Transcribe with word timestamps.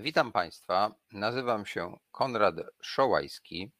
Witam 0.00 0.32
Państwa. 0.32 0.94
Nazywam 1.12 1.66
się 1.66 1.96
Konrad 2.10 2.54
Szołajski. 2.82 3.70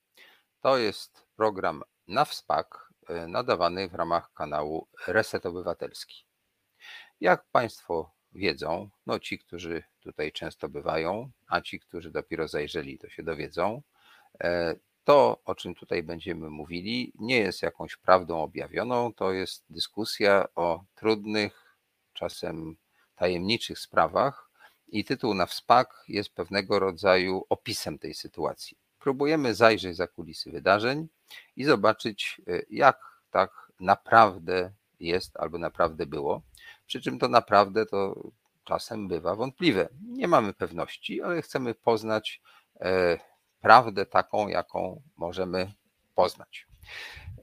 To 0.61 0.79
jest 0.79 1.27
program 1.37 1.83
na 2.09 2.25
WSPAK 2.25 2.93
e, 3.09 3.27
nadawany 3.27 3.88
w 3.88 3.95
ramach 3.95 4.33
kanału 4.33 4.89
Reset 5.07 5.46
Obywatelski. 5.46 6.25
Jak 7.21 7.45
Państwo 7.53 8.15
wiedzą, 8.33 8.91
no 9.07 9.19
ci, 9.19 9.39
którzy 9.39 9.83
tutaj 10.01 10.33
często 10.33 10.69
bywają, 10.69 11.31
a 11.46 11.61
ci, 11.61 11.81
którzy 11.81 12.10
dopiero 12.10 12.48
zajrzeli, 12.48 12.98
to 12.98 13.08
się 13.08 13.22
dowiedzą, 13.22 13.82
e, 14.40 14.74
to, 15.04 15.40
o 15.44 15.54
czym 15.54 15.74
tutaj 15.74 16.02
będziemy 16.02 16.50
mówili, 16.50 17.12
nie 17.14 17.38
jest 17.38 17.62
jakąś 17.62 17.96
prawdą 17.96 18.42
objawioną, 18.42 19.14
to 19.14 19.32
jest 19.32 19.64
dyskusja 19.70 20.45
o 20.55 20.84
trudnych, 20.95 21.77
czasem 22.12 22.77
tajemniczych 23.16 23.78
sprawach, 23.78 24.48
i 24.89 25.05
tytuł 25.05 25.34
na 25.34 25.47
wspak 25.47 26.05
jest 26.09 26.34
pewnego 26.34 26.79
rodzaju 26.79 27.45
opisem 27.48 27.98
tej 27.98 28.15
sytuacji. 28.15 28.77
Próbujemy 28.98 29.55
zajrzeć 29.55 29.96
za 29.96 30.09
kulisy 30.09 30.51
wydarzeń 30.51 31.09
i 31.56 31.65
zobaczyć, 31.65 32.41
e, 32.48 32.62
jak 32.70 33.01
tak 33.30 33.73
naprawdę 33.80 34.73
jest 35.01 35.37
albo 35.37 35.59
naprawdę 35.59 36.06
było. 36.06 36.43
Przy 36.87 37.01
czym 37.01 37.19
to 37.19 37.29
naprawdę 37.29 37.87
to 37.87 38.30
czasem 38.65 39.09
bywa 39.09 39.34
wątpliwe. 39.34 39.88
Nie 40.09 40.29
mamy 40.29 40.52
pewności, 40.52 41.23
ale 41.23 41.43
chcemy 41.43 41.74
poznać 41.74 42.41
e, 42.80 43.18
prawdę 43.60 44.07
taką, 44.07 44.48
jaką 44.48 45.02
możemy 45.16 45.73
poznać. 46.15 46.66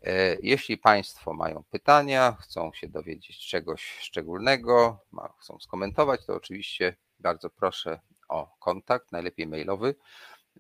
E, 0.04 0.38
jeśli 0.42 0.78
Państwo 0.78 1.34
mają 1.34 1.64
pytania, 1.70 2.38
chcą 2.42 2.74
się 2.74 2.88
dowiedzieć 2.88 3.48
czegoś 3.48 3.98
szczególnego, 4.00 5.00
chcą 5.40 5.60
skomentować, 5.60 6.26
to 6.26 6.36
oczywiście 6.36 6.96
bardzo 7.26 7.50
proszę 7.50 8.00
o 8.28 8.56
kontakt, 8.60 9.12
najlepiej 9.12 9.48
mailowy, 9.48 9.96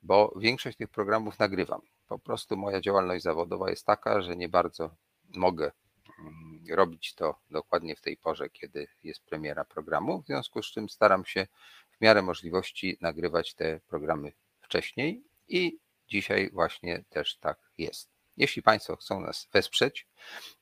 bo 0.04 0.34
większość 0.36 0.78
tych 0.78 0.90
programów 0.90 1.40
nagrywam. 1.40 1.82
Po 2.08 2.20
prostu 2.20 2.58
moja 2.58 2.82
działalność 2.82 3.24
zawodowa 3.24 3.70
jest 3.70 3.86
taka, 3.86 4.22
że 4.22 4.36
nie 4.36 4.50
bardzo 4.50 4.96
mogę 5.36 5.72
mm, 6.20 6.64
robić 6.70 7.16
to 7.16 7.36
dokładnie 7.52 7.96
w 7.96 8.02
tej 8.02 8.18
porze, 8.18 8.50
kiedy 8.50 8.88
jest 9.04 9.26
premiera 9.26 9.66
programu, 9.66 10.22
w 10.22 10.26
związku 10.26 10.64
z 10.64 10.66
czym 10.66 10.90
staram 10.90 11.26
się 11.26 11.48
w 11.92 12.02
miarę 12.02 12.22
możliwości 12.22 12.98
nagrywać 13.02 13.54
te 13.54 13.80
programy 13.88 14.32
wcześniej 14.62 15.24
i 15.48 15.80
dzisiaj 16.08 16.50
właśnie 16.54 17.04
też 17.10 17.38
tak 17.38 17.58
jest. 17.78 18.10
Jeśli 18.38 18.62
Państwo 18.62 18.96
chcą 18.96 19.20
nas 19.20 19.48
wesprzeć, 19.54 20.08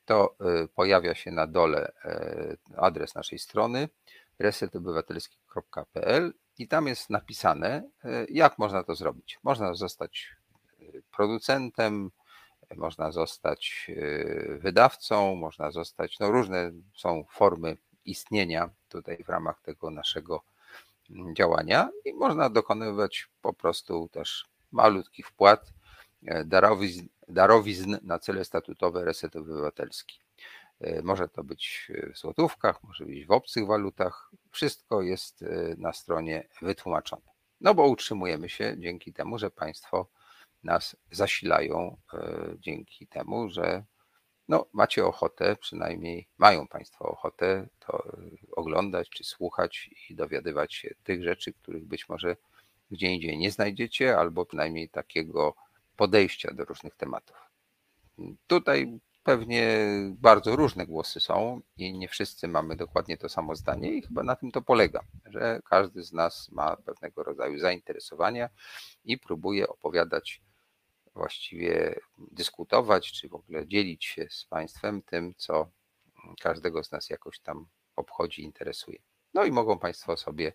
to 0.06 0.36
y, 0.64 0.68
pojawia 0.68 1.16
się 1.16 1.32
na 1.32 1.48
dole 1.48 1.92
y, 2.06 2.78
adres 2.78 3.16
naszej 3.16 3.40
strony 3.40 3.90
resetobywatelski.pl 4.40 6.34
i 6.58 6.68
tam 6.68 6.88
jest 6.88 7.10
napisane, 7.10 7.90
e, 8.04 8.26
jak 8.30 8.58
można 8.58 8.84
to 8.84 8.96
zrobić. 8.96 9.40
Można 9.44 9.74
zostać 9.74 10.36
e, 10.80 10.84
producentem, 11.12 12.12
można 12.76 13.12
zostać 13.12 13.88
e, 13.90 14.58
wydawcą, 14.58 15.36
można 15.36 15.72
zostać, 15.72 16.20
no 16.20 16.32
różne 16.32 16.72
są 16.96 17.24
formy 17.30 17.78
istnienia 18.06 18.70
tutaj 18.90 19.24
w 19.24 19.30
ramach 19.30 19.62
tego 19.62 19.90
naszego 19.90 20.42
mm, 21.10 21.36
działania 21.36 21.90
i 22.06 22.14
można 22.14 22.50
dokonywać 22.50 23.28
po 23.42 23.54
prostu 23.54 24.10
też 24.12 24.46
malutkich 24.72 25.28
wpłat, 25.28 25.74
darowizn, 26.46 27.08
darowizn 27.28 27.98
na 28.02 28.20
cele 28.20 28.46
statutowe 28.46 29.06
Reset 29.06 29.36
Obywatelski. 29.36 30.20
E, 30.84 31.02
może 31.02 31.30
to 31.30 31.44
być 31.44 31.92
w 32.14 32.18
złotówkach, 32.18 32.84
może 32.84 33.06
być 33.06 33.26
w 33.26 33.32
obcych 33.32 33.68
walutach. 33.68 34.32
Wszystko 34.52 35.02
jest 35.02 35.42
e, 35.44 35.76
na 35.78 35.94
stronie 35.94 36.48
wytłumaczone. 36.62 37.32
No 37.62 37.74
bo 37.74 37.88
utrzymujemy 37.88 38.50
się 38.50 38.76
dzięki 38.80 39.14
temu, 39.14 39.40
że 39.40 39.52
Państwo 39.52 40.08
nas 40.64 40.96
zasilają, 41.12 41.98
e, 42.14 42.56
dzięki 42.60 43.08
temu, 43.08 43.50
że 43.50 43.84
no, 44.48 44.66
macie 44.74 45.06
ochotę, 45.06 45.56
przynajmniej 45.56 46.28
mają 46.38 46.68
Państwo 46.68 47.06
ochotę 47.06 47.68
to 47.80 48.04
oglądać 48.52 49.10
czy 49.10 49.24
słuchać 49.24 49.90
i 50.10 50.16
dowiadywać 50.16 50.74
się 50.74 50.96
tych 51.04 51.24
rzeczy, 51.24 51.54
których 51.54 51.86
być 51.86 52.10
może 52.10 52.36
gdzie 52.92 53.08
indziej 53.08 53.38
nie 53.38 53.52
znajdziecie, 53.52 54.18
albo 54.18 54.46
przynajmniej 54.46 54.90
takiego 54.90 55.56
podejścia 55.98 56.54
do 56.54 56.66
różnych 56.66 56.96
tematów. 56.96 57.36
Tutaj 58.48 59.00
Pewnie 59.24 59.78
bardzo 60.10 60.56
różne 60.56 60.86
głosy 60.86 61.20
są 61.20 61.62
i 61.78 61.94
nie 61.94 62.08
wszyscy 62.08 62.48
mamy 62.48 62.76
dokładnie 62.76 63.18
to 63.18 63.30
samo 63.30 63.56
zdanie, 63.56 63.92
i 63.92 64.02
chyba 64.02 64.24
na 64.24 64.36
tym 64.36 64.52
to 64.52 64.62
polega, 64.62 65.02
że 65.26 65.60
każdy 65.66 66.04
z 66.04 66.14
nas 66.14 66.52
ma 66.52 66.76
pewnego 66.76 67.24
rodzaju 67.24 67.60
zainteresowania 67.60 68.50
i 69.04 69.18
próbuje 69.18 69.68
opowiadać, 69.68 70.42
właściwie 71.16 71.96
dyskutować, 72.18 73.12
czy 73.12 73.30
w 73.30 73.34
ogóle 73.34 73.68
dzielić 73.68 74.06
się 74.06 74.28
z 74.30 74.46
Państwem 74.46 75.02
tym, 75.02 75.34
co 75.38 75.70
każdego 76.42 76.84
z 76.84 76.92
nas 76.92 77.10
jakoś 77.10 77.40
tam 77.40 77.68
obchodzi, 77.96 78.44
interesuje. 78.44 79.00
No 79.34 79.44
i 79.46 79.52
mogą 79.52 79.80
Państwo 79.80 80.18
sobie 80.18 80.54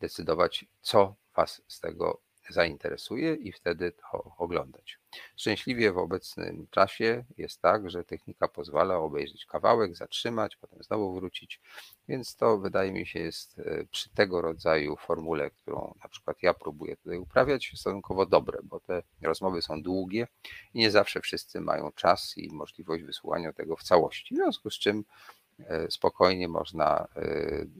decydować, 0.00 0.64
co 0.80 1.14
Was 1.36 1.62
z 1.68 1.80
tego 1.80 2.20
zainteresuje 2.52 3.34
i 3.34 3.52
wtedy 3.52 3.92
to 3.92 4.34
oglądać. 4.38 4.98
Szczęśliwie 5.36 5.92
w 5.92 5.98
obecnym 5.98 6.66
czasie 6.70 7.24
jest 7.38 7.62
tak, 7.62 7.90
że 7.90 8.04
technika 8.04 8.48
pozwala 8.48 8.96
obejrzeć 8.96 9.46
kawałek, 9.46 9.96
zatrzymać, 9.96 10.56
potem 10.56 10.82
znowu 10.82 11.14
wrócić, 11.14 11.60
więc 12.08 12.36
to 12.36 12.58
wydaje 12.58 12.92
mi 12.92 13.06
się 13.06 13.20
jest 13.20 13.58
e, 13.58 13.84
przy 13.90 14.10
tego 14.10 14.40
rodzaju 14.40 14.96
formule, 14.96 15.50
którą 15.50 15.94
na 16.02 16.08
przykład 16.08 16.42
ja 16.42 16.54
próbuję 16.54 16.96
tutaj 16.96 17.18
uprawiać, 17.18 17.72
stosunkowo 17.74 18.26
dobre, 18.26 18.58
bo 18.62 18.80
te 18.80 19.02
rozmowy 19.22 19.62
są 19.62 19.82
długie 19.82 20.26
i 20.74 20.78
nie 20.78 20.90
zawsze 20.90 21.20
wszyscy 21.20 21.60
mają 21.60 21.92
czas 21.92 22.38
i 22.38 22.54
możliwość 22.54 23.04
wysłuchania 23.04 23.52
tego 23.52 23.76
w 23.76 23.82
całości. 23.82 24.34
W 24.34 24.38
związku 24.38 24.70
z 24.70 24.78
czym 24.78 25.04
e, 25.58 25.90
spokojnie 25.90 26.48
można 26.48 27.08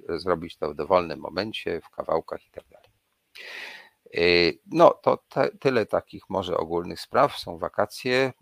e, 0.09 0.19
zrobić 0.19 0.57
to 0.57 0.71
w 0.71 0.75
dowolnym 0.75 1.21
momencie, 1.21 1.81
w 1.81 1.91
kawałkach 1.91 2.47
i 2.47 2.51
tak 2.51 2.65
no 4.67 4.91
to 4.91 5.17
te, 5.17 5.49
tyle 5.49 5.87
takich 5.87 6.31
może 6.31 6.57
ogólnych 6.57 7.01
spraw. 7.01 7.39
Są 7.39 7.59
wakacje. 7.59 8.33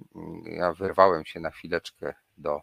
Ja 0.44 0.72
wyrwałem 0.72 1.24
się 1.24 1.40
na 1.40 1.50
chwileczkę 1.50 2.14
do 2.38 2.60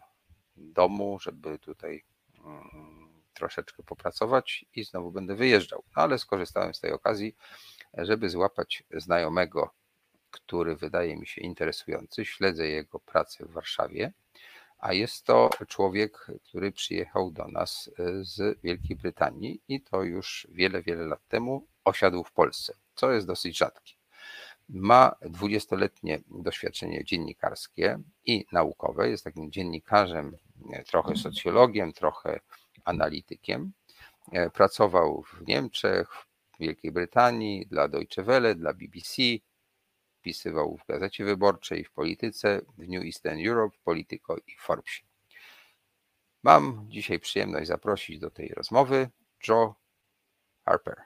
domu, 0.56 1.18
żeby 1.20 1.58
tutaj 1.58 2.04
mm, 2.44 3.22
troszeczkę 3.34 3.82
popracować 3.82 4.64
i 4.74 4.84
znowu 4.84 5.10
będę 5.10 5.34
wyjeżdżał. 5.34 5.82
No 5.96 6.02
ale 6.02 6.18
skorzystałem 6.18 6.74
z 6.74 6.80
tej 6.80 6.92
okazji, 6.92 7.36
żeby 7.94 8.30
złapać 8.30 8.82
znajomego, 8.90 9.70
który 10.30 10.76
wydaje 10.76 11.16
mi 11.16 11.26
się 11.26 11.40
interesujący. 11.40 12.24
Śledzę 12.24 12.68
jego 12.68 13.00
pracę 13.00 13.44
w 13.44 13.50
Warszawie, 13.50 14.12
a 14.78 14.92
jest 14.92 15.24
to 15.24 15.50
człowiek, 15.68 16.26
który 16.44 16.72
przyjechał 16.72 17.30
do 17.30 17.48
nas 17.48 17.90
y, 17.98 18.24
z 18.24 18.60
Wielkiej 18.60 18.96
Brytanii 18.96 19.62
i 19.68 19.80
to 19.80 20.02
już 20.02 20.48
wiele, 20.50 20.82
wiele 20.82 21.06
lat 21.06 21.28
temu 21.28 21.66
osiadł 21.84 22.24
w 22.24 22.32
Polsce 22.32 22.74
co 22.96 23.10
jest 23.10 23.26
dosyć 23.26 23.58
rzadkie. 23.58 23.94
Ma 24.68 25.12
dwudziestoletnie 25.20 26.20
doświadczenie 26.28 27.04
dziennikarskie 27.04 27.98
i 28.24 28.46
naukowe. 28.52 29.10
Jest 29.10 29.24
takim 29.24 29.52
dziennikarzem, 29.52 30.36
trochę 30.86 31.16
socjologiem, 31.16 31.92
trochę 31.92 32.40
analitykiem. 32.84 33.72
E, 34.32 34.50
pracował 34.50 35.22
w 35.22 35.46
Niemczech, 35.48 36.08
w 36.12 36.26
Wielkiej 36.60 36.92
Brytanii, 36.92 37.66
dla 37.66 37.88
Deutsche 37.88 38.22
Welle, 38.22 38.54
dla 38.54 38.72
BBC. 38.72 39.22
Pisywał 40.22 40.76
w 40.76 40.86
Gazecie 40.86 41.24
Wyborczej, 41.24 41.84
w 41.84 41.92
Polityce, 41.92 42.60
w 42.78 42.88
New 42.88 43.04
Eastern 43.04 43.48
Europe, 43.48 43.76
Politico 43.84 44.36
i 44.36 44.56
Forbesie. 44.58 45.04
Mam 46.42 46.86
dzisiaj 46.88 47.20
przyjemność 47.20 47.68
zaprosić 47.68 48.18
do 48.18 48.30
tej 48.30 48.48
rozmowy 48.48 49.10
Joe 49.48 49.74
Harper. 50.64 50.96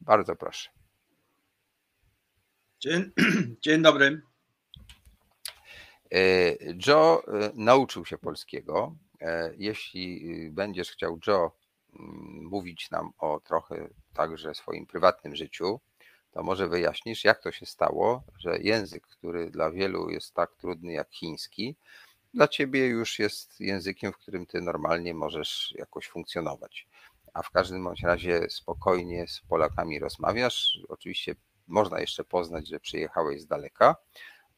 Bardzo 0.00 0.36
proszę. 0.36 0.75
Dzień, 2.86 3.10
dzień 3.64 3.82
dobry. 3.82 4.22
E, 6.12 6.20
Joe 6.86 7.22
e, 7.26 7.50
nauczył 7.54 8.04
się 8.04 8.18
polskiego. 8.18 8.96
E, 9.20 9.52
jeśli 9.56 10.50
będziesz 10.50 10.90
chciał, 10.90 11.18
Joe, 11.26 11.50
mm, 12.00 12.44
mówić 12.44 12.90
nam 12.90 13.12
o 13.18 13.40
trochę 13.40 13.88
także 14.14 14.54
swoim 14.54 14.86
prywatnym 14.86 15.36
życiu, 15.36 15.80
to 16.30 16.42
może 16.42 16.68
wyjaśnisz, 16.68 17.24
jak 17.24 17.42
to 17.42 17.52
się 17.52 17.66
stało, 17.66 18.22
że 18.38 18.58
język, 18.58 19.06
który 19.06 19.50
dla 19.50 19.70
wielu 19.70 20.10
jest 20.10 20.34
tak 20.34 20.54
trudny 20.54 20.92
jak 20.92 21.10
chiński, 21.10 21.76
dla 22.34 22.48
ciebie 22.48 22.86
już 22.86 23.18
jest 23.18 23.60
językiem, 23.60 24.12
w 24.12 24.18
którym 24.18 24.46
ty 24.46 24.60
normalnie 24.60 25.14
możesz 25.14 25.74
jakoś 25.78 26.08
funkcjonować. 26.08 26.86
A 27.34 27.42
w 27.42 27.50
każdym 27.50 27.84
bądź 27.84 28.02
razie 28.02 28.50
spokojnie 28.50 29.28
z 29.28 29.40
Polakami 29.40 29.98
rozmawiasz. 29.98 30.78
Oczywiście 30.88 31.34
można 31.66 32.00
jeszcze 32.00 32.24
poznać, 32.24 32.68
że 32.68 32.80
przyjechałeś 32.80 33.40
z 33.40 33.46
daleka, 33.46 33.96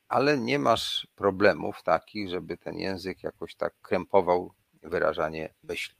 ale 0.08 0.38
nie 0.38 0.58
masz 0.58 1.08
problemów 1.14 1.82
takich, 1.82 2.28
żeby 2.28 2.56
ten 2.56 2.78
język 2.78 3.22
jakoś 3.22 3.55
tak 3.55 3.75
krępował 3.82 4.52
wyrażanie 4.82 5.55
myśli. 5.62 5.94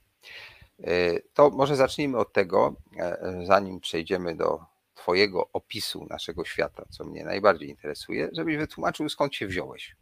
E, 0.83 1.19
to 1.33 1.49
może 1.49 1.75
zacznijmy 1.75 2.17
od 2.17 2.33
tego, 2.33 2.75
e, 2.97 3.41
zanim 3.45 3.79
przejdziemy 3.79 4.35
do 4.35 4.65
Twojego 4.95 5.49
opisu 5.53 6.07
naszego 6.09 6.45
świata, 6.45 6.85
co 6.89 7.03
mnie 7.03 7.23
najbardziej 7.23 7.69
interesuje, 7.69 8.29
żebyś 8.33 8.57
wytłumaczył, 8.57 9.09
skąd 9.09 9.35
się 9.35 9.47
wziąłeś. 9.47 9.95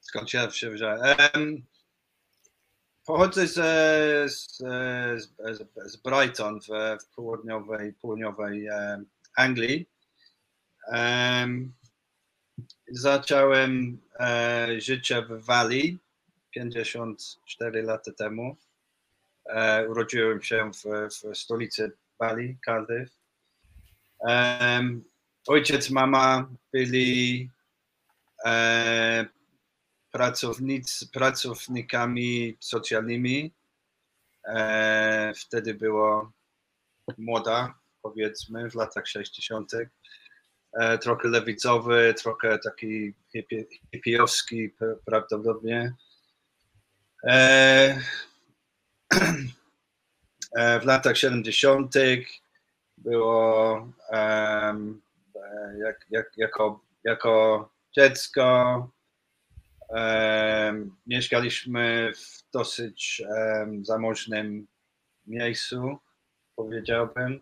Skąd 0.00 0.30
się 0.30 0.70
wziąłem? 0.70 1.66
Pochodzę 3.06 3.46
z, 3.46 3.54
z, 4.32 4.56
z, 5.22 5.32
z 5.92 5.96
Brighton 5.96 6.60
w, 6.60 6.66
w 7.02 7.14
południowej, 7.14 7.92
południowej 7.92 8.68
Anglii. 9.36 9.86
Zacząłem 12.90 14.00
e, 14.20 14.80
życie 14.80 15.22
w 15.22 15.44
Walii 15.44 15.98
54 16.50 17.82
lata 17.82 18.12
temu. 18.12 18.56
E, 19.46 19.88
urodziłem 19.88 20.42
się 20.42 20.70
w, 20.72 21.08
w 21.08 21.38
stolicy 21.38 21.92
Walii, 22.20 22.58
Cardiff. 22.64 23.22
Ojciec, 25.46 25.90
mama 25.90 26.48
byli 26.72 27.50
e, 28.44 29.26
pracownic, 30.10 31.04
pracownikami 31.12 32.56
socjalnymi. 32.60 33.52
E, 34.44 35.32
wtedy 35.36 35.74
było 35.74 36.32
młoda, 37.18 37.81
powiedzmy, 38.02 38.70
w 38.70 38.74
latach 38.74 39.06
60. 39.08 39.72
E, 40.72 40.98
trochę 40.98 41.28
lewicowy, 41.28 42.14
trochę 42.14 42.58
taki 42.58 43.14
hipiowski 43.92 44.70
prawdopodobnie. 45.04 45.94
E, 47.28 48.00
e, 50.56 50.80
w 50.80 50.84
latach 50.84 51.16
70. 51.16 51.94
było 52.98 53.88
jak, 55.78 56.06
jak, 56.10 56.32
jako, 56.36 56.80
jako 57.04 57.68
dziecko 57.96 58.90
mieszkaliśmy 61.06 62.12
w 62.16 62.52
dosyć 62.52 63.22
zamożnym 63.82 64.66
miejscu, 65.26 65.98
powiedziałbym. 66.56 67.40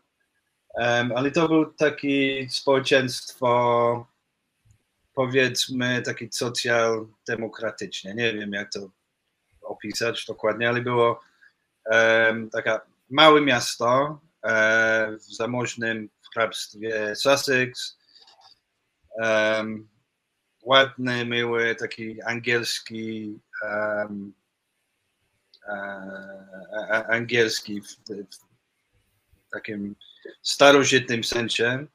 Ale 1.17 1.31
to 1.31 1.49
był 1.49 1.73
taki 1.73 2.47
społeczeństwo, 2.51 4.07
powiedzmy, 5.15 6.03
taki 6.03 6.29
socjaldemokratyczne. 6.33 8.15
Nie 8.15 8.35
wiem, 8.35 8.53
jak 8.53 8.73
to 8.73 8.91
opisać 9.63 10.27
dokładnie, 10.27 10.69
ale 10.69 10.81
było 10.81 11.21
um, 11.87 12.51
taka 12.51 12.81
małe 13.11 13.41
miasto 13.41 14.21
um, 14.43 15.19
w 15.19 15.35
zamożnym 15.37 16.09
hrabstwie 16.35 17.17
Sussex. 17.17 17.99
Um, 19.11 19.89
ładny, 20.63 21.27
miły, 21.27 21.75
taki 21.75 22.23
angielski, 22.23 23.41
um, 23.63 24.33
angielski 27.09 27.81
w, 27.81 27.87
w, 28.09 28.50
takim 29.53 29.97
starożytnym 30.43 31.25
sensie, 31.25 31.87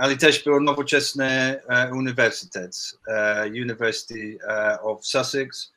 ale 0.00 0.16
też 0.16 0.44
był 0.44 0.60
nowoczesny 0.60 1.26
e, 1.26 1.90
uniwersytet, 1.92 2.76
e, 3.08 3.46
University 3.46 4.38
e, 4.48 4.80
of 4.80 5.06
Sussex, 5.06 5.72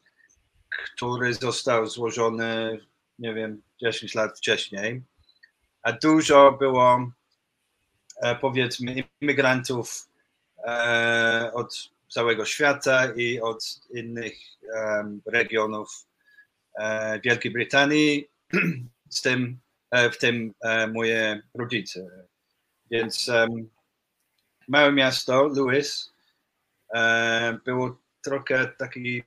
który 0.69 1.33
został 1.33 1.87
złożony, 1.87 2.79
nie 3.19 3.33
wiem, 3.33 3.61
10 3.81 4.15
lat 4.15 4.37
wcześniej. 4.37 5.01
A 5.81 5.91
dużo 5.91 6.51
było, 6.51 7.11
powiedzmy, 8.41 9.03
imigrantów 9.21 10.07
od 11.53 11.89
całego 12.09 12.45
świata 12.45 13.13
i 13.13 13.41
od 13.41 13.79
innych 13.93 14.33
regionów 15.25 16.05
Wielkiej 17.23 17.51
Brytanii, 17.51 18.29
z 19.09 19.21
tym 19.21 19.59
w 19.91 20.17
tym 20.17 20.53
e, 20.61 20.87
moje 20.87 21.41
rodzice. 21.53 22.27
Więc 22.91 23.31
małe 24.67 24.91
miasto, 24.91 25.47
Lewis, 25.47 26.13
e, 26.95 27.57
było 27.65 28.01
trochę 28.21 28.67
taki 28.77 29.23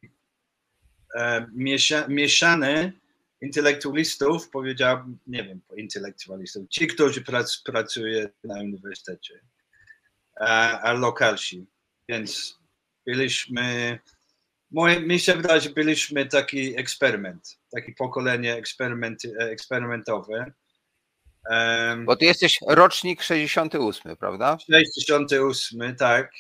miesza, 1.53 2.09
mieszany 2.09 2.93
intelektualistów, 3.41 4.51
powiedziałbym, 4.51 5.19
nie 5.27 5.45
wiem, 5.45 5.61
intelektualistów, 5.77 6.69
ci, 6.69 6.87
którzy 6.87 7.23
prac, 7.23 7.63
pracują 7.63 8.29
na 8.45 8.61
uniwersytecie, 8.61 9.41
a, 10.41 10.81
a 10.81 10.93
lokalsi. 10.93 11.67
Więc 12.09 12.59
byliśmy 13.07 13.99
Moje, 14.73 15.01
mi 15.01 15.21
się 15.21 15.35
wydaje, 15.35 15.61
że 15.61 15.71
byliśmy 15.71 16.27
taki 16.27 16.79
eksperyment, 16.79 17.59
taki 17.75 17.93
pokolenie 17.93 18.55
eksperyment, 18.55 19.23
eksperymentowe. 19.39 20.53
Bo 22.05 22.17
ty 22.17 22.25
jesteś 22.25 22.59
rocznik 22.69 23.23
68, 23.23 24.17
prawda? 24.17 24.59
68, 24.59 25.97
tak. 25.97 26.33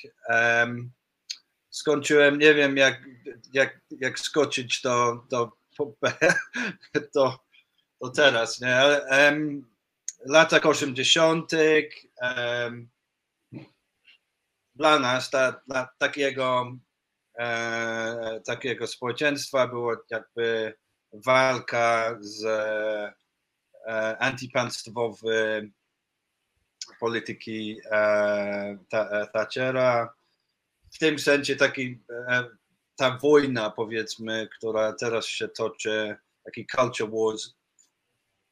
Skończyłem, 1.71 2.39
nie 2.39 2.55
wiem 2.55 2.77
jak, 2.77 3.01
jak, 3.53 3.81
jak 3.91 4.19
skoczyć 4.19 4.83
do, 4.83 5.25
do, 5.31 5.53
do, 7.15 7.39
do 8.01 8.11
teraz, 8.11 8.61
nie? 8.61 8.77
Ale 8.77 9.07
latach 10.27 10.67
80. 10.67 11.53
Um, 11.53 12.89
dla 14.75 14.99
nas, 14.99 15.31
ta, 15.31 15.61
dla 15.67 15.89
takiego 15.99 16.77
e, 17.39 18.41
takiego 18.47 18.87
społeczeństwa 18.87 19.69
było 19.69 19.97
jakby 20.11 20.75
walka 21.13 22.19
z 22.21 22.45
e, 23.87 24.19
antypaństwowej 24.19 25.73
polityki 27.01 27.81
e, 27.91 28.79
ta, 28.89 29.27
Thatchera. 29.27 30.15
W 30.93 30.99
tym 30.99 31.19
sensie 31.19 31.57
taki, 31.57 32.03
e, 32.29 32.45
ta 32.97 33.19
wojna, 33.19 33.71
powiedzmy, 33.71 34.49
która 34.57 34.93
teraz 34.93 35.27
się 35.27 35.49
toczy, 35.49 36.17
taki 36.45 36.67
culture 36.67 37.11
wars, 37.11 37.55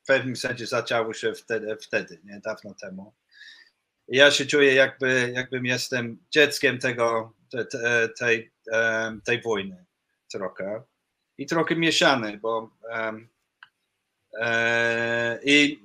w 0.03 0.07
pewnym 0.07 0.37
sensie 0.37 0.67
zaczęło 0.67 1.15
się 1.15 1.35
wtedy, 1.35 1.77
wtedy 1.77 2.21
nie, 2.25 2.41
dawno 2.41 2.75
temu. 2.75 3.15
Ja 4.09 4.31
się 4.31 4.47
czuję, 4.47 4.75
jakby, 4.75 5.33
jakbym 5.35 5.67
jestem 5.67 6.25
dzieckiem 6.31 6.79
tego, 6.79 7.33
te, 7.51 8.09
tej, 8.09 8.53
tej 9.25 9.43
wojny 9.43 9.85
trochę. 10.33 10.83
I 11.41 11.47
trochę 11.47 11.77
mieszany, 11.77 12.39
bo 12.39 12.71
e, 14.41 15.39
i 15.45 15.83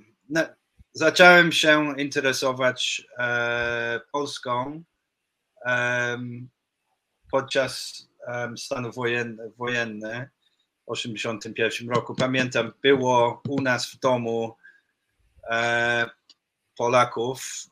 zacząłem 0.94 1.52
się 1.52 2.00
interesować 2.00 3.08
e, 3.18 4.02
Polską 4.12 4.84
podczas 7.32 8.04
stanu 8.58 8.92
wojen, 8.92 9.38
wojenny 9.58 10.30
w 10.88 10.96
1981 10.96 11.90
roku. 11.90 12.16
Pamiętam, 12.16 12.74
było 12.82 13.42
u 13.50 13.62
nas 13.62 13.92
w 13.92 14.00
domu 14.00 14.56
e, 15.50 16.10
Polaków, 16.78 17.68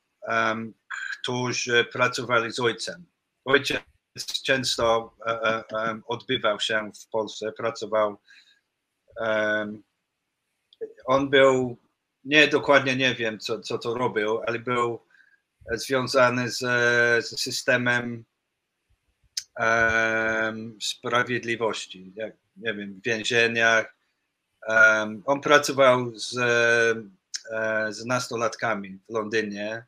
którzy 1.22 1.86
pracowali 1.86 2.52
z 2.52 2.60
ojcem 2.60 3.06
ojciec 3.46 3.93
często 4.22 5.16
e, 5.26 5.32
e, 5.32 5.64
e, 5.72 6.02
odbywał 6.06 6.60
się 6.60 6.92
w 7.02 7.10
Polsce, 7.10 7.52
pracował. 7.52 8.18
On 11.06 11.30
był, 11.30 11.78
nie 12.24 12.48
dokładnie 12.48 12.96
nie 12.96 13.16
wiem, 13.16 13.40
co, 13.40 13.60
co 13.60 13.78
to 13.78 13.94
robił, 13.94 14.42
ale 14.48 14.60
był 14.60 15.06
związany 15.72 16.50
z, 16.50 16.60
z 17.26 17.42
systemem 17.42 18.26
um, 19.60 20.78
sprawiedliwości, 20.82 22.14
jak, 22.16 22.34
nie 22.56 22.74
wiem, 22.74 22.94
w 22.94 23.04
więzieniach. 23.06 23.96
Um, 24.68 25.24
on 25.26 25.42
pracował 25.42 26.16
z, 26.16 26.32
z 27.90 28.06
nastolatkami 28.06 29.00
w 29.10 29.14
Londynie 29.14 29.86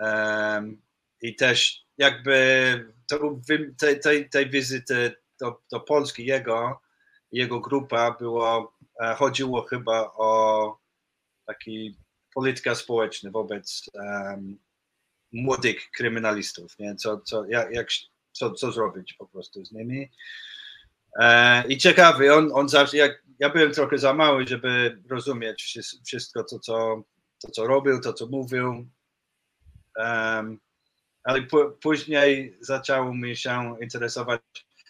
um, 0.00 0.82
i 1.22 1.36
też 1.36 1.83
jakby 1.98 2.94
to, 3.06 3.40
tej, 3.78 4.00
tej, 4.00 4.28
tej 4.28 4.50
wizyty 4.50 5.12
do, 5.40 5.60
do 5.72 5.80
Polski 5.80 6.26
jego, 6.26 6.80
jego 7.32 7.60
grupa 7.60 8.10
było, 8.10 8.74
e, 9.00 9.14
chodziło 9.14 9.62
chyba 9.62 10.12
o 10.14 10.78
taki 11.46 11.96
polityka 12.34 12.74
społeczna 12.74 13.30
wobec 13.30 13.90
um, 13.94 14.58
młodych 15.32 15.90
kryminalistów, 15.90 16.78
nie? 16.78 16.96
Co, 16.96 17.20
co, 17.20 17.44
jak, 17.46 17.70
jak, 17.74 17.88
co, 18.32 18.52
co 18.52 18.72
zrobić 18.72 19.12
po 19.12 19.26
prostu 19.26 19.64
z 19.64 19.72
nimi. 19.72 20.10
E, 21.20 21.66
I 21.68 21.78
ciekawy, 21.78 22.34
on, 22.34 22.50
on 22.54 22.68
zawsze, 22.68 22.96
jak, 22.96 23.22
ja 23.38 23.50
byłem 23.50 23.72
trochę 23.72 23.98
za 23.98 24.14
mały, 24.14 24.46
żeby 24.46 24.98
rozumieć 25.10 25.78
wszystko 26.06 26.44
to, 26.44 26.58
co, 26.58 27.02
to, 27.38 27.50
co 27.50 27.66
robił, 27.66 28.00
to, 28.00 28.12
co 28.12 28.26
mówił, 28.26 28.86
Um, 29.96 30.60
ale 31.24 31.42
później 31.82 32.56
zaczęło 32.60 33.14
mi 33.14 33.36
się 33.36 33.76
interesować, 33.80 34.40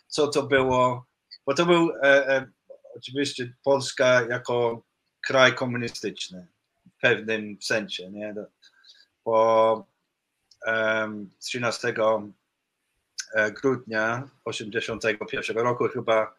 co 0.07 0.29
to 0.29 0.43
było, 0.43 1.07
bo 1.47 1.55
to 1.55 1.67
był 1.67 1.91
e, 1.91 2.29
e, 2.29 2.47
oczywiście 2.97 3.55
Polska 3.65 4.23
jako 4.23 4.83
kraj 5.21 5.55
komunistyczny 5.55 6.47
w 6.97 7.01
pewnym 7.01 7.57
sensie, 7.63 8.11
nie? 8.11 8.35
Po 9.25 9.87
um, 10.67 11.31
13 11.41 11.95
e, 13.35 13.53
grudnia 13.53 14.29
81 14.45 15.57
roku 15.57 15.89
chyba 15.89 16.35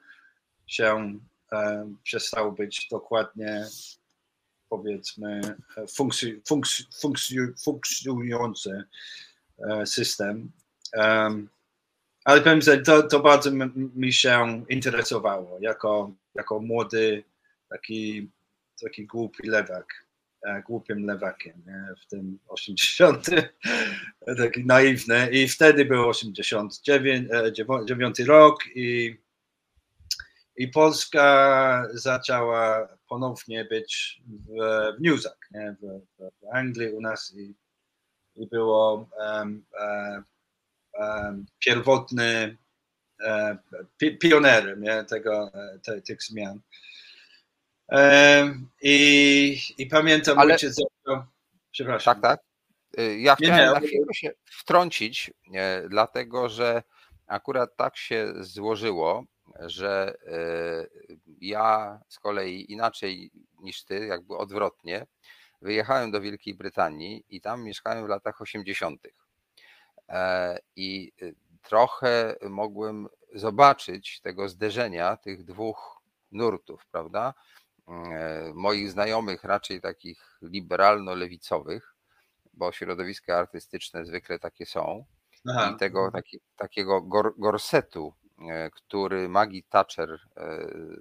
się 0.67 1.19
um, 1.51 1.97
przestało 2.03 2.51
być 2.51 2.87
dokładnie 2.91 3.65
powiedzmy 4.69 5.41
funkcj, 5.95 6.41
funkcj, 6.47 6.83
funkcj, 7.01 7.39
funkcjonujący 7.63 8.69
e, 8.71 8.83
system. 9.85 10.51
Um, 10.93 11.49
ale 12.25 12.41
powiem, 12.41 12.61
że 12.61 12.77
to, 12.77 13.03
to 13.03 13.19
bardzo 13.19 13.51
mi 13.95 14.13
się 14.13 14.65
interesowało 14.69 15.57
jako, 15.61 16.11
jako 16.35 16.59
młody, 16.59 17.23
taki, 17.69 18.29
taki 18.81 19.05
głupi 19.05 19.47
lewak, 19.47 20.05
e, 20.47 20.61
głupim 20.61 21.05
lewakiem 21.05 21.63
nie? 21.67 21.95
w 22.03 22.07
tym 22.07 22.39
80, 22.47 23.25
taki 24.37 24.65
naiwny 24.65 25.29
i 25.31 25.47
wtedy 25.47 25.85
był 25.85 26.09
89 26.09 27.29
9 27.85 28.19
e, 28.19 28.25
rok 28.25 28.63
i, 28.75 29.17
i 30.57 30.67
Polska 30.67 31.87
zaczęła 31.93 32.87
ponownie 33.07 33.65
być 33.65 34.21
w, 34.27 34.47
w 34.97 35.01
newsach? 35.01 35.37
W, 35.81 36.01
w, 36.19 36.55
Anglii 36.55 36.91
u 36.91 37.01
nas 37.01 37.33
i, 37.35 37.55
i 38.35 38.47
było 38.47 39.09
um, 39.17 39.65
um, 40.99 41.45
pierwotny 41.59 42.57
pionerem 44.21 44.81
nie, 44.81 45.03
tego, 45.03 45.51
te, 45.83 46.01
tych 46.01 46.23
zmian. 46.23 46.59
I, 48.81 49.57
i 49.77 49.85
pamiętam, 49.85 50.39
Ale... 50.39 50.53
ojciec 50.53 50.81
Przepraszam. 51.75 52.21
Tak, 52.21 52.21
tak. 52.21 52.45
Y, 52.99 53.19
ja 53.19 53.35
chciałem 53.35 53.55
nie, 53.55 53.65
nie, 53.65 53.71
na 53.71 53.79
chwilę 53.79 54.13
się 54.13 54.31
wtrącić, 54.45 55.31
dlatego 55.89 56.49
że 56.49 56.83
akurat 57.27 57.75
tak 57.75 57.97
się 57.97 58.33
złożyło, 58.39 59.23
że 59.59 60.15
y, 60.27 61.19
ja 61.41 61.99
z 62.09 62.19
kolei 62.19 62.71
inaczej 62.71 63.31
niż 63.59 63.83
ty, 63.83 64.05
jakby 64.05 64.37
odwrotnie, 64.37 65.05
wyjechałem 65.61 66.11
do 66.11 66.21
Wielkiej 66.21 66.55
Brytanii 66.55 67.25
i 67.29 67.41
tam 67.41 67.63
mieszkałem 67.63 68.05
w 68.05 68.09
latach 68.09 68.41
80. 68.41 69.07
E, 70.09 70.59
I 70.75 71.11
y, 71.21 71.35
trochę 71.61 72.35
mogłem 72.49 73.07
zobaczyć 73.33 74.21
tego 74.21 74.49
zderzenia 74.49 75.17
tych 75.17 75.43
dwóch 75.43 76.01
nurtów, 76.31 76.85
prawda? 76.91 77.33
E, 77.87 78.51
moich 78.55 78.91
znajomych, 78.91 79.43
raczej 79.43 79.81
takich 79.81 80.37
liberalno-lewicowych, 80.41 81.95
bo 82.53 82.71
środowiska 82.71 83.37
artystyczne 83.37 84.05
zwykle 84.05 84.39
takie 84.39 84.65
są, 84.65 85.05
Aha. 85.49 85.71
i 85.75 85.79
tego 85.79 86.11
taki, 86.11 86.39
takiego 86.55 87.01
gor, 87.01 87.33
gorsetu, 87.37 88.13
e, 88.49 88.69
który 88.69 89.29
Maggie 89.29 89.63
Thatcher 89.69 90.19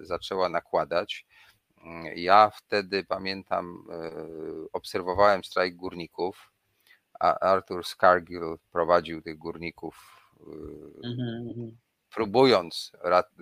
zaczęła 0.01 0.49
nakładać. 0.49 1.25
Ja 2.15 2.49
wtedy 2.49 3.03
pamiętam, 3.03 3.87
obserwowałem 4.73 5.43
strajk 5.43 5.75
górników 5.75 6.51
Arthur 7.19 7.85
Scargill 7.85 8.57
prowadził 8.71 9.21
tych 9.21 9.37
górników, 9.37 10.21
mm-hmm. 10.39 11.71
próbując 12.13 12.91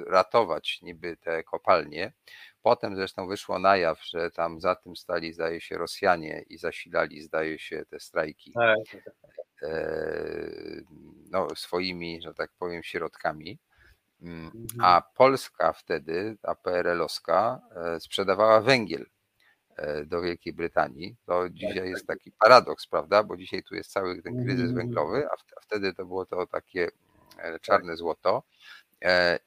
ratować 0.07 0.81
niby 0.81 1.17
te 1.17 1.43
kopalnie. 1.43 2.13
Potem 2.61 2.95
zresztą 2.95 3.27
wyszło 3.27 3.59
na 3.59 3.77
jaw, 3.77 4.05
że 4.05 4.31
tam 4.31 4.61
za 4.61 4.75
tym 4.75 4.95
stali, 4.95 5.33
zdaje 5.33 5.61
się, 5.61 5.77
Rosjanie 5.77 6.45
i 6.49 6.57
zasilali, 6.57 7.21
zdaje 7.21 7.59
się, 7.59 7.85
te 7.89 7.99
strajki 7.99 8.51
tak, 8.51 8.77
tak, 8.91 9.15
tak. 9.21 9.45
E, 9.63 10.51
no, 11.31 11.47
swoimi, 11.55 12.21
że 12.21 12.33
tak 12.33 12.51
powiem, 12.59 12.83
środkami. 12.83 13.59
A 14.79 14.97
mhm. 14.97 15.03
Polska 15.15 15.73
wtedy, 15.73 16.37
ta 16.41 16.55
PRL-owska, 16.55 17.59
e, 17.75 17.99
sprzedawała 17.99 18.61
węgiel 18.61 19.05
E, 19.77 20.05
do 20.05 20.21
Wielkiej 20.21 20.53
Brytanii. 20.53 21.15
To 21.25 21.43
tak, 21.43 21.53
dzisiaj 21.53 21.89
jest 21.89 22.07
tak. 22.07 22.17
taki 22.17 22.31
paradoks, 22.31 22.87
prawda? 22.87 23.23
Bo 23.23 23.37
dzisiaj 23.37 23.63
tu 23.63 23.75
jest 23.75 23.91
cały 23.91 24.21
ten 24.21 24.43
kryzys 24.43 24.63
mm. 24.63 24.75
węglowy, 24.75 25.27
a 25.31 25.61
wtedy 25.61 25.93
to 25.93 26.05
było 26.05 26.25
to 26.25 26.47
takie 26.47 26.87
e, 27.37 27.51
tak. 27.51 27.61
czarne 27.61 27.97
złoto. 27.97 28.43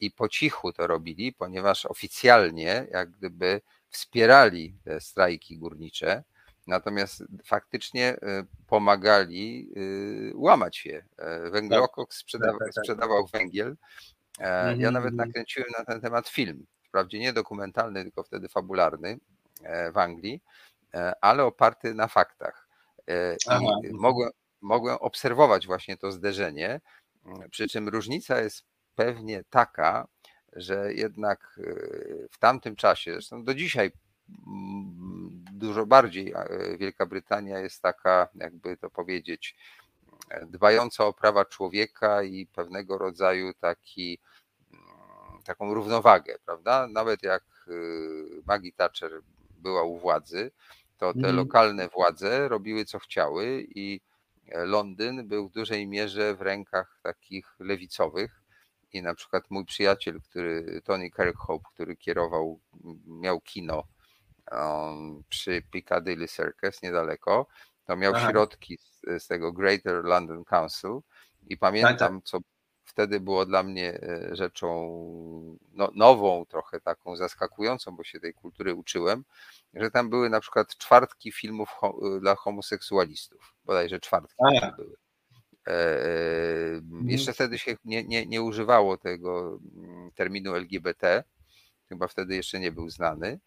I 0.01 0.11
po 0.11 0.29
cichu 0.29 0.73
to 0.73 0.87
robili, 0.87 1.33
ponieważ 1.33 1.87
oficjalnie 1.87 2.87
jak 2.91 3.11
gdyby 3.11 3.61
wspierali 3.89 4.75
te 4.85 5.01
strajki 5.01 5.59
górnicze, 5.59 6.25
natomiast 6.67 7.25
faktycznie 7.45 8.17
pomagali 8.67 9.71
łamać 10.35 10.87
je. 10.87 11.05
Węglokok 11.53 12.09
tak. 12.09 12.15
sprzedawał, 12.15 12.59
sprzedawał 12.81 13.27
węgiel. 13.27 13.77
Ja 14.79 14.91
nawet 14.91 15.13
mhm. 15.13 15.17
nakręciłem 15.17 15.69
na 15.79 15.85
ten 15.85 16.01
temat 16.01 16.29
film. 16.29 16.67
Wprawdzie 16.89 17.19
nie 17.19 17.33
dokumentalny, 17.33 18.03
tylko 18.03 18.23
wtedy 18.23 18.49
fabularny, 18.49 19.19
E, 19.63 19.93
w 19.93 19.99
Anglii, 19.99 20.43
e, 20.95 21.13
ale 21.21 21.45
oparty 21.45 21.95
na 21.95 22.09
faktach. 22.09 22.69
E, 23.09 23.37
I 23.85 23.93
mogłem, 23.93 24.31
mogłem 24.61 24.97
obserwować 24.97 25.67
właśnie 25.67 25.97
to 25.97 26.13
zderzenie, 26.13 26.81
mm, 27.27 27.51
przy 27.51 27.69
czym 27.69 27.89
różnica 27.89 28.41
jest 28.41 28.65
pewnie 28.95 29.45
taka, 29.51 30.09
że 30.53 30.95
jednak 30.95 31.61
w 32.31 32.39
tamtym 32.39 32.77
czasie, 32.77 33.13
zresztą 33.13 33.45
do 33.45 33.55
dzisiaj 33.55 33.93
mm, 34.47 35.45
dużo 35.53 35.87
bardziej 35.87 36.35
Wielka 36.79 37.07
Brytania 37.07 37.59
jest 37.59 37.83
taka, 37.83 38.29
jakby 38.35 38.77
to 38.77 38.91
powiedzieć, 38.91 39.57
dbająca 40.47 41.05
o 41.05 41.13
prawa 41.13 41.45
człowieka 41.45 42.23
i 42.23 42.47
pewnego 42.47 42.99
rodzaju 42.99 43.55
taki, 43.55 44.19
mm, 44.73 45.43
taką 45.45 45.75
równowagę, 45.75 46.39
prawda? 46.45 46.87
Nawet 46.87 47.23
jak 47.23 47.45
Maggie 48.47 48.73
Thatcher 48.73 49.21
była 49.59 49.83
u 49.83 49.99
władzy, 49.99 50.51
to 50.99 51.13
te 51.13 51.19
mhm. 51.19 51.37
lokalne 51.37 51.89
władze 51.89 52.49
robiły 52.49 52.85
co 52.85 52.99
chciały 52.99 53.67
i 53.75 54.01
e, 54.49 54.65
Londyn 54.65 55.29
był 55.29 55.49
w 55.49 55.53
dużej 55.53 55.87
mierze 55.87 56.35
w 56.35 56.43
rękach 56.43 56.99
takich 57.03 57.55
lewicowych. 57.59 58.43
I 58.93 59.03
na 59.03 59.15
przykład 59.15 59.45
mój 59.51 59.65
przyjaciel, 59.65 60.21
który 60.21 60.81
Tony 60.85 61.11
Kirkhope, 61.11 61.65
który 61.75 61.97
kierował, 61.97 62.61
miał 63.07 63.41
kino 63.41 63.85
um, 64.53 65.23
przy 65.29 65.63
Piccadilly 65.71 66.29
Circus 66.29 66.83
niedaleko, 66.83 67.47
to 67.87 67.97
miał 67.97 68.13
Aha. 68.15 68.31
środki 68.31 68.79
z, 68.79 69.23
z, 69.23 69.27
tego 69.27 69.53
Greater 69.53 70.05
London 70.05 70.45
Council 70.45 71.01
i 71.47 71.57
pamiętam, 71.57 71.99
tak, 71.99 72.13
tak. 72.13 72.25
co 72.25 72.39
wtedy 72.85 73.21
było 73.21 73.47
dla 73.47 73.63
mnie 73.63 74.01
e, 74.03 74.29
rzeczą 74.33 74.69
no, 75.73 75.91
nową, 75.95 76.47
trochę 76.47 76.81
taką 76.81 77.17
zaskakującą, 77.17 77.97
bo 77.97 78.05
się 78.05 78.21
tej 78.21 78.35
kultury 78.35 78.75
uczyłem, 78.75 79.25
że 79.75 79.91
tam 79.91 80.11
były 80.11 80.31
na 80.31 80.41
przykład 80.41 80.77
czwartki 80.77 81.33
filmów 81.33 81.69
ho 81.69 82.01
dla 82.21 82.35
homoseksualistów, 82.35 83.55
bodajże 83.65 84.01
czwartki 84.01 84.37
były. 84.77 84.97
E, 85.67 85.73
e 85.73 86.75
mhm. 86.75 87.11
jeszcze 87.11 87.33
wtedy 87.33 87.59
się 87.59 87.77
nie, 87.85 88.05
nie, 88.05 88.27
nie 88.27 88.43
używało 88.43 88.97
tego 88.97 89.59
mm, 89.77 90.11
terminu 90.15 90.55
LGBT, 90.55 91.25
chyba 91.89 92.09
wtedy 92.09 92.37
jeszcze 92.37 92.61
nie 92.61 92.73
był 92.73 92.91
znany. 92.91 93.41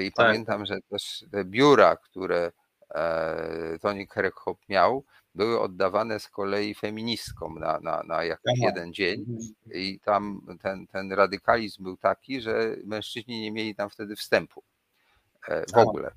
I 0.00 0.12
tak. 0.12 0.26
pamiętam, 0.26 0.66
że 0.66 0.78
też 0.90 1.24
te 1.32 1.44
biura, 1.44 1.96
które 1.96 2.52
e, 2.94 3.78
Tony 3.80 4.06
Kirkhope 4.06 4.64
miał, 4.68 5.04
były 5.34 5.60
oddawane 5.60 6.20
z 6.20 6.28
kolei 6.28 6.74
feministkom 6.74 7.58
na, 7.58 7.80
na, 7.80 8.02
na 8.02 8.24
jakiś 8.24 8.60
Aha. 8.62 8.66
jeden 8.66 8.94
dzień 8.94 9.20
mhm. 9.20 9.38
i 9.72 10.00
tam 10.00 10.46
ten, 10.62 10.86
ten 10.86 11.12
radykalizm 11.12 11.82
był 11.82 11.96
taki, 11.96 12.40
że 12.40 12.76
mężczyźni 12.84 13.40
nie 13.40 13.52
mieli 13.52 13.74
tam 13.74 13.90
wtedy 13.90 14.16
wstępu 14.16 14.62
e, 15.48 15.64
w 15.74 15.76
ogóle. 15.76 16.10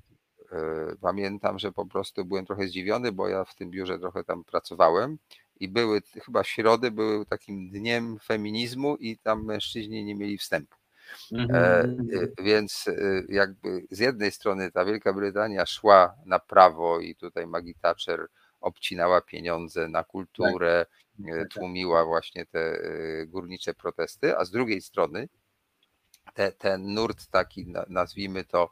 E, 0.52 0.56
pamiętam, 1.00 1.58
że 1.58 1.72
po 1.72 1.86
prostu 1.86 2.24
byłem 2.24 2.46
trochę 2.46 2.68
zdziwiony, 2.68 3.12
bo 3.12 3.28
ja 3.28 3.44
w 3.44 3.54
tym 3.54 3.70
biurze 3.70 3.98
trochę 3.98 4.24
tam 4.24 4.44
pracowałem 4.44 5.18
i 5.60 5.68
były, 5.68 6.02
chyba 6.24 6.44
środy 6.44 6.90
były 6.90 7.26
takim 7.26 7.70
dniem 7.70 8.18
feminizmu 8.18 8.96
i 8.96 9.18
tam 9.18 9.44
mężczyźni 9.44 10.04
nie 10.04 10.14
mieli 10.14 10.38
wstępu. 10.38 10.76
E, 11.32 11.80
mhm. 11.80 12.32
Więc 12.38 12.84
jakby 13.28 13.82
z 13.90 13.98
jednej 13.98 14.32
strony 14.32 14.70
ta 14.70 14.84
Wielka 14.84 15.12
Brytania 15.12 15.66
szła 15.66 16.14
na 16.24 16.38
prawo 16.38 17.00
i 17.00 17.14
tutaj 17.14 17.46
Maggie 17.46 17.74
Thatcher 17.82 18.26
obcinała 18.60 19.20
pieniądze 19.20 19.88
na 19.88 20.04
kulturę, 20.04 20.86
tak. 21.18 21.26
E, 21.26 21.38
tak, 21.38 21.38
tak. 21.38 21.52
tłumiła 21.52 22.04
właśnie 22.04 22.46
te 22.46 22.60
e, 22.60 23.26
górnicze 23.26 23.74
protesty, 23.74 24.36
a 24.38 24.44
z 24.44 24.50
drugiej 24.50 24.80
strony 24.80 25.28
te, 26.34 26.52
ten 26.52 26.94
nurt 26.94 27.26
taki, 27.26 27.66
nazwijmy 27.88 28.44
to, 28.44 28.70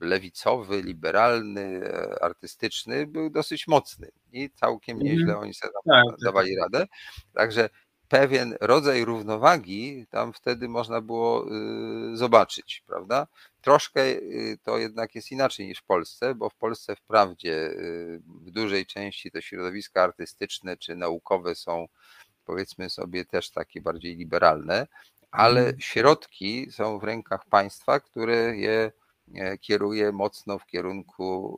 lewicowy, 0.00 0.82
liberalny, 0.82 1.80
artystyczny 2.20 3.06
był 3.06 3.30
dosyć 3.30 3.68
mocny 3.68 4.10
i 4.32 4.50
całkiem 4.50 4.96
Mhm. 4.96 5.16
nieźle 5.16 5.38
oni 5.38 5.54
sobie 5.54 5.72
Tak, 5.72 6.04
tak. 6.10 6.20
dawali 6.24 6.56
radę. 6.56 6.86
Także 7.34 7.68
pewien 8.12 8.56
rodzaj 8.60 9.04
równowagi 9.04 10.06
tam 10.10 10.32
wtedy 10.32 10.68
można 10.68 11.00
było 11.00 11.46
y, 12.12 12.16
zobaczyć, 12.16 12.82
prawda? 12.86 13.26
Troszkę 13.60 14.00
y, 14.08 14.58
to 14.62 14.78
jednak 14.78 15.14
jest 15.14 15.32
inaczej 15.32 15.66
niż 15.66 15.78
w 15.78 15.84
Polsce, 15.84 16.34
bo 16.34 16.48
w 16.50 16.54
Polsce 16.54 16.96
wprawdzie 16.96 17.52
y, 17.52 18.20
w 18.26 18.50
dużej 18.50 18.86
części 18.86 19.30
te 19.30 19.42
środowiska 19.42 20.02
artystyczne 20.02 20.76
czy 20.76 20.96
naukowe 20.96 21.54
są 21.54 21.86
powiedzmy 22.44 22.90
sobie 22.90 23.24
też 23.24 23.50
takie 23.50 23.80
bardziej 23.80 24.16
liberalne, 24.16 24.86
ale 25.30 25.60
Mhm. 25.60 25.80
środki 25.80 26.66
są 26.72 26.98
w 26.98 27.04
rękach 27.04 27.46
państwa, 27.46 28.00
które 28.00 28.56
je 28.56 28.92
e, 29.34 29.58
kieruje 29.58 30.12
mocno 30.12 30.58
w 30.58 30.66
kierunku, 30.66 31.56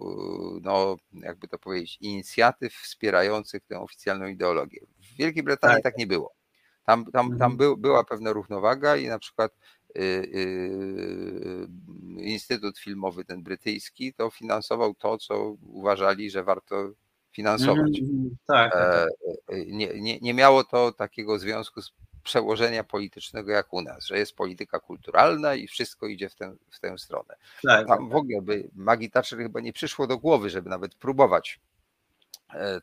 no 0.62 0.96
jakby 1.12 1.48
to 1.48 1.58
powiedzieć, 1.58 1.98
inicjatyw 2.00 2.74
wspierających 2.74 3.62
tę 3.64 3.80
oficjalną 3.80 4.26
ideologię. 4.26 4.80
W 4.98 5.16
Wielkiej 5.16 5.42
Brytanii 5.42 5.76
Tak. 5.76 5.82
tak 5.82 5.98
nie 5.98 6.06
było. 6.06 6.43
Tam, 6.84 7.04
tam, 7.04 7.12
tam 7.12 7.32
Mhm. 7.32 7.56
był, 7.56 7.76
była 7.76 8.04
pewna 8.04 8.32
równowaga 8.32 8.96
i 8.96 9.08
na 9.08 9.18
przykład 9.18 9.52
y, 9.96 10.00
y, 10.00 11.68
Instytut 12.16 12.78
Filmowy 12.78 13.24
ten 13.24 13.42
brytyjski 13.42 14.12
to 14.14 14.30
finansował 14.30 14.94
to, 14.94 15.18
co 15.18 15.56
uważali, 15.62 16.30
że 16.30 16.44
warto 16.44 16.90
finansować. 17.32 17.98
Mhm. 18.00 18.36
Tak, 18.46 18.72
tak, 18.72 18.80
E, 18.82 19.06
tak. 19.46 19.56
e, 19.58 19.64
Nie, 19.66 20.00
nie, 20.00 20.18
nie 20.20 20.34
miało 20.34 20.64
to 20.64 20.92
takiego 20.92 21.38
związku 21.38 21.82
z 21.82 21.92
przełożenia 22.22 22.84
politycznego 22.84 23.52
jak 23.52 23.72
u 23.72 23.82
nas, 23.82 24.04
że 24.06 24.18
jest 24.18 24.36
polityka 24.36 24.80
kulturalna 24.80 25.54
i 25.54 25.66
wszystko 25.68 26.06
idzie 26.06 26.28
w 26.28 26.34
tę, 26.34 26.56
w 26.70 26.80
tę 26.80 26.98
stronę. 26.98 27.36
tak, 27.62 27.86
Tam 27.86 28.08
w 28.08 28.14
ogóle 28.16 28.42
by 28.42 28.70
Magii 28.74 29.10
Thatcher 29.10 29.38
chyba 29.38 29.60
nie 29.60 29.72
przyszło 29.72 30.06
do 30.06 30.18
głowy, 30.18 30.50
żeby 30.50 30.70
nawet 30.70 30.94
próbować 30.94 31.60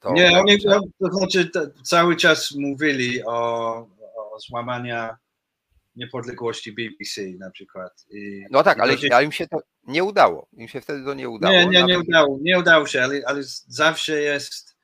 to. 0.01 0.13
Nie, 0.13 0.39
oni 0.39 0.61
to 0.61 0.81
znaczy 1.11 1.49
cały 1.83 2.15
czas 2.15 2.51
mówili 2.55 3.23
o, 3.25 3.33
o 4.15 4.39
złamania 4.39 5.17
niepodległości 5.95 6.71
BBC 6.71 7.21
na 7.39 7.51
przykład. 7.51 8.05
I, 8.09 8.45
No 8.49 8.63
tak, 8.63 8.79
ale, 8.79 8.93
to 8.95 9.01
się- 9.01 9.15
ale 9.15 9.25
im 9.25 9.31
się 9.31 9.47
to 9.47 9.57
nie 9.87 10.03
udało. 10.03 10.47
Im 10.53 10.67
się 10.67 10.81
wtedy 10.81 11.05
to 11.05 11.13
nie 11.13 11.29
udało. 11.29 11.53
Nie, 11.53 11.65
nie, 11.65 11.83
nie 11.83 11.99
udało, 11.99 12.37
nie 12.41 12.59
udało 12.59 12.87
się, 12.87 13.03
ale, 13.03 13.21
ale 13.25 13.41
zawsze 13.67 14.21
jest 14.21 14.75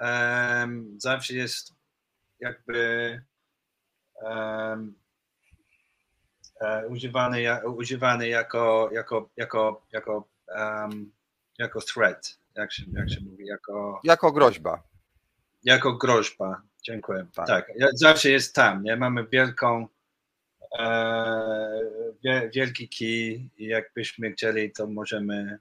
em, 0.00 0.96
zawsze 0.98 1.34
jest 1.34 1.72
jakby 2.40 3.22
em, 4.26 4.94
e, 6.60 6.86
używany, 6.88 7.44
używany 7.66 8.28
jako, 8.28 8.90
jako, 8.92 9.30
jako, 9.36 9.86
jako, 9.92 10.28
em, 10.56 11.12
jako 11.58 11.80
threat, 11.80 12.38
jak 12.56 12.72
się, 12.72 12.82
jak 12.92 13.10
się 13.10 13.20
mówi, 13.20 13.46
jako, 13.46 14.00
Jako 14.04 14.32
groźba. 14.32 14.82
jako 15.64 15.92
groźba. 15.92 16.62
Dziękuję. 16.82 17.26
Tak. 17.34 17.46
Tak. 17.46 17.68
zawsze 17.94 18.30
jest 18.30 18.54
tam, 18.54 18.82
nie? 18.82 18.96
Mamy 18.96 19.26
wielką 19.26 19.86
e, 20.78 21.80
wie, 22.24 22.50
wielki 22.54 22.88
kij 22.88 23.50
i 23.58 23.66
jakbyśmy 23.66 24.32
chcieli, 24.32 24.72
to 24.72 24.86
możemy 24.86 25.58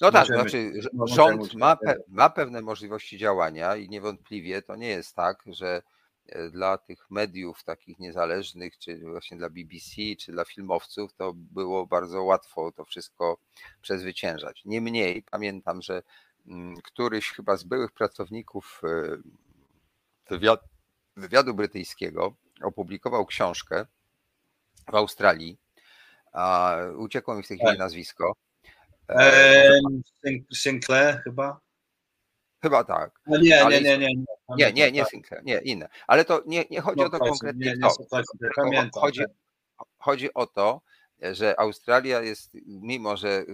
No 0.00 0.10
tak, 0.12 0.28
Możemy- 0.28 0.40
znaczy 0.50 0.88
możemy 0.92 1.16
rząd 1.16 1.54
ma, 1.54 1.76
pe, 1.76 1.94
ma 2.08 2.30
pewne 2.30 2.62
możliwości 2.62 3.18
działania 3.18 3.76
i 3.76 3.88
niewątpliwie 3.88 4.62
to 4.62 4.76
nie 4.76 4.88
jest 4.88 5.16
tak, 5.16 5.42
że 5.46 5.82
dla 6.50 6.78
tych 6.78 7.10
mediów 7.10 7.64
takich 7.64 7.98
niezależnych, 7.98 8.78
czy 8.78 8.98
właśnie 8.98 9.36
dla 9.36 9.50
BBC, 9.50 9.94
czy 10.18 10.32
dla 10.32 10.44
filmowców, 10.44 11.12
to 11.14 11.32
było 11.34 11.86
bardzo 11.86 12.22
łatwo 12.22 12.72
to 12.72 12.84
wszystko 12.84 13.38
przezwyciężać. 13.82 14.62
Niemniej 14.64 15.22
pamiętam, 15.22 15.82
że 15.82 16.02
mm, 16.46 16.76
któryś 16.76 17.30
chyba 17.30 17.56
z 17.56 17.64
byłych 17.64 17.92
pracowników 17.92 18.82
e, 18.84 19.16
wywiad, 20.30 20.60
wywiadu 21.16 21.54
brytyjskiego 21.54 22.34
opublikował 22.62 23.26
książkę 23.26 23.86
w 24.90 24.94
Australii. 24.94 25.58
A 26.32 26.76
uciekło 26.96 27.34
mi 27.34 27.42
w 27.42 27.48
tej 27.48 27.56
chwili 27.56 27.72
Tak. 27.72 27.78
nazwisko. 27.78 28.32
E, 29.08 29.70
Sinclair 30.54 31.20
chyba? 31.24 31.60
Chyba 32.62 32.84
tak. 32.84 33.20
No 33.26 33.36
nie, 33.38 33.64
nie, 33.70 33.80
nie, 33.80 33.98
nie. 33.98 34.24
Nie, 34.56 34.72
nie, 34.72 34.92
nie 34.92 35.00
Tak. 35.00 35.10
Sinclair, 35.10 35.44
nie, 35.44 35.58
inne. 35.58 35.88
Ale 36.06 36.24
to 36.24 36.42
nie, 36.46 36.64
nie 36.70 36.80
chodzi 36.80 37.00
No 37.00 37.06
o 37.06 37.10
to 37.10 37.18
konkretnie 37.18 37.74
chodzi, 38.94 39.20
chodzi 39.98 40.34
o 40.34 40.46
to, 40.46 40.80
że 41.32 41.60
Australia 41.60 42.20
jest, 42.20 42.50
mimo 42.66 43.16
że 43.16 43.44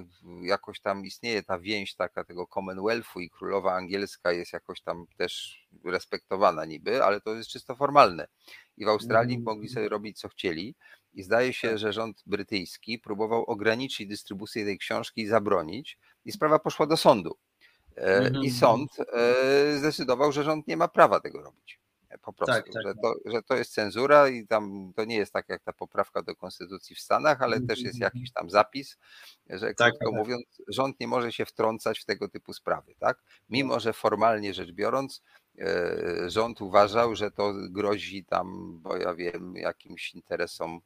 jakoś 0.43 0.81
tam 0.81 1.05
istnieje 1.05 1.43
ta 1.43 1.59
więź 1.59 1.95
taka 1.95 2.25
tego 2.25 2.47
Commonwealthu 2.47 3.21
i 3.21 3.31
królowa 3.31 3.73
angielska 3.75 4.33
jest 4.33 4.53
jakoś 4.53 4.81
tam 4.81 5.07
też 5.17 5.63
respektowana 5.85 6.65
niby, 6.65 7.05
ale 7.05 7.21
to 7.21 7.35
jest 7.35 7.51
czysto 7.51 7.77
formalne. 7.77 8.27
I 8.77 8.85
w 8.85 8.89
Australii 8.89 9.37
Mhm. 9.37 9.45
mogli 9.57 9.69
sobie 9.69 9.89
robić 9.89 10.21
co 10.21 10.29
chcieli. 10.29 10.75
I 11.15 11.23
zdaje 11.23 11.53
się, 11.53 11.69
Tak. 11.69 11.79
że 11.79 11.93
rząd 11.93 12.23
brytyjski 12.27 12.99
próbował 12.99 13.45
ograniczyć 13.45 14.09
dystrybucję 14.09 14.65
tej 14.65 14.79
książki 14.79 15.21
i 15.23 15.27
zabronić, 15.27 15.99
i 16.25 16.33
sprawa 16.33 16.59
poszła 16.59 16.87
do 16.87 16.97
sądu. 16.97 17.37
E, 17.97 18.17
Mhm. 18.19 18.45
I 18.45 18.51
sąd 18.51 18.91
e, 19.13 19.79
zdecydował, 19.79 20.33
że 20.33 20.45
rząd 20.45 20.67
nie 20.69 20.77
ma 20.77 20.89
prawa 20.89 21.21
tego 21.21 21.43
robić. 21.43 21.81
E, 22.09 22.19
Po 22.19 22.33
prostu, 22.33 22.55
Tak, 22.55 22.65
tak, 22.73 22.83
że, 22.83 22.95
tak. 22.95 23.03
to, 23.03 23.15
że 23.31 23.43
to 23.43 23.55
jest 23.57 23.73
cenzura 23.73 24.29
i 24.29 24.47
tam 24.47 24.93
to 24.97 25.05
nie 25.05 25.17
jest 25.17 25.33
tak 25.33 25.49
jak 25.49 25.63
ta 25.63 25.73
poprawka 25.73 26.23
do 26.23 26.37
konstytucji 26.37 26.97
w 26.97 27.01
Stanach, 27.01 27.43
ale 27.43 27.61
też 27.61 27.81
jest 27.81 27.95
Mhm. 27.95 28.13
jakiś 28.15 28.33
tam 28.33 28.51
zapis, 28.51 28.99
że 29.51 29.75
Tak, 29.75 29.91
krótko 29.93 30.11
tak. 30.11 30.15
mówiąc, 30.19 30.45
rząd 30.69 31.01
nie 31.01 31.07
może 31.09 31.33
się 31.33 31.45
wtrącać 31.47 31.99
w 32.01 32.05
tego 32.05 32.29
typu 32.29 32.53
sprawy, 32.53 32.95
tak? 32.99 33.23
Mimo, 33.49 33.81
że 33.81 33.93
formalnie 33.93 34.55
rzecz 34.55 34.73
biorąc, 34.73 35.23
rząd 36.27 36.61
uważał, 36.61 37.17
że 37.17 37.31
to 37.31 37.53
grozi 37.71 38.25
tam, 38.25 38.79
bo 38.83 38.97
ja 38.97 39.15
wiem, 39.15 39.57
jakimś 39.57 40.15
interesom 40.15 40.81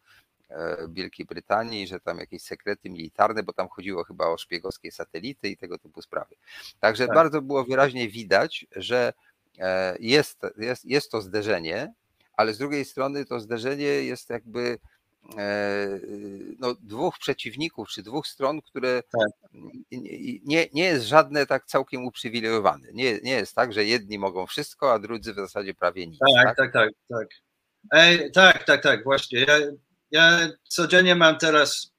Wielkiej 0.89 1.27
Brytanii, 1.27 1.87
że 1.87 2.01
tam 2.01 2.19
jakieś 2.19 2.43
sekrety 2.43 2.91
militarne, 2.91 3.43
bo 3.43 3.53
tam 3.53 3.69
chodziło 3.69 4.05
chyba 4.05 4.27
o 4.27 4.39
szpiegowskie 4.39 4.93
satelity 4.93 5.49
i 5.49 5.57
tego 5.57 5.79
typu 5.79 6.03
sprawy. 6.03 6.35
Także 6.81 7.07
Tak. 7.07 7.15
bardzo 7.15 7.43
było 7.43 7.65
wyraźnie 7.65 8.09
widać, 8.09 8.67
że 8.77 9.13
e, 9.59 9.97
jest, 10.01 10.41
jest, 10.59 10.85
jest 10.85 11.11
to 11.11 11.21
zderzenie, 11.21 11.93
ale 12.33 12.55
z 12.55 12.59
drugiej 12.59 12.85
strony 12.85 13.25
to 13.25 13.41
zderzenie 13.41 13.85
jest 13.85 14.31
jakby 14.31 14.79
e, 15.39 15.89
no, 16.59 16.75
dwóch 16.75 17.19
przeciwników, 17.19 17.89
czy 17.89 18.03
dwóch 18.03 18.27
stron, 18.27 18.63
które 18.63 19.03
Tak. 19.03 19.51
nie, 20.45 20.69
nie 20.73 20.85
jest 20.85 21.05
żadne 21.05 21.47
tak 21.47 21.65
całkiem 21.67 22.05
uprzywilejowane. 22.05 22.89
Nie, 22.93 23.21
nie 23.21 23.33
jest 23.33 23.55
tak, 23.55 23.73
że 23.73 23.85
jedni 23.85 24.19
mogą 24.19 24.47
wszystko, 24.47 24.93
a 24.93 24.99
drudzy 24.99 25.33
w 25.33 25.37
zasadzie 25.37 25.75
prawie 25.75 26.07
nic. 26.07 26.19
Tak, 26.45 26.57
tak, 26.57 26.73
tak, 26.73 26.91
tak. 27.09 27.29
Ej, 27.93 28.33
tak, 28.33 28.65
tak, 28.65 28.83
tak, 28.83 29.05
właśnie. 29.05 29.41
Ja, 29.41 29.59
ja 30.11 30.49
codziennie 30.65 31.15
mam 31.15 31.39
teraz, 31.39 31.93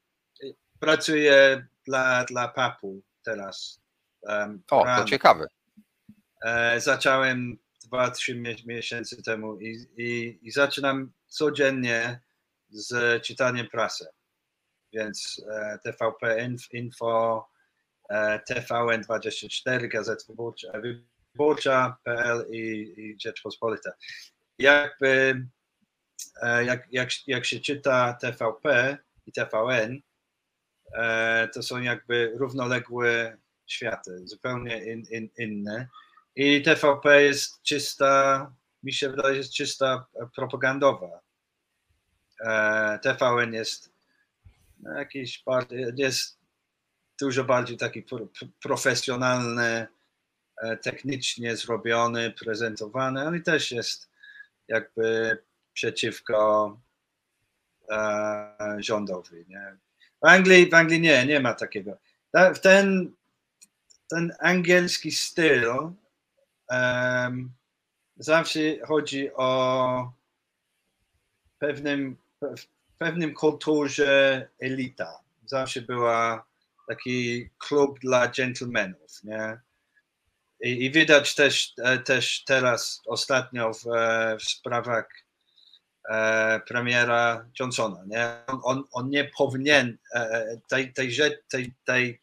pracuję 0.79 1.65
dla, 1.85 2.25
dla 2.25 2.47
papu 2.47 3.01
teraz. 3.23 3.81
Um, 4.21 4.63
O, 4.71 4.79
to 4.79 4.83
rano. 4.85 5.05
ciekawe. 5.05 5.47
E, 6.45 6.79
zacząłem 6.81 7.57
dwa, 7.85 8.11
trzy 8.11 8.35
mie- 8.35 8.65
miesiące 8.65 9.21
temu 9.23 9.59
i, 9.59 9.85
i, 9.97 10.39
i 10.41 10.51
zaczynam 10.51 11.11
codziennie 11.27 12.19
z 12.69 13.23
czytaniem 13.23 13.67
prasy. 13.67 14.07
Więc 14.93 15.41
e, 15.51 15.79
TVP 15.83 16.37
Inf- 16.47 16.67
Info, 16.73 17.47
e, 18.09 18.39
TVN24, 18.49 19.87
Gazeta 19.87 20.23
Wyborcza, 20.29 20.71
Wyborcza.pl 21.33 22.45
i, 22.51 22.93
i 22.97 23.17
Rzeczpospolita. 23.21 23.91
Jakby, 24.59 25.45
jak, 26.65 26.87
jak, 26.91 27.09
jak 27.27 27.45
się 27.45 27.59
czyta 27.59 28.13
TVP 28.13 28.97
i 29.25 29.31
TVN, 29.31 30.01
e, 30.93 31.47
to 31.47 31.63
są 31.63 31.81
jakby 31.81 32.33
równoległe 32.35 33.37
światy, 33.67 34.27
zupełnie 34.27 34.85
in, 34.85 35.03
in, 35.11 35.29
inne. 35.37 35.87
I 36.35 36.61
TVP 36.61 37.23
jest 37.23 37.61
czysta, 37.61 38.51
mi 38.83 38.93
się 38.93 39.09
wydaje, 39.09 39.37
jest 39.37 39.53
czysta 39.53 40.05
propagandowa. 40.35 41.19
E, 42.45 42.99
TVN 42.99 43.53
jest 43.53 43.91
no, 44.79 44.93
jakiś 44.93 45.43
jest 45.95 46.39
dużo 47.19 47.43
bardziej 47.43 47.77
taki 47.77 48.01
pro, 48.01 48.27
profesjonalny, 48.63 49.87
e, 50.57 50.77
technicznie 50.77 51.57
zrobiony, 51.57 52.31
prezentowany, 52.31 53.27
ale 53.27 53.39
też 53.39 53.71
jest 53.71 54.09
jakby 54.67 55.37
przeciwko 55.83 56.77
e, 57.89 58.77
rządowi. 58.79 59.45
Nie? 59.47 59.77
W, 60.21 60.25
Anglii, 60.25 60.69
w 60.69 60.73
Anglii 60.73 60.99
nie, 61.01 61.25
nie 61.25 61.39
ma 61.39 61.53
takiego. 61.53 61.97
Ta- 62.31 62.53
Ten, 62.53 63.11
ten 64.09 64.33
angielski 64.39 65.11
styl 65.11 65.71
em, 66.69 67.51
zawsze 68.17 68.59
chodzi 68.87 69.33
o 69.33 70.13
pewnym, 71.59 72.17
pewnym 72.97 73.33
kulturze 73.33 74.47
elita. 74.59 75.19
zawsze 75.45 75.81
była 75.81 76.45
taki 76.87 77.49
klub 77.57 77.99
dla 77.99 78.27
gentlemanów, 78.27 79.23
nie? 79.23 79.59
I, 80.61 80.85
i 80.85 80.91
widać 80.91 81.35
też, 81.35 81.73
e, 81.83 81.97
też 81.97 82.43
teraz 82.43 83.01
ostatnio 83.05 83.73
w, 83.73 83.87
e, 83.87 84.37
w 84.39 84.43
sprawach 84.43 85.09
premiera 86.67 87.45
Johnsona, 87.59 88.03
nie? 88.07 88.27
On, 88.47 88.59
on, 88.63 88.83
on 88.91 89.09
nie 89.09 89.31
powinien 89.37 89.97
e, 90.15 90.57
tej, 90.69 90.93
tej, 90.93 91.17
tej, 91.49 91.73
tej 91.85 92.21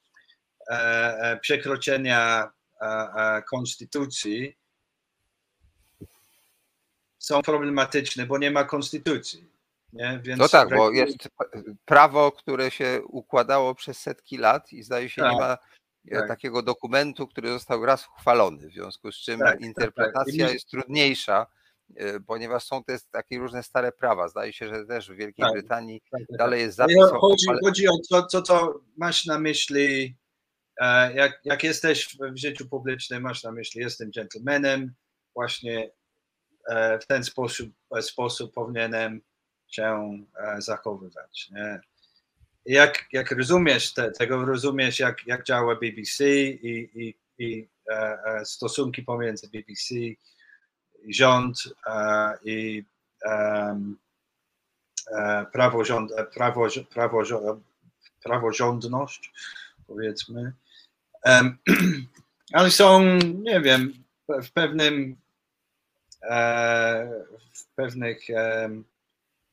e, 0.70 1.38
przekroczenia 1.42 2.53
e, 2.81 3.42
konstytucji 3.42 4.57
są 7.18 7.42
problematyczne, 7.42 8.27
bo 8.27 8.38
nie 8.38 8.51
ma 8.51 8.64
konstytucji. 8.64 9.51
Nie? 9.92 10.20
Więc 10.22 10.38
no 10.38 10.49
tak, 10.49 10.68
bo 10.70 10.90
jest 10.90 11.29
prawo, 11.85 12.33
które 12.33 12.70
się 12.70 13.01
układało 13.09 13.75
przez 13.75 13.99
setki 13.99 14.37
lat 14.37 14.72
i 14.72 14.83
zdaje 14.83 15.09
się 15.09 15.22
tak, 15.22 15.33
nie 15.33 15.38
ma 15.38 15.59
e, 16.11 16.18
tak. 16.18 16.29
takiego 16.29 16.62
dokumentu, 16.62 17.27
który 17.27 17.49
został 17.49 17.87
raz 17.87 18.09
uchwalony, 18.09 18.68
w 18.68 18.72
związku 18.72 19.12
z 19.12 19.16
czym 19.16 19.38
tak, 19.38 19.49
tak, 19.49 19.59
tak. 19.59 19.66
interpretacja 19.66 20.51
jest 20.51 20.70
trudniejsza, 20.70 21.42
e, 21.42 21.65
ponieważ 22.27 22.64
są 22.64 22.85
te 22.85 22.99
takie 23.11 23.38
różne 23.38 23.62
stare 23.62 23.92
prawa. 23.92 24.29
Zdaje 24.29 24.53
się, 24.53 24.68
że 24.68 24.87
też 24.87 25.11
w 25.11 25.14
Wielkiej 25.14 25.46
Brytanii 25.53 26.03
dalej 26.31 26.61
jest 26.61 26.77
zapis. 26.77 26.96
Chodzi, 27.20 27.46
chodzi 27.64 27.88
o 27.88 27.92
to, 28.11 28.27
co, 28.27 28.42
co 28.42 28.81
masz 28.96 29.27
na 29.27 29.38
myśli, 29.38 30.16
e, 30.81 31.14
jak, 31.14 31.40
jak 31.44 31.64
jesteś 31.64 32.16
w 32.20 32.37
życiu 32.37 32.68
publicznym, 32.68 33.22
masz 33.22 33.42
na 33.42 33.53
myśli, 33.53 33.81
jestem 33.81 34.11
gentlemanem, 34.11 34.94
właśnie 35.35 35.90
w 37.03 37.07
ten 37.07 37.25
sposób, 37.25 37.70
sposób 38.01 38.55
powinienem 38.55 39.20
się 39.66 40.18
e, 40.38 40.62
zachowywać. 40.62 41.51
Nie? 41.51 41.81
Jak, 42.66 43.05
jak 43.12 43.31
rozumiesz 43.31 43.94
te, 43.94 44.12
tego, 44.12 44.44
rozumiesz 44.44 44.99
jak, 44.99 45.27
jak 45.27 45.44
działa 45.44 45.75
BBC 45.75 46.25
i, 46.40 46.90
i, 46.94 47.14
i 47.38 47.68
e, 47.90 48.18
e, 48.25 48.44
stosunki 48.44 49.03
pomiędzy 49.03 49.49
BBC, 49.49 49.94
rząd 51.14 51.62
i 52.45 52.85
praworząd, 55.53 56.12
prawo, 56.35 56.69
prawo, 56.95 57.23
praworządność, 58.23 59.33
powiedzmy. 59.87 60.53
Ale 62.53 62.71
są, 62.71 63.19
nie 63.42 63.61
wiem, 63.61 64.05
w 64.29 64.51
pewnym 64.53 65.16
w 67.53 67.75
pewnych 67.75 68.19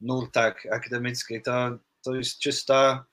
nurtach 0.02 0.64
akademickich, 0.72 1.44
to, 1.44 1.78
to 2.04 2.16
jest 2.16 2.40
czysta 2.40 3.06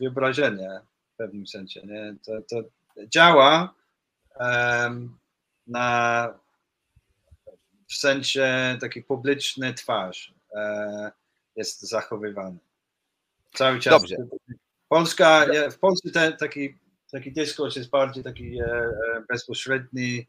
wyobrażenie 0.00 0.80
w 1.14 1.16
pewnym 1.16 1.46
sensie. 1.46 1.80
Nie? 1.86 2.14
To, 2.24 2.32
to 2.42 2.68
działa 3.06 3.74
na 5.66 6.28
w 7.90 7.94
sensie 7.94 8.76
taki 8.80 9.02
publiczny 9.02 9.74
twarz 9.74 10.34
e, 10.54 11.12
jest 11.56 11.80
zachowywany. 11.80 12.58
Cały 13.54 13.78
czas. 13.78 14.00
Dobrze. 14.00 14.16
Polska, 14.88 15.46
w 15.70 15.78
Polsce 15.78 16.10
ten, 16.10 16.36
taki, 16.36 16.78
taki 17.12 17.32
dyskurs 17.32 17.76
jest 17.76 17.90
bardziej 17.90 18.24
taki 18.24 18.60
e, 18.60 18.64
e 18.64 19.24
bezpośredni, 19.28 20.26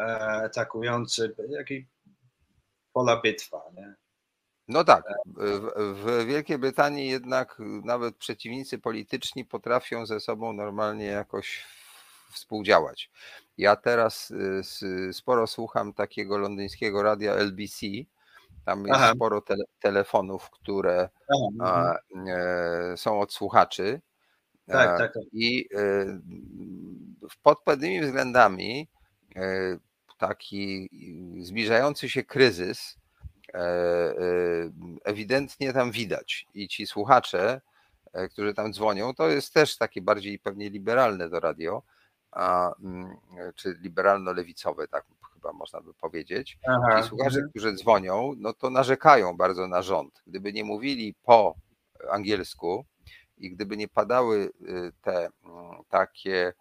e, 0.00 0.04
atakujący, 0.44 1.34
jaki 1.48 1.86
pola 2.92 3.20
bitwa. 3.20 3.62
Nie? 3.76 3.94
No 4.68 4.84
tak, 4.84 5.04
w 5.94 6.24
Wielkiej 6.26 6.58
Brytanii 6.58 7.08
jednak 7.08 7.56
nawet 7.84 8.16
przeciwnicy 8.16 8.78
polityczni 8.78 9.44
potrafią 9.44 10.06
ze 10.06 10.20
sobą 10.20 10.52
normalnie 10.52 11.06
jakoś 11.06 11.64
współdziałać. 12.32 13.10
Ja 13.60 13.76
teraz 13.76 14.30
y, 14.82 15.12
sporo 15.12 15.46
słucham 15.46 15.92
takiego 15.94 16.38
londyńskiego 16.38 17.02
radia 17.02 17.34
LBC. 17.34 17.86
Tam 18.64 18.86
jest 18.86 19.00
Aha. 19.00 19.12
sporo 19.14 19.40
tele, 19.40 19.64
telefonów, 19.80 20.50
które 20.50 21.08
Aha, 21.60 21.98
mhm. 22.16 22.38
e, 22.92 22.96
są 22.96 23.20
od 23.20 23.32
słuchaczy. 23.32 24.00
Tak, 24.66 24.98
tak, 24.98 25.14
tak. 25.14 25.22
I 25.32 25.68
e, 25.74 26.20
pod 27.42 27.62
pewnymi 27.62 28.00
względami 28.00 28.88
e, 29.36 29.76
taki 30.18 30.90
zbliżający 31.42 32.10
się 32.10 32.24
kryzys 32.24 33.00
E, 33.54 33.58
e, 33.58 34.70
ewidentnie 35.04 35.72
tam 35.72 35.90
widać. 35.90 36.46
I 36.54 36.68
ci 36.68 36.86
słuchacze, 36.86 37.60
e, 38.12 38.28
którzy 38.28 38.54
tam 38.54 38.72
dzwonią, 38.72 39.14
to 39.14 39.28
jest 39.28 39.54
też 39.54 39.76
takie 39.76 40.02
bardziej 40.02 40.38
pewnie 40.38 40.70
liberalne 40.70 41.30
to 41.30 41.40
radio, 41.40 41.82
a, 42.32 42.72
mm, 42.82 43.16
czy 43.54 43.78
liberalno-lewicowe, 43.80 44.88
tak 44.88 45.04
chyba 45.34 45.52
można 45.52 45.80
by 45.80 45.94
powiedzieć. 45.94 46.58
Aha, 46.68 47.02
ci 47.02 47.08
słuchacze, 47.08 47.36
mhm. 47.36 47.50
którzy 47.50 47.72
dzwonią, 47.72 48.34
no 48.36 48.52
to 48.52 48.70
narzekają 48.70 49.36
bardzo 49.36 49.66
na 49.66 49.82
rząd. 49.82 50.22
Gdyby 50.26 50.52
nie 50.52 50.64
mówili 50.64 51.14
po 51.22 51.54
angielsku 52.10 52.84
i 53.38 53.50
gdyby 53.50 53.76
nie 53.76 53.88
padały 53.88 54.52
y, 54.60 54.92
te 55.02 55.28
mm, 55.44 55.84
takie 55.88 56.52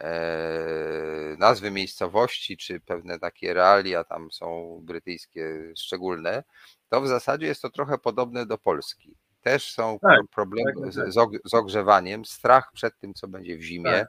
E, 0.00 1.36
nazwy 1.38 1.70
miejscowości, 1.70 2.56
czy 2.56 2.80
pewne 2.80 3.18
takie 3.18 3.54
realia 3.54 4.04
tam 4.04 4.32
są 4.32 4.78
brytyjskie 4.82 5.72
szczególne, 5.76 6.42
to 6.88 7.00
w 7.00 7.08
zasadzie 7.08 7.46
jest 7.46 7.62
to 7.62 7.70
trochę 7.70 7.98
podobne 7.98 8.46
do 8.46 8.58
Polski. 8.58 9.16
Też 9.42 9.72
są 9.72 9.98
tak, 9.98 10.20
problemy 10.34 10.72
tak, 10.84 10.94
tak. 10.94 11.28
z 11.44 11.54
ogrzewaniem, 11.54 12.24
strach 12.24 12.72
przed 12.72 12.98
tym, 12.98 13.14
co 13.14 13.28
będzie 13.28 13.56
w 13.56 13.62
zimie, 13.62 13.92
tak. 13.92 14.08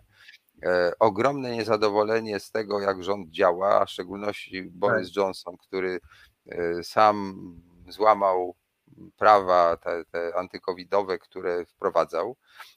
Ogromne 0.99 1.51
niezadowolenie 1.51 2.39
z 2.39 2.51
tego, 2.51 2.79
jak 2.79 3.03
rząd 3.03 3.29
działa, 3.29 3.81
a 3.81 3.85
w 3.85 3.89
szczególności 3.89 4.63
Boris 4.63 5.07
tak. 5.07 5.15
Johnson, 5.15 5.57
który 5.57 5.99
e, 6.45 6.83
sam 6.83 7.35
złamał 7.87 8.55
prawa 9.17 9.77
te, 9.77 10.05
te 10.05 10.35
antykowidowe, 10.35 11.17
które 11.17 11.65
wprowadzał. 11.65 12.35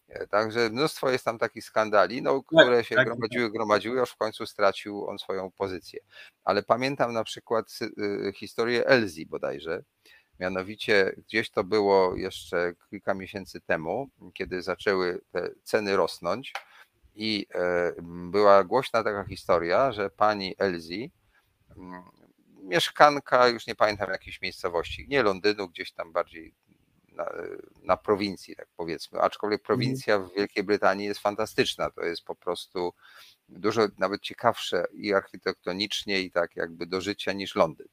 E, 0.08 0.26
także 0.26 0.70
mnóstwo 0.70 1.10
jest 1.10 1.24
tam 1.24 1.38
takich 1.38 1.64
skandali, 1.64 2.22
no, 2.22 2.34
tak, 2.34 2.46
które 2.46 2.84
się 2.84 2.94
tak, 2.94 3.06
gromadziły, 3.06 3.50
gromadziły, 3.50 4.02
aż 4.02 4.10
w 4.10 4.16
końcu 4.16 4.46
stracił 4.46 5.06
on 5.06 5.18
swoją 5.18 5.50
pozycję. 5.50 6.00
Ale 6.44 6.62
pamiętam 6.62 7.12
na 7.12 7.24
przykład 7.24 7.78
historię 8.34 8.86
Elzi 8.86 9.26
bodajże. 9.26 9.82
Mianowicie 10.40 11.14
gdzieś 11.18 11.50
to 11.50 11.64
było 11.64 12.16
jeszcze 12.16 12.72
kilka 12.90 13.14
miesięcy 13.14 13.60
temu, 13.60 14.08
kiedy 14.34 14.62
zaczęły 14.62 15.20
te 15.32 15.50
ceny 15.64 15.96
rosnąć 15.96 16.52
i 17.18 17.46
była 18.30 18.64
głośna 18.64 19.04
taka 19.04 19.24
historia, 19.24 19.92
że 19.92 20.10
pani 20.10 20.54
Elzi 20.58 21.10
mieszkanka, 22.62 23.48
już 23.48 23.66
nie 23.66 23.74
pamiętam 23.74 24.10
jakiejś 24.10 24.42
miejscowości, 24.42 25.06
nie 25.08 25.22
Londynu, 25.22 25.68
gdzieś 25.68 25.92
tam 25.92 26.12
bardziej 26.12 26.54
na, 27.12 27.30
na, 27.82 27.96
prowincji, 27.96 28.56
tak 28.56 28.68
powiedzmy. 28.76 29.20
Aczkolwiek 29.20 29.60
mhm. 29.60 29.66
prowincja 29.66 30.18
w 30.18 30.34
Wielkiej 30.34 30.64
Brytanii 30.64 31.06
jest 31.06 31.20
fantastyczna. 31.20 31.90
To 31.90 32.04
jest 32.04 32.24
po 32.24 32.34
prostu 32.34 32.94
dużo 33.48 33.88
nawet 33.98 34.22
ciekawsze 34.22 34.84
i 34.94 35.14
architektonicznie, 35.14 36.20
i 36.20 36.30
tak 36.30 36.56
jakby 36.56 36.86
do 36.86 37.00
życia 37.00 37.32
niż 37.32 37.54
Londyn. 37.54 37.88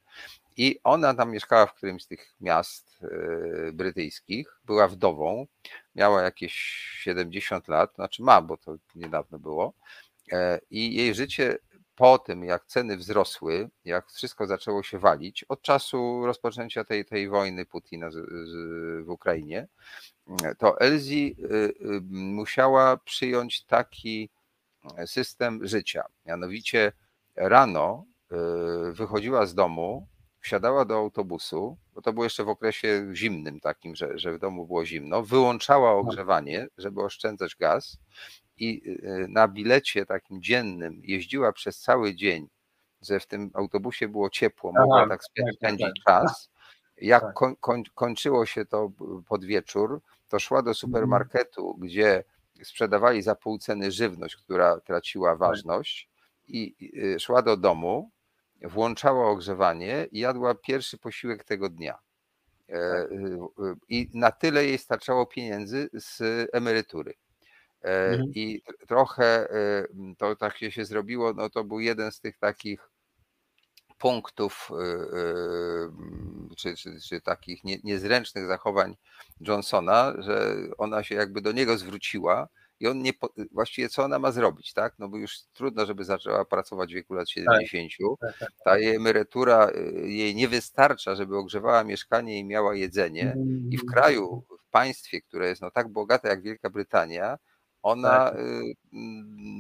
I 0.58 0.80
ona 0.84 1.14
tam 1.14 1.32
mieszkała 1.32 1.66
w 1.66 1.74
którymś 1.74 2.04
z 2.04 2.08
tych 2.08 2.36
miast 2.42 3.02
yy, 3.02 3.72
brytyjskich, 3.74 4.60
była 4.66 4.88
wdową, 4.88 5.48
miała 5.96 6.22
jakieś 6.22 6.54
70 7.00 7.68
lat, 7.68 7.96
znaczy 7.96 8.24
ma, 8.24 8.42
bo 8.42 8.58
to 8.58 8.76
niedawno 8.96 9.40
było. 9.40 9.74
E, 10.32 10.60
I 10.70 10.96
jej 10.96 11.16
życie 11.16 11.58
po 11.96 12.20
tym, 12.20 12.44
jak 12.44 12.66
ceny 12.66 12.98
wzrosły, 12.98 13.70
jak 13.86 14.12
wszystko 14.12 14.48
zaczęło 14.48 14.84
się 14.84 15.00
walić, 15.00 15.44
od 15.44 15.62
czasu 15.62 16.26
rozpoczęcia 16.26 16.84
tej, 16.84 17.06
tej 17.06 17.30
wojny 17.30 17.66
Putina 17.66 18.12
z, 18.12 18.14
z, 18.14 19.06
w 19.06 19.10
Ukrainie, 19.10 19.68
to 20.58 20.80
Elzi 20.80 21.36
musiała 22.12 22.98
przyjąć 22.98 23.64
taki 23.66 24.30
system 25.06 25.68
życia. 25.68 26.04
Mianowicie 26.26 26.92
rano 27.36 28.06
wychodziła 28.92 29.46
z 29.46 29.56
domu, 29.56 30.08
wsiadała 30.46 30.86
do 30.86 30.96
autobusu, 30.96 31.78
bo 31.94 32.02
to 32.02 32.14
było 32.14 32.24
jeszcze 32.24 32.44
w 32.44 32.50
okresie 32.50 33.08
zimnym 33.14 33.60
takim, 33.60 33.96
że, 33.96 34.20
że 34.20 34.34
w 34.34 34.40
domu 34.40 34.68
było 34.68 34.86
zimno, 34.86 35.24
wyłączała 35.24 35.90
tak. 35.90 36.06
ogrzewanie, 36.06 36.68
żeby 36.78 37.02
oszczędzać 37.02 37.56
gaz 37.56 37.98
i 38.58 38.90
y, 38.90 39.26
na 39.30 39.48
bilecie 39.48 40.06
takim 40.06 40.42
dziennym 40.42 41.02
jeździła 41.04 41.54
przez 41.54 41.80
cały 41.80 42.16
dzień, 42.16 42.48
że 43.02 43.20
w 43.20 43.28
tym 43.28 43.52
autobusie 43.54 44.08
było 44.08 44.30
ciepło, 44.30 44.72
mogła 44.72 45.08
tak, 45.08 45.10
tak 45.10 45.54
spędzić 45.56 45.88
tak, 46.06 46.06
czas. 46.06 46.50
Jak 46.98 47.34
koń, 47.34 47.56
koń, 47.60 47.84
kończyło 47.96 48.46
się 48.46 48.66
to 48.66 48.92
pod 49.28 49.46
wieczór, 49.46 50.02
to 50.28 50.40
szła 50.40 50.58
do 50.58 50.72
mhm. 50.72 50.76
supermarketu, 50.76 51.78
gdzie 51.78 52.24
sprzedawali 52.64 53.22
za 53.22 53.36
pół 53.36 53.58
ceny 53.58 53.92
żywność, 53.92 54.36
która 54.36 54.80
traciła 54.80 55.36
ważność, 55.36 56.10
i 56.48 56.76
y, 57.16 57.20
szła 57.20 57.42
do 57.42 57.58
domu, 57.58 58.12
włączała 58.66 59.30
ogrzewanie 59.30 60.08
i 60.12 60.20
jadła 60.20 60.56
pierwszy 60.56 60.98
posiłek 60.98 61.44
tego 61.44 61.70
dnia. 61.70 62.00
Tak. 62.68 63.10
I 63.90 64.10
na 64.14 64.32
tyle 64.32 64.66
jej 64.66 64.78
starczało 64.78 65.26
pieniędzy 65.26 65.90
z 65.94 66.22
emerytury. 66.54 67.14
Mhm. 67.82 68.32
I 68.36 68.62
trochę 68.88 69.48
to 70.18 70.36
tak 70.36 70.58
się 70.58 70.86
zrobiło, 70.86 71.34
no 71.34 71.50
to 71.50 71.64
był 71.64 71.80
jeden 71.80 72.12
z 72.12 72.20
tych 72.20 72.38
takich 72.38 72.90
punktów 73.98 74.72
czy, 76.58 76.76
czy, 76.76 77.02
czy 77.10 77.22
takich 77.22 77.64
nie, 77.64 77.78
niezręcznych 77.84 78.48
zachowań 78.48 78.96
Johnsona, 79.40 80.14
że 80.18 80.56
ona 80.78 81.04
się 81.04 81.16
jakby 81.16 81.42
do 81.42 81.52
niego 81.52 81.78
zwróciła 81.78 82.48
i 82.80 82.88
on 82.88 83.02
nie, 83.02 83.12
właściwie 83.52 83.90
co 83.90 84.04
ona 84.04 84.20
ma 84.20 84.32
zrobić, 84.32 84.74
tak? 84.74 84.94
No 85.00 85.10
bo 85.10 85.18
już 85.18 85.40
trudno, 85.54 85.86
żeby 85.86 86.04
zaczęła 86.04 86.46
pracować 86.46 86.92
w 86.92 86.96
wieku 86.96 87.14
lat 87.14 87.30
70. 87.30 87.92
Tak. 88.20 88.30
Tak, 88.30 88.40
tak, 88.40 88.50
Ta 88.66 88.78
jej 88.78 88.96
emerytura 88.96 89.70
y, 89.70 90.10
jej 90.10 90.36
nie 90.36 90.48
wystarcza, 90.48 91.16
żeby 91.16 91.38
ogrzewała 91.38 91.84
mieszkanie 91.84 92.40
i 92.40 92.44
miała 92.44 92.76
jedzenie. 92.76 93.36
I 93.70 93.78
w 93.78 93.84
mm. 93.84 93.94
kraju, 93.94 94.44
w 94.68 94.72
państwie, 94.72 95.22
które 95.22 95.48
jest 95.48 95.62
no 95.62 95.72
tak 95.72 95.90
bogate 95.90 96.28
jak 96.28 96.42
Wielka 96.42 96.70
Brytania, 96.70 97.38
ona 97.82 98.34
y, 98.34 98.74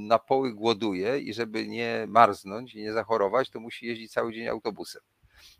na 0.08 0.19
poły 0.19 0.54
głoduje 0.54 1.19
i 1.19 1.34
żeby 1.34 1.67
nie 1.67 2.06
marznąć 2.08 2.75
i 2.75 2.82
nie 2.82 2.93
zachorować, 2.93 3.49
to 3.49 3.60
musi 3.60 3.86
jeździć 3.86 4.12
cały 4.12 4.34
dzień 4.34 4.47
autobusem. 4.47 5.01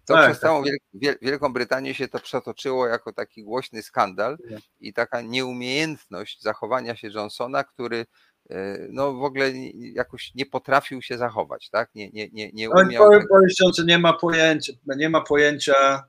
To 0.06 0.14
tak, 0.14 0.26
przez 0.26 0.40
całą 0.40 0.64
tak. 0.64 0.74
Wielką 1.22 1.54
Brytanię 1.54 1.94
się 1.94 2.08
to 2.08 2.20
przetoczyło 2.20 2.88
jako 2.88 3.14
taki 3.14 3.44
głośny 3.44 3.84
skandal 3.84 4.38
i 4.80 4.94
taka 4.94 5.22
nieumiejętność 5.22 6.42
zachowania 6.42 6.96
się 6.96 7.08
Johnsona, 7.08 7.64
który 7.64 8.06
e, 8.50 8.88
no 8.90 9.14
w 9.14 9.24
ogóle 9.24 9.52
jakoś 9.76 10.36
nie 10.36 10.46
potrafił 10.46 11.02
się 11.02 11.18
zachować, 11.18 11.70
tak? 11.70 11.90
Nie, 11.96 12.10
nie, 12.10 12.30
nie, 12.30 12.52
nie 12.54 12.70
umiał... 12.70 13.12
No, 13.12 13.20
powiem 13.30 13.88
nie 13.88 14.00
ma 14.00 14.14
pojęcia, 14.14 14.74
nie 14.98 15.10
ma 15.10 15.22
pojęcia, 15.22 16.04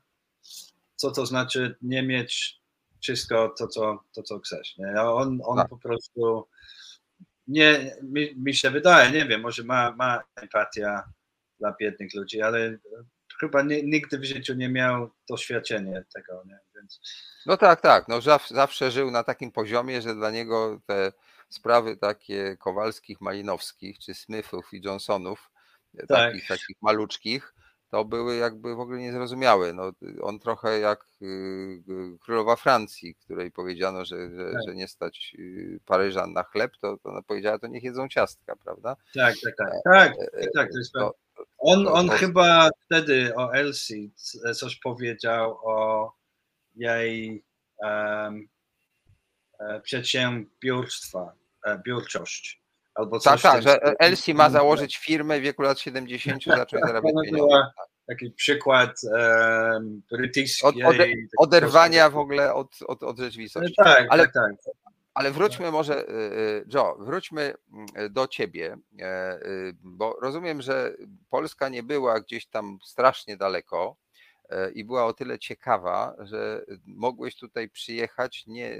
co 0.96 1.11
to 1.11 1.26
znaczy 1.26 1.76
nie 1.82 2.02
mieć 2.02 2.61
wszystko 3.00 3.54
to, 3.59 3.68
co, 3.68 4.04
to, 4.12 4.22
co 4.22 4.38
chcesz. 4.38 4.76
Nie? 4.78 5.02
On, 5.02 5.40
on 5.44 5.56
tak. 5.56 5.68
po 5.68 5.78
prostu 5.78 6.46
nie, 7.48 7.96
mi, 8.02 8.35
mi 8.37 8.54
się 8.54 8.70
wydaje, 8.70 9.11
nie 9.11 9.26
wiem, 9.26 9.40
może 9.40 9.64
ma, 9.64 9.92
ma 9.92 10.22
empatia 10.37 11.04
dla 11.59 11.74
biednych 11.80 12.14
ludzi, 12.14 12.42
ale 12.42 12.78
chyba 13.40 13.62
nie, 13.62 13.83
nigdy 13.83 14.18
w 14.18 14.25
życiu 14.25 14.55
nie 14.55 14.68
miał 14.68 15.11
doświadczenia 15.29 16.03
tego, 16.14 16.42
nie? 16.46 16.59
Więc... 16.77 17.01
No 17.46 17.57
tak, 17.57 17.81
tak. 17.81 18.09
No, 18.09 18.20
zawsze 18.51 18.90
żył 18.90 19.11
na 19.11 19.25
takim 19.25 19.53
poziomie, 19.53 20.03
że 20.03 20.14
dla 20.14 20.31
niego 20.31 20.81
te 20.87 21.12
sprawy 21.49 21.96
takie 21.96 22.57
Kowalskich, 22.57 23.20
Malinowskich, 23.20 23.99
czy 23.99 24.14
Smithów 24.14 24.75
i 24.75 24.81
Johnsonów, 24.85 25.51
tak. 25.99 26.09
takich, 26.09 26.49
takich 26.49 26.77
maluczkich, 26.83 27.55
to 27.90 28.05
były 28.05 28.37
jakby 28.37 28.75
w 28.75 28.81
ogóle 28.81 28.99
niezrozumiałe. 28.99 29.72
No, 29.72 29.92
on 30.22 30.38
trochę 30.38 30.79
jak 30.79 31.07
y, 31.22 31.25
y, 31.25 32.18
królowa 32.20 32.57
Francji, 32.57 33.14
której 33.14 33.51
powiedziano, 33.51 34.05
że, 34.05 34.31
że, 34.31 34.53
tak. 34.53 34.62
że 34.66 34.75
nie 34.75 34.88
stać 34.88 35.37
y, 35.38 35.81
Paryżan 35.87 36.33
na 36.33 36.42
chleb, 36.42 36.72
to, 36.81 36.96
to 36.96 37.09
ona 37.09 37.22
powiedziała, 37.22 37.59
to 37.59 37.66
niech 37.66 37.83
jedzą 37.83 38.09
ciastka, 38.09 38.57
prawda? 38.57 38.96
Tak, 39.14 39.35
tak, 39.44 39.57
tak. 39.57 39.70
Tak, 39.85 40.12
tak, 40.16 40.51
tak 40.55 40.72
to 40.72 40.79
jest 40.79 40.92
to, 40.92 41.14
on, 41.59 41.88
on 41.88 42.09
chyba 42.09 42.70
wtedy 42.85 43.37
o 43.37 43.55
Elsie 43.55 44.11
coś 44.55 44.77
powiedział 44.77 45.59
o 45.64 46.12
jej 46.75 47.44
um, 47.79 48.49
przedsiębiorstwa, 49.83 51.33
e, 51.66 51.79
biurczość. 51.87 52.62
Albo 52.94 53.20
coś 53.20 53.42
tak, 53.42 53.53
tak, 53.53 53.62
że 53.62 53.81
Elsie 53.99 54.35
ma 54.35 54.51
założyć 54.51 54.96
firmę 54.96 55.40
w 55.40 55.42
wieku 55.42 55.62
lat 55.62 55.81
70, 55.81 56.44
zacząć 56.44 56.83
zarabiać 56.87 57.12
pieniądze. 57.25 57.66
Taki 58.07 58.31
przykład 58.31 59.01
um, 59.05 60.03
brytyjski. 60.11 60.66
Od, 60.66 60.75
oderwania 61.38 62.11
w 62.11 62.16
ogóle 62.16 62.55
od, 62.55 62.79
od, 62.87 63.03
od 63.03 63.18
rzeczywistości. 63.18 63.75
Tak, 63.77 64.07
Ale, 64.11 64.22
tak, 64.22 64.33
tak. 64.35 64.86
Ale 65.16 65.31
wróćmy 65.31 65.70
może, 65.70 66.09
y, 66.09 66.12
y, 66.12 66.64
Joe, 66.74 66.96
wróćmy 66.98 67.55
mm, 67.72 67.87
do 68.12 68.26
ciebie, 68.26 68.76
e, 69.00 69.40
y, 69.46 69.74
bo 69.83 70.16
rozumiem, 70.22 70.62
że 70.62 70.96
Polska 71.31 71.68
nie 71.68 71.83
była 71.83 72.20
gdzieś 72.20 72.46
tam 72.46 72.79
strasznie 72.85 73.37
daleko 73.37 73.96
e, 74.48 74.70
i 74.70 74.85
była 74.85 75.05
o 75.05 75.12
tyle 75.12 75.38
ciekawa, 75.38 76.16
że 76.18 76.64
mogłeś 76.87 77.37
tutaj 77.37 77.68
przyjechać 77.68 78.46
nie, 78.46 78.79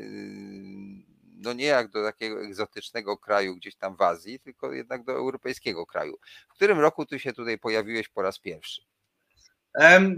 no 1.25 1.53
nie 1.53 1.64
jak 1.64 1.90
do 1.90 2.03
takiego 2.03 2.42
egzotycznego 2.42 3.16
kraju 3.16 3.57
gdzieś 3.57 3.77
tam 3.77 3.96
w 3.96 4.03
Azji, 4.03 4.40
tylko 4.40 4.72
jednak 4.72 5.05
do 5.05 5.12
europejskiego 5.12 5.87
kraju. 5.87 6.16
W 6.49 6.55
którym 6.55 6.81
roku 6.81 7.07
ty 7.07 7.18
się 7.18 7.33
tutaj 7.33 7.59
pojawiłeś 7.59 8.09
po 8.09 8.22
raz 8.22 8.38
pierwszy? 8.38 8.83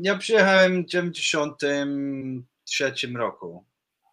Ja 0.02 0.18
przyjechałem 0.18 0.82
w 0.82 0.86
1993 0.86 3.08
roku. 3.14 3.67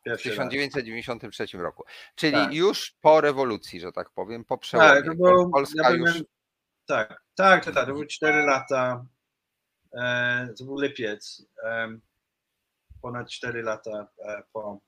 W 0.06 0.18
1993 0.18 1.58
roku. 1.58 1.84
Czyli 2.15 2.34
tak. 2.34 2.54
już 2.54 2.96
po 3.02 3.22
rewolucji, 3.22 3.80
że 3.80 3.91
tak 3.91 4.10
powiem, 4.10 4.46
po 4.46 4.58
przełomie. 4.58 4.89
Tak, 4.89 5.06
to 5.06 5.15
było, 5.15 5.50
Polska 5.50 5.89
ja 5.89 5.96
już... 5.96 6.13
tak, 6.86 7.08
tak, 7.36 7.65
tak, 7.65 7.76
tak, 7.76 7.86
to 7.86 7.94
były 7.94 8.08
4 8.08 8.46
lata. 8.46 9.06
E, 9.94 10.54
to 10.58 10.65
był 10.65 10.80
lipiec. 10.80 11.46
E, 11.63 11.98
ponad 13.02 13.30
4 13.30 13.62
lata 13.62 14.08
e, 14.20 14.44
po 14.54 14.80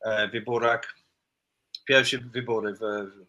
e, 0.00 0.28
wyborach. 0.28 0.94
Pierwsze 1.84 2.18
wybory 2.18 2.74
w 2.74 2.78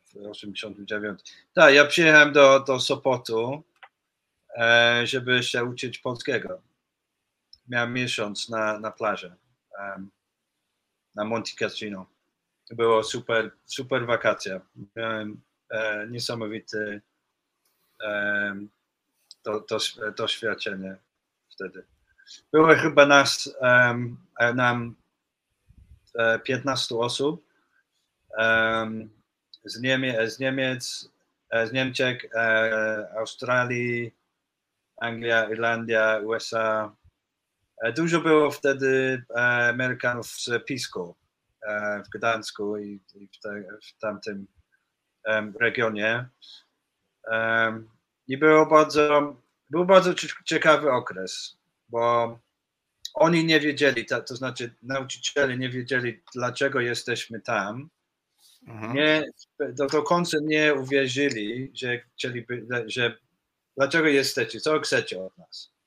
1989. 0.08 1.20
Tak, 1.54 1.74
ja 1.74 1.86
przyjechałem 1.86 2.34
do, 2.34 2.60
do 2.60 2.80
Sopotu, 2.80 3.64
e, 4.58 5.02
żeby 5.08 5.44
się 5.44 5.64
uczyć 5.64 6.00
polskiego. 6.00 6.62
Miałem 7.68 7.94
miesiąc 7.94 8.50
na, 8.50 8.80
na 8.80 8.92
plaży 8.92 9.36
na 11.20 11.26
Monte 11.26 11.52
Cassino. 11.60 12.06
Było 12.72 13.04
super, 13.04 13.52
super 13.66 14.06
wakacja. 14.06 14.62
Miałem 14.96 15.42
e, 15.72 16.08
e, 18.02 18.56
to, 19.44 19.60
to, 19.60 19.78
doświadczenie 20.18 20.96
wtedy. 21.50 21.84
Było 22.52 22.76
chyba 22.76 23.06
nas, 23.06 23.56
um, 23.62 24.18
nam 24.56 24.96
e, 26.16 26.40
15 26.40 26.96
osób 26.96 27.46
um, 28.38 29.10
z, 29.66 29.82
Niemie 29.82 30.30
z 30.30 30.40
Niemiec, 30.40 31.10
e, 31.50 31.68
z 31.68 31.72
Niemczech, 31.72 32.26
e, 32.36 33.14
Australii, 33.18 34.12
Anglia, 34.98 35.50
Irlandia, 35.50 36.20
USA, 36.24 36.96
dużo 37.96 38.22
było 38.22 38.52
wtedy 38.52 39.24
e, 39.30 39.70
Amerykanów 39.70 40.28
z 40.28 40.66
Pisku 40.66 41.16
e, 41.62 42.04
w 42.04 42.10
Gdańsku 42.10 42.78
i 42.78 43.00
w, 43.34 43.40
te, 43.40 43.64
w 43.84 44.00
tamtym 44.00 44.48
regionie. 45.60 46.30
I 48.28 48.38
było 48.38 48.66
bardzo, 48.66 49.36
był 49.70 49.86
bardzo 49.86 50.14
ciekawy 50.46 50.92
okres, 50.92 51.58
bo 51.90 52.40
oni 53.14 53.46
nie 53.46 53.60
wiedzieli, 53.60 54.06
to, 54.06 54.22
to 54.22 54.36
znaczy 54.36 54.76
nauczyciele 54.82 55.58
nie 55.58 55.70
wiedzieli, 55.70 56.22
dlaczego 56.34 56.80
jesteśmy 56.80 57.42
tam. 57.42 57.90
Mhm. 58.68 58.94
Nie, 58.94 59.24
do, 59.60 59.88
do 59.88 60.04
końca 60.04 60.38
nie 60.42 60.74
uwierzyli, 60.74 61.72
że 61.74 62.00
chcieliby, 62.00 62.68
że 62.86 63.18
dlaczego 63.78 64.08
jesteście, 64.08 64.60
co 64.60 64.80
chcecie 64.80 65.24
od 65.24 65.38
nas. 65.38 65.79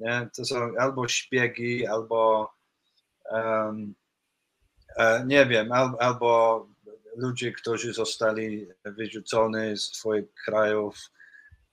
Nie? 0.00 0.28
To 0.36 0.44
są 0.44 0.72
albo 0.78 1.08
szpiegi, 1.08 1.86
albo 1.86 2.50
um, 3.30 3.94
nie 5.26 5.46
wiem, 5.46 5.72
al, 5.72 5.96
albo 5.98 6.66
ludzie, 7.16 7.52
którzy 7.52 7.92
zostali 7.92 8.68
wyrzuconi 8.84 9.76
z 9.76 9.82
swoich 9.82 10.34
krajów, 10.44 10.96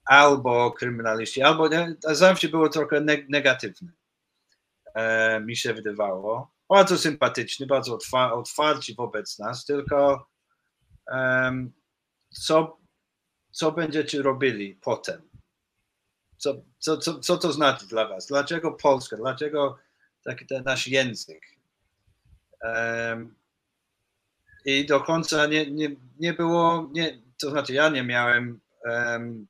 albo 0.05 0.71
kryminaliści, 0.71 1.41
albo 1.41 1.67
nie, 1.67 1.95
zawsze 2.01 2.49
było 2.49 2.69
trochę 2.69 3.01
negatywne. 3.29 3.91
E, 4.95 5.39
mi 5.39 5.55
się 5.55 5.73
wydawało. 5.73 6.51
Bardzo 6.69 6.97
sympatyczny, 6.97 7.65
bardzo 7.65 7.95
otwa 7.95 8.33
otwarci 8.33 8.95
wobec 8.95 9.39
nas, 9.39 9.65
tylko 9.65 10.27
um, 11.07 11.71
co, 12.29 12.77
co 13.51 13.71
będziecie 13.71 14.21
robili 14.21 14.75
potem? 14.81 15.29
Co, 16.37 16.61
co, 16.79 16.97
co, 16.97 17.19
co 17.19 17.37
to 17.37 17.53
znaczy 17.53 17.87
dla 17.87 18.07
Was? 18.07 18.27
Dlaczego 18.27 18.71
Polska? 18.71 19.17
Dlaczego 19.17 19.77
taki 20.23 20.45
ten 20.45 20.63
nasz 20.63 20.87
język? 20.87 21.41
Um, 22.61 23.35
I 24.65 24.85
do 24.85 24.99
końca 24.99 25.45
nie, 25.45 25.71
nie, 25.71 25.95
nie 26.19 26.33
było, 26.33 26.89
nie, 26.93 27.21
to 27.41 27.49
znaczy 27.49 27.73
ja 27.73 27.89
nie 27.89 28.03
miałem 28.03 28.59
um, 28.85 29.47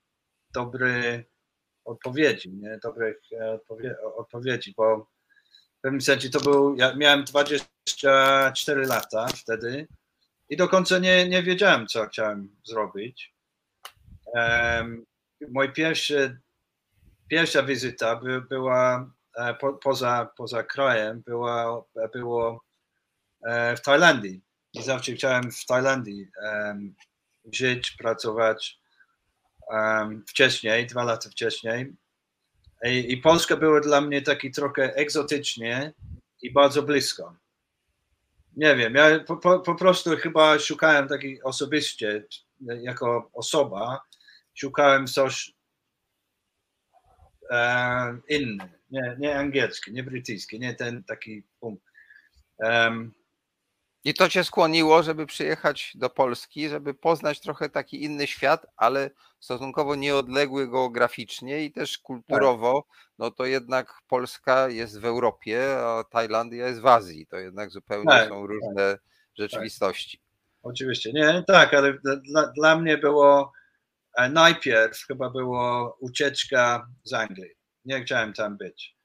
dobrej 0.54 1.26
odpowiedzi, 1.86 2.50
nie, 2.50 2.80
dobrych 2.84 3.18
e, 3.32 3.54
odpowie, 3.54 3.96
odpowiedzi, 4.16 4.74
bo 4.78 5.08
w 5.78 5.82
pewnym 5.82 6.02
sensie 6.02 6.30
to 6.30 6.40
był, 6.40 6.76
ja 6.76 6.96
miałem 6.96 7.24
24 7.24 8.86
lata 8.86 9.28
wtedy 9.28 9.88
i 10.50 10.58
do 10.58 10.68
końca 10.68 11.00
nie, 11.00 11.30
nie 11.30 11.44
wiedziałem, 11.44 11.88
co 11.88 12.06
chciałem 12.06 12.56
zrobić. 12.64 13.34
Um, 14.26 15.06
mój 15.50 15.74
pierwszy 15.74 16.40
pierwsza 17.28 17.64
wizyta 17.64 18.16
by, 18.16 18.42
była 18.42 19.12
e, 19.36 19.54
po, 19.54 19.74
poza, 19.74 20.30
poza 20.38 20.64
krajem 20.64 21.22
było, 21.22 21.88
było 22.14 22.64
e, 23.46 23.76
w 23.76 23.82
Tajlandii. 23.82 24.42
I 24.74 24.84
zawsze 24.84 25.14
chciałem 25.14 25.52
w 25.52 25.66
Tajlandii 25.66 26.28
żyć, 27.54 27.92
pracować 27.92 28.80
wcześniej, 30.28 30.88
dwa 30.88 31.04
lata 31.04 31.30
wcześniej. 31.30 31.94
I, 32.84 33.14
I, 33.14 33.18
Polska 33.18 33.58
była 33.58 33.80
dla 33.80 34.02
mnie 34.02 34.22
taki 34.22 34.52
trochę 34.52 34.94
egzotycznie 34.96 35.94
i 36.42 36.52
bardzo 36.52 36.84
blisko. 36.84 37.36
Nie 38.56 38.76
wiem, 38.76 38.96
ja 38.96 39.20
po, 39.20 39.38
po, 39.38 39.60
po 39.60 39.76
prostu 39.76 40.18
chyba 40.18 40.60
szukałem 40.60 41.08
takiej 41.08 41.44
osobiście, 41.44 42.26
jako 42.82 43.30
osoba, 43.34 44.02
szukałem 44.54 45.08
coś 45.08 45.57
um, 47.52 48.22
inny, 48.30 48.70
nie, 48.92 49.16
nie 49.20 49.40
angielski, 49.40 49.94
nie 49.94 50.04
brytyjski, 50.04 50.60
nie 50.60 50.76
ten 50.76 51.04
taki 51.04 51.44
punkt. 51.60 51.84
Um, 52.60 53.12
i 54.04 54.14
to 54.14 54.30
cię 54.30 54.44
skłoniło, 54.44 55.04
żeby 55.04 55.26
przyjechać 55.26 55.92
do 55.96 56.10
Polski, 56.10 56.70
żeby 56.70 56.94
poznać 56.94 57.40
trochę 57.42 57.70
taki 57.70 58.04
inny 58.04 58.28
świat, 58.28 58.66
ale 58.78 59.10
stosunkowo 59.40 59.96
nieodległy 59.96 60.72
geograficznie 60.72 61.64
i 61.66 61.72
też 61.72 61.98
kulturowo, 61.98 62.86
no 63.20 63.32
to 63.32 63.46
jednak 63.46 63.94
Polska 64.08 64.70
jest 64.70 65.00
w 65.00 65.06
Europie, 65.06 65.78
a 65.78 66.04
Tajlandia 66.04 66.68
jest 66.68 66.82
w 66.82 66.88
Azji. 66.88 67.28
To 67.28 67.38
jednak 67.38 67.70
zupełnie 67.70 68.10
tak, 68.10 68.30
są 68.30 68.42
tak. 68.42 68.50
różne 68.50 68.92
tak, 68.92 69.02
rzeczywistości. 69.38 70.20
Oczywiście, 70.64 71.14
nie, 71.14 71.44
tak, 71.48 71.74
ale 71.74 71.94
dla, 72.24 72.48
dla 72.48 72.80
mnie 72.80 72.98
było 72.98 73.42
e, 73.42 73.57
najpierw 74.30 75.06
chyba 75.08 75.30
było 75.30 75.98
ucieczka 76.00 76.88
z 77.04 77.14
Anglii. 77.14 77.52
Nie 77.86 78.04
chciałem 78.04 78.34
tam 78.34 78.58
być 78.58 78.96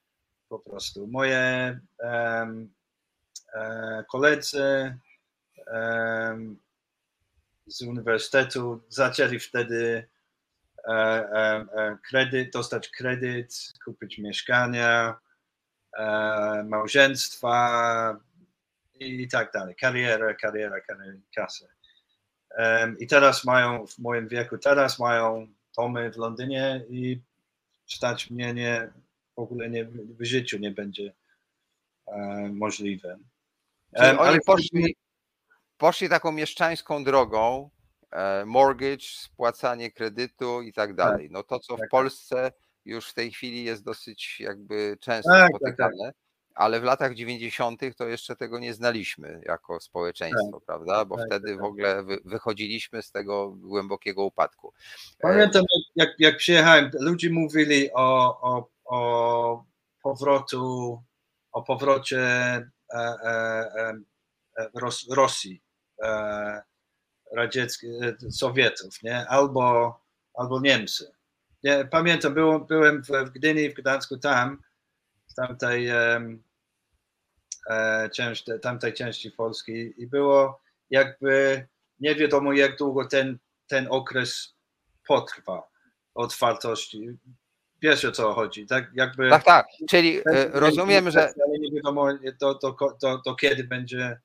po 0.48 0.58
prostu. 0.58 1.06
Moje 1.06 1.80
um, 1.98 2.72
E, 3.54 4.04
koledzy 4.08 4.96
z 7.66 7.82
uniwersytetu 7.82 8.82
zaczęli 8.88 9.38
wtedy 9.38 10.08
e, 10.88 10.92
e, 10.92 11.98
kredyt, 12.08 12.52
dostać 12.52 12.88
kredyt, 12.88 13.72
kupić 13.84 14.18
mieszkania, 14.18 15.18
małżeństwa 16.64 18.18
i 18.94 19.28
tak 19.28 19.52
dalej. 19.52 19.74
Karierę, 19.74 20.34
karierę, 20.34 20.80
karierę, 20.80 21.18
kasę. 21.34 21.68
I 22.98 23.06
teraz 23.06 23.44
mają, 23.44 23.86
w 23.86 23.98
moim 23.98 24.28
wieku, 24.28 24.58
teraz 24.58 24.98
mają 24.98 25.46
domy 25.76 26.12
w 26.12 26.16
Londynie 26.16 26.84
i 26.90 27.20
stać 27.86 28.30
mnie 28.30 28.54
nie, 28.54 28.90
w 29.36 29.38
ogóle 29.38 29.70
nie, 29.70 29.84
w 30.18 30.24
życiu 30.24 30.58
nie 30.58 30.70
będzie 30.70 31.12
możliwe. 32.52 33.18
Czyli 33.96 34.18
oni 34.18 34.38
poszli, 34.46 34.96
poszli 35.78 36.08
taką 36.08 36.32
mieszczańską 36.32 37.04
drogą, 37.04 37.70
e, 38.10 38.44
mortgage, 38.44 39.04
spłacanie 39.04 39.90
kredytu 39.90 40.62
i 40.62 40.72
tak, 40.72 40.88
tak 40.88 40.96
dalej. 40.96 41.28
No 41.30 41.42
to, 41.42 41.58
co 41.58 41.74
w 41.74 41.78
tak, 41.78 41.84
tak. 41.84 41.90
Polsce 41.90 42.52
już 42.84 43.08
w 43.08 43.14
tej 43.14 43.32
chwili 43.32 43.64
jest 43.64 43.84
dosyć 43.84 44.40
jakby 44.40 44.96
często 45.00 45.30
tak, 45.30 45.50
spotykane, 45.50 46.06
tak, 46.06 46.14
ale 46.54 46.80
w 46.80 46.84
latach 46.84 47.14
90. 47.14 47.80
to 47.96 48.08
jeszcze 48.08 48.36
tego 48.36 48.58
nie 48.58 48.74
znaliśmy 48.74 49.40
jako 49.46 49.80
społeczeństwo, 49.80 50.60
prawda? 50.66 51.04
Bo 51.04 51.16
wtedy 51.26 51.56
w 51.56 51.64
ogóle 51.64 52.04
wychodziliśmy 52.24 53.02
z 53.02 53.10
tego 53.10 53.50
głębokiego 53.50 54.24
upadku. 54.24 54.72
E, 55.18 55.22
Pamiętam, 55.22 55.64
jak, 55.96 56.08
jak 56.18 56.36
przyjechałem, 56.36 56.90
ludzie 57.00 57.30
mówili 57.30 57.92
o, 57.92 58.40
o, 58.40 58.68
o 58.84 59.64
powrotu, 60.02 61.02
o 61.52 61.62
powrocie 61.62 62.28
E, 62.92 62.98
e, 62.98 63.94
e, 64.58 64.68
Ros 64.74 65.08
Rosji, 65.10 65.62
radzieckiej, 67.32 67.90
Sowietów, 68.30 69.02
nie? 69.02 69.28
Albo, 69.28 69.98
albo 70.34 70.60
Niemcy. 70.60 71.12
Nie, 71.64 71.84
pamiętam, 71.84 72.34
byłem, 72.34 72.66
byłem 72.66 73.02
w 73.02 73.30
Gdyni, 73.30 73.70
w 73.70 73.74
Gdańsku 73.74 74.18
tam, 74.18 74.62
w 75.32 75.34
tamtej, 75.34 75.90
um, 75.90 76.42
e, 77.70 78.10
części, 78.10 78.52
tamtej 78.62 78.94
części 78.94 79.30
Polski 79.30 79.94
i 79.96 80.06
było 80.06 80.60
jakby 80.90 81.66
nie 82.00 82.14
wiadomo 82.14 82.52
jak 82.52 82.76
długo 82.76 83.08
ten, 83.08 83.38
ten 83.66 83.86
okres 83.90 84.54
potrwa 85.06 85.68
otwartości 86.14 87.18
wiesz 87.82 88.04
o 88.04 88.12
co 88.12 88.34
chodzi, 88.34 88.66
tak? 88.66 88.90
Jakby, 88.94 89.30
tak, 89.30 89.44
tak. 89.44 89.66
Czyli 89.88 90.18
e, 90.18 90.48
rozumiem, 90.52 91.10
że. 91.10 91.20
Ale 91.20 91.58
nie 91.58 91.72
wiadomo 91.72 92.06
do, 92.40 92.54
do, 92.54 92.76
do, 93.02 93.18
do 93.18 93.34
kiedy 93.34 93.64
będzie 93.64 94.02
e, 94.02 94.18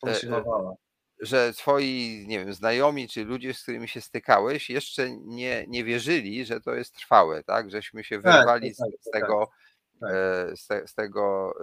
funkcjonowała. 0.00 0.74
Że 1.20 1.52
twoi, 1.52 2.24
nie 2.28 2.38
wiem, 2.38 2.54
znajomi 2.54 3.08
czy 3.08 3.24
ludzie, 3.24 3.54
z 3.54 3.62
którymi 3.62 3.88
się 3.88 4.00
stykałeś, 4.00 4.70
jeszcze 4.70 5.10
nie, 5.10 5.64
nie 5.68 5.84
wierzyli, 5.84 6.44
że 6.44 6.60
to 6.60 6.74
jest 6.74 6.94
trwałe, 6.94 7.44
tak? 7.44 7.70
Żeśmy 7.70 8.04
się 8.04 8.22
tak, 8.22 8.34
wyrwali 8.34 8.74
tak, 8.76 8.88
tak, 8.90 9.00
z, 9.00 9.08
z, 9.08 9.10
tego. 9.10 9.42
E, 9.42 9.46
z, 10.54 10.66
te, 10.66 10.88
z, 10.88 10.94
tego 10.94 11.54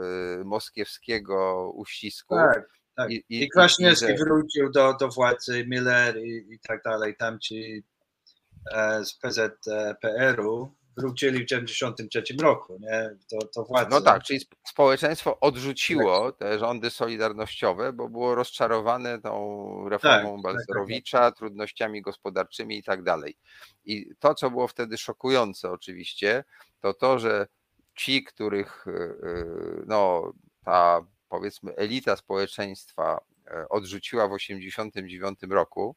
moskiewskiego 0.46 1.72
uścisku. 1.76 2.36
Tak, 2.36 2.70
tak. 2.96 3.12
I, 3.12 3.24
i, 3.30 3.44
I 3.44 3.50
Kwaśniewski 3.50 4.14
wrócił 4.14 4.72
do, 4.72 4.94
do 4.94 5.10
władzy, 5.10 5.66
Miller 5.68 6.18
i, 6.18 6.54
i 6.54 6.60
tak 6.60 6.84
dalej, 6.84 7.16
tamci 7.16 7.84
z 9.04 9.14
PZPR-u 9.14 10.80
wrócili 11.00 11.40
w 11.44 11.48
1993 11.48 12.36
roku, 12.42 12.78
nie? 12.80 13.10
To, 13.32 13.48
to 13.48 13.64
władze. 13.64 13.90
No 13.92 14.02
tak, 14.02 14.24
czyli 14.24 14.40
społeczeństwo 14.68 15.40
odrzuciło 15.40 16.32
tak. 16.32 16.40
te 16.40 16.60
rządy 16.60 16.90
solidarnościowe, 16.90 17.94
bo 17.94 18.10
było 18.10 18.36
rozczarowane 18.36 19.22
tą 19.22 19.90
reformą 19.90 20.36
tak, 20.36 20.44
tak 20.44 20.56
Balcerowicza, 20.56 21.18
tak, 21.18 21.28
tak, 21.28 21.38
trudnościami 21.38 22.02
gospodarczymi 22.02 22.78
i 22.78 22.84
tak 22.84 23.04
dalej. 23.04 23.38
I 23.86 24.10
to, 24.20 24.36
co 24.36 24.50
było 24.50 24.68
wtedy 24.68 24.98
szokujące 24.98 25.72
oczywiście, 25.72 26.44
to 26.82 26.94
to, 26.94 27.20
że 27.20 27.48
ci, 28.00 28.24
których 28.24 28.86
e, 28.88 28.92
e, 28.92 29.16
no, 29.86 30.32
ta 30.66 31.02
powiedzmy 31.30 31.76
elita 31.76 32.16
społeczeństwa 32.16 33.20
e, 33.48 33.70
odrzuciła 33.70 34.28
w 34.28 34.38
1989 34.38 35.40
roku 35.50 35.96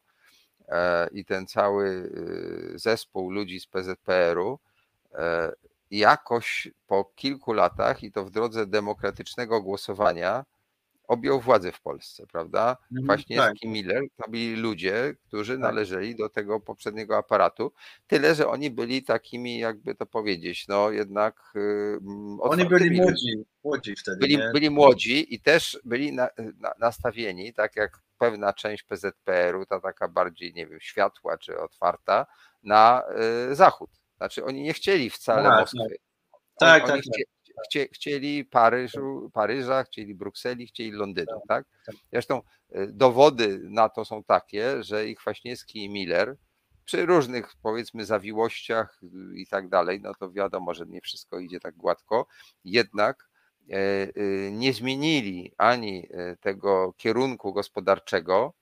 i 1.13 1.25
ten 1.25 1.47
cały 1.47 2.11
zespół 2.75 3.31
ludzi 3.31 3.61
z 3.61 3.67
PZPR-u, 3.67 4.59
jakoś 5.91 6.69
po 6.87 7.05
kilku 7.05 7.53
latach 7.53 8.03
i 8.03 8.13
to 8.13 8.25
w 8.25 8.31
drodze 8.31 8.67
demokratycznego 8.67 9.63
głosowania 9.63 10.45
objął 11.09 11.41
władzę 11.41 11.73
w 11.73 11.81
Polsce, 11.81 12.27
prawda? 12.27 12.77
Mhm, 12.93 13.05
Kwaśniewski, 13.05 13.67
tak. 13.67 13.73
Miller 13.73 14.03
to 14.17 14.31
byli 14.31 14.57
ludzie, 14.57 15.15
którzy 15.27 15.53
tak. 15.53 15.61
należeli 15.61 16.17
do 16.17 16.29
tego 16.29 16.61
poprzedniego 16.61 17.17
aparatu, 17.17 17.73
tyle, 18.07 18.35
że 18.35 18.49
oni 18.49 18.71
byli 18.71 19.03
takimi, 19.03 19.59
jakby 19.59 19.95
to 19.95 20.07
powiedzieć, 20.07 20.69
no 20.69 20.91
jednak 20.91 21.53
mm, 21.55 22.41
Oni 22.41 22.65
byli 22.65 23.01
młodzi, 23.01 23.45
młodzi 23.65 23.97
wtedy. 23.97 24.19
Byli, 24.19 24.39
byli 24.53 24.71
młodzi 24.71 25.35
i 25.35 25.41
też 25.41 25.81
byli 25.85 26.13
na, 26.13 26.29
na, 26.59 26.73
nastawieni, 26.79 27.53
tak 27.53 27.77
jak 27.77 27.99
pewna 28.19 28.53
część 28.53 28.83
PZPR-u, 28.83 29.67
ta 29.67 29.81
taka 29.81 30.09
bardziej, 30.09 30.55
nie 30.55 30.67
wiem, 30.67 30.81
światła 30.81 31.39
czy 31.39 31.61
otwarta, 31.61 32.27
na 32.63 33.03
y, 33.51 33.55
zachód 33.55 33.91
znaczy 34.23 34.45
oni 34.45 34.63
nie 34.63 34.75
chcieli 34.75 35.11
wcale 35.11 35.43
tak, 35.43 35.61
Moskwy. 35.61 35.97
Tak, 36.59 36.83
oni, 36.83 36.93
tak, 36.93 37.01
chcie, 37.01 37.11
tak. 37.25 37.42
Chcie, 37.67 37.89
chcieli 37.93 38.45
Paryżu, 38.45 39.31
Paryża, 39.33 39.85
chcieli 39.85 40.15
Brukseli, 40.15 40.67
chcieli 40.67 40.91
Londynu, 40.91 41.27
tak, 41.27 41.47
tak? 41.49 41.67
tak? 41.87 41.97
Zresztą 42.13 42.41
y, 42.77 42.87
dowody 42.93 43.61
na 43.63 43.89
to 43.89 44.05
są 44.05 44.25
takie, 44.25 44.83
że 44.83 45.09
i 45.09 45.17
Kwaśniewski 45.17 45.85
i 45.85 45.91
Miller 45.91 46.37
przy 46.85 47.07
różnych 47.07 47.55
powiedzmy 47.63 48.05
zawiłościach 48.05 49.01
y, 49.03 49.07
i 49.37 49.47
tak 49.47 49.69
dalej, 49.69 50.01
no 50.01 50.15
to 50.15 50.31
wiadomo, 50.31 50.75
że 50.75 50.87
nie 50.87 51.01
wszystko 51.01 51.39
idzie 51.39 51.61
tak 51.61 51.77
gładko, 51.77 52.27
jednak 52.65 53.29
e, 53.71 53.77
y, 54.17 54.51
nie 54.53 54.73
zmienili 54.73 55.53
ani 55.59 56.09
e, 56.11 56.37
tego 56.37 56.93
kierunku 56.97 57.53
gospodarczego, 57.53 58.55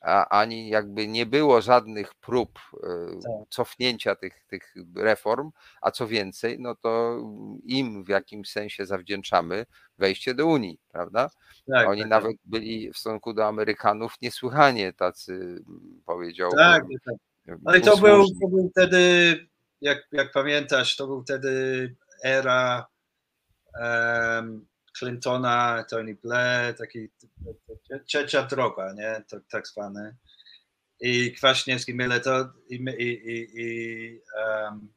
ani 0.00 0.68
jakby 0.68 1.08
nie 1.08 1.26
było 1.26 1.60
żadnych 1.60 2.14
prób 2.14 2.58
e, 2.58 2.88
tak. 3.22 3.32
cofnięcia 3.48 4.14
tych, 4.14 4.44
tych 4.46 4.74
reform, 4.96 5.50
a 5.80 5.90
co 5.90 6.06
więcej, 6.06 6.56
no 6.60 6.74
to 6.74 7.20
im 7.64 8.04
w 8.04 8.08
jakimś 8.08 8.50
sensie 8.50 8.86
zawdzięczamy 8.86 9.66
wejście 9.98 10.34
do 10.34 10.46
Unii, 10.46 10.78
prawda? 10.92 11.30
Tak, 11.72 11.88
Oni 11.88 12.00
tak, 12.00 12.10
nawet 12.10 12.32
tak. 12.32 12.40
byli 12.44 12.92
w 12.92 12.98
stosunku 12.98 13.32
do 13.32 13.46
Amerykanów 13.46 14.14
niesłychanie 14.22 14.92
tacy, 14.92 15.62
powiedziałbym. 16.06 16.58
Tak, 16.58 16.84
tak. 17.04 17.16
Ale 17.64 17.80
to 17.80 17.96
był, 17.96 18.26
to 18.40 18.48
był 18.48 18.70
wtedy, 18.70 19.36
jak, 19.80 19.98
jak 20.12 20.32
pamiętasz, 20.32 20.96
to 20.96 21.06
był 21.06 21.22
wtedy 21.22 21.94
era 22.24 22.86
um, 23.80 24.66
Clintona, 24.98 25.84
Tony 25.90 26.14
Blair, 26.14 26.74
taki 26.74 27.08
trzecia 28.06 28.42
droga, 28.42 28.92
nie, 28.92 29.22
tak, 29.30 29.42
tak 29.50 29.68
zwane. 29.68 30.16
I 31.00 31.32
Kwaśniewski, 31.32 31.94
Myle 31.94 32.20
to 32.20 32.52
i, 32.68 32.74
i, 32.74 33.30
i, 33.30 33.48
i, 33.54 34.20
um, 34.46 34.92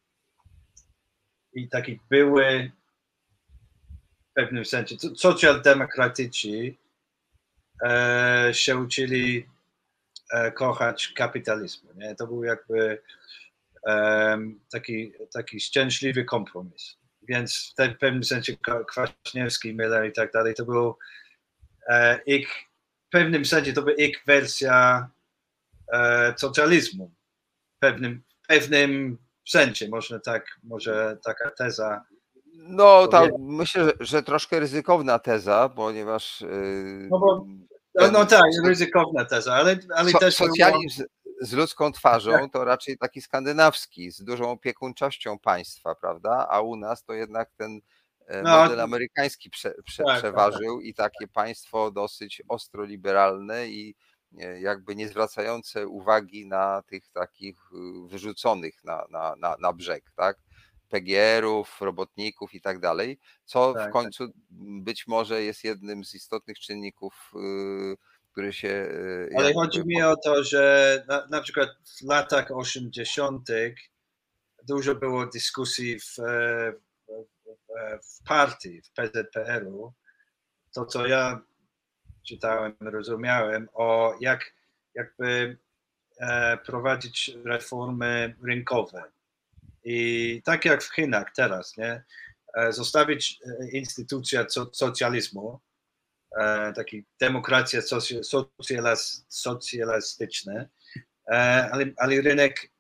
i 1.54 1.70
taki 1.70 2.00
były 2.10 2.72
w 4.30 4.34
pewnym 4.34 4.66
sensie. 4.66 4.96
Socjaldemokratyci 5.16 6.78
e, 7.84 8.50
się 8.54 8.78
uczyli 8.78 9.46
e, 10.32 10.52
kochać 10.52 11.08
kapitalizmu. 11.08 11.94
Nie? 11.96 12.16
To 12.16 12.28
był 12.28 12.44
jakby 12.44 13.02
e, 13.88 14.38
taki, 14.72 15.14
taki 15.34 15.60
szczęśliwy 15.60 16.26
kompromis. 16.26 16.99
Więc 17.30 17.74
w 17.78 17.98
pewnym 18.00 18.24
sensie 18.24 18.54
Kwaśniewski, 18.88 19.76
Miller 19.76 20.10
i 20.10 20.14
tak 20.14 20.32
dalej, 20.32 20.54
to 20.54 20.66
był 20.66 20.98
e, 21.88 22.20
ich, 22.26 22.50
w 23.08 23.12
pewnym 23.12 23.46
sensie 23.46 23.74
to 23.74 23.82
była 23.82 23.96
ich 23.96 24.24
wersja 24.28 25.10
e, 25.94 26.34
socjalizmu. 26.38 27.12
W 27.78 27.80
pewnym, 27.80 28.24
w 28.44 28.48
pewnym 28.48 29.18
sensie, 29.48 29.90
można 29.90 30.20
tak, 30.20 30.46
może 30.64 31.18
taka 31.24 31.52
teza 31.52 32.06
no, 32.68 33.08
ta, 33.08 33.28
myślę, 33.40 33.86
że, 33.86 33.94
że, 34.00 34.24
troszkę 34.24 34.60
ryzykowna 34.60 35.20
teza, 35.20 35.70
ponieważ. 35.76 36.42
Yy, 36.42 37.08
no, 37.12 37.20
bo, 37.20 37.46
no, 37.96 38.12
no 38.12 38.26
tak, 38.26 38.46
ryzykowna 38.66 39.26
teza, 39.26 39.54
ale, 39.54 39.78
ale 39.96 40.12
so, 40.12 40.20
też. 40.20 40.36
Socjalizm 40.36 41.04
z 41.42 41.54
ludzką 41.54 41.92
twarzą 41.92 42.32
to 42.54 42.66
raczej 42.66 42.98
taki 42.98 43.22
skandynawski, 43.22 44.12
z 44.12 44.24
dużą 44.24 44.52
opiekuńczością 44.52 45.40
państwa, 45.40 45.96
prawda? 45.96 46.48
A 46.50 46.62
u 46.62 46.76
nas 46.76 47.04
to 47.04 47.14
jednak 47.14 47.52
ten 47.58 47.82
e, 48.28 48.42
no, 48.42 48.64
model 48.64 48.82
amerykański 48.82 49.50
prze, 49.50 49.74
prze, 49.86 50.04
tak, 50.04 50.14
tak, 50.14 50.20
przeważył 50.20 50.78
tak. 50.78 50.86
i 50.86 50.94
takie 50.94 51.28
państwo 51.28 51.92
dosyć 51.92 52.42
ostro 52.48 52.84
liberalne 52.84 53.68
i 53.68 53.96
e, 54.40 54.62
jakby 54.62 54.96
nie 54.96 55.08
zwracające 55.08 55.88
uwagi 55.88 56.48
na 56.48 56.82
tych 56.82 57.10
takich 57.10 57.58
y, 57.72 58.08
wyrzuconych 58.08 58.84
na, 58.84 59.06
na, 59.10 59.36
na, 59.36 59.56
na 59.60 59.74
brzeg, 59.74 60.12
tak? 60.16 60.38
PGR-ów, 60.90 61.82
robotników 61.82 62.54
i 62.54 62.62
tak 62.62 62.80
dalej, 62.80 63.20
co 63.46 63.74
tak, 63.74 63.82
w 63.82 63.86
tak. 63.86 63.94
końcu 63.94 64.28
tak. 64.28 64.36
być 64.82 65.08
może 65.08 65.44
jest 65.44 65.64
jednym 65.64 66.06
z 66.06 66.16
istotnych 66.16 66.60
czynników, 66.60 67.32
y, 67.36 67.98
który 68.32 68.54
się. 68.54 68.68
Y, 68.68 69.30
Ale 69.38 69.54
chodzi 69.54 69.86
mi 69.86 70.04
o 70.04 70.16
to, 70.16 70.44
że 70.44 71.04
na, 71.08 71.28
na 71.28 71.42
przykład 71.42 71.70
w 72.00 72.02
latach 72.02 72.52
80. 72.52 73.50
dużo 74.68 74.96
było 74.96 75.26
dyskusji 75.26 76.00
w, 76.00 76.20
e, 76.20 76.74
w, 78.04 78.24
partii, 78.28 78.82
w 78.82 78.92
PZPR-u. 78.92 79.94
To, 80.74 80.86
co 80.86 81.08
ja 81.08 81.42
czytałem, 82.24 82.76
rozumiałem, 82.82 83.70
o 83.74 84.16
jak 84.22 84.54
jakby 84.96 85.58
e, 86.20 86.58
prowadzić 86.58 87.32
reformy 87.46 88.36
rynkowe 88.44 89.04
i 89.84 90.42
tak 90.46 90.66
jak 90.66 90.84
w 90.84 90.96
Chinach 90.96 91.34
teraz, 91.36 91.78
nie? 91.78 92.04
E, 92.54 92.74
zostawić 92.74 93.40
e, 93.46 93.70
instytucję 93.70 94.46
socjalizmu, 94.72 95.60
e, 96.38 96.74
taki 96.74 97.06
demokracja 97.20 97.82
socjalistyczna, 99.30 100.66
ale, 101.72 101.86
ale 101.98 102.22
rynek, 102.22 102.72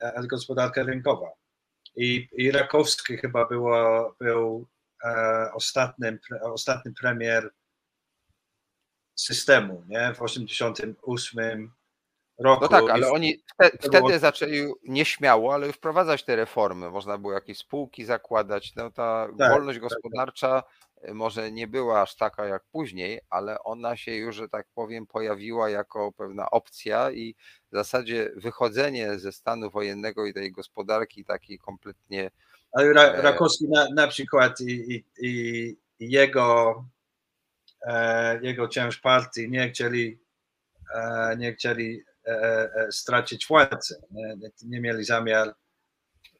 ale 0.00 0.26
gospodarka 0.26 0.82
rynkowa. 0.82 1.30
I, 1.96 2.28
i 2.32 2.50
Rakowski 2.50 3.16
chyba 3.16 3.44
było, 3.46 4.14
był 4.20 4.66
ostatnim, 5.54 6.18
ostatni 6.42 6.92
premier 6.92 7.50
systemu 9.18 9.84
nie? 9.88 10.14
w 10.14 10.18
1988 10.18 11.72
roku. 12.38 12.62
No 12.62 12.68
tak, 12.68 12.90
ale 12.90 13.10
oni 13.10 13.42
wtedy 13.80 13.98
było... 13.98 14.18
zaczęli 14.18 14.72
nieśmiało, 14.84 15.54
ale 15.54 15.72
wprowadzać 15.72 16.24
te 16.24 16.36
reformy. 16.36 16.90
Można 16.90 17.18
było 17.18 17.32
jakieś 17.32 17.58
spółki 17.58 18.04
zakładać. 18.04 18.74
No 18.74 18.90
ta 18.90 19.28
tak, 19.38 19.52
wolność 19.52 19.78
tak, 19.78 19.88
tak. 19.90 19.98
gospodarcza 20.02 20.62
tak. 20.62 20.85
Może 21.14 21.52
nie 21.52 21.66
była 21.66 22.02
aż 22.02 22.16
taka 22.16 22.46
jak 22.46 22.64
później, 22.72 23.20
ale 23.30 23.58
ona 23.62 23.96
się 23.96 24.14
już, 24.14 24.36
że 24.36 24.48
tak 24.48 24.66
powiem, 24.74 25.06
pojawiła 25.06 25.70
jako 25.70 26.12
pewna 26.12 26.50
opcja 26.50 27.10
i 27.10 27.34
w 27.72 27.76
zasadzie 27.76 28.30
wychodzenie 28.36 29.18
ze 29.18 29.32
stanu 29.32 29.70
wojennego 29.70 30.26
i 30.26 30.34
tej 30.34 30.52
gospodarki 30.52 31.24
takiej 31.24 31.58
kompletnie. 31.58 32.30
Ale 32.72 32.92
Ra 32.92 33.02
e, 33.02 33.22
Rakowski 33.22 33.68
na, 33.68 33.86
na 33.94 34.08
przykład 34.08 34.60
i, 34.60 35.04
i, 35.18 35.76
i 35.98 36.10
jego, 36.10 36.84
e, 37.82 38.40
jego 38.42 38.68
część 38.68 38.98
partii 38.98 39.50
nie 39.50 39.68
chcieli, 39.70 40.18
e, 40.94 41.36
nie 41.36 41.52
chcieli 41.54 42.04
E, 42.26 42.74
e, 42.74 42.92
stracić 42.92 43.46
władzę. 43.46 43.94
Nie, 44.10 44.36
nie 44.62 44.80
mieli 44.80 45.04
zamiar 45.04 45.54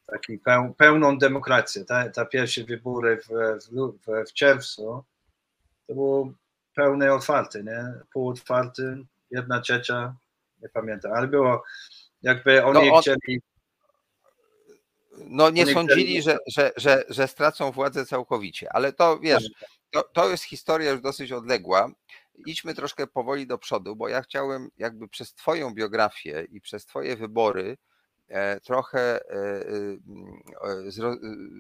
takiej 0.07 0.39
peł, 0.39 0.75
pełną 0.75 1.19
demokrację. 1.19 1.85
Ta, 1.85 2.09
ta 2.09 2.25
pierwsze 2.25 2.65
wybory 2.65 3.17
w, 3.17 3.29
w, 3.71 4.29
w, 4.29 4.33
czerwcu 4.33 5.05
to 5.87 5.95
było 5.95 6.33
pełne 6.75 7.15
otwarte, 7.15 7.63
nie? 7.63 7.85
Pół 8.13 8.29
otwarty, 8.29 9.05
jedna 9.31 9.61
trzecia, 9.61 10.15
nie 10.63 10.69
pamiętam, 10.69 11.13
ale 11.13 11.29
było 11.29 11.63
jakby 12.23 12.65
oni 12.65 12.89
no 12.89 12.95
on... 12.95 13.03
chcieli 13.03 13.41
no 15.19 15.51
nie 15.51 15.67
sądzili, 15.67 16.23
że, 16.23 16.39
że, 16.47 16.73
że, 16.77 17.05
że 17.09 17.29
stracą 17.29 17.73
władzę 17.73 18.07
całkowicie, 18.07 18.73
ale 18.73 18.93
to 18.93 19.19
wiesz, 19.19 19.51
tak. 19.61 19.69
to, 19.91 20.03
to 20.03 20.31
jest 20.31 20.45
historia 20.45 20.91
już 20.91 21.01
dosyć 21.01 21.33
odległa 21.33 21.91
idźmy 22.47 22.75
troszkę 22.75 23.07
powoli 23.07 23.47
do 23.47 23.59
przodu, 23.59 23.97
bo 23.97 24.09
ja 24.09 24.23
chciałem 24.23 24.69
jakby 24.79 25.09
przez 25.09 25.35
Twoją 25.35 25.75
biografię 25.75 26.47
i 26.51 26.61
przez 26.61 26.87
Twoje 26.87 27.17
wybory 27.17 27.77
trochę 28.63 29.01
e, 29.01 29.37
e, 30.63 31.17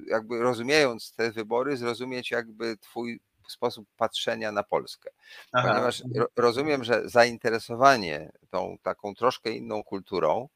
jakby 0.07 0.41
rozumiejąc 0.41 1.12
te 1.12 1.33
wybory, 1.33 1.77
zrozumieć 1.77 2.31
jakby 2.31 2.77
Twój 2.77 3.21
sposób 3.49 3.89
patrzenia 3.97 4.53
na 4.53 4.62
Polskę. 4.62 5.11
Aha. 5.53 5.69
Ponieważ 5.69 6.03
rozumiem, 6.37 6.85
że 6.85 7.09
zainteresowanie 7.09 8.33
tą 8.51 8.79
taką 8.83 9.14
troszkę 9.14 9.51
inną 9.51 9.83
kulturą 9.83 10.49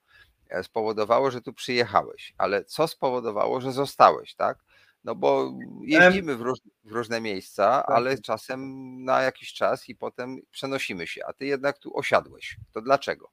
spowodowało, 0.62 1.30
że 1.30 1.40
tu 1.40 1.52
przyjechałeś, 1.52 2.34
ale 2.38 2.64
co 2.64 2.88
spowodowało, 2.88 3.60
że 3.60 3.72
zostałeś, 3.72 4.34
tak? 4.34 4.58
No 5.04 5.14
bo 5.14 5.52
jeździmy 5.82 6.36
w, 6.36 6.40
róż, 6.40 6.58
w, 6.84 6.92
różne 6.92 7.20
miejsca, 7.20 7.82
tak. 7.86 7.96
ale 7.96 8.18
czasem 8.18 8.60
na 9.04 9.22
jakiś 9.22 9.52
czas 9.52 9.88
i 9.88 9.96
potem 9.96 10.40
przenosimy 10.50 11.06
się, 11.06 11.26
a 11.26 11.32
ty 11.32 11.46
jednak 11.46 11.78
tu 11.78 11.96
osiadłeś. 11.96 12.56
To 12.72 12.80
dlaczego? 12.80 13.30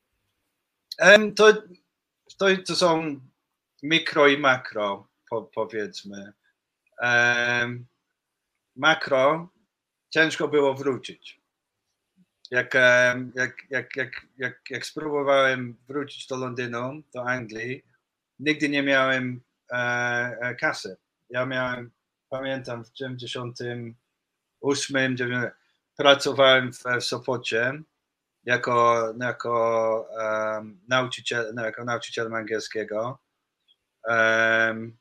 To, 1.35 1.53
to, 2.37 2.45
to 2.67 2.75
są 2.75 3.19
mikro 3.83 4.27
i 4.27 4.37
makro, 4.37 5.07
po, 5.29 5.41
powiedzmy. 5.41 6.33
Makro 8.75 9.49
ciężko 10.09 10.47
było 10.47 10.73
wrócić. 10.73 11.41
Jak, 12.51 12.73
jak, 13.35 13.57
jak, 13.69 13.95
jak, 13.95 14.11
jak, 14.37 14.61
jak 14.69 14.85
spróbowałem 14.85 15.77
wrócić 15.87 16.27
do 16.27 16.37
Londynu, 16.37 17.03
do 17.13 17.27
Anglii, 17.27 17.83
nigdy 18.39 18.69
nie 18.69 18.83
miałem 18.83 19.41
e, 19.71 19.77
e 20.41 20.55
kasy 20.55 20.97
ja 21.29 21.45
miałem, 21.45 21.91
pamiętam 22.29 22.85
w 22.85 22.91
98, 22.91 25.17
9, 25.17 25.51
pracowałem 25.97 26.73
w, 26.73 26.83
w 26.83 27.03
Sopocie 27.03 27.81
jako, 28.47 29.13
jako, 29.19 30.09
um, 30.57 30.79
nauczyciel, 30.87 31.51
no, 31.55 31.65
jako 31.65 31.83
nauczyciel 31.83 32.35
angielskiego. 32.35 33.19
Um, 34.03 34.97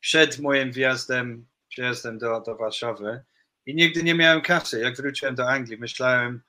przed 0.00 0.38
moim 0.38 0.72
wjazdem, 0.72 1.46
przyjazdem 1.68 2.18
do, 2.18 2.40
do 2.40 2.56
Warszawy 2.56 3.24
i 3.66 3.74
nigdy 3.74 4.02
nie 4.02 4.14
miałem 4.14 4.40
kasy. 4.40 4.80
Jak 4.80 4.96
wróciłem 4.96 5.34
do 5.34 5.48
Anglii, 5.48 5.78
myślałem, 5.78 6.42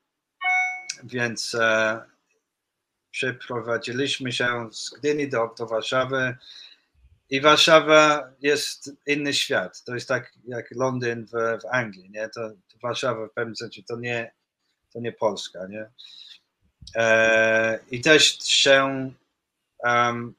Więc, 1.04 1.54
e, 1.54 2.00
przeprowadziliśmy 3.10 4.32
się 4.32 4.68
z 4.72 4.90
Gdyni 4.90 5.28
do, 5.28 5.54
do 5.58 5.66
Warszawy 5.66 6.36
i 7.30 7.40
Warszawa 7.40 8.30
jest 8.40 8.92
inny 9.06 9.34
świat. 9.34 9.84
To 9.84 9.94
jest 9.94 10.08
tak 10.08 10.32
jak 10.44 10.70
Londyn 10.70 11.26
w, 11.26 11.30
w 11.62 11.66
Anglii, 11.70 12.10
nie? 12.10 12.28
To, 12.28 12.50
to 12.50 12.78
Warszawa 12.82 13.26
w 13.26 13.32
pewnym 13.32 13.56
sensie 13.56 13.82
to 13.82 13.96
nie, 13.96 14.32
to 14.92 15.00
nie 15.00 15.12
Polska, 15.12 15.66
nie? 15.66 15.90
E, 16.96 17.78
I 17.90 18.00
też 18.00 18.38
się 18.38 19.10
um, 19.78 20.34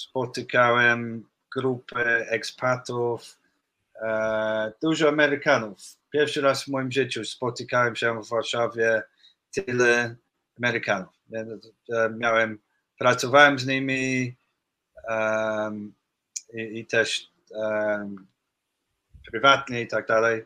spotykałem 0.00 1.24
grupy 1.54 2.04
ekspatów, 2.28 3.38
e, 4.02 4.72
dużo 4.82 5.08
Amerykanów. 5.08 5.78
Pierwszy 6.10 6.40
raz 6.40 6.64
w 6.64 6.68
moim 6.68 6.92
życiu 6.92 7.24
spotykałem 7.24 7.96
się 7.96 8.22
w 8.22 8.28
Warszawie 8.28 9.02
tyle 9.50 10.16
Amerykanów. 10.58 11.14
Miałem, 12.18 12.58
pracowałem 12.98 13.58
z 13.58 13.66
nimi 13.66 14.34
um, 15.08 15.94
i, 16.54 16.78
i, 16.78 16.86
też 16.86 17.30
um, 17.50 18.26
prywatnie 19.30 19.80
i 19.80 19.86
tak 19.86 20.06
dalej. 20.06 20.44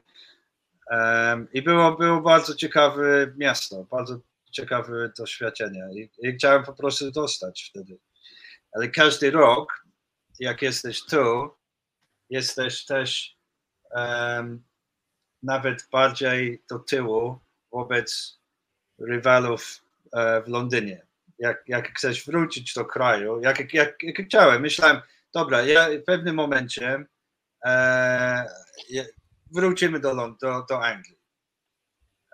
Um, 0.90 1.48
I 1.52 1.62
było, 1.62 1.96
było 1.96 2.20
bardzo 2.20 2.54
ciekawe 2.54 3.32
miasto, 3.36 3.84
bardzo 3.90 4.18
ciekawe 4.50 5.12
doświadczenie 5.18 5.88
I, 5.94 6.10
i 6.18 6.32
chciałem 6.32 6.64
po 6.64 6.72
prostu 6.72 7.10
dostać 7.10 7.70
wtedy. 7.70 7.98
Ale 8.74 8.88
każdy 8.88 9.30
rok, 9.30 9.84
jak 10.40 10.62
jesteś 10.62 11.06
tu, 11.06 11.54
jesteś 12.30 12.84
też 12.84 13.36
um, 13.90 14.64
nawet 15.42 15.88
bardziej 15.92 16.62
do 16.70 16.78
tyłu 16.78 17.38
wobec 17.72 18.38
rywalów 18.98 19.80
e, 20.12 20.42
w 20.42 20.48
Londynie. 20.48 21.06
Jak, 21.38 21.64
jak 21.68 21.98
chcesz 21.98 22.26
wrócić 22.26 22.74
do 22.74 22.84
kraju, 22.84 23.40
jak, 23.40 23.74
jak, 23.74 24.02
jak 24.02 24.26
chciałem, 24.26 24.62
myślałem, 24.62 25.00
dobra, 25.34 25.62
ja 25.62 25.88
w 25.88 26.04
pewnym 26.04 26.34
momencie 26.34 27.04
e, 27.64 28.46
wrócimy 29.52 30.00
do, 30.00 30.36
do, 30.40 30.66
do 30.68 30.84
Anglii. 30.84 31.18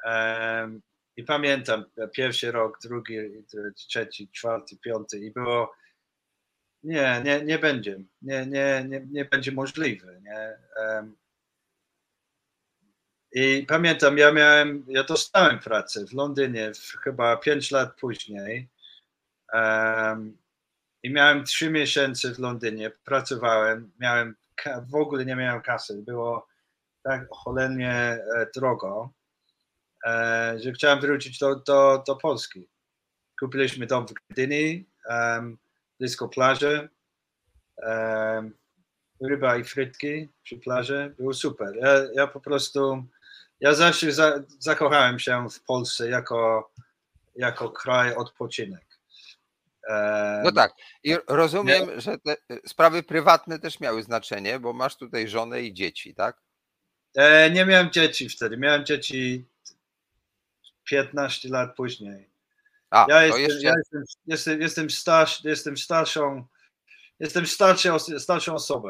E, 0.05 0.71
I 1.17 1.25
pamiętam 1.25 1.85
pierwszy 2.13 2.53
rok, 2.53 2.79
drugi, 2.83 3.17
trzeci, 3.75 4.29
czwarty, 4.29 4.77
piąty 4.77 5.19
i 5.19 5.31
było 5.31 5.73
nie, 6.83 7.23
nie, 7.25 7.45
nie 7.45 7.59
będzie. 7.59 7.99
Nie, 8.23 8.47
nie, 8.47 8.85
nie, 8.89 9.07
nie 9.11 9.25
będzie 9.25 9.53
możliwe. 9.53 10.21
Nie? 10.21 10.59
I 13.33 13.67
pamiętam, 13.69 14.19
ja 14.19 14.33
miałem, 14.33 14.85
ja 14.89 15.05
dostałem 15.05 15.59
pracę 15.59 16.07
w 16.07 16.13
Londynie 16.13 16.73
w, 16.75 16.97
chyba 17.05 17.37
5 17.37 17.71
lat 17.71 17.97
później. 18.01 18.69
Um, 19.53 20.39
I 21.03 21.11
miałem 21.11 21.45
3 21.45 21.71
miesiące 21.71 22.35
w 22.35 22.39
Londynie, 22.39 22.91
pracowałem, 23.05 23.93
miałem, 24.01 24.37
w 24.89 24.95
ogóle 24.95 25.25
nie 25.25 25.37
miałem 25.37 25.63
kasy, 25.63 26.03
było 26.03 26.49
tak 27.03 27.29
cholernie 27.31 27.93
e, 27.93 28.47
drogo, 28.55 29.13
e, 30.07 30.57
że 30.59 30.73
chciałem 30.73 31.01
wrócić 31.01 31.39
do, 31.39 31.57
do, 31.57 32.05
do 32.07 32.17
Polski. 32.17 32.69
Kupiliśmy 33.41 33.87
dom 33.87 34.07
w 34.07 34.13
Gdyni, 34.31 34.87
um, 35.09 35.59
blisko 36.01 36.29
plaży. 36.29 36.89
Ryba 39.21 39.57
i 39.57 39.65
frytki 39.65 40.29
przy 40.43 40.59
plaży. 40.59 41.15
Było 41.19 41.35
super. 41.35 41.77
Ja, 41.77 41.89
ja 42.15 42.27
po 42.27 42.41
prostu, 42.41 43.05
ja 43.61 43.75
zawsze 43.75 44.13
za, 44.13 44.43
zakochałem 44.59 45.19
się 45.19 45.47
w 45.51 45.61
Polsce 45.61 46.09
jako, 46.09 46.71
jako 47.37 47.71
kraj 47.71 48.15
odpoczynek. 48.15 48.91
No 50.45 50.53
tak. 50.53 50.73
I 51.05 51.17
rozumiem, 51.29 51.89
nie? 51.89 52.01
że 52.01 52.19
te 52.19 52.37
sprawy 52.67 53.03
prywatne 53.03 53.59
też 53.59 53.81
miały 53.81 54.03
znaczenie, 54.03 54.59
bo 54.59 54.73
masz 54.73 54.97
tutaj 54.97 55.29
żonę 55.29 55.63
i 55.63 55.75
dzieci, 55.75 56.15
tak? 56.15 56.41
E, 57.17 57.51
nie 57.51 57.67
miałem 57.67 57.91
dzieci 57.91 58.29
wtedy. 58.29 58.57
Miałem 58.57 58.85
dzieci 58.85 59.45
15 60.85 61.49
lat 61.49 61.75
później. 61.77 62.30
A, 62.91 63.07
ja, 63.09 63.23
jestem, 63.23 63.43
jeszcze... 63.43 63.67
ja 63.67 63.75
jestem, 63.77 64.05
jestem, 64.27 64.61
jestem, 64.61 64.91
starsz, 64.91 65.45
jestem 65.45 65.77
starszą, 65.77 66.45
jestem 67.21 67.47
starszą, 67.47 67.99
starszą 67.99 68.55
osobą. 68.55 68.89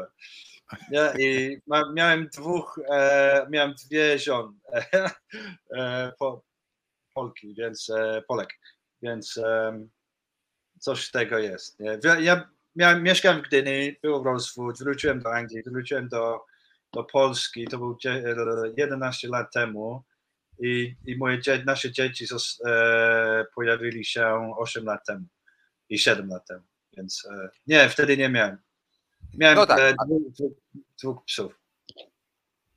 Ja, 0.91 1.13
I 1.19 1.57
ma, 1.67 1.91
miałem 1.93 2.27
dwóch, 2.27 2.79
e, 2.91 3.47
miałem 3.49 3.73
dwie 3.73 4.19
żony, 4.19 4.59
e, 5.77 6.11
po, 6.19 6.43
Polki, 7.13 7.55
więc 7.55 7.89
e, 7.89 8.23
Polek, 8.27 8.49
więc 9.01 9.37
e, 9.37 9.79
coś 10.79 11.05
z 11.05 11.11
tego 11.11 11.37
jest. 11.37 11.79
Nie? 11.79 11.99
Ja 12.19 12.49
miałem, 12.75 13.03
mieszkałem 13.03 13.39
w 13.39 13.47
Gdyni, 13.47 13.95
był 14.01 14.23
rozwód, 14.23 14.79
wróciłem 14.79 15.19
do 15.19 15.33
Anglii, 15.33 15.63
wróciłem 15.63 16.09
do, 16.09 16.39
do 16.93 17.03
Polski, 17.03 17.67
to 17.67 17.77
był 17.77 17.97
11 18.77 19.27
lat 19.27 19.53
temu 19.53 20.03
i, 20.61 20.95
i 21.05 21.17
moje, 21.17 21.39
nasze 21.65 21.91
dzieci 21.91 22.25
e, 22.65 23.45
pojawili 23.55 24.05
się 24.05 24.53
8 24.57 24.85
lat 24.85 25.05
temu 25.05 25.25
i 25.89 25.99
7 25.99 26.29
lat 26.29 26.47
temu, 26.47 26.63
więc 26.97 27.27
e, 27.31 27.49
nie, 27.67 27.89
wtedy 27.89 28.17
nie 28.17 28.29
miałem. 28.29 28.57
Miałem 29.33 29.57
no 29.57 29.65
tak. 29.65 29.79
e, 29.79 29.93
dwóch, 30.05 30.31
dwóch, 30.31 30.53
dwóch 31.01 31.25
psów. 31.25 31.61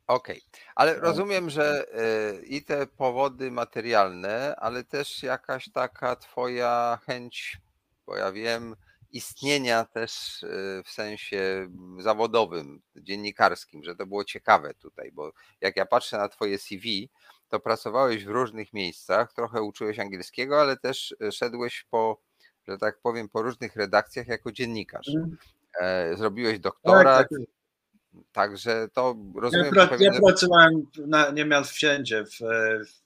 Okej, 0.06 0.42
okay. 0.48 0.60
ale 0.74 0.94
rozumiem, 0.94 1.50
że 1.50 1.86
e, 1.92 2.42
i 2.42 2.62
te 2.62 2.86
powody 2.86 3.50
materialne, 3.50 4.56
ale 4.56 4.84
też 4.84 5.22
jakaś 5.22 5.70
taka 5.72 6.16
twoja 6.16 6.98
chęć, 7.06 7.58
bo 8.06 8.16
ja 8.16 8.32
wiem, 8.32 8.76
istnienia 9.14 9.84
też 9.84 10.42
e, 10.42 10.82
w 10.82 10.90
sensie 10.90 11.68
zawodowym, 11.98 12.82
dziennikarskim, 12.96 13.84
że 13.84 13.96
to 13.96 14.06
było 14.06 14.24
ciekawe 14.24 14.74
tutaj, 14.74 15.12
bo 15.12 15.32
jak 15.60 15.76
ja 15.76 15.86
patrzę 15.86 16.18
na 16.18 16.28
twoje 16.28 16.58
CV, 16.58 17.10
to 17.54 17.60
pracowałeś 17.60 18.24
w 18.24 18.28
różnych 18.28 18.72
miejscach, 18.72 19.32
trochę 19.32 19.62
uczyłeś 19.62 19.98
angielskiego, 19.98 20.60
ale 20.60 20.76
też 20.76 21.14
e, 21.22 21.32
szedłeś 21.32 21.86
po, 21.90 22.20
że 22.68 22.78
tak 22.78 22.98
powiem, 23.02 23.28
po 23.28 23.42
różnych 23.42 23.76
redakcjach 23.76 24.26
jako 24.26 24.52
dziennikarz. 24.52 25.08
Mhm. 25.08 25.36
E, 25.80 26.16
zrobiłeś 26.16 26.58
doktorat. 26.58 27.18
Tak, 27.18 27.28
tak. 27.28 27.38
Także 28.32 28.88
to 28.92 29.16
rozumiem. 29.36 29.66
Ja, 29.66 29.86
pra, 29.86 29.96
ja 30.00 30.12
pracowałem 30.20 30.86
na, 31.06 31.30
niemal 31.30 31.64
wszędzie 31.64 32.24
w, 32.24 32.38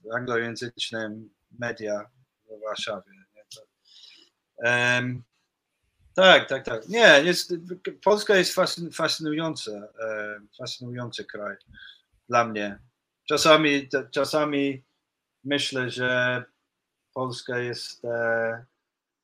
w 0.04 0.14
anglojęzycznym 0.14 1.30
media 1.58 2.10
w 2.46 2.64
Warszawie. 2.64 3.12
Um, 4.56 5.22
tak, 6.14 6.48
tak, 6.48 6.64
tak. 6.64 6.88
Nie, 6.88 7.22
jest, 7.24 7.54
Polska 8.04 8.36
jest 8.36 8.54
fascynująca, 8.92 9.72
fascynujący 10.58 11.24
kraj 11.24 11.56
dla 12.28 12.44
mnie. 12.44 12.87
Czasami, 13.28 13.88
czasami 14.10 14.82
myślę, 15.44 15.90
że 15.90 16.44
Polska 17.14 17.58
jest 17.58 18.04
e, 18.04 18.64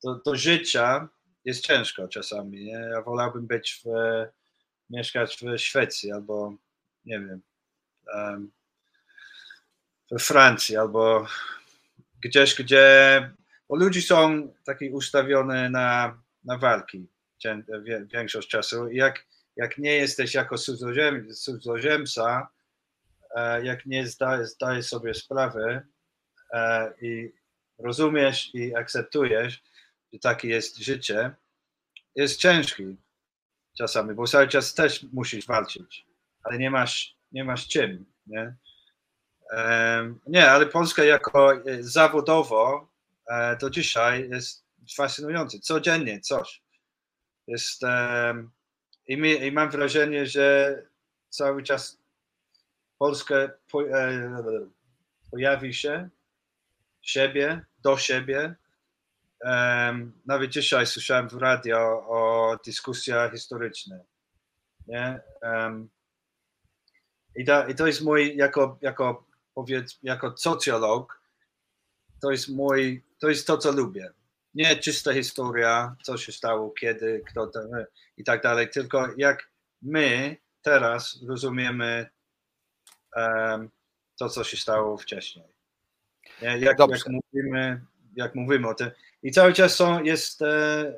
do, 0.03 0.15
do 0.15 0.35
życia 0.35 1.07
jest 1.45 1.65
ciężko 1.65 2.07
czasami. 2.07 2.65
Nie? 2.65 2.89
Ja 2.93 3.01
wolałbym 3.01 3.47
być 3.47 3.81
w, 3.85 3.89
mieszkać 4.89 5.37
w 5.37 5.57
Szwecji 5.57 6.11
albo 6.11 6.53
nie 7.05 7.19
wiem, 7.19 7.41
we 10.11 10.19
Francji 10.19 10.77
albo 10.77 11.27
gdzieś, 12.21 12.55
gdzie 12.55 13.31
bo 13.69 13.75
ludzie 13.75 14.01
są 14.01 14.53
taki 14.65 14.89
ustawione 14.89 15.69
na, 15.69 16.21
na 16.43 16.57
walki 16.57 17.07
większość 18.13 18.49
czasu. 18.49 18.89
Jak, 18.91 19.25
jak 19.55 19.77
nie 19.77 19.95
jesteś 19.95 20.33
jako 20.33 20.55
cudzoziemca, 20.57 22.47
E, 22.47 22.54
jak 23.63 23.85
nie 23.85 24.07
zdajesz 24.07 24.85
sobie 24.85 25.13
sprawy 25.13 25.81
e, 26.53 26.93
i 27.01 27.33
rozumiesz 27.79 28.55
i 28.55 28.75
akceptujesz, 28.75 29.63
że 30.13 30.19
takie 30.19 30.47
jest 30.47 30.77
życie, 30.77 31.31
jest 32.15 32.39
ciężki 32.39 32.97
czasami, 33.77 34.13
bo 34.13 34.27
cały 34.27 34.47
czas 34.47 34.73
też 34.73 35.05
musisz 35.13 35.47
walczyć, 35.47 36.05
ale 36.43 36.57
nie 36.57 36.71
masz, 36.71 37.17
nie 37.31 37.43
masz 37.43 37.67
czym. 37.67 38.05
Nie? 38.27 38.55
Nie, 40.27 40.51
ale 40.51 40.65
Polska 40.65 41.03
jako 41.03 41.53
e, 41.53 41.83
zawodowo 41.83 42.89
do 43.61 43.69
dzisiaj 43.69 44.29
jest 44.29 44.65
fascynujące. 44.95 45.59
Codziennie 45.59 46.19
coś. 46.19 46.61
Jest, 47.47 47.81
i, 49.07 49.17
mi, 49.17 49.31
i 49.31 49.51
mam 49.51 49.69
wrażenie, 49.69 50.25
że 50.25 50.81
cały 51.29 51.63
czas 51.63 51.97
Polskę 52.97 53.49
po, 53.71 53.89
e, 53.89 54.31
pojawi 55.31 55.73
się 55.73 56.09
siebie, 57.01 57.65
do 57.79 57.97
siebie. 57.97 58.55
Nawet 60.25 60.51
dzisiaj 60.51 60.87
słyszałem 60.87 61.29
w 61.29 61.33
radio 61.33 61.77
o 62.07 62.57
dyskusjach 62.65 63.31
historycznych. 63.31 64.01
Nie? 64.87 65.19
I, 67.35 67.43
da, 67.43 67.67
I 67.67 67.75
to 67.75 67.87
jest 67.87 68.01
mój, 68.01 68.35
jako, 68.37 68.77
jako, 68.81 69.27
powiedz, 69.53 69.99
jako 70.03 70.37
socjolog, 70.37 71.21
to 72.21 72.31
jest 72.31 72.49
mój, 72.49 73.03
to 73.19 73.29
jest 73.29 73.47
to, 73.47 73.57
co 73.57 73.71
lubię. 73.71 74.11
nie 74.53 74.75
czysta 74.75 75.13
historia, 75.13 75.95
co 76.03 76.17
się 76.17 76.31
stało, 76.31 76.71
kiedy, 76.71 77.23
kto 77.27 77.47
to, 77.47 77.59
i 78.17 78.23
tak 78.23 78.43
dalej, 78.43 78.69
tylko 78.69 79.07
jak 79.17 79.49
my 79.81 80.37
teraz 80.61 81.23
rozumiemy 81.27 81.97
um, 81.97 82.14
to, 84.17 84.29
co 84.29 84.43
się 84.43 84.57
stało 84.57 84.97
wcześniej. 84.97 85.45
Jak, 86.41 86.79
jak, 86.79 86.79
mówimy, 87.07 87.85
jak 88.15 88.35
mówimy 88.35 88.67
o 88.69 88.73
tym. 88.73 88.91
I 89.23 89.31
cały 89.31 89.53
czas 89.53 89.75
są, 89.75 90.03
jest, 90.03 90.41
e, 90.41 90.93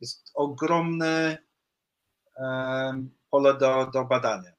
jest 0.00 0.30
ogromne 0.34 1.38
pole 3.30 3.58
do, 3.58 3.86
do 3.86 4.04
badania. 4.04 4.52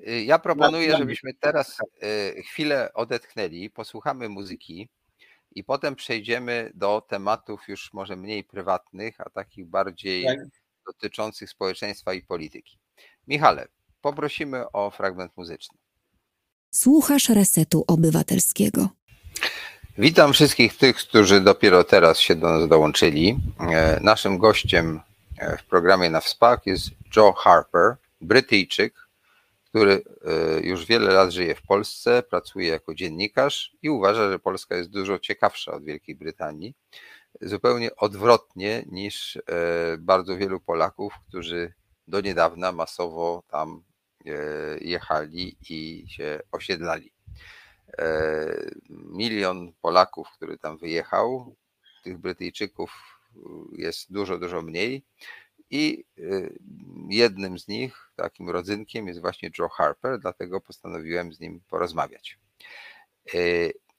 Y, 0.00 0.24
ja 0.24 0.38
proponuję, 0.38 0.96
żebyśmy 0.96 1.34
teraz 1.34 1.78
y, 2.02 2.42
chwilę 2.42 2.92
odetchnęli, 2.94 3.70
posłuchamy 3.70 4.28
muzyki 4.28 4.88
i 5.50 5.64
potem 5.64 5.96
przejdziemy 5.96 6.70
do 6.74 7.00
tematów 7.08 7.68
już 7.68 7.92
może 7.92 8.16
mniej 8.16 8.44
prywatnych, 8.44 9.20
a 9.20 9.30
takich 9.30 9.66
bardziej 9.66 10.24
tak. 10.24 10.38
dotyczących 10.86 11.50
społeczeństwa 11.50 12.14
i 12.14 12.22
polityki. 12.22 12.78
Michale, 13.26 13.68
poprosimy 14.00 14.70
o 14.72 14.90
fragment 14.90 15.32
muzyczny. 15.36 15.78
Słuchasz 16.70 17.28
Resetu 17.28 17.84
Obywatelskiego. 17.86 18.88
Witam 19.98 20.32
wszystkich 20.32 20.76
tych, 20.76 20.96
którzy 20.96 21.40
dopiero 21.40 21.84
teraz 21.84 22.18
się 22.18 22.34
do 22.34 22.48
nas 22.48 22.68
dołączyli. 22.68 23.38
E, 23.60 24.00
naszym 24.02 24.38
gościem 24.38 25.00
e, 25.38 25.56
w 25.56 25.64
programie 25.64 26.10
na 26.10 26.20
WSPAK 26.20 26.66
jest 26.66 26.90
Joe 27.16 27.32
Harper, 27.32 27.96
Brytyjczyk, 28.20 28.94
który 29.64 29.92
e, 29.92 30.60
już 30.60 30.86
wiele 30.86 31.12
lat 31.12 31.30
żyje 31.30 31.54
w 31.54 31.62
Polsce, 31.62 32.22
pracuje 32.22 32.68
jako 32.68 32.94
dziennikarz 32.94 33.72
i 33.82 33.90
uważa, 33.90 34.30
że 34.30 34.38
Polska 34.38 34.76
jest 34.76 34.90
dużo 34.90 35.18
ciekawsza 35.18 35.72
od 35.72 35.84
Wielkiej 35.84 36.14
Brytanii. 36.14 36.74
Zupełnie 37.40 37.96
odwrotnie 37.96 38.84
niż 38.90 39.38
bardzo 39.98 40.36
wielu 40.36 40.60
Polaków, 40.60 41.12
którzy 41.28 41.72
do 42.08 42.20
niedawna 42.20 42.72
masowo 42.72 43.42
tam 43.48 43.82
e, 44.26 44.30
jechali 44.80 45.56
i 45.70 46.04
się 46.08 46.40
osiedlali. 46.52 47.12
Milion 48.90 49.72
Polaków, 49.80 50.28
który 50.36 50.58
tam 50.58 50.78
wyjechał, 50.78 51.56
tych 52.02 52.18
Brytyjczyków 52.18 53.18
jest 53.72 54.12
dużo, 54.12 54.38
dużo 54.38 54.62
mniej. 54.62 55.04
I 55.70 56.04
jednym 57.10 57.58
z 57.58 57.68
nich, 57.68 58.10
takim 58.16 58.50
rodzynkiem, 58.50 59.08
jest 59.08 59.20
właśnie 59.20 59.50
Joe 59.58 59.68
Harper, 59.68 60.18
dlatego 60.18 60.60
postanowiłem 60.60 61.32
z 61.32 61.40
nim 61.40 61.60
porozmawiać. 61.68 62.38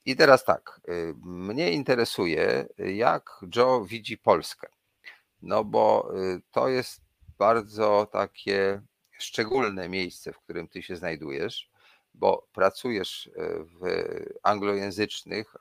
I 0.05 0.15
teraz 0.15 0.45
tak, 0.45 0.81
mnie 1.25 1.71
interesuje, 1.71 2.65
jak 2.77 3.29
Joe 3.55 3.85
widzi 3.85 4.17
Polskę. 4.17 4.67
No 5.41 5.63
bo 5.63 6.13
to 6.51 6.69
jest 6.69 7.01
bardzo 7.37 8.07
takie 8.11 8.81
szczególne 9.19 9.89
miejsce, 9.89 10.33
w 10.33 10.39
którym 10.39 10.67
ty 10.67 10.81
się 10.81 10.95
znajdujesz, 10.95 11.69
bo 12.13 12.47
pracujesz 12.53 13.29
w 13.79 13.81
anglojęzycznych 14.43 15.55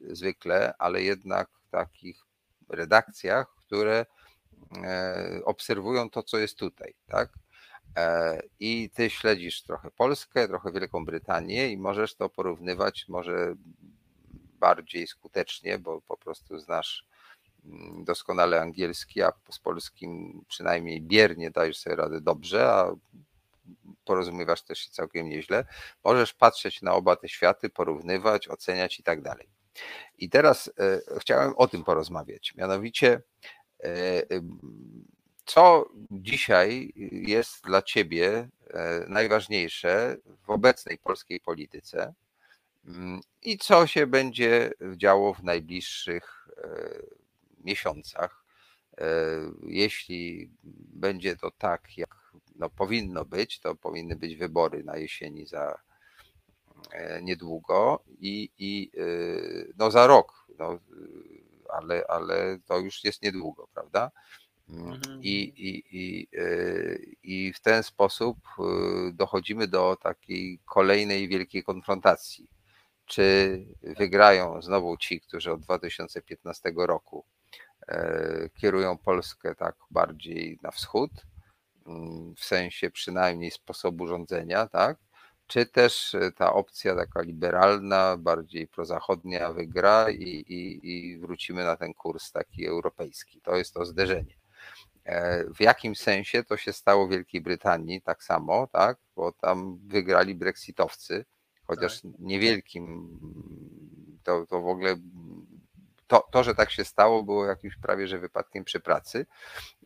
zwykle, 0.00 0.74
ale 0.78 1.02
jednak 1.02 1.48
takich 1.70 2.24
redakcjach, 2.68 3.54
które 3.56 4.06
E, 4.84 5.40
obserwują 5.44 6.10
to, 6.10 6.22
co 6.22 6.38
jest 6.38 6.58
tutaj, 6.58 6.94
tak? 7.06 7.32
E, 7.96 8.42
I 8.60 8.90
ty 8.90 9.10
śledzisz 9.10 9.62
trochę 9.62 9.90
Polskę, 9.90 10.48
trochę 10.48 10.72
Wielką 10.72 11.04
Brytanię 11.04 11.68
i 11.68 11.78
możesz 11.78 12.14
to 12.14 12.28
porównywać 12.28 13.04
może 13.08 13.54
bardziej 14.60 15.06
skutecznie, 15.06 15.78
bo 15.78 16.00
po 16.00 16.16
prostu 16.16 16.58
znasz 16.58 17.06
doskonale 18.04 18.60
angielski, 18.60 19.22
a 19.22 19.32
z 19.50 19.58
polskim 19.58 20.44
przynajmniej 20.48 21.00
biernie 21.00 21.50
dajesz 21.50 21.78
sobie 21.78 21.96
radę 21.96 22.20
dobrze, 22.20 22.72
a 22.72 22.94
porozumiewasz 24.04 24.62
też 24.62 24.78
się 24.78 24.90
całkiem 24.90 25.28
nieźle. 25.28 25.64
Możesz 26.04 26.34
patrzeć 26.34 26.82
na 26.82 26.94
oba 26.94 27.16
te 27.16 27.28
światy, 27.28 27.70
porównywać, 27.70 28.48
oceniać 28.48 29.00
i 29.00 29.02
tak 29.02 29.22
dalej. 29.22 29.48
I 30.18 30.30
teraz 30.30 30.70
e, 30.78 31.18
chciałem 31.18 31.54
o 31.56 31.68
tym 31.68 31.84
porozmawiać. 31.84 32.54
Mianowicie, 32.54 33.22
E, 33.84 34.22
co 35.44 35.88
dzisiaj 36.10 36.92
jest 37.12 37.64
dla 37.64 37.82
Ciebie 37.82 38.48
e, 38.70 39.04
najważniejsze 39.08 40.16
w 40.46 40.50
obecnej 40.50 40.98
polskiej 40.98 41.40
polityce 41.40 42.14
mm, 42.86 43.20
i 43.42 43.58
co 43.58 43.86
się 43.86 44.06
będzie 44.06 44.70
działo 44.96 45.34
w 45.34 45.42
najbliższych 45.42 46.48
e, 46.56 47.21
miesiącach? 47.64 48.44
Jeśli 49.66 50.50
będzie 50.94 51.36
to 51.36 51.50
tak, 51.50 51.98
jak 51.98 52.32
no, 52.56 52.70
powinno 52.70 53.24
być, 53.24 53.60
to 53.60 53.74
powinny 53.74 54.16
być 54.16 54.36
wybory 54.36 54.84
na 54.84 54.96
jesieni 54.96 55.46
za 55.46 55.78
niedługo 57.22 58.04
i, 58.18 58.50
i 58.58 58.90
no, 59.76 59.90
za 59.90 60.06
rok. 60.06 60.46
No, 60.58 60.78
ale, 61.72 62.04
ale 62.08 62.58
to 62.66 62.78
już 62.78 63.04
jest 63.04 63.22
niedługo, 63.22 63.68
prawda? 63.74 64.10
Mm, 64.68 64.92
mhm. 64.92 65.22
I, 65.22 65.42
i, 65.56 65.82
i, 65.90 66.28
y, 66.34 67.16
I 67.22 67.52
w 67.52 67.60
ten 67.60 67.82
sposób 67.82 68.38
dochodzimy 69.12 69.68
do 69.68 69.96
takiej 70.02 70.60
kolejnej 70.64 71.28
wielkiej 71.28 71.62
konfrontacji. 71.62 72.48
Czy 73.06 73.58
wygrają 73.82 74.62
znowu 74.62 74.96
ci, 74.96 75.20
którzy 75.20 75.52
od 75.52 75.60
2015 75.60 76.72
roku 76.76 77.24
e, 77.24 77.41
kierują 78.54 78.98
Polskę 78.98 79.54
tak 79.54 79.74
bardziej 79.90 80.58
na 80.62 80.70
wschód, 80.70 81.10
mm, 81.86 82.34
w 82.34 82.44
sensie 82.44 82.90
przynajmniej 82.90 83.50
sposobu 83.50 84.06
rządzenia, 84.06 84.66
tak? 84.66 84.98
czy 85.52 85.66
też 85.66 86.14
e, 86.14 86.32
ta 86.32 86.52
opcja 86.52 86.96
taka 86.96 87.22
liberalna, 87.22 88.16
bardziej 88.16 88.68
prozachodnia 88.68 89.52
wygra 89.52 90.10
i, 90.10 90.44
i, 90.48 90.90
i 90.90 91.18
wrócimy 91.18 91.64
na 91.64 91.76
ten 91.76 91.94
kurs 91.94 92.32
taki 92.32 92.66
europejski. 92.66 93.40
To 93.40 93.56
jest 93.56 93.74
to 93.74 93.86
zderzenie. 93.86 94.34
E, 95.04 95.44
w 95.54 95.60
jakim 95.60 95.96
sensie 95.96 96.44
to 96.44 96.56
się 96.56 96.72
stało 96.72 97.06
w 97.06 97.10
Wielkiej 97.10 97.40
Brytanii 97.40 98.02
tak 98.02 98.24
samo, 98.24 98.66
tak? 98.66 98.98
Bo 99.16 99.32
tam 99.32 99.78
wygrali 99.86 100.34
brexitowcy, 100.34 101.24
chociaż 101.66 102.00
tak. 102.02 102.10
niewielkim, 102.18 103.18
to, 104.22 104.46
to 104.46 104.60
w 104.60 104.66
ogóle 104.66 104.96
to, 106.12 106.28
to, 106.30 106.44
że 106.44 106.54
tak 106.54 106.70
się 106.70 106.84
stało, 106.84 107.22
było 107.22 107.46
jakimś 107.46 107.76
prawie 107.76 108.08
że 108.08 108.18
wypadkiem 108.18 108.64
przy 108.64 108.80
pracy, 108.80 109.26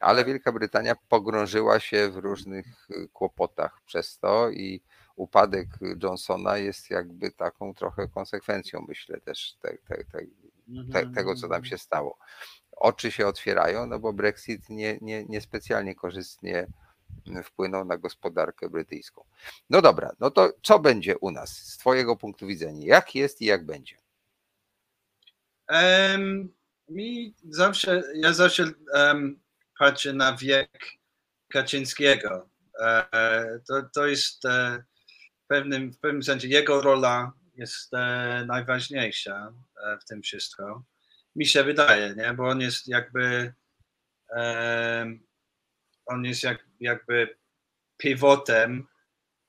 ale. 0.01 0.25
Wielka 0.25 0.53
Brytania 0.53 0.97
pogrążyła 1.09 1.81
się 1.81 2.11
w 2.11 2.17
różnych 2.17 2.67
e, 2.91 3.09
kłopotach 3.09 3.81
przez 3.87 4.19
to 4.19 4.51
i 4.51 4.81
upadek 5.17 5.69
Johnsona 6.03 6.59
jest 6.59 6.91
jakby 6.91 7.31
taką 7.31 7.75
trochę 7.75 8.09
konsekwencją, 8.09 8.85
myślę, 8.89 9.21
też 9.21 9.57
te, 9.63 9.79
te, 9.89 10.05
te, 10.93 11.07
tego, 11.15 11.35
co 11.35 11.49
tam 11.49 11.65
się 11.65 11.79
stało. 11.79 12.19
Oczy 12.73 13.13
się 13.13 13.27
otwierają, 13.27 13.87
no 13.87 13.99
bo 13.99 14.13
Brexit 14.13 14.69
nie, 14.71 14.99
nie, 15.01 15.25
niespecjalnie 15.25 15.95
korzystnie 15.95 16.67
wpłynął 17.45 17.85
na 17.85 17.99
gospodarkę 17.99 18.69
brytyjską. 18.69 19.25
No 19.71 19.83
dobra, 19.83 20.13
no 20.21 20.31
to 20.31 20.53
co 20.63 20.79
będzie 20.79 21.19
u 21.19 21.31
nas 21.31 21.51
z 21.51 21.79
Twojego 21.79 22.17
punktu 22.17 22.47
widzenia? 22.47 22.87
Jak 22.87 23.15
jest 23.15 23.43
i 23.43 23.45
jak 23.45 23.67
będzie? 23.67 24.06
Um, 25.69 26.55
mi 26.89 27.35
zawsze, 27.49 28.03
ja 28.15 28.33
zawsze 28.33 28.65
um, 28.95 29.41
patrzę 29.79 30.13
na 30.13 30.37
wiek 30.37 30.71
Kaczyńskiego. 31.53 32.49
E, 32.81 33.61
to, 33.69 33.83
to 33.95 34.07
jest 34.07 34.45
e, 34.45 34.85
w 35.45 35.47
pewnym, 35.47 35.93
w 35.93 35.99
pewnym 35.99 36.23
sensie 36.23 36.49
jego 36.49 36.81
rola 36.81 37.33
jest 37.55 37.95
e, 37.95 38.45
najważniejsza 38.47 39.53
w 40.01 40.05
tym 40.05 40.23
wszystko. 40.23 40.85
Mi 41.37 41.47
się 41.47 41.65
wydaje, 41.65 42.15
nie? 42.17 42.35
bo 42.35 42.49
on 42.49 42.61
jest 42.61 42.89
jakby 42.89 43.53
on 46.07 46.25
jest 46.25 46.43
jak, 46.43 46.67
jakby 46.81 47.37
pivotem, 47.97 48.87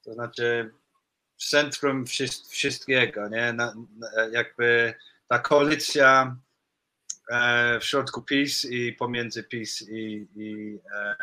to 0.04 0.14
znaczy 0.14 0.72
w 1.38 1.46
centrum 1.46 2.06
wszystkiego, 2.50 3.30
nie? 3.30 3.54
Na, 3.54 3.74
na, 3.98 4.08
jakby 4.32 4.94
ta 5.28 5.40
koalicja 5.40 6.36
e, 7.32 7.80
w 7.80 7.86
środku 7.86 8.22
PiS 8.22 8.66
i 8.66 8.94
pomiędzy 8.94 9.44
PiS 9.44 9.82
i, 9.90 10.28
i 10.36 10.80
e, 10.96 11.16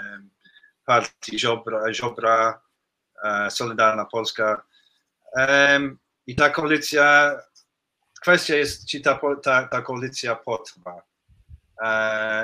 partii 0.84 1.38
Ziobra, 1.38 1.92
Ziobra 1.92 2.64
E, 3.24 3.50
Solidarna 3.50 4.04
Polska. 4.04 4.62
I 6.26 6.34
ta 6.36 6.50
koalicja, 6.50 7.38
kwestia 8.20 8.56
jest, 8.56 8.86
czy 8.86 9.00
ta, 9.00 9.20
ta, 9.42 9.68
ta 9.68 9.82
koalicja 9.82 10.34
potrwa 10.36 11.02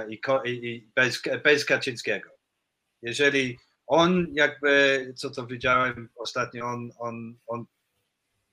i, 0.09 0.21
i 0.45 0.91
bez, 0.95 1.23
bez 1.45 1.65
Kaczyńskiego. 1.65 2.31
Jeżeli 3.03 3.59
on 3.87 4.27
jakby, 4.33 5.15
co 5.17 5.31
to 5.31 5.47
widziałem 5.47 6.09
ostatnio, 6.17 6.67
on, 6.67 6.91
on, 6.99 7.35
on, 7.47 7.65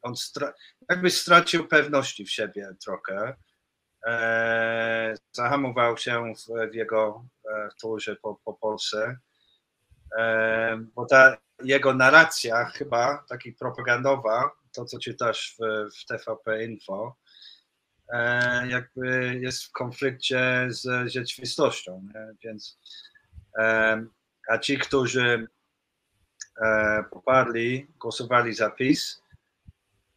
on 0.07 0.15
stra, 0.15 0.53
jakby 0.89 1.09
stracił 1.09 1.67
pewności 1.67 2.25
w 2.25 2.31
siebie 2.31 2.69
trochę 2.85 3.35
e, 4.05 5.15
zahamował 5.31 5.97
się 5.97 6.33
w, 6.33 6.71
w 6.71 6.75
jego 6.75 7.25
e, 7.51 7.69
turze 7.81 8.15
po, 8.15 8.35
po 8.45 8.53
Polsce, 8.53 9.17
e, 10.17 10.77
bo 10.95 11.05
ta 11.05 11.37
jego 11.63 11.93
narracja 11.93 12.65
chyba, 12.65 13.25
taki 13.29 13.53
propagandowa, 13.53 14.51
to 14.71 14.85
co 14.85 14.99
czytasz 14.99 15.55
w, 15.59 15.89
w 15.95 16.05
TVP 16.05 16.63
Info, 16.63 17.15
e, 18.13 18.67
jakby 18.67 19.39
jest 19.41 19.63
w 19.63 19.71
konflikcie 19.71 20.67
z 20.69 21.11
rzeczywistością, 21.11 22.03
nie? 22.13 22.27
więc 22.43 22.79
e, 23.57 24.05
a 24.47 24.57
ci, 24.57 24.77
którzy 24.77 25.47
e, 26.61 27.03
poparli, 27.11 27.87
głosowali 27.99 28.53
za 28.53 28.69
PiS, 28.69 29.21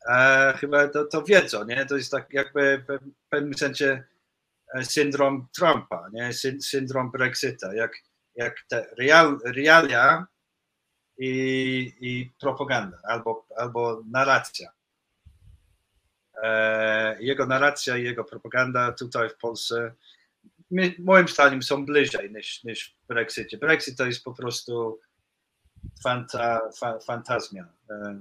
e, 0.08 0.54
chyba 0.58 0.88
to, 0.88 1.04
to 1.04 1.22
wiedzą, 1.22 1.64
nie? 1.64 1.86
To 1.86 1.96
jest 1.96 2.10
tak 2.10 2.32
jakby 2.32 2.84
w 2.88 3.28
pewnym 3.28 3.54
sensie 3.54 4.04
e, 4.74 4.84
syndrom 4.84 5.48
Trumpa, 5.56 6.08
nie? 6.12 6.30
Syndrom 6.60 7.10
Brexita, 7.10 7.74
jak, 7.74 7.92
jak 8.34 8.54
te 8.68 8.86
real, 8.98 9.38
realia 9.44 10.26
i, 11.18 11.92
i 12.00 12.32
propaganda 12.40 12.98
albo, 13.04 13.46
albo 13.56 14.02
narracja. 14.10 14.70
E, 16.42 17.22
jego 17.22 17.46
narracja 17.46 17.96
i 17.96 18.04
jego 18.04 18.24
propaganda 18.24 18.92
tutaj 18.92 19.30
w 19.30 19.36
Polsce 19.36 19.92
moim 20.98 21.28
zdaniem 21.28 21.62
są 21.62 21.86
bliżej 21.86 22.32
niż, 22.32 22.64
niż 22.64 22.96
w 23.04 23.06
Brexicie. 23.06 23.58
Brexit 23.58 23.98
to 23.98 24.06
jest 24.06 24.24
po 24.24 24.34
prostu 24.34 25.00
fanta, 26.02 26.60
fa, 26.78 26.98
fantazmia. 26.98 27.68
E, 27.90 28.20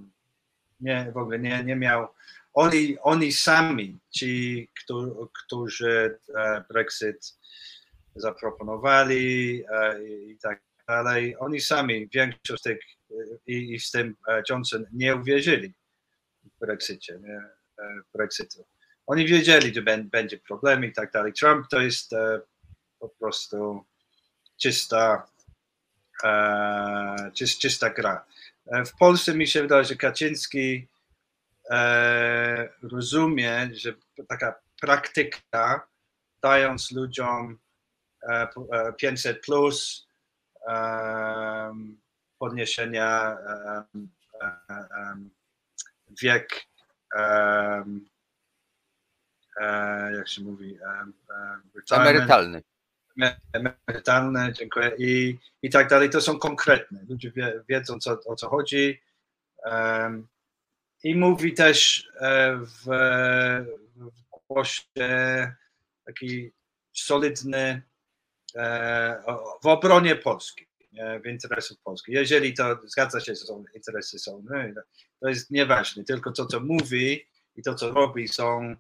nie, 0.80 1.12
w 1.14 1.18
ogóle 1.18 1.40
nie, 1.40 1.64
nie 1.64 1.76
miał. 1.76 2.08
Oni, 2.54 2.98
oni 3.00 3.32
sami, 3.32 4.00
ci, 4.10 4.70
którzy 5.46 6.20
e, 6.36 6.64
Brexit 6.70 7.38
zaproponowali 8.16 9.64
e, 9.72 10.04
i 10.04 10.38
tak 10.38 10.62
dalej, 10.88 11.36
oni 11.40 11.62
sami, 11.62 12.10
większość 12.14 12.64
tych 12.64 12.80
i, 13.48 13.74
i 13.74 13.80
z 13.80 13.92
tym 13.92 14.16
Johnson 14.50 14.86
nie 14.94 15.16
uwierzyli 15.16 15.74
w 16.44 16.60
Brexicie, 16.60 17.20
nie, 17.22 17.42
w 17.78 18.12
Brexitu. 18.14 18.66
Oni 19.08 19.26
wiedzieli, 19.26 19.74
że 19.74 19.82
będzie 20.04 20.38
problem 20.38 20.86
i 20.86 20.94
tak 20.94 21.12
dalej. 21.12 21.34
Trump 21.34 21.68
to 21.68 21.82
jest 21.82 22.12
po 23.00 23.10
prostu 23.10 23.86
czysta 24.58 25.28
e, 26.24 27.32
czysta 27.36 27.90
gra. 27.90 28.26
E, 28.72 28.86
w 28.86 28.96
Polsce 28.96 29.36
mi 29.36 29.48
się 29.48 29.62
wydaje, 29.62 29.84
że 29.86 29.96
Kaczyński 29.96 30.88
e, 31.70 32.70
rozumie, 32.82 33.70
że 33.74 33.94
taka 34.28 34.56
praktyka, 34.82 35.88
dając 36.42 36.92
ludziom 36.92 37.60
500 38.98 39.42
plus, 39.42 40.08
podniesienia 42.40 43.38
wiek, 46.22 46.66
jak 50.18 50.28
się 50.28 50.42
mówi, 50.42 50.78
emerytalny 51.92 52.62
emerytalne, 53.54 54.54
dziękuję, 54.54 54.92
i, 54.98 55.38
i 55.62 55.70
tak 55.70 55.90
dalej, 55.90 56.10
to 56.10 56.22
są 56.22 56.40
konkretne. 56.40 57.06
Ludzie 57.10 57.32
wie, 57.32 57.64
wiedzą, 57.70 58.00
co, 58.00 58.20
o 58.26 58.36
co 58.36 58.50
chodzi. 58.50 59.02
Um, 59.66 60.28
I 61.04 61.16
mówi 61.16 61.54
też 61.54 62.08
e, 62.22 62.56
w, 62.58 62.84
w 63.96 64.48
głosie 64.48 64.84
taki 66.06 66.52
solidny 66.94 67.82
e, 68.56 69.24
w 69.64 69.68
obronie 69.68 70.16
Polski, 70.16 70.68
w 71.24 71.28
interesów 71.28 71.80
Polski. 71.84 72.12
Jeżeli 72.12 72.54
to 72.54 72.80
zgadza 72.84 73.20
się, 73.20 73.36
że 73.36 73.42
są 73.42 73.66
interesy 73.76 74.20
są, 74.20 74.44
no, 74.50 74.82
to 75.20 75.30
jest 75.30 75.52
nieważne, 75.52 76.04
tylko 76.04 76.32
to, 76.32 76.46
co 76.46 76.60
mówi 76.60 77.26
i 77.56 77.64
to, 77.64 77.76
co 77.76 77.92
robi, 77.92 78.28
są 78.28 78.76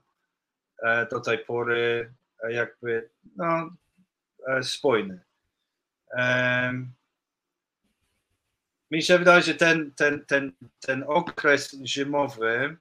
e, 0.83 1.07
do 1.11 1.19
tej 1.19 1.39
pory 1.39 2.13
jakby 2.49 3.09
no, 3.35 3.69
E, 3.69 3.88
spójny. 4.61 5.19
Mi 8.91 9.01
się 9.01 9.17
wydaje, 9.17 9.41
że 9.41 9.55
ten, 9.55 9.91
ten, 9.95 10.25
ten, 10.25 10.51
ten 10.79 11.03
okres 11.07 11.77
zimowy 11.85 12.77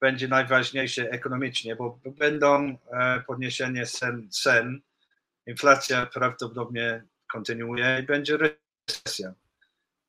będzie 0.00 0.28
najważniejszy 0.28 1.10
ekonomicznie, 1.10 1.76
bo 1.76 2.00
będą 2.04 2.78
e, 2.92 3.20
podniesienie 3.26 3.86
cen, 3.86 4.30
cen 4.30 4.80
inflacja 5.46 6.06
prawdopodobnie 6.06 7.04
kontynuuje 7.32 8.00
i 8.02 8.06
będzie 8.06 8.36
recesja. 8.36 9.34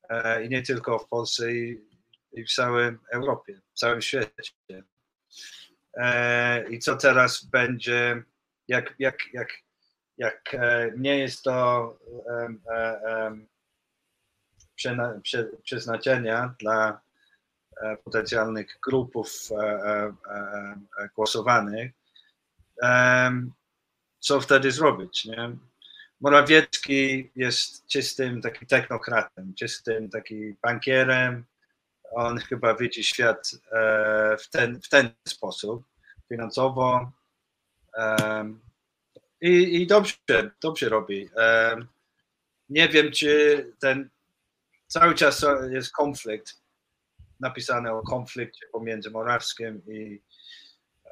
E, 0.08 0.44
I 0.44 0.48
nie 0.48 0.62
tylko 0.62 0.98
w 0.98 1.08
Polsce, 1.08 1.52
i, 1.52 1.88
i 2.32 2.44
w 2.44 2.52
całej 2.52 2.96
Europie, 3.12 3.60
w 3.74 3.78
całym 3.78 4.02
świecie. 4.02 4.84
I 6.70 6.78
co 6.78 6.96
teraz 6.96 7.44
będzie, 7.44 8.22
jak, 8.68 8.94
jak, 8.98 9.18
jak 9.32 9.48
jak 10.18 10.54
e, 10.54 10.92
nie 10.96 11.18
jest 11.18 11.42
to 11.42 11.98
e, 12.70 13.36
przeznaczenia 15.62 16.54
dla 16.60 17.00
e, 17.76 17.96
potencjalnych 17.96 18.78
grupów 18.86 19.48
głosowanych, 21.16 21.92
co 24.18 24.40
wtedy 24.40 24.70
zrobić? 24.70 25.24
Nie? 25.24 25.56
Morawiecki 26.20 27.30
jest 27.36 27.86
czystym 27.86 28.42
takim 28.42 28.68
technokratem, 28.68 29.54
czystym 29.54 30.10
takim 30.10 30.56
bankierem. 30.62 31.44
On 32.12 32.38
chyba 32.38 32.74
widzi 32.74 33.04
świat 33.04 33.50
w 34.38 34.48
ten, 34.50 34.80
w 34.80 34.88
ten 34.88 35.10
sposób 35.28 35.84
finansowo. 36.28 37.12
I, 39.42 39.82
i 39.82 39.86
dobrze, 39.86 40.14
dobrze 40.60 40.88
robi. 40.88 41.28
Nie 42.68 42.88
wiem, 42.88 43.12
czy 43.12 43.66
ten 43.80 44.10
cały 44.86 45.14
czas 45.14 45.44
jest 45.70 45.92
konflikt, 45.92 46.62
napisane 47.40 47.92
o 47.92 48.02
konflikcie 48.02 48.66
pomiędzy 48.72 49.10
Morawskim 49.10 49.82
i, 49.86 50.22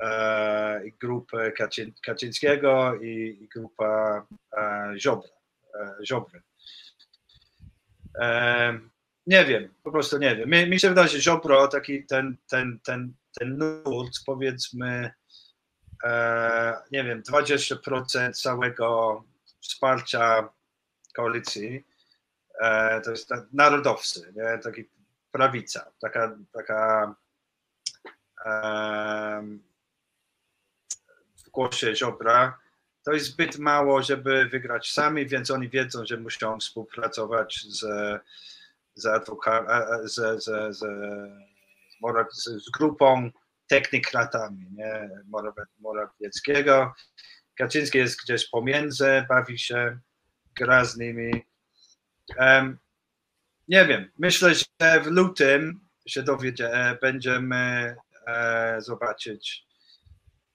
e, 0.01 0.87
i 0.87 0.93
grupę 0.93 1.53
Kaczyn, 1.53 1.93
Kaczyńskiego 2.03 2.95
i, 2.95 3.39
i 3.41 3.49
grupa 3.49 4.27
e, 4.57 4.93
Ziobry. 4.99 5.31
E, 5.75 5.95
Ziobry. 6.07 6.43
Nie 9.27 9.45
wiem, 9.45 9.75
po 9.83 9.93
prostu 9.93 10.19
nie 10.19 10.37
wiem. 10.37 10.51
Mi, 10.51 10.71
mi 10.71 10.81
się 10.81 10.89
wydaje, 10.89 11.09
że 11.09 11.21
Ziobro, 11.21 11.69
taki 11.69 12.07
ten, 12.07 12.37
ten, 12.49 12.81
ten, 12.85 13.15
ten 13.39 13.59
nurt, 13.59 14.13
powiedzmy, 14.27 15.11
nie 16.93 17.05
wiem, 17.05 17.23
20% 17.23 18.33
całego 18.33 19.23
wsparcia 19.61 20.49
koalicji 21.15 21.85
e, 22.61 23.01
to 23.01 23.11
jest 23.11 23.31
narodowcy, 23.53 24.33
nie? 24.37 24.59
taki 24.59 24.85
prawica, 25.33 25.93
taka, 26.01 26.37
taka 26.53 27.15
w 31.47 31.51
głosie 31.53 31.97
Ziobra, 31.97 32.59
to 33.03 33.13
jest 33.13 33.27
zbyt 33.27 33.59
mało, 33.59 34.03
żeby 34.03 34.45
wygrać 34.45 34.93
sami, 34.93 35.27
więc 35.27 35.51
oni 35.51 35.69
wiedzą, 35.69 36.07
że 36.07 36.17
muszą 36.17 36.59
współpracować 36.59 37.61
z, 37.69 37.79
z, 38.95 39.05
adwoka- 39.07 39.99
z, 40.05 40.45
z, 40.45 40.77
z, 40.77 40.79
z, 42.33 42.65
z 42.65 42.71
grupą 42.71 43.31
technikratami 43.71 44.67
nie? 44.73 45.11
Morawieckiego. 45.79 46.93
Kaczyński 47.55 47.99
jest 47.99 48.23
gdzieś 48.23 48.49
pomiędzy, 48.49 49.27
bawi 49.29 49.59
się, 49.59 49.99
gra 50.55 50.85
z 50.85 50.97
nimi. 50.97 51.45
Um, 52.39 52.79
nie 53.69 53.87
wiem, 53.87 54.11
myślę, 54.19 54.55
że 54.55 55.01
w 55.01 55.07
lutym 55.07 55.81
się 56.07 56.23
dowiedzie, 56.23 56.73
e, 56.73 56.99
będziemy 57.03 57.97
e, 58.27 58.81
zobaczyć 58.81 59.67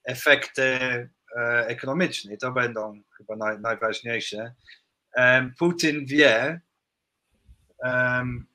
efekty 0.04 0.64
e, 0.64 1.10
ekonomiczne 1.68 2.34
i 2.34 2.38
to 2.38 2.52
będą 2.52 3.02
chyba 3.18 3.36
naj, 3.36 3.60
najważniejsze. 3.60 4.54
Um, 5.18 5.54
Putin 5.60 6.06
wie, 6.06 6.62
um, 7.78 8.48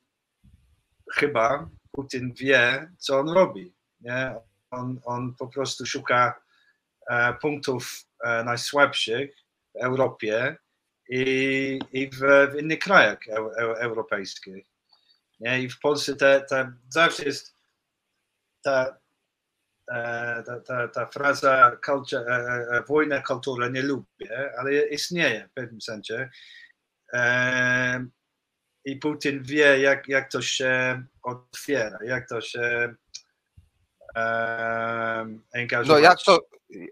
chyba 1.15 1.69
Putin 1.93 2.35
wie, 2.35 2.91
co 2.99 3.19
on 3.19 3.29
robi. 3.29 3.75
Nie? 4.01 4.35
On, 4.71 5.01
on 5.05 5.35
po 5.35 5.49
prostu 5.49 5.87
szuka 5.87 6.41
e, 7.11 7.35
punktów 7.35 8.05
e, 8.25 8.45
najsłabszych 8.45 9.31
w 9.75 9.77
Europie 9.77 10.57
i, 11.09 11.79
i 11.93 12.11
w, 12.11 12.18
w 12.53 12.59
innych 12.59 12.79
krajach 12.79 13.18
europejskich. 13.79 14.66
Nie? 15.41 15.62
I 15.62 15.68
w 15.68 15.81
Polsce 15.81 16.16
te, 16.16 16.41
te 16.41 16.73
zawsze 16.89 17.25
jest 17.25 17.55
ta 18.62 18.97
e, 19.91 20.43
ta, 20.43 20.61
ta, 20.61 20.89
ta 20.89 21.07
fraza 21.07 21.77
culture, 21.85 22.25
wojna, 22.89 23.23
kultura 23.23 23.68
nie 23.68 23.83
lubię, 23.83 24.53
ale 24.59 24.89
istnieje 24.89 25.49
w 25.49 25.53
pewnym 25.53 25.81
sensie. 25.81 26.29
I 28.85 28.97
Putin 28.97 29.43
wie, 29.43 29.81
jak, 29.81 30.09
jak 30.09 30.31
to 30.31 30.43
się 30.43 31.03
otwiera, 31.23 31.99
jak 32.05 32.29
to 32.29 32.41
się 32.41 32.95
no 35.87 35.99
jak 35.99 36.19
to, 36.27 36.39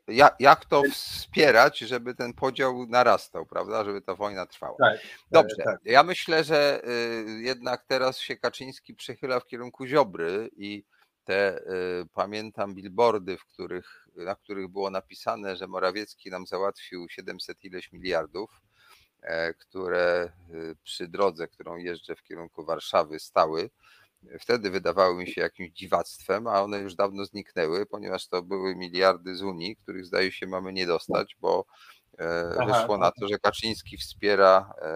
jak, 0.08 0.36
jak 0.40 0.64
to 0.64 0.82
wspierać, 0.92 1.78
żeby 1.78 2.14
ten 2.14 2.32
podział 2.32 2.86
narastał, 2.86 3.46
prawda, 3.46 3.84
żeby 3.84 4.02
ta 4.02 4.14
wojna 4.14 4.46
trwała. 4.46 4.76
Tak, 4.78 5.00
Dobrze, 5.30 5.56
tak. 5.64 5.80
ja 5.84 6.02
myślę, 6.02 6.44
że 6.44 6.80
y, 6.88 7.40
jednak 7.40 7.84
teraz 7.86 8.18
się 8.18 8.36
Kaczyński 8.36 8.94
przychyla 8.94 9.40
w 9.40 9.46
kierunku 9.46 9.86
Ziobry 9.86 10.50
i 10.56 10.84
te, 11.24 11.58
y, 11.58 11.62
pamiętam, 12.14 12.74
billboardy, 12.74 13.36
w 13.36 13.44
których, 13.44 14.08
na 14.16 14.34
których 14.34 14.68
było 14.68 14.90
napisane, 14.90 15.56
że 15.56 15.66
Morawiecki 15.66 16.30
nam 16.30 16.46
załatwił 16.46 17.08
700 17.08 17.64
ileś 17.64 17.92
miliardów, 17.92 18.60
e, 19.22 19.54
które 19.54 20.32
y, 20.54 20.76
przy 20.82 21.08
drodze, 21.08 21.48
którą 21.48 21.76
jeżdżę 21.76 22.16
w 22.16 22.22
kierunku 22.22 22.64
Warszawy 22.64 23.18
stały, 23.18 23.70
wtedy 24.40 24.70
wydawały 24.70 25.14
mi 25.14 25.26
się 25.26 25.40
jakimś 25.40 25.70
dziwactwem, 25.70 26.46
a 26.46 26.62
one 26.62 26.78
już 26.78 26.94
dawno 26.94 27.24
zniknęły, 27.24 27.86
ponieważ 27.86 28.28
to 28.28 28.42
były 28.42 28.76
miliardy 28.76 29.36
z 29.36 29.42
Unii, 29.42 29.76
których 29.76 30.06
zdaje 30.06 30.32
się 30.32 30.46
mamy 30.46 30.72
nie 30.72 30.86
dostać, 30.86 31.36
bo 31.40 31.64
e, 32.18 32.66
wyszło 32.66 32.98
na 32.98 33.10
to, 33.10 33.28
że 33.28 33.38
Kaczyński 33.38 33.96
wspiera 33.96 34.72
e, 34.82 34.92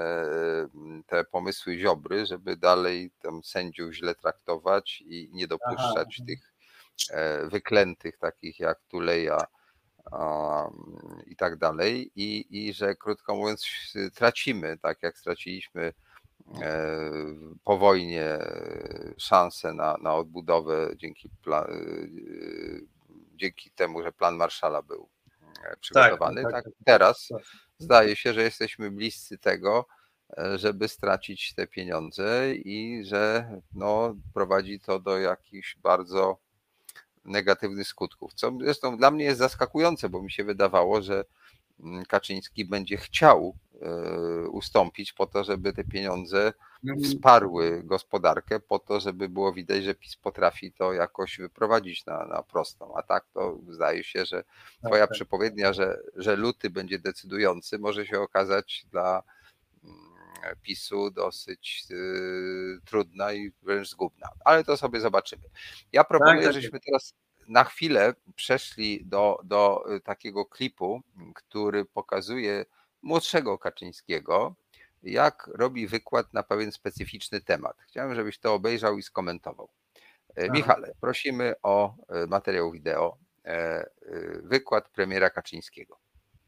te 1.07 1.25
pomysły 1.25 1.79
Ziobry, 1.79 2.27
żeby 2.27 2.57
dalej 2.57 3.11
tam 3.23 3.45
sędziów 3.45 3.95
źle 3.95 4.15
traktować 4.15 5.03
i 5.07 5.31
nie 5.33 5.47
dopuszczać 5.47 6.17
Aha. 6.19 6.25
tych 6.27 6.53
e, 7.11 7.47
wyklętych 7.49 8.19
takich 8.19 8.61
jak 8.61 8.79
Tuleja 8.89 9.47
i 11.27 11.37
tak 11.37 11.57
dalej 11.57 12.11
i, 12.17 12.47
i 12.51 12.73
że 12.73 12.95
krótko 12.97 13.35
mówiąc 13.35 13.67
tracimy, 14.15 14.79
tak 14.79 15.03
jak 15.03 15.19
straciliśmy 15.19 15.93
po 17.65 17.79
wojnie 17.79 18.25
e, 18.25 19.15
szansę 19.19 19.73
na, 19.73 19.97
na 20.03 20.15
odbudowę 20.15 20.91
dzięki, 20.97 21.31
plan, 21.43 21.65
e, 21.65 21.77
dzięki 23.35 23.71
temu, 23.71 24.03
że 24.03 24.13
plan 24.13 24.37
Marszala 24.37 24.83
był 24.83 25.09
przygotowany. 25.81 26.43
Tak, 26.43 26.53
tak, 26.53 26.65
tak 26.65 26.73
teraz 26.85 27.29
tak. 27.29 27.43
zdaje 27.79 28.17
się, 28.17 28.35
że 28.35 28.43
jesteśmy 28.43 28.91
bliscy 28.91 29.39
tego, 29.39 29.87
żeby 30.57 30.89
stracić 30.89 31.55
te 31.55 31.67
pieniądze 31.67 32.55
i 32.55 33.05
że 33.05 33.51
no, 33.75 34.15
prowadzi 34.35 34.81
to 34.81 34.99
do 35.01 35.19
jakichś 35.19 35.77
bardzo 35.77 36.39
negatywnych 37.25 37.87
skutków. 37.87 38.35
Co 38.35 38.53
zresztą 38.61 38.97
dla 38.97 39.11
mnie 39.11 39.25
jest 39.25 39.39
zaskakujące, 39.39 40.09
bo 40.09 40.23
mi 40.23 40.31
się 40.31 40.45
wydawało, 40.45 41.03
że 41.03 41.25
mm, 41.81 42.05
Kaczyński 42.05 42.65
będzie 42.65 42.97
chciał 42.97 43.57
E, 43.72 43.72
ustąpić 44.51 45.13
po 45.13 45.27
to, 45.27 45.45
żeby 45.45 45.73
te 45.73 45.85
pieniądze 45.85 46.53
mhm. 46.85 47.05
wsparły 47.05 47.83
gospodarkę, 47.85 48.61
po 48.61 48.79
to, 48.79 49.01
żeby 49.01 49.29
było 49.29 49.53
widać, 49.53 49.85
że 49.85 49.95
PiS 49.95 50.17
potrafi 50.17 50.73
to 50.73 50.93
jakoś 50.93 51.39
wyprowadzić 51.39 52.07
na, 52.07 52.27
na 52.27 52.43
prostą. 52.43 52.97
A 52.97 53.03
tak 53.03 53.25
to 53.35 53.59
zdaje 53.69 54.05
się, 54.05 54.25
że 54.25 54.45
tak, 54.45 54.91
twoja 54.91 55.07
tak. 55.07 55.15
przepowiednia, 55.15 55.73
że, 55.73 55.99
że 56.17 56.37
luty 56.37 56.71
będzie 56.71 56.99
decydujący, 56.99 57.79
może 57.79 58.07
się 58.07 58.21
okazać 58.21 58.87
dla 58.91 59.23
mm, 59.85 60.57
PiSu 60.63 61.11
dosyć 61.11 61.87
y, 61.91 62.79
trudna 62.85 63.33
i 63.33 63.53
wręcz 63.63 63.89
zgubna. 63.89 64.29
Ale 64.45 64.65
to 64.65 64.77
sobie 64.77 65.01
zobaczymy. 65.01 65.43
Ja 65.93 66.05
proponuję, 66.05 66.45
tak, 66.45 66.53
żebyśmy 66.53 66.81
teraz 66.81 67.15
na 67.49 67.65
chwilę 67.65 68.15
przeszli 68.37 69.05
do, 69.05 69.39
do 69.45 69.85
y, 69.97 70.01
takiego 70.01 70.47
klipu, 70.47 71.03
który 71.35 71.85
pokazuje 71.85 72.65
młodszego 73.03 73.59
Kaczyńskiego, 73.59 74.55
jak 75.03 75.47
robi 75.55 75.87
wykład 75.87 76.35
na 76.35 76.43
pewien 76.43 76.73
specyficzny 76.73 77.41
temat. 77.41 77.77
Chciałem, 77.89 78.15
żebyś 78.15 78.39
to 78.39 78.55
obejrzał 78.55 78.99
i 78.99 79.03
skomentował. 79.03 79.69
E, 80.35 80.47
tak. 80.47 80.57
Michale, 80.57 80.93
prosimy 81.01 81.55
o 81.63 81.95
e, 82.09 82.27
materiał 82.27 82.71
wideo. 82.71 83.17
E, 83.45 83.91
wykład 84.43 84.89
premiera 84.89 85.31
Kaczyńskiego. 85.31 85.99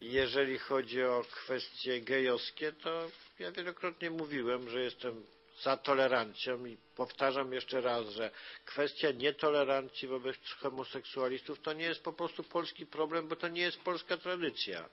Jeżeli 0.00 0.58
chodzi 0.58 1.02
o 1.02 1.24
kwestie 1.32 2.00
gejowskie, 2.00 2.72
to 2.72 3.08
ja 3.38 3.52
wielokrotnie 3.52 4.10
mówiłem, 4.10 4.68
że 4.68 4.80
jestem 4.80 5.26
za 5.62 5.76
tolerancją 5.76 6.66
i 6.66 6.76
powtarzam 6.96 7.52
jeszcze 7.52 7.80
raz, 7.80 8.08
że 8.08 8.30
kwestia 8.64 9.10
nietolerancji 9.10 10.08
wobec 10.08 10.36
homoseksualistów 10.58 11.60
to 11.60 11.72
nie 11.72 11.84
jest 11.84 12.02
po 12.02 12.12
prostu 12.12 12.44
polski 12.44 12.86
problem, 12.86 13.28
bo 13.28 13.36
to 13.36 13.48
nie 13.48 13.62
jest 13.62 13.80
polska 13.80 14.16
tradycja. 14.16 14.88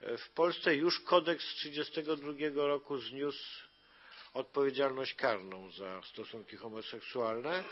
W 0.00 0.30
Polsce 0.34 0.74
już 0.74 1.00
kodeks 1.00 1.44
z 1.44 1.62
1932 1.62 2.66
roku 2.66 2.98
zniósł 2.98 3.66
odpowiedzialność 4.34 5.14
karną 5.14 5.70
za 5.70 6.02
stosunki 6.02 6.56
homoseksualne, 6.56 7.64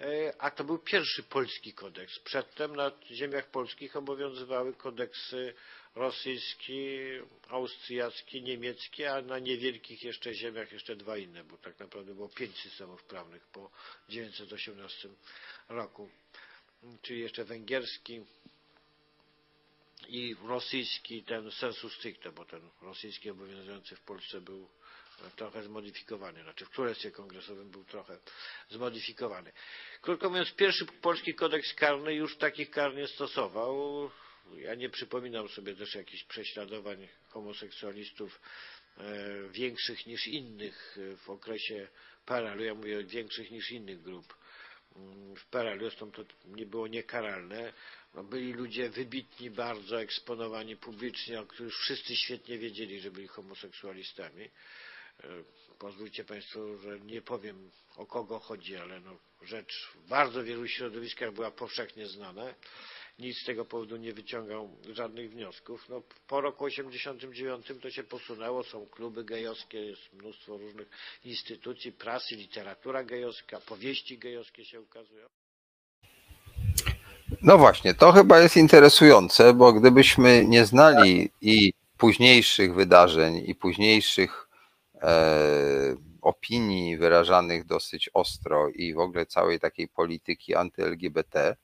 e, 0.00 0.34
a 0.38 0.50
to 0.50 0.64
był 0.64 0.78
pierwszy 0.78 1.22
polski 1.22 1.74
kodeks. 1.74 2.18
Przedtem 2.18 2.76
na 2.76 2.92
ziemiach 3.10 3.50
polskich 3.50 3.96
obowiązywały 3.96 4.74
kodeksy 4.74 5.54
rosyjski, 5.94 6.98
austriacki, 7.48 8.42
niemiecki, 8.42 9.04
a 9.04 9.22
na 9.22 9.38
niewielkich 9.38 10.02
jeszcze 10.04 10.34
ziemiach 10.34 10.72
jeszcze 10.72 10.96
dwa 10.96 11.16
inne, 11.16 11.44
bo 11.44 11.56
tak 11.56 11.78
naprawdę 11.78 12.14
było 12.14 12.28
pięć 12.28 12.56
systemów 12.58 13.04
prawnych 13.04 13.46
po 13.46 13.70
1918 14.06 15.08
roku, 15.68 16.10
czyli 17.02 17.20
jeszcze 17.20 17.44
węgierski, 17.44 18.24
i 20.08 20.36
rosyjski 20.46 21.22
ten 21.22 21.50
sensu 21.50 21.90
stricte, 21.90 22.32
bo 22.32 22.44
ten 22.44 22.70
rosyjski 22.82 23.30
obowiązujący 23.30 23.96
w 23.96 24.00
Polsce 24.00 24.40
był 24.40 24.68
trochę 25.36 25.62
zmodyfikowany, 25.62 26.42
znaczy 26.42 26.64
w 26.64 26.70
Królestwie 26.70 27.10
Kongresowym 27.10 27.70
był 27.70 27.84
trochę 27.84 28.18
zmodyfikowany. 28.70 29.52
Krótko 30.02 30.30
mówiąc, 30.30 30.52
pierwszy 30.52 30.86
polski 30.86 31.34
kodeks 31.34 31.74
karny 31.74 32.14
już 32.14 32.36
takich 32.36 32.70
kar 32.70 32.94
nie 32.94 33.06
stosował. 33.08 34.10
Ja 34.56 34.74
nie 34.74 34.90
przypominam 34.90 35.48
sobie 35.48 35.74
też 35.74 35.94
jakichś 35.94 36.24
prześladowań 36.24 37.08
homoseksualistów 37.28 38.40
e, 38.98 39.02
większych 39.48 40.06
niż 40.06 40.26
innych 40.26 40.96
w 41.16 41.30
okresie 41.30 41.88
PRL-u. 42.26 42.64
Ja 42.64 42.74
mówię 42.74 43.04
większych 43.04 43.50
niż 43.50 43.70
innych 43.70 44.02
grup 44.02 44.36
w 45.36 45.46
PRL-u. 45.50 45.80
Zresztą 45.80 46.12
to 46.12 46.24
nie 46.44 46.66
było 46.66 46.86
niekaralne. 46.86 47.72
No, 48.16 48.22
byli 48.22 48.52
ludzie 48.52 48.90
wybitni, 48.90 49.50
bardzo 49.50 50.00
eksponowani 50.00 50.76
publicznie, 50.76 51.40
o 51.40 51.46
których 51.46 51.74
wszyscy 51.74 52.16
świetnie 52.16 52.58
wiedzieli, 52.58 53.00
że 53.00 53.10
byli 53.10 53.28
homoseksualistami. 53.28 54.44
E, 54.44 54.48
pozwólcie 55.78 56.24
Państwo, 56.24 56.76
że 56.76 57.00
nie 57.00 57.22
powiem 57.22 57.70
o 57.96 58.06
kogo 58.06 58.38
chodzi, 58.38 58.76
ale 58.76 59.00
no, 59.00 59.18
rzecz 59.42 59.88
w 59.94 60.08
bardzo 60.08 60.44
wielu 60.44 60.68
środowiskach 60.68 61.32
była 61.32 61.50
powszechnie 61.50 62.06
znana. 62.06 62.54
Nic 63.18 63.38
z 63.38 63.44
tego 63.44 63.64
powodu 63.64 63.96
nie 63.96 64.12
wyciągał 64.12 64.76
żadnych 64.92 65.30
wniosków. 65.30 65.88
No, 65.88 66.02
po 66.28 66.40
roku 66.40 66.64
89 66.64 67.66
to 67.82 67.90
się 67.90 68.04
posunęło, 68.04 68.64
są 68.64 68.86
kluby 68.86 69.24
gejowskie, 69.24 69.78
jest 69.78 70.12
mnóstwo 70.12 70.56
różnych 70.56 70.88
instytucji, 71.24 71.92
prasy, 71.92 72.36
literatura 72.36 73.04
gejowska, 73.04 73.60
powieści 73.60 74.18
gejowskie 74.18 74.64
się 74.64 74.80
ukazują. 74.80 75.35
No 77.42 77.58
właśnie, 77.58 77.94
to 77.94 78.12
chyba 78.12 78.38
jest 78.38 78.56
interesujące, 78.56 79.54
bo 79.54 79.72
gdybyśmy 79.72 80.44
nie 80.48 80.64
znali 80.64 81.30
i 81.40 81.72
późniejszych 81.96 82.74
wydarzeń, 82.74 83.42
i 83.46 83.54
późniejszych 83.54 84.48
e, 85.02 85.96
opinii 86.22 86.96
wyrażanych 86.98 87.66
dosyć 87.66 88.10
ostro, 88.14 88.68
i 88.68 88.94
w 88.94 88.98
ogóle 88.98 89.26
całej 89.26 89.60
takiej 89.60 89.88
polityki 89.88 90.54
anty-LGBT, 90.54 91.56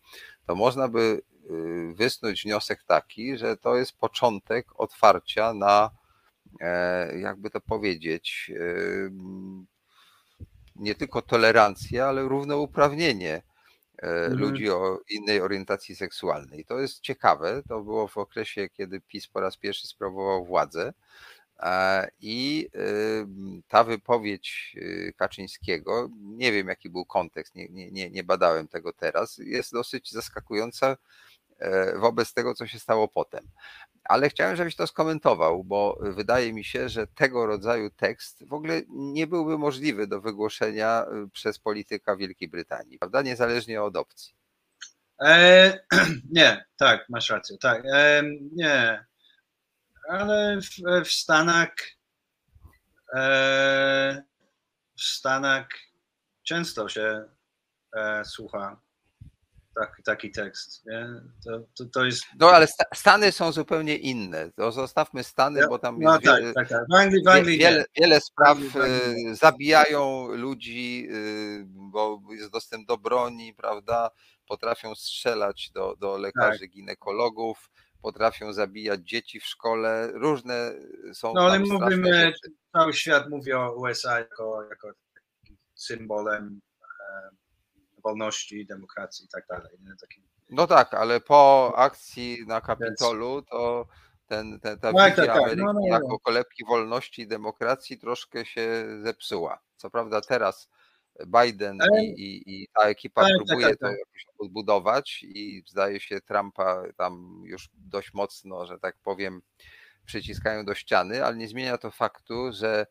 to 0.47 0.55
można 0.55 0.89
by 0.89 1.23
y, 1.51 1.95
wysnuć 1.95 2.43
wniosek 2.43 2.85
taki, 2.87 3.39
że 3.39 3.57
to 3.57 3.77
jest 3.77 3.99
początek 3.99 4.67
otwarcia 4.81 5.55
na, 5.55 5.91
e, 6.61 7.19
jakby 7.19 7.51
to 7.51 7.61
powiedzieć, 7.61 8.51
y, 8.55 9.11
nie 10.77 10.95
tylko 10.95 11.23
tolerancję, 11.23 12.05
ale 12.05 12.23
równouprawnienie 12.23 13.43
mhm. 14.03 14.39
ludzi 14.39 14.71
o 14.71 15.01
innej 15.11 15.41
orientacji 15.41 15.97
seksualnej. 15.97 16.65
To 16.65 16.79
jest 16.79 17.01
ciekawe. 17.01 17.63
To 17.69 17.81
było 17.81 18.09
w 18.09 18.19
okresie, 18.19 18.69
kiedy 18.69 19.01
PiS 19.01 19.27
po 19.27 19.41
raz 19.41 19.57
pierwszy 19.57 19.87
sprawował 19.87 20.45
władzę. 20.45 20.93
I 22.21 22.69
ta 23.69 23.85
wypowiedź 23.85 24.77
y, 24.77 25.13
Kaczyńskiego, 25.17 26.09
nie 26.21 26.53
wiem 26.53 26.69
jaki 26.69 26.91
był 26.91 27.05
kontekst, 27.05 27.55
nie, 27.55 27.69
nie, 27.69 28.11
nie 28.11 28.25
badałem 28.25 28.69
tego 28.69 28.93
teraz, 28.93 29.39
jest 29.39 29.73
dosyć 29.73 30.11
zaskakująca 30.11 30.87
e, 30.87 30.97
wobec 31.97 32.35
tego, 32.35 32.55
co 32.55 32.67
się 32.67 32.79
stało 32.79 33.09
potem 33.09 33.49
ale 34.05 34.29
chciałem, 34.29 34.57
żebyś 34.57 34.77
to 34.77 34.87
skomentował, 34.87 35.65
bo 35.65 35.99
wydaje 36.01 36.53
mi 36.53 36.65
się, 36.65 36.89
że 36.89 37.07
tego 37.07 37.47
rodzaju 37.47 37.91
tekst 37.91 38.49
w 38.49 38.53
ogóle 38.53 38.83
nie 38.89 39.27
byłby 39.27 39.59
możliwy 39.59 40.07
do 40.07 40.21
wygłoszenia 40.21 41.07
y, 41.27 41.31
przez 41.31 41.59
polityka 41.59 42.17
Wielkiej 42.17 42.49
Brytanii, 42.49 42.99
prawda? 42.99 43.23
Niezależnie 43.23 43.83
od 43.83 43.97
opcji. 43.97 44.35
E, 45.21 45.79
nie, 46.31 46.65
tak, 46.77 47.09
masz 47.09 47.31
rację, 47.31 47.57
tak. 47.59 47.83
E, 47.93 48.23
nie, 48.53 49.05
ale 50.09 50.59
w, 50.61 51.05
w 51.05 51.13
Stanach 51.13 51.75
e, 53.15 54.23
w 54.97 55.03
Stanach 55.03 55.69
często 56.43 56.89
się 56.89 57.25
e, 57.97 58.25
słucha 58.25 58.81
tak, 59.75 59.97
taki 60.05 60.31
tekst. 60.31 60.87
Nie? 60.87 61.07
To, 61.45 61.61
to, 61.79 61.85
to 61.93 62.05
jest. 62.05 62.25
No 62.41 62.51
ale 62.51 62.67
sta- 62.67 62.85
Stany 62.95 63.33
są 63.33 63.53
zupełnie 63.53 63.97
inne. 63.97 64.51
To 64.53 64.73
zostawmy 64.73 65.25
Stany, 65.25 65.69
bo 65.69 65.79
tam 65.79 65.99
No 66.01 66.13
jest 66.13 66.25
tak, 66.25 66.41
wiele, 66.41 66.53
tak, 66.53 66.69
tak. 66.69 66.85
W 66.91 66.95
Anglii, 66.95 67.25
w 67.25 67.29
Anglii 67.29 67.59
wiele, 67.59 67.79
nie. 67.79 68.03
wiele 68.03 68.21
spraw 68.21 68.59
W 68.59 68.77
Anglii 68.77 69.27
e, 69.31 69.35
zabijają 69.35 70.29
ludzi, 70.29 71.09
e, 71.11 71.15
bo 71.67 72.21
jest 72.31 72.51
dostęp 72.53 72.87
do 72.87 72.99
broni, 72.99 73.55
prawda? 73.55 74.11
Potrafią 74.49 74.95
strzelać 74.95 75.71
do, 75.75 75.97
do 75.97 76.19
lekarzy, 76.19 76.59
Tak. 76.61 76.69
ginekologów, 76.71 77.71
potrafią 78.03 78.53
zabijać 78.53 79.01
dzieci 79.01 79.41
w 79.41 79.45
szkole. 79.45 80.11
Różne 80.15 80.73
są 81.15 81.33
No 81.35 81.41
ale 81.41 81.59
mówimy, 81.59 82.15
rzeczy. 82.15 82.53
cały 82.73 82.95
świat 82.95 83.29
mówi 83.31 83.53
o 83.53 83.73
USA 83.77 84.19
jako, 84.19 84.63
jako 84.71 84.89
symbolem 85.75 86.61
e, 86.83 87.31
wolności, 88.05 88.67
demokracji 88.67 89.25
i 89.27 89.29
tak 89.29 89.47
dalej. 89.49 89.79
Taki, 90.01 90.23
No 90.51 90.67
tak, 90.67 90.95
ale 90.95 91.21
po 91.21 91.73
akcji 91.77 92.39
na 92.47 92.61
Kapitolu 92.61 93.43
to 93.43 93.87
ten, 94.27 94.61
ten, 94.61 94.79
ta 94.79 94.93
Tak, 94.93 95.11
wizja 95.11 95.27
tak, 95.27 95.35
tak. 95.35 95.37
Ameryki 95.43 95.65
No, 95.65 95.73
no, 95.73 95.81
no. 95.81 95.87
jako 95.95 96.19
kolebki 96.19 96.65
wolności 96.65 97.23
i 97.23 97.27
demokracji 97.27 97.99
troszkę 97.99 98.45
się 98.47 98.85
zepsuła. 99.03 99.59
Co 99.77 99.91
prawda 99.91 100.21
teraz 100.21 100.69
Biden 101.27 101.79
Ale- 101.83 102.05
i, 102.05 102.11
i, 102.21 102.63
i 102.63 102.69
ta 102.75 102.83
ekipa 102.83 103.23
Tak, 103.23 103.31
tak, 103.31 103.37
próbuje 103.47 103.67
tak, 103.69 103.79
to 103.79 103.87
jakoś 103.87 104.27
odbudować 104.39 105.23
i 105.23 105.63
zdaje 105.69 106.01
się 106.01 106.21
Trumpa 106.21 106.83
tam 106.97 107.43
już 107.45 107.69
dość 107.75 108.15
mocno, 108.15 108.67
że 108.67 108.79
tak 108.79 108.97
powiem, 109.03 109.43
przyciskają 110.05 110.65
do 110.65 110.75
ściany, 110.75 111.25
ale 111.25 111.37
nie 111.37 111.49
zmienia 111.49 111.79
to 111.79 111.91
faktu, 111.91 112.53
że 112.53 112.87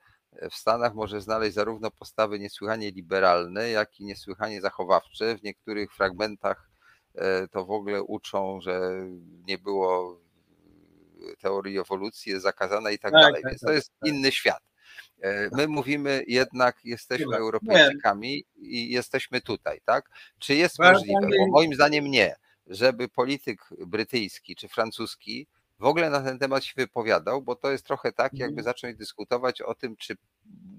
w 0.52 0.56
Stanach 0.56 0.94
może 0.94 1.22
znaleźć 1.22 1.54
zarówno 1.56 1.92
postawy 1.92 2.40
niesłychanie 2.40 2.92
liberalne, 2.92 3.70
jak 3.70 4.00
i 4.00 4.04
niesłychanie 4.04 4.62
zachowawcze. 4.62 5.38
W 5.38 5.44
niektórych 5.44 5.94
fragmentach 5.94 6.70
e, 7.16 7.48
to 7.48 7.66
w 7.66 7.72
ogóle 7.72 8.04
uczą, 8.04 8.62
że 8.62 8.92
nie 9.48 9.58
było 9.58 10.20
teorii 11.42 11.80
ewolucji, 11.80 12.32
jest 12.32 12.44
zakazana 12.44 12.92
i 12.92 13.00
tak, 13.00 13.12
Tak, 13.12 13.22
dalej. 13.22 13.42
tak, 13.44 13.52
Więc 13.52 13.62
tak, 13.62 13.70
to 13.70 13.74
jest 13.74 13.92
tak. 14.00 14.10
inny 14.10 14.32
świat. 14.32 14.64
E, 15.22 15.50
My 15.52 15.68
mówimy 15.68 16.24
jednak, 16.28 16.86
jesteśmy. 16.86 17.36
Europejczykami 17.38 18.44
i 18.56 18.92
jesteśmy 18.92 19.42
tutaj, 19.42 19.82
tak? 19.86 20.10
Czy 20.40 20.56
jest 20.56 20.80
możliwe? 20.80 21.28
Bo 21.40 21.48
moim 21.48 21.74
zdaniem 21.74 22.06
nie, 22.06 22.36
żeby 22.68 23.10
polityk 23.10 23.62
brytyjski 23.88 24.56
czy 24.56 24.68
francuski 24.68 25.48
w 25.82 25.86
ogóle 25.86 26.10
na 26.10 26.22
ten 26.22 26.40
temat 26.40 26.64
się 26.64 26.74
wypowiadał, 26.78 27.42
bo 27.42 27.56
to 27.56 27.72
jest 27.72 27.86
trochę 27.86 28.12
tak, 28.12 28.34
jakby 28.34 28.60
Mhm. 28.60 28.64
zacząć 28.64 28.98
dyskutować 28.98 29.62
o 29.62 29.76
tym, 29.76 29.96
czy 29.96 30.16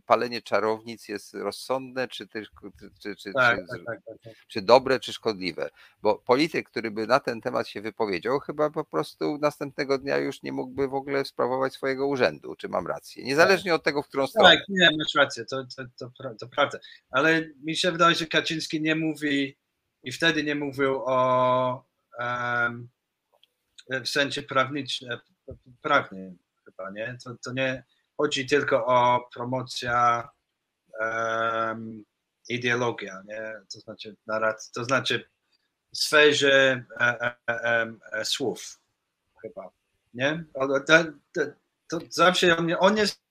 palenie 0.06 0.42
czarownic 0.42 1.08
jest 1.08 1.34
rozsądne, 1.34 2.08
czy, 2.08 2.28
czy, 2.28 2.46
czy, 3.02 3.16
czy, 3.16 3.32
tak, 3.32 3.58
czy, 3.58 3.66
tak, 3.66 3.78
tak, 3.86 4.04
tak, 4.04 4.14
tak. 4.24 4.34
czy 4.48 4.62
dobre, 4.62 5.00
czy 5.00 5.12
szkodliwe. 5.12 5.70
Bo 6.02 6.14
polityk, 6.18 6.70
który 6.70 6.90
by 6.90 7.06
na 7.06 7.20
ten 7.20 7.40
temat 7.40 7.68
się 7.68 7.80
wypowiedział, 7.80 8.40
chyba 8.40 8.70
po 8.70 8.84
prostu 8.84 9.38
następnego 9.38 9.98
dnia 9.98 10.18
już 10.18 10.42
nie 10.42 10.52
mógłby 10.52 10.88
w 10.88 10.94
ogóle 10.94 11.24
sprawować 11.24 11.72
swojego 11.72 12.06
urzędu. 12.06 12.56
Czy 12.56 12.68
mam 12.68 12.86
rację? 12.86 13.24
Niezależnie 13.24 13.74
od 13.74 13.82
tego, 13.82 14.02
w 14.02 14.08
którą 14.08 14.26
stronę. 14.26 14.56
Tak, 14.56 14.68
nie, 14.68 14.88
masz 14.98 15.14
rację, 15.14 15.44
to, 15.44 15.64
to, 15.76 15.84
to, 15.98 16.34
to 16.40 16.48
prawda. 16.48 16.78
Ale 17.10 17.44
mi 17.64 17.76
się 17.76 17.92
wydaje, 17.92 18.14
że 18.14 18.26
Kaczyński 18.26 18.80
nie 18.80 18.94
mówi 18.96 19.56
i 20.02 20.12
wtedy 20.12 20.44
nie 20.44 20.54
mówił 20.54 21.02
o 21.06 21.84
em, 22.18 22.88
w 23.90 24.08
sensie 24.08 24.42
prawnicznym, 24.42 25.18
prawnym 25.82 26.38
chyba, 26.64 26.90
nie? 26.90 27.18
To, 27.24 27.34
to 27.44 27.52
nie 27.52 27.84
chodzi 28.16 28.46
tylko 28.46 28.86
o 28.86 29.28
promocja 29.34 30.28
em, 31.00 32.04
ideologia, 32.48 33.22
nie? 33.26 33.52
To 33.72 33.80
znaczy 33.80 34.16
narrac- 34.28 34.70
to 34.74 34.84
znaczy 34.84 35.28
w 35.92 35.98
sferze 35.98 36.84
e, 37.00 37.20
e, 37.20 37.36
e, 37.48 37.94
e, 38.12 38.24
słów 38.24 38.80
chyba, 39.42 39.70
nie? 40.14 40.44
Ale 40.54 40.80
to, 40.80 41.04
to, 41.32 41.40
to 41.88 41.98
zawsze 42.10 42.56
on, 42.56 42.76
on 42.78 42.96
jest 42.96 43.22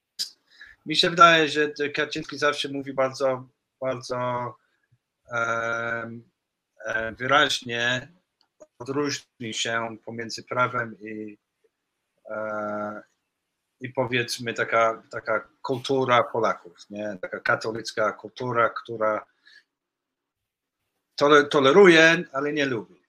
mi 0.85 0.95
się 0.95 1.09
wydaje, 1.09 1.49
że 1.49 1.89
Kaczyński 1.95 2.37
zawsze 2.37 2.69
mówi 2.69 2.93
bardzo, 2.93 3.47
bardzo 3.81 4.55
e, 5.31 6.11
wyraźnie, 7.17 8.11
odróżni 8.81 9.53
się 9.53 9.97
pomiędzy 10.05 10.43
prawem 10.43 10.97
i, 10.99 11.37
e, 12.29 13.01
i 13.79 13.89
powiedzmy 13.89 14.53
taka, 14.53 15.03
taka 15.11 15.47
kultura 15.61 16.23
Polaków, 16.23 16.89
nie? 16.89 17.17
taka 17.21 17.39
katolicka 17.39 18.11
kultura, 18.11 18.69
która 18.69 19.25
tole, 21.15 21.43
toleruje, 21.45 22.23
ale 22.33 22.53
nie 22.53 22.65
lubi. 22.65 23.01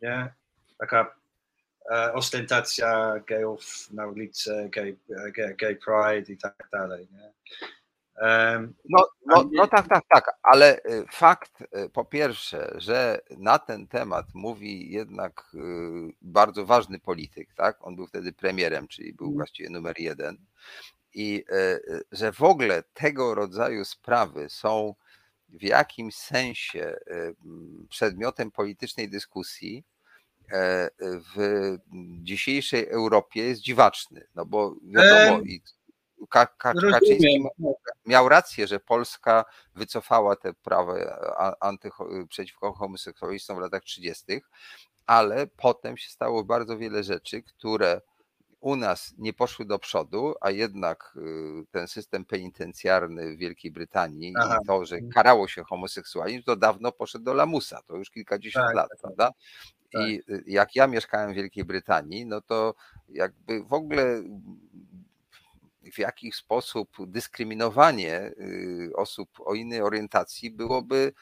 Nie? 0.00 0.34
Taka 0.78 1.14
e, 1.90 2.12
ostentacja 2.12 3.20
gejów 3.26 3.90
na 3.90 4.06
ulicy, 4.06 4.68
gay, 4.72 4.96
gay, 5.08 5.56
gay 5.56 5.76
pride 5.76 6.32
i 6.32 6.36
tak 6.36 6.68
dalej. 6.72 7.08
Nie? 7.12 7.32
No, 8.88 9.06
no, 9.26 9.50
no 9.52 9.66
tak, 9.66 9.88
tak, 9.88 10.04
tak, 10.08 10.30
ale 10.42 10.78
y, 10.78 11.04
fakt 11.12 11.60
y, 11.60 11.90
po 11.90 12.04
pierwsze, 12.04 12.74
że 12.76 13.20
na 13.38 13.58
ten 13.58 13.86
temat 13.86 14.26
mówi 14.34 14.92
jednak 14.92 15.50
y, 15.54 15.58
bardzo 16.22 16.66
ważny 16.66 16.98
polityk, 16.98 17.54
tak? 17.54 17.76
On 17.80 17.96
był 17.96 18.06
wtedy 18.06 18.32
premierem, 18.32 18.88
czyli 18.88 19.12
był 19.14 19.26
Mhm. 19.26 19.36
właściwie 19.36 19.70
numer 19.70 20.00
jeden. 20.00 20.38
I 21.14 21.44
że 22.12 22.32
w 22.32 22.42
ogóle 22.42 22.82
tego 22.94 23.34
rodzaju 23.34 23.84
sprawy 23.84 24.46
są 24.50 24.94
w 25.48 25.62
jakimś 25.62 26.14
sensie 26.14 26.96
przedmiotem 27.88 28.50
politycznej 28.50 29.08
dyskusji 29.08 29.84
e, 30.52 30.90
w 31.00 31.76
dzisiejszej 32.22 32.88
Europie 32.88 33.42
jest 33.42 33.60
dziwaczny. 33.60 34.26
No 34.34 34.46
bo 34.46 34.74
wiadomo, 34.82 35.40
i 35.40 35.62
Kaczyński 36.28 36.90
rozumiem. 37.10 37.42
miał 38.06 38.28
rację, 38.28 38.66
że 38.66 38.80
Polska 38.80 39.44
wycofała 39.74 40.36
te 40.36 40.54
prawa 40.54 40.94
a- 41.36 41.70
antycho- 41.72 42.26
przeciwko 42.28 42.72
homoseksualistom 42.72 43.56
w 43.56 43.60
latach 43.60 43.82
30., 43.82 44.24
ale 45.06 45.46
potem 45.46 45.96
się 45.96 46.10
stało 46.10 46.44
bardzo 46.44 46.78
wiele 46.78 47.02
rzeczy, 47.04 47.42
które 47.42 48.00
u 48.60 48.76
nas 48.76 49.14
nie 49.18 49.32
poszły 49.32 49.64
do 49.64 49.78
przodu, 49.78 50.34
a 50.40 50.50
jednak 50.50 51.14
y, 51.16 51.66
ten 51.70 51.88
system 51.88 52.24
penitencjarny 52.24 53.36
w 53.36 53.38
Wielkiej 53.38 53.70
Brytanii 53.70 54.34
Aha. 54.38 54.58
i 54.62 54.66
to, 54.66 54.84
że 54.84 55.00
karało 55.14 55.48
się 55.48 55.64
homoseksualizm, 55.64 56.42
to 56.42 56.56
dawno 56.56 56.92
poszedł 56.92 57.24
do 57.24 57.34
lamusa, 57.34 57.82
to 57.86 57.96
już 57.96 58.10
kilkadziesiąt 58.10 58.66
Tak, 58.66 58.74
lat, 58.76 58.88
tak, 58.90 59.00
prawda? 59.00 59.30
tak. 59.92 60.02
I 60.08 60.20
y, 60.32 60.44
jak 60.46 60.76
ja 60.76 60.86
mieszkałem 60.86 61.32
w 61.32 61.34
Wielkiej 61.36 61.64
Brytanii, 61.64 62.26
no 62.26 62.40
to 62.40 62.74
jakby 63.08 63.62
w 63.64 63.72
ogóle 63.72 64.22
w 65.92 65.98
jakiś 65.98 66.34
sposób 66.34 66.88
dyskryminowanie 67.06 68.20
y, 68.26 68.90
osób 68.96 69.28
o 69.40 69.54
innej 69.54 69.80
orientacji 69.82 70.50
byłoby 70.50 71.12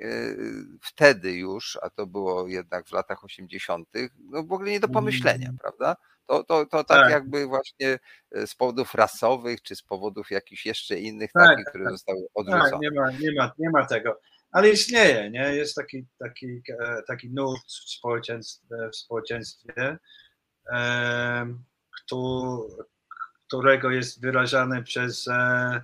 y, 0.00 0.36
wtedy 0.82 1.32
już, 1.32 1.78
a 1.82 1.90
to 1.90 2.06
było 2.06 2.48
jednak 2.48 2.86
w 2.88 2.92
latach 2.92 3.24
80., 3.24 3.88
no 4.18 4.42
w 4.44 4.52
ogóle 4.52 4.70
nie 4.70 4.80
do 4.80 4.88
pomyślenia, 4.88 5.46
Mm. 5.48 5.58
prawda? 5.58 5.96
To, 6.26 6.44
to, 6.44 6.66
to 6.66 6.84
tak, 6.84 7.02
Tak. 7.02 7.10
jakby 7.10 7.46
właśnie 7.46 7.98
y, 8.36 8.46
z 8.46 8.54
powodów 8.54 8.94
rasowych, 8.94 9.62
czy 9.62 9.76
z 9.76 9.82
powodów 9.82 10.30
jakichś 10.30 10.66
jeszcze 10.66 10.98
innych, 10.98 11.32
Tak, 11.32 11.42
takich, 11.48 11.64
tak, 11.64 11.72
które 11.72 11.84
tak. 11.84 11.92
zostały 11.92 12.20
Tak, 12.22 12.28
odrzucone. 12.34 12.78
nie 12.80 12.90
ma, 12.90 13.10
nie 13.10 13.32
ma, 13.32 13.52
nie 13.58 13.70
ma 13.70 13.86
tego. 13.86 14.20
Ale 14.50 14.70
istnieje, 14.70 15.30
nie? 15.30 15.54
Jest 15.54 15.74
taki, 15.74 16.06
taki, 16.18 16.62
e, 16.80 17.02
taki 17.06 17.30
nurt 17.30 17.66
w 17.66 17.90
społeczeństwie, 17.90 18.66
w 18.92 18.96
społeczeństwie 18.96 19.98
em, 20.72 21.64
któ- 22.04 22.68
którego 23.48 23.90
jest 23.90 24.20
wyrażany 24.20 24.82
przez 24.82 25.28
e, 25.28 25.82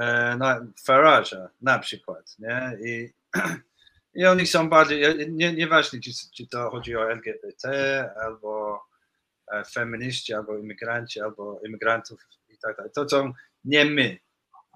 e, 0.00 0.36
no, 0.38 0.46
Farage'a 0.88 1.48
na 1.62 1.78
przykład, 1.78 2.36
nie? 2.38 2.78
I, 2.84 3.12
i 4.20 4.26
oni 4.26 4.46
są 4.46 4.68
bardziej, 4.68 5.30
nie, 5.30 5.52
nieważne 5.52 6.00
czy, 6.00 6.10
czy 6.34 6.46
to 6.46 6.70
chodzi 6.70 6.96
o 6.96 7.12
LGBT, 7.12 8.10
albo 8.20 8.82
e, 9.52 9.64
feminiści, 9.64 10.34
albo 10.34 10.58
imigranci, 10.58 11.20
albo 11.20 11.60
imigrantów 11.66 12.20
i 12.48 12.58
tak 12.58 12.76
dalej. 12.76 12.92
To 12.94 13.08
są 13.08 13.32
nie 13.64 13.84
my, 13.84 14.18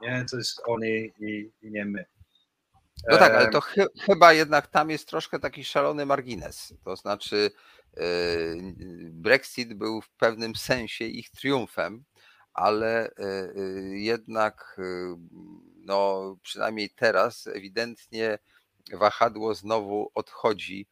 nie? 0.02 0.24
To 0.30 0.36
jest 0.36 0.62
oni 0.66 1.12
i, 1.18 1.52
i 1.62 1.70
nie 1.70 1.84
my. 1.84 2.04
No 3.08 3.18
tak, 3.18 3.34
ale 3.34 3.50
to 3.50 3.60
chy, 3.60 3.86
chyba 4.00 4.32
jednak 4.32 4.66
tam 4.66 4.90
jest 4.90 5.08
troszkę 5.08 5.38
taki 5.38 5.64
szalony 5.64 6.06
margines. 6.06 6.74
To 6.84 6.96
znaczy, 6.96 7.50
Brexit 9.10 9.74
był 9.74 10.00
w 10.00 10.10
pewnym 10.10 10.56
sensie 10.56 11.04
ich 11.04 11.30
triumfem, 11.30 12.04
ale 12.52 13.10
e, 13.10 13.12
e, 13.18 13.52
jednak, 13.98 14.76
e, 14.78 14.82
no 15.76 16.36
przynajmniej 16.42 16.90
teraz, 16.90 17.46
ewidentnie 17.46 18.38
wahadło 18.92 19.54
znowu 19.54 20.10
odchodzi 20.14 20.86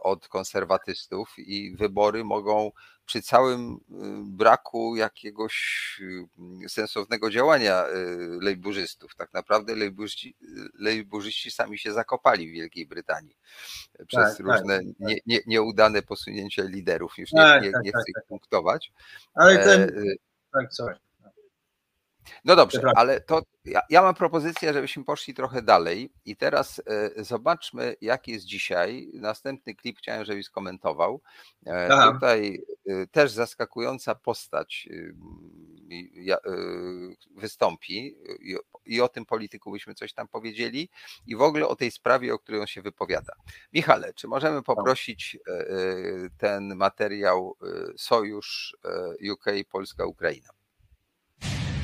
od 0.00 0.28
konserwatystów 0.28 1.34
i 1.38 1.76
wybory 1.76 2.24
mogą 2.24 2.72
przy 3.06 3.22
całym 3.22 3.80
braku 4.24 4.96
jakiegoś 4.96 6.00
sensownego 6.68 7.30
działania 7.30 7.84
lejburzystów. 8.40 9.14
Tak 9.14 9.32
naprawdę 9.32 9.74
lejburzyści, 9.74 10.36
lejburzyści 10.78 11.50
sami 11.50 11.78
się 11.78 11.92
zakopali 11.92 12.48
w 12.48 12.52
Wielkiej 12.52 12.86
Brytanii 12.86 13.36
przez 14.06 14.24
tak, 14.24 14.36
tak 14.36 14.46
różne 14.46 14.76
tak, 14.76 14.86
nie, 14.98 15.16
nie, 15.26 15.40
nieudane 15.46 16.02
posunięcia 16.02 16.62
liderów. 16.62 17.18
Już 17.18 17.32
nie, 17.32 17.40
tak, 17.40 17.62
nie, 17.62 17.72
tak, 17.72 17.82
nie 17.84 17.90
chcę 17.90 18.02
ich 18.08 18.26
punktować. 18.28 18.92
Ale 19.34 19.58
ten... 19.58 19.90
Tak, 20.52 20.72
coś. 20.72 20.96
No 22.44 22.56
dobrze, 22.56 22.80
ale 22.96 23.20
to 23.20 23.42
ja, 23.66 23.80
ja, 23.90 24.02
mam 24.02 24.14
propozycję, 24.14 24.72
żebyśmy 24.72 25.04
poszli 25.04 25.34
trochę 25.34 25.62
dalej 25.62 26.12
i 26.24 26.36
teraz 26.36 26.82
e, 26.86 27.24
zobaczmy, 27.24 27.96
jak 28.00 28.28
jest 28.28 28.44
dzisiaj. 28.44 29.10
Następny 29.14 29.74
klip 29.74 29.98
chciałem, 29.98 30.24
żebyś 30.24 30.46
skomentował. 30.46 31.20
E. 31.66 32.12
Tutaj 32.12 32.62
e, 32.86 33.06
też 33.06 33.30
zaskakująca 33.30 34.14
postać 34.14 34.88
wystąpi 37.36 38.16
i 38.86 39.00
o 39.00 39.08
tym 39.08 39.26
polityku 39.26 39.72
byśmy 39.72 39.94
coś 39.94 40.12
tam 40.12 40.28
powiedzieli 40.28 40.88
i 41.26 41.36
w 41.36 41.42
ogóle 41.42 41.68
o 41.68 41.76
tej 41.76 41.90
sprawie, 41.90 42.34
o 42.34 42.38
której 42.38 42.60
on 42.60 42.66
się 42.66 42.82
wypowiada. 42.82 43.32
Michale, 43.72 44.14
czy 44.14 44.28
możemy 44.28 44.62
poprosić 44.62 45.38
ten 46.38 46.76
materiał 46.76 47.56
Sojusz 47.96 48.76
UK 49.32 49.44
Polska-Ukraina? 49.70 50.55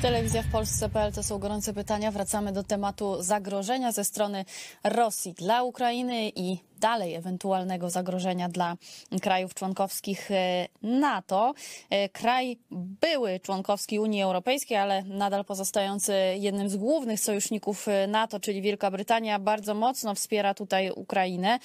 Telewizja 0.03 0.43
w 0.43 0.51
Polsce.pl 0.51 1.13
to 1.13 1.23
są 1.23 1.39
gorące 1.39 1.73
pytania. 1.73 2.11
Wracamy 2.11 2.51
do 2.51 2.63
tematu 2.63 3.21
zagrożenia 3.21 3.91
ze 3.91 4.03
strony 4.03 4.45
Rosji 4.83 5.33
dla 5.33 5.63
Ukrainy 5.63 6.29
i 6.35 6.57
dalej 6.83 7.15
ewentualnego 7.15 7.89
zagrożenia 7.89 8.49
dla 8.49 8.77
krajów 9.21 9.53
członkowskich 9.53 10.31
e, 10.31 10.67
NATO. 10.81 11.53
E, 11.89 12.09
kraj 12.09 12.57
były 12.71 13.39
członkowski 13.39 13.99
Unii 13.99 14.21
Europejskiej, 14.21 14.77
ale 14.77 15.03
nadal 15.03 15.45
pozostający 15.45 16.13
jednym 16.39 16.69
z 16.69 16.75
głównych 16.75 17.19
sojuszników 17.19 17.87
e, 17.87 18.07
NATO, 18.07 18.39
czyli 18.39 18.61
Wielka 18.61 18.91
Brytania, 18.91 19.39
bardzo 19.39 19.73
mocno 19.73 20.15
wspiera 20.15 20.53
tutaj 20.53 20.91
Ukrainę 20.91 21.59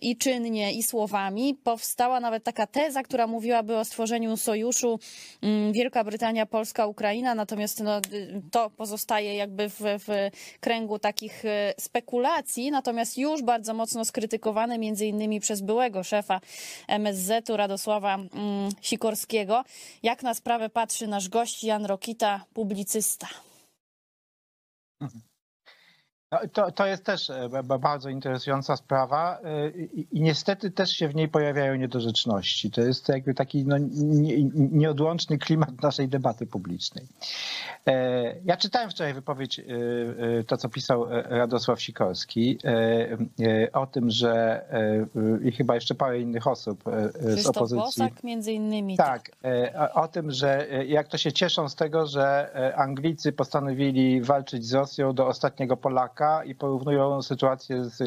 i 0.00 0.16
czynnie, 0.16 0.72
i 0.72 0.82
słowami. 0.82 1.54
Powstała 1.64 2.20
nawet 2.20 2.44
taka 2.44 2.66
teza, 2.66 3.02
która 3.02 3.26
mówiłaby 3.26 3.76
o 3.76 3.84
stworzeniu 3.84 4.36
sojuszu 4.36 4.98
Wielka 5.72 6.04
Brytania, 6.04 6.46
Polska, 6.46 6.86
Ukraina, 6.86 7.34
natomiast 7.44 7.80
no, 7.80 8.00
to 8.50 8.70
pozostaje 8.70 9.36
jakby 9.36 9.68
w, 9.68 9.80
w 9.80 10.30
kręgu 10.60 10.98
takich 10.98 11.42
spekulacji, 11.78 12.70
natomiast 12.70 13.18
już 13.18 13.42
bardzo 13.42 13.74
mocno 13.74 14.04
skrytykowane 14.04 14.78
między 14.78 15.06
innymi 15.06 15.40
przez 15.40 15.60
byłego 15.60 16.02
szefa 16.02 16.40
MSZ-u 16.88 17.56
Radosława 17.56 18.14
mm, 18.14 18.70
Sikorskiego. 18.80 19.64
Jak 20.02 20.22
na 20.22 20.34
sprawę 20.34 20.70
patrzy 20.70 21.06
nasz 21.06 21.28
gość 21.28 21.64
Jan 21.64 21.86
Rokita, 21.86 22.44
publicysta? 22.54 23.28
Mhm. 25.00 25.33
No, 26.34 26.48
to, 26.52 26.72
to 26.72 26.86
jest 26.86 27.04
też 27.04 27.30
e, 27.30 27.48
bardzo 27.80 28.08
interesująca 28.08 28.76
sprawa 28.76 29.38
e, 29.44 29.68
i, 29.70 30.06
i, 30.18 30.20
niestety 30.20 30.70
też 30.70 30.90
się 30.90 31.08
w 31.08 31.14
niej 31.14 31.28
pojawiają 31.28 31.74
niedorzeczności. 31.74 32.70
To 32.70 32.80
jest 32.80 33.08
jakby 33.08 33.34
taki 33.34 33.64
no, 33.66 33.76
nie, 33.78 34.44
nieodłączny 34.54 35.38
klimat 35.38 35.82
naszej 35.82 36.08
debaty 36.08 36.46
publicznej. 36.46 37.06
E, 37.86 38.34
ja 38.44 38.56
czytałem 38.56 38.90
wczoraj 38.90 39.14
wypowiedź, 39.14 39.60
to 40.46 40.56
co 40.56 40.68
pisał 40.68 41.06
Radosław 41.10 41.82
Sikorski, 41.82 42.58
o 43.72 43.86
tym, 43.86 44.10
że 44.10 44.64
i 45.44 45.52
chyba 45.52 45.74
jeszcze 45.74 45.94
parę 45.94 46.20
innych 46.20 46.46
osób 46.46 46.84
z 47.20 47.46
opozycji. 47.46 47.76
Bosak 47.76 48.24
między 48.24 48.52
innymi. 48.52 48.96
Tak, 48.96 49.30
o 49.94 50.08
tym, 50.08 50.30
że 50.30 50.66
jak 50.86 51.08
to 51.08 51.18
się 51.18 51.32
cieszą 51.32 51.68
z 51.68 51.74
tego, 51.74 52.06
że 52.06 52.50
Anglicy 52.76 53.32
postanowili 53.32 54.22
walczyć 54.22 54.66
z 54.66 54.74
Rosją 54.74 55.12
do 55.12 55.26
ostatniego 55.26 55.76
Polaka, 55.76 56.23
i 56.44 56.54
porównują 56.54 57.22
sytuację 57.22 57.84
z, 57.84 57.98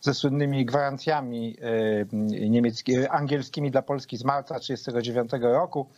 ze 0.00 0.14
słynnymi 0.14 0.64
gwarancjami 0.64 1.56
e, 3.02 3.12
angielskimi 3.12 3.70
dla 3.70 3.82
Polski 3.82 4.16
z 4.16 4.24
marca 4.24 4.58
1939 4.58 5.42
roku, 5.42 5.88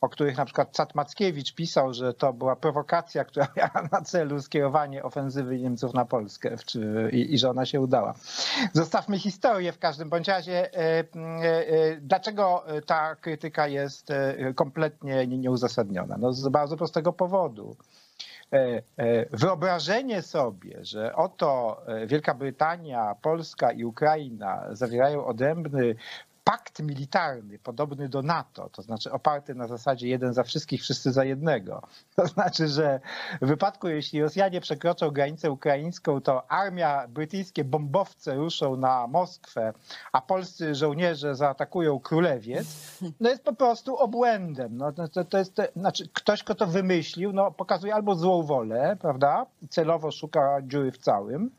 o 0.00 0.08
których 0.08 0.36
na 0.36 0.44
przykład 0.44 0.76
Cat 0.76 0.94
Mackiewicz 0.94 1.54
pisał, 1.54 1.94
że 1.94 2.14
to 2.14 2.32
była 2.32 2.56
prowokacja, 2.56 3.24
która 3.24 3.46
miała 3.56 3.88
na 3.92 4.00
celu 4.00 4.42
skierowanie 4.42 5.02
ofensywy 5.02 5.58
Niemców 5.58 5.94
na 5.94 6.04
Polskę 6.04 6.56
i, 7.12 7.34
i 7.34 7.38
że 7.38 7.50
ona 7.50 7.66
się 7.66 7.80
udała. 7.80 8.14
Zostawmy 8.72 9.18
historię 9.18 9.72
w 9.72 9.78
każdym 9.78 10.08
bądź 10.08 10.28
razie. 10.28 10.74
E, 10.74 10.98
e, 10.98 11.04
dlaczego 12.00 12.64
ta 12.86 13.16
krytyka 13.16 13.66
jest 13.66 14.08
kompletnie 14.54 15.26
nieuzasadniona? 15.26 16.16
No 16.18 16.32
z 16.32 16.48
bardzo 16.48 16.76
prostego 16.76 17.12
powodu. 17.12 17.76
E, 18.52 18.82
e, 18.96 19.26
wyobrażenie 19.30 20.22
sobie, 20.22 20.84
że 20.84 21.14
oto 21.14 21.82
e, 21.86 22.06
Wielka 22.06 22.34
Brytania, 22.34 23.14
Polska 23.22 23.72
i 23.72 23.84
Ukraina 23.84 24.64
zawierają 24.70 25.26
odrębny 25.26 25.94
pakt 26.44 26.80
militarny 26.80 27.58
podobny 27.58 28.08
do 28.08 28.22
NATO, 28.22 28.68
to 28.68 28.82
znaczy 28.82 29.12
oparty 29.12 29.54
na 29.54 29.66
zasadzie 29.66 30.08
jeden 30.08 30.34
za 30.34 30.42
wszystkich, 30.42 30.82
wszyscy 30.82 31.12
za 31.12 31.24
jednego. 31.24 31.82
To 32.16 32.26
znaczy, 32.26 32.68
że 32.68 33.00
w 33.42 33.46
wypadku, 33.46 33.88
jeśli 33.88 34.22
Rosjanie 34.22 34.60
przekroczą 34.60 35.10
granicę 35.10 35.50
ukraińską, 35.50 36.20
to 36.20 36.50
armia 36.50 37.08
brytyjskie 37.08 37.64
bombowce 37.64 38.34
ruszą 38.34 38.76
na 38.76 39.06
Moskwę, 39.06 39.72
a 40.12 40.20
polscy 40.20 40.74
żołnierze 40.74 41.34
zaatakują 41.34 42.00
królewiec, 42.00 42.66
no 43.20 43.30
jest 43.30 43.44
po 43.44 43.52
prostu 43.52 43.96
obłędem. 43.96 44.76
No, 44.76 44.92
to, 44.92 45.24
to 45.24 45.38
jest, 45.38 45.60
znaczy 45.76 46.08
ktoś, 46.12 46.42
kto 46.42 46.54
to 46.54 46.66
wymyślił, 46.66 47.32
no, 47.32 47.50
pokazuje 47.50 47.94
albo 47.94 48.14
złą 48.14 48.42
wolę, 48.42 48.96
prawda, 49.00 49.46
celowo 49.70 50.10
szuka 50.10 50.58
dziury 50.62 50.92
w 50.92 50.98
całym, 50.98 51.50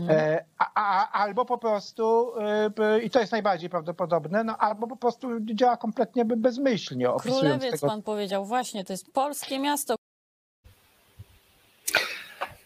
mhm. 0.00 0.38
a, 0.58 0.70
a, 0.74 1.12
albo 1.12 1.44
po 1.44 1.58
prostu, 1.58 2.32
e, 2.78 3.00
i 3.02 3.10
to 3.10 3.20
jest 3.20 3.32
najbardziej 3.32 3.70
prawdopodobne, 3.70 4.29
no 4.30 4.56
albo 4.56 4.86
po 4.86 4.96
prostu 4.96 5.28
działa 5.40 5.76
kompletnie 5.76 6.24
bezmyślnie. 6.24 7.08
Królewiec 7.20 7.72
tego... 7.72 7.86
pan 7.86 8.02
powiedział, 8.02 8.44
właśnie, 8.44 8.84
to 8.84 8.92
jest 8.92 9.12
polskie 9.12 9.58
miasto. 9.58 9.94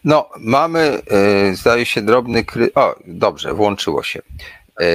No, 0.03 0.29
mamy, 0.37 1.01
e, 1.11 1.55
zdaje 1.55 1.85
się, 1.85 2.01
drobny 2.01 2.45
kry... 2.45 2.73
O, 2.75 2.95
dobrze, 3.07 3.53
włączyło 3.53 4.03
się. 4.03 4.21
E, 4.79 4.87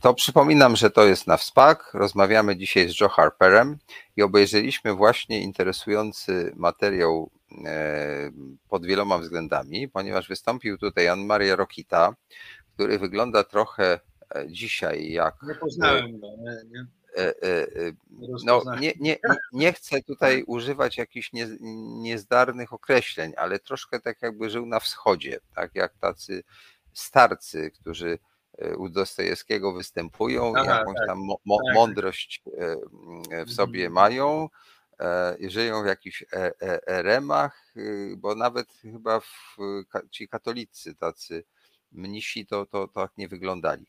to 0.00 0.14
przypominam, 0.14 0.76
że 0.76 0.90
to 0.90 1.04
jest 1.04 1.26
na 1.26 1.36
WSPAK. 1.36 1.90
Rozmawiamy 1.94 2.56
dzisiaj 2.56 2.88
z 2.88 3.00
Joe 3.00 3.08
Harperem 3.08 3.78
i 4.16 4.22
obejrzeliśmy 4.22 4.94
właśnie 4.94 5.40
interesujący 5.42 6.52
materiał 6.56 7.30
e, 7.64 8.30
pod 8.68 8.86
wieloma 8.86 9.18
względami, 9.18 9.88
ponieważ 9.88 10.28
wystąpił 10.28 10.78
tutaj 10.78 11.08
Ann 11.08 11.26
Maria 11.26 11.56
Rokita, 11.56 12.14
który 12.74 12.98
wygląda 12.98 13.44
trochę 13.44 14.00
dzisiaj, 14.46 15.10
jak. 15.10 15.34
Nie 15.42 15.54
poznałem 15.54 16.20
go. 16.20 16.26
Nie, 16.38 16.62
nie. 16.70 16.86
E, 17.16 17.42
e, 17.42 17.62
e, 17.62 17.92
no, 18.44 18.62
nie, 18.80 18.92
nie, 19.00 19.16
nie 19.52 19.72
chcę 19.72 20.02
tutaj 20.02 20.44
używać 20.46 20.98
jakichś 20.98 21.32
nie, 21.32 21.48
niezdarnych 22.00 22.72
określeń, 22.72 23.32
ale 23.36 23.58
troszkę 23.58 24.00
tak 24.00 24.22
jakby 24.22 24.50
żył 24.50 24.66
na 24.66 24.80
wschodzie, 24.80 25.40
tak 25.54 25.74
jak 25.74 25.98
tacy 25.98 26.42
starcy, 26.92 27.70
którzy 27.70 28.18
u 28.78 28.88
Dostojewskiego 28.88 29.72
występują, 29.72 30.52
Aha, 30.56 30.78
jakąś 30.78 30.96
tak, 30.96 31.06
tam 31.06 31.18
mo, 31.18 31.38
mo, 31.44 31.58
tak. 31.66 31.74
mądrość 31.74 32.42
w 33.46 33.52
sobie 33.52 33.86
mhm. 33.86 33.92
mają, 33.92 34.48
żyją 35.40 35.82
w 35.82 35.86
jakichś 35.86 36.24
eremach, 36.86 37.74
bo 38.16 38.34
nawet 38.34 38.68
chyba 38.82 39.20
w, 39.20 39.56
ci 40.10 40.28
katolicy 40.28 40.94
tacy 40.94 41.44
mnisi 41.92 42.46
to, 42.46 42.66
to, 42.66 42.88
to 42.88 43.00
tak 43.00 43.18
nie 43.18 43.28
wyglądali. 43.28 43.86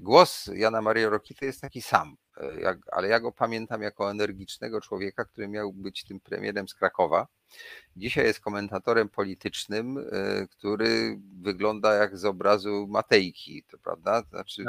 Głos 0.00 0.50
Jana 0.54 0.82
Maria 0.82 1.08
Rokity 1.08 1.46
jest 1.46 1.60
taki 1.60 1.82
sam, 1.82 2.16
e, 2.36 2.60
jak, 2.60 2.78
ale 2.92 3.08
ja 3.08 3.20
go 3.20 3.32
pamiętam 3.32 3.82
jako 3.82 4.10
energicznego 4.10 4.80
człowieka, 4.80 5.24
który 5.24 5.48
miał 5.48 5.72
być 5.72 6.04
tym 6.04 6.20
premierem 6.20 6.68
z 6.68 6.74
Krakowa. 6.74 7.26
Dzisiaj 7.96 8.24
jest 8.24 8.40
komentatorem 8.40 9.08
politycznym, 9.08 9.98
e, 9.98 10.46
który 10.46 11.20
wygląda 11.40 11.94
jak 11.94 12.18
z 12.18 12.24
obrazu 12.24 12.86
Matejki, 12.90 13.64
to 13.70 13.78
prawda? 13.78 14.22
Znaczy, 14.30 14.64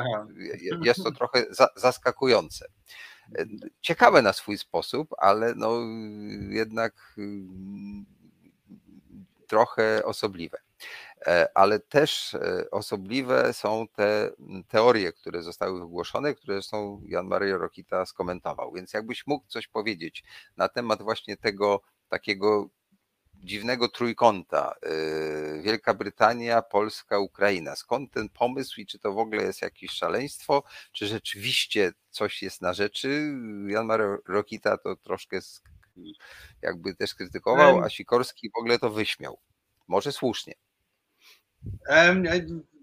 jest 0.84 1.03
to 1.03 1.11
trochę 1.11 1.45
za, 1.49 1.68
zaskakujące. 1.76 2.68
E, 3.36 3.45
ciekawe 3.82 4.22
na 4.22 4.34
swój 4.34 4.57
sposób, 4.57 5.10
ale 5.18 5.56
no 5.56 5.80
jednak 6.49 7.14
mm, 7.18 8.06
trochę 9.48 10.06
osobliwe. 10.06 10.57
E, 11.28 11.58
ale 11.58 11.80
też 11.80 12.34
e, 12.34 12.72
osobliwe 12.72 13.54
są 13.54 13.88
te 13.88 14.32
teorie, 14.68 15.14
które 15.14 15.44
zostały 15.44 15.80
wygłoszone, 15.80 16.36
które 16.36 16.54
zresztą 16.54 17.02
Jan 17.06 17.28
Maria 17.28 17.58
Rokita 17.58 18.06
skomentował. 18.06 18.72
Więc 18.72 18.94
jakbyś 18.94 19.28
mógł 19.28 19.48
coś 19.48 19.68
powiedzieć 19.68 20.24
na 20.58 20.70
temat 20.70 21.02
właśnie 21.02 21.38
tego 21.38 21.82
takiego 22.10 22.70
dziwnego 23.44 23.90
trójkąta. 23.90 24.76
Y, 25.58 25.62
Wielka 25.62 25.94
Brytania, 25.94 26.62
Polska, 26.62 27.20
Ukraina. 27.20 27.76
Skąd 27.76 28.12
ten 28.12 28.30
pomysł 28.30 28.82
i 28.82 28.86
czy 28.86 29.00
to 29.00 29.14
w 29.14 29.18
ogóle 29.18 29.44
jest 29.44 29.62
jakieś 29.62 29.91
szaleństwo, 29.91 30.64
czy 30.91 31.08
rzeczywiście 31.08 31.94
coś 32.10 32.41
jest 32.41 32.62
na 32.62 32.74
rzeczy? 32.74 33.34
Jan 33.68 33.86
Marek 33.86 34.30
Rokita 34.30 34.78
to 34.78 34.95
troszkę 34.95 35.40
jakby 36.62 36.95
też 36.95 37.16
krytykował, 37.16 37.84
a 37.84 37.90
Sikorski 37.90 38.50
w 38.50 38.58
ogóle 38.58 38.80
to 38.80 38.90
wyśmiał. 38.90 39.40
Może 39.88 40.12
słusznie. 40.12 40.54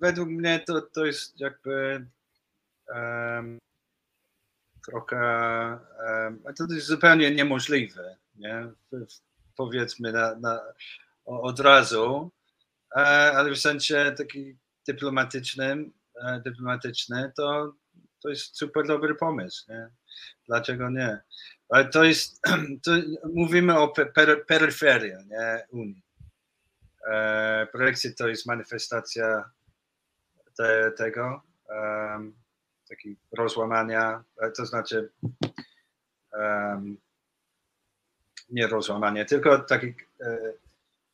Według 0.00 0.28
mnie 0.28 0.60
to, 0.60 0.82
to 0.82 1.06
jest 1.06 1.40
jakby 1.40 2.06
um, 2.94 3.58
trochę 4.90 5.18
um, 6.08 6.42
to 6.56 6.74
jest 6.74 6.86
zupełnie 6.86 7.30
niemożliwe, 7.30 8.16
nie? 8.34 8.72
powiedzmy 9.56 10.12
na, 10.12 10.34
na, 10.34 10.60
od 11.24 11.60
razu, 11.60 12.30
e, 12.96 13.00
ale 13.32 13.50
w 13.50 13.58
sensie 13.58 14.14
taki 14.16 14.56
dyplomatycznym, 14.86 15.92
e, 16.24 16.40
dyplomatyczny 16.40 17.32
to, 17.36 17.74
to 18.22 18.28
jest 18.28 18.56
super 18.58 18.86
dobry 18.86 19.14
pomysł. 19.14 19.72
Nie? 19.72 19.88
Dlaczego 20.46 20.90
nie? 20.90 21.20
Ale 21.68 21.84
to 21.84 22.04
jest, 22.04 22.40
to 22.84 22.92
mówimy 23.34 23.78
o 23.78 23.88
per, 23.88 24.46
peryferii 24.46 25.12
nie? 25.26 25.66
Unii. 25.70 26.02
E, 27.06 27.66
Brexit 27.72 28.18
to 28.18 28.28
jest 28.28 28.46
manifestacja 28.46 29.50
te, 30.56 30.90
tego, 30.90 31.42
um, 31.68 32.34
takiego 32.88 33.16
rozłamania, 33.32 34.24
e, 34.42 34.50
to 34.50 34.66
znaczy 34.66 35.10
um, 36.32 36.96
nie 38.50 38.66
rozłamanie, 38.66 39.24
tylko 39.24 39.58
taki 39.58 39.86
e, 40.20 40.38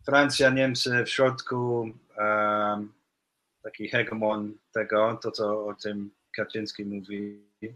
Francja, 0.05 0.51
Niemcy 0.51 1.05
w 1.05 1.11
środku, 1.11 1.91
um, 2.19 2.93
taki 3.63 3.89
hegemon 3.89 4.55
tego, 4.73 5.19
to 5.23 5.31
co 5.31 5.67
o 5.67 5.75
tym 5.75 6.11
Kaczyński 6.37 6.85
mówi 6.85 7.43
i, 7.63 7.67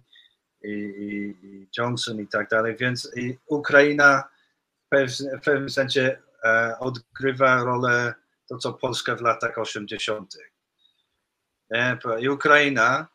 i, 0.62 1.34
i 1.42 1.68
Johnson 1.78 2.20
i 2.20 2.26
tak 2.26 2.48
dalej, 2.48 2.76
więc 2.76 3.10
i 3.16 3.38
Ukraina 3.46 4.28
w 4.92 5.40
pewnym 5.44 5.70
sensie 5.70 6.18
odgrywa 6.78 7.62
rolę 7.62 8.14
to, 8.48 8.58
co 8.58 8.72
Polska 8.72 9.16
w 9.16 9.20
latach 9.20 9.58
80. 9.58 10.34
I 12.20 12.28
Ukraina, 12.28 13.08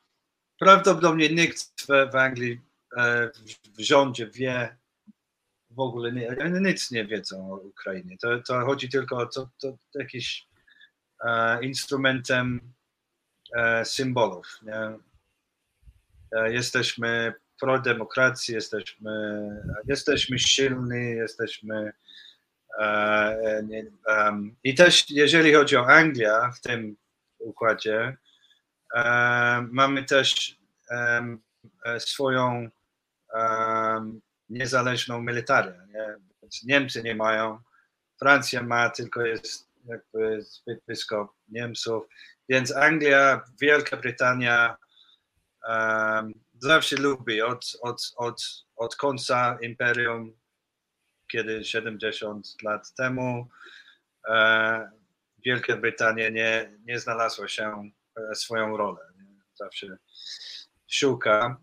prawdopodobnie 0.59 1.29
nikt 1.29 1.87
w, 2.11 2.15
Anglii, 2.15 2.61
e, 2.97 3.31
w 3.77 3.81
rządzie 3.81 4.27
wie 4.27 4.77
w 5.69 5.79
ogóle 5.79 6.11
nie, 6.11 6.35
nic 6.61 6.91
nie 6.91 7.05
wiedzą 7.05 7.53
o 7.53 7.55
Ukrainie. 7.55 8.17
To, 8.17 8.39
to 8.39 8.65
chodzi 8.65 8.89
tylko 8.89 9.17
o 9.17 9.25
to, 9.25 9.49
to 9.59 9.77
jakiś 9.95 10.47
e, 11.23 11.63
instrumentem 11.63 12.73
e, 13.55 13.85
symbolów. 13.85 14.59
Nie? 14.61 14.97
E, 16.31 16.53
jesteśmy 16.53 17.33
pro-demokracji, 17.59 18.55
jesteśmy, 18.55 19.11
jesteśmy 19.85 20.39
silni, 20.39 21.09
jesteśmy 21.09 21.75
e, 21.75 21.93
i 24.63 24.75
też 24.75 25.09
jeżeli 25.09 25.53
chodzi 25.53 25.77
o 25.77 25.87
Anglię 25.87 26.31
w 26.55 26.61
tym 26.61 26.95
układzie, 27.39 28.17
e, 28.95 29.67
mamy 29.71 30.03
też 30.03 30.59
swoją 31.99 32.69
niezależną 34.49 35.21
militarię. 35.21 35.73
Niemcy 36.63 37.03
nie 37.03 37.15
mają, 37.15 37.59
Francja 38.19 38.63
ma, 38.63 38.89
tylko 38.89 39.21
jest 39.21 39.69
jakby 39.85 40.41
zbyt 40.41 40.85
blisko 40.87 41.35
Niemców. 41.47 42.03
Więc 42.49 42.75
Anglia, 42.75 43.41
Wielka 43.61 43.97
Brytania 43.97 44.77
um, 45.67 46.33
zawsze 46.59 46.95
lubi 46.95 47.41
od, 47.41 47.77
od, 47.81 48.13
od, 48.15 48.41
od 48.75 48.95
końca 48.95 49.57
imperium, 49.61 50.37
kiedy 51.27 51.63
70 51.63 52.47
lat 52.63 52.93
temu 52.93 53.47
e, 54.29 54.89
Wielka 55.45 55.77
Brytania 55.77 56.29
nie, 56.29 56.77
nie 56.85 56.99
znalazła 56.99 57.47
się 57.47 57.89
e, 58.31 58.35
swoją 58.35 58.77
rolę. 58.77 58.99
Zawsze 59.53 59.97
szuka 60.87 61.57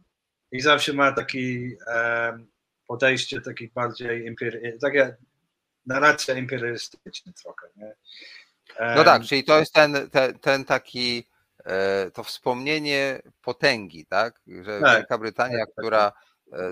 i 0.53 0.61
zawsze 0.61 0.93
ma 0.93 1.13
taki 1.13 1.77
um, 1.87 2.51
podejście 2.87 3.41
takich 3.41 3.73
bardziej 3.73 4.27
imperialnych, 4.27 4.81
takie 4.81 5.17
narracja 5.87 6.35
imperialistyczna 6.35 7.33
trochę. 7.43 7.67
Nie? 7.77 7.95
No 8.97 9.05
tak, 9.05 9.23
czyli 9.23 9.45
to 9.45 9.59
jest 9.59 9.73
ten, 9.73 10.11
ten, 10.11 10.39
ten 10.39 10.65
taki, 10.65 11.29
e, 11.65 12.11
to 12.11 12.25
wspomnienie 12.25 13.23
potęgi, 13.43 14.07
tak? 14.07 14.41
Że 14.47 14.81
tak, 14.81 14.97
Wielka 14.97 15.19
Brytania, 15.19 15.59
tak, 15.59 15.67
tak, 15.69 15.75
która 15.75 16.11
tak. 16.11 16.21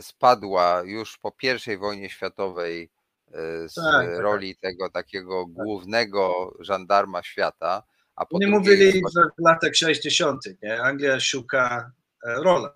Spadła 0.01 0.83
już 0.85 1.19
po 1.19 1.33
I 1.73 1.77
wojnie 1.77 2.11
światowej 2.11 2.91
e, 3.33 3.69
z 3.69 3.75
tak, 3.75 4.07
tak, 4.07 4.19
roli 4.19 4.57
tego 4.57 4.91
takiego 4.91 5.47
głównego 5.47 6.55
żandarma 6.61 7.23
świata, 7.23 7.83
a 8.17 8.27
po 8.27 8.39
Nie 8.39 8.47
mówili 8.47 9.03
w 9.39 9.45
latach 9.45 9.75
60. 9.75 10.45
Nie? 10.63 10.83
Anglia 10.83 11.21
szuka 11.21 11.93
rolę 12.25 12.71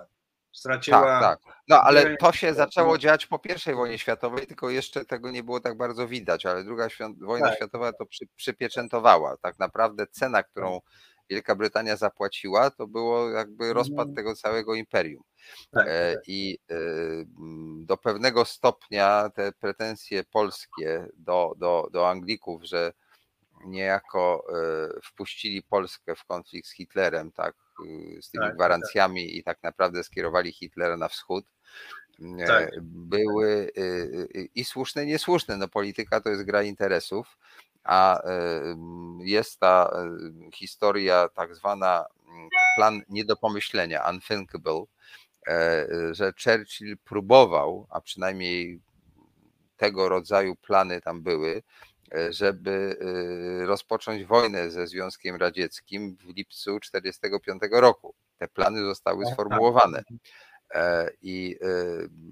straciła. 0.55 1.21
Tak, 1.21 1.43
tak. 1.45 1.55
No 1.69 1.81
ale 1.81 2.17
to 2.17 2.33
się 2.33 2.55
zaczęło 2.55 2.99
dziać 2.99 3.27
po 3.27 3.41
I 3.71 3.75
wojnie 3.75 3.99
światowej, 3.99 4.47
tylko 4.47 4.71
jeszcze 4.71 5.05
tego 5.05 5.31
nie 5.31 5.43
było 5.43 5.61
tak 5.61 5.77
bardzo 5.77 6.09
widać, 6.09 6.47
ale 6.47 6.65
druga 6.65 6.89
wojna 7.21 7.47
tak. 7.47 7.57
światowa 7.57 7.93
to 7.93 8.07
przy, 8.07 8.27
przypieczętowała. 8.37 9.37
Tak 9.37 9.59
naprawdę 9.59 10.07
cena, 10.07 10.43
którą 10.43 10.81
Wielka 11.31 11.55
Brytania 11.55 11.97
zapłaciła, 11.97 12.71
to 12.71 12.87
było 12.87 13.31
jakby 13.31 13.73
rozpad 13.73 14.09
mhm. 14.09 14.15
tego 14.15 14.35
całego 14.35 14.75
imperium. 14.75 15.23
Tak, 15.71 15.87
e, 15.89 16.15
tak. 16.15 16.25
I 16.27 16.59
e, 16.71 16.75
do 17.85 17.97
pewnego 17.97 18.45
stopnia 18.45 19.31
te 19.35 19.53
pretensje 19.53 20.25
polskie 20.25 21.07
do, 21.17 21.55
do, 21.57 21.89
do 21.93 22.11
Anglików, 22.11 22.65
że 22.65 22.93
niejako 23.67 24.45
e, 24.49 25.01
wpuścili 25.03 25.63
Polskę 25.63 26.17
w 26.17 26.25
konflikt 26.25 26.69
z 26.69 26.73
Hitlerem, 26.73 27.33
tak, 27.33 27.55
y, 27.87 28.23
z 28.23 28.31
tymi 28.31 28.43
tak, 28.43 28.51
tak, 28.51 28.57
gwarancjami 28.57 29.27
tak. 29.27 29.35
i 29.35 29.43
tak 29.43 29.63
naprawdę 29.63 30.05
skierowali 30.05 30.53
Hitlera 30.53 30.97
na 30.97 31.09
wschód, 31.09 31.45
e, 32.39 32.47
tak. 32.47 32.71
były 32.83 33.47
y, 33.79 33.81
y, 34.37 34.49
i 34.55 34.65
słuszne, 34.65 35.05
i 35.05 35.07
niesłuszne. 35.07 35.57
No, 35.57 35.69
polityka 35.69 36.21
to 36.21 36.29
jest 36.29 36.43
gra 36.43 36.63
interesów, 36.63 37.39
a 37.85 38.23
e, 38.23 38.31
jest 39.21 39.61
ta 39.61 39.91
historia 40.55 41.29
tak 41.35 41.55
zwana 41.55 42.05
mm, 42.29 42.49
plan 42.77 43.03
nie 43.09 43.25
do 43.25 43.37
pomyślenia, 43.37 44.11
unthinkable, 44.11 44.85
że 46.11 46.33
Churchill 46.45 46.97
próbował, 47.05 47.87
a 47.91 48.01
przynajmniej 48.01 48.81
tego 49.77 50.09
rodzaju 50.09 50.57
plany 50.57 51.01
tam 51.01 51.23
były, 51.23 51.63
E, 52.15 52.33
żeby 52.33 52.97
e, 53.63 53.67
rozpocząć 53.67 54.25
wojnę 54.25 54.71
ze 54.71 54.87
Związkiem 54.87 55.37
Radzieckim 55.37 56.17
w 56.17 56.37
lipcu 56.37 56.81
1945 56.81 57.63
roku. 57.73 58.15
Te 58.39 58.49
plany 58.49 58.85
zostały 58.85 59.25
tak, 59.25 59.33
sformułowane 59.33 59.99
tak. 59.99 60.07
E, 60.13 60.17
i 61.23 61.59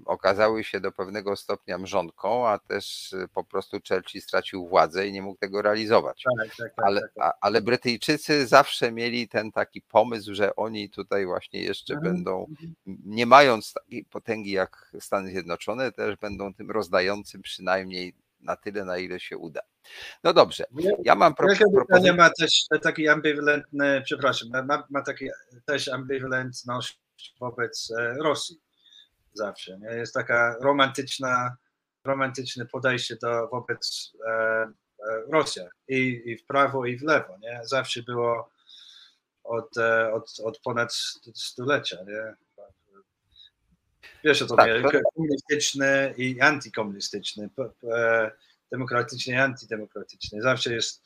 okazały 0.05 0.63
się 0.63 0.79
do 0.79 0.91
pewnego 0.91 1.35
stopnia 1.35 1.77
mrzonką, 1.77 2.47
a 2.47 2.59
też 2.59 3.15
po 3.33 3.43
prostu 3.43 3.77
Churchill 3.89 4.21
stracił 4.21 4.67
władzę 4.67 5.07
i 5.07 5.11
nie 5.11 5.21
mógł 5.21 5.39
tego 5.39 5.61
realizować. 5.61 6.23
Tak, 6.57 6.73
ale, 6.77 7.01
ale 7.41 7.61
Brytyjczycy 7.61 8.47
zawsze 8.47 8.91
mieli 8.91 9.27
ten 9.27 9.51
taki 9.51 9.81
pomysł, 9.81 10.33
że 10.33 10.55
oni 10.55 10.89
tutaj 10.89 11.25
właśnie 11.25 11.63
jeszcze 11.63 11.93
mhm. 11.93 12.13
będą, 12.13 12.45
mhm. 12.49 12.75
nie 13.05 13.25
mając 13.25 13.73
takiej 13.73 14.05
potęgi 14.05 14.51
jak 14.51 14.91
Stany 14.99 15.29
Zjednoczone, 15.29 15.91
też 15.91 16.15
będą 16.15 16.53
tym 16.53 16.71
rozdającym 16.71 17.41
przynajmniej 17.41 18.13
na 18.39 18.55
tyle, 18.55 18.85
na 18.85 18.97
ile 18.97 19.19
się 19.19 19.37
uda. 19.37 19.61
No 20.23 20.33
dobrze, 20.33 20.63
ja 21.03 21.15
mam 21.15 21.35
pro, 21.35 21.47
propozycję. 21.73 22.13
ma 22.13 22.29
też 22.39 22.65
taki 22.81 23.07
ambywalentny, 23.07 24.01
przepraszam, 24.05 24.49
ma, 24.67 24.83
ma 24.89 25.01
taki 25.01 25.29
też 25.65 25.87
ambywalentność 25.87 27.02
wobec 27.39 27.91
e, 27.99 28.13
Rosji 28.13 28.61
zawsze. 29.33 29.79
Nie? 29.79 29.87
Jest 29.87 30.13
taka 30.13 30.57
romantyczna, 30.61 31.57
romantyczne 32.03 32.65
podejście 32.65 33.15
do 33.15 33.47
wobec 33.47 34.13
e, 34.27 34.31
e, 34.31 34.71
Rosji 35.31 35.61
i, 35.87 36.21
i 36.25 36.37
w 36.37 36.45
prawo 36.45 36.85
i 36.85 36.97
w 36.97 37.03
lewo. 37.03 37.37
Nie? 37.41 37.61
Zawsze 37.63 38.03
było 38.03 38.49
od, 39.43 39.77
e, 39.77 40.13
od, 40.13 40.39
od 40.43 40.59
ponad 40.59 40.93
stulecia. 41.35 41.97
Nie? 42.07 42.35
Wiesz 44.23 44.41
o 44.41 44.45
co 44.45 44.55
tak, 44.55 44.69
to... 44.91 44.99
komunistyczny 45.15 46.13
i 46.17 46.41
antykomunistyczny, 46.41 47.49
demokratyczny 48.71 49.33
i 49.33 49.37
antydemokratyczny. 49.37 50.41
Zawsze 50.41 50.73
jest, 50.73 51.03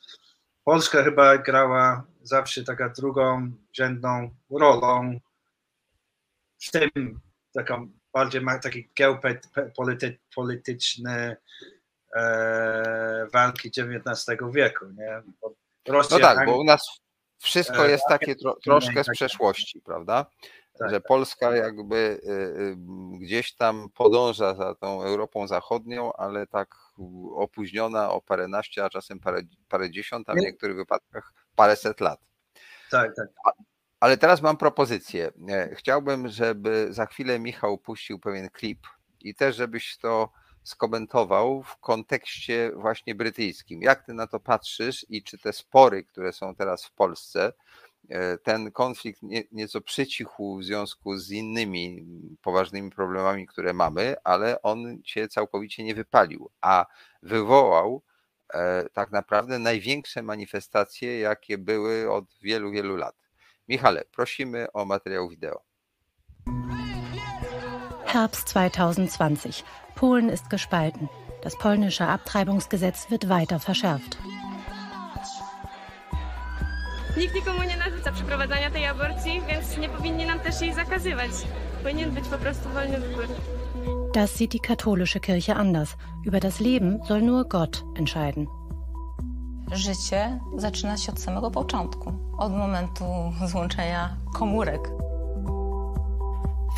Polska 0.64 1.02
chyba 1.04 1.38
grała 1.38 2.04
zawsze 2.22 2.64
taka 2.64 2.88
drugą 2.88 3.52
rzędną 3.72 4.30
rolą 4.50 5.20
w 6.58 6.70
tym 6.70 7.20
taką 7.52 7.90
bardziej 8.12 8.40
ma 8.40 8.58
taki 8.58 8.88
geopolityczny 8.96 11.36
e, 12.16 13.26
walki 13.32 13.68
XIX 13.68 14.38
wieku. 14.52 14.86
Nie? 14.86 15.22
Rosja, 15.88 16.16
No 16.18 16.22
tak, 16.22 16.46
bo 16.46 16.58
u 16.58 16.64
nas 16.64 17.00
wszystko 17.38 17.86
E, 17.86 17.90
jest 17.90 18.04
takie 18.08 18.36
tro, 18.36 18.56
troszkę 18.64 19.02
z 19.02 19.06
tak. 19.06 19.14
przeszłości, 19.14 19.80
prawda? 19.80 20.26
Tak, 20.78 20.90
Że 20.90 21.00
tak. 21.00 21.08
Polska 21.08 21.56
jakby 21.56 21.96
y, 21.96 22.32
y, 22.32 22.76
gdzieś 23.18 23.54
tam 23.54 23.88
podąża 23.94 24.54
za 24.54 24.74
tą 24.74 25.02
Europą 25.02 25.46
Zachodnią, 25.46 26.12
ale 26.12 26.46
tak 26.46 26.74
opóźniona 27.34 28.10
o 28.10 28.20
paręnaście, 28.20 28.84
a 28.84 28.90
czasem 28.90 29.20
parę, 29.20 29.40
parędziesiąt, 29.68 30.28
a 30.28 30.32
w 30.32 30.36
Nie. 30.36 30.46
niektórych 30.46 30.76
wypadkach 30.76 31.32
paręset 31.56 32.00
lat. 32.00 32.20
tak, 32.90 33.16
tak. 33.16 33.26
Ale 34.00 34.16
teraz 34.16 34.42
mam 34.42 34.56
propozycję. 34.56 35.32
E, 35.48 35.74
Chciałbym, 35.74 36.28
żeby 36.28 36.86
za 36.90 37.06
chwilę 37.06 37.38
Michał 37.38 37.78
puścił 37.78 38.18
pewien 38.18 38.50
klip 38.50 38.86
i 39.20 39.34
też, 39.34 39.56
żebyś 39.56 39.98
to 39.98 40.32
skomentował 40.64 41.62
w 41.62 41.76
kontekście 41.76 42.72
właśnie 42.76 43.14
brytyjskim. 43.14 43.82
Jak 43.82 44.06
ty 44.06 44.14
na 44.14 44.26
to 44.26 44.40
patrzysz 44.40 45.06
i 45.08 45.22
czy 45.22 45.38
te 45.38 45.52
spory, 45.52 46.04
które 46.04 46.32
są 46.32 46.54
teraz 46.54 46.84
w 46.84 46.92
Polsce, 46.92 47.52
e, 48.08 48.38
ten 48.38 48.72
konflikt 48.72 49.22
nie, 49.22 49.44
nieco 49.52 49.80
przycichł 49.80 50.58
w 50.58 50.64
związku 50.64 51.16
z 51.16 51.30
innymi 51.30 52.06
poważnymi 52.42 52.90
problemami, 52.90 53.46
które 53.46 53.72
mamy, 53.72 54.16
ale 54.24 54.62
on 54.62 55.00
się 55.04 55.28
całkowicie 55.28 55.84
nie 55.84 55.94
wypalił, 55.94 56.50
a 56.60 56.86
wywołał 57.22 58.02
e, 58.54 58.88
tak 58.92 59.10
naprawdę 59.10 59.58
największe 59.58 60.22
manifestacje, 60.22 61.18
jakie 61.18 61.58
były 61.58 62.12
od 62.12 62.24
wielu, 62.42 62.70
wielu 62.70 62.96
lat. 62.96 63.27
Michale, 63.68 64.04
prosimy 64.04 64.72
o 64.72 64.84
materiał 64.84 65.28
wideo. 65.28 65.60
Herbst 68.06 68.48
2020. 68.48 69.64
Polen 69.94 70.30
ist 70.30 70.48
gespalten. 70.50 71.08
Das 71.42 71.56
polnische 71.56 72.06
Abtreibungsgesetz 72.06 73.10
wird 73.10 73.28
weiter 73.28 73.60
verschärft. 73.60 74.18
Nikt 77.16 77.34
nikomu 77.34 77.62
nie 77.62 77.76
narzuca 77.76 78.12
przeprowadzania 78.12 78.70
tej 78.70 78.86
aborcji, 78.86 79.42
więc 79.48 79.78
nie 79.78 79.88
powinni 79.88 80.26
nam 80.26 80.40
też 80.40 80.60
jej 80.60 80.74
zakazywać. 80.74 81.30
Powinien 81.82 82.10
być 82.10 82.28
po 82.28 82.38
prostu 82.38 82.68
wolny 82.68 83.00
wybór. 83.00 83.26
Das 84.14 84.38
sieht 84.38 84.52
die 84.52 84.60
katholische 84.60 85.20
Kirche 85.20 85.54
anders. 85.54 85.96
Über 86.26 86.40
das 86.40 86.60
Leben 86.60 87.00
soll 87.08 87.22
nur 87.22 87.48
Gott 87.48 87.84
entscheiden. 87.98 88.46
Życie 89.72 90.40
zaczyna 90.56 90.96
się 90.96 91.12
od 91.12 91.20
samego 91.20 91.50
początku, 91.50 92.12
od 92.38 92.52
momentu 92.52 93.04
złączenia 93.46 94.16
komórek. 94.34 94.90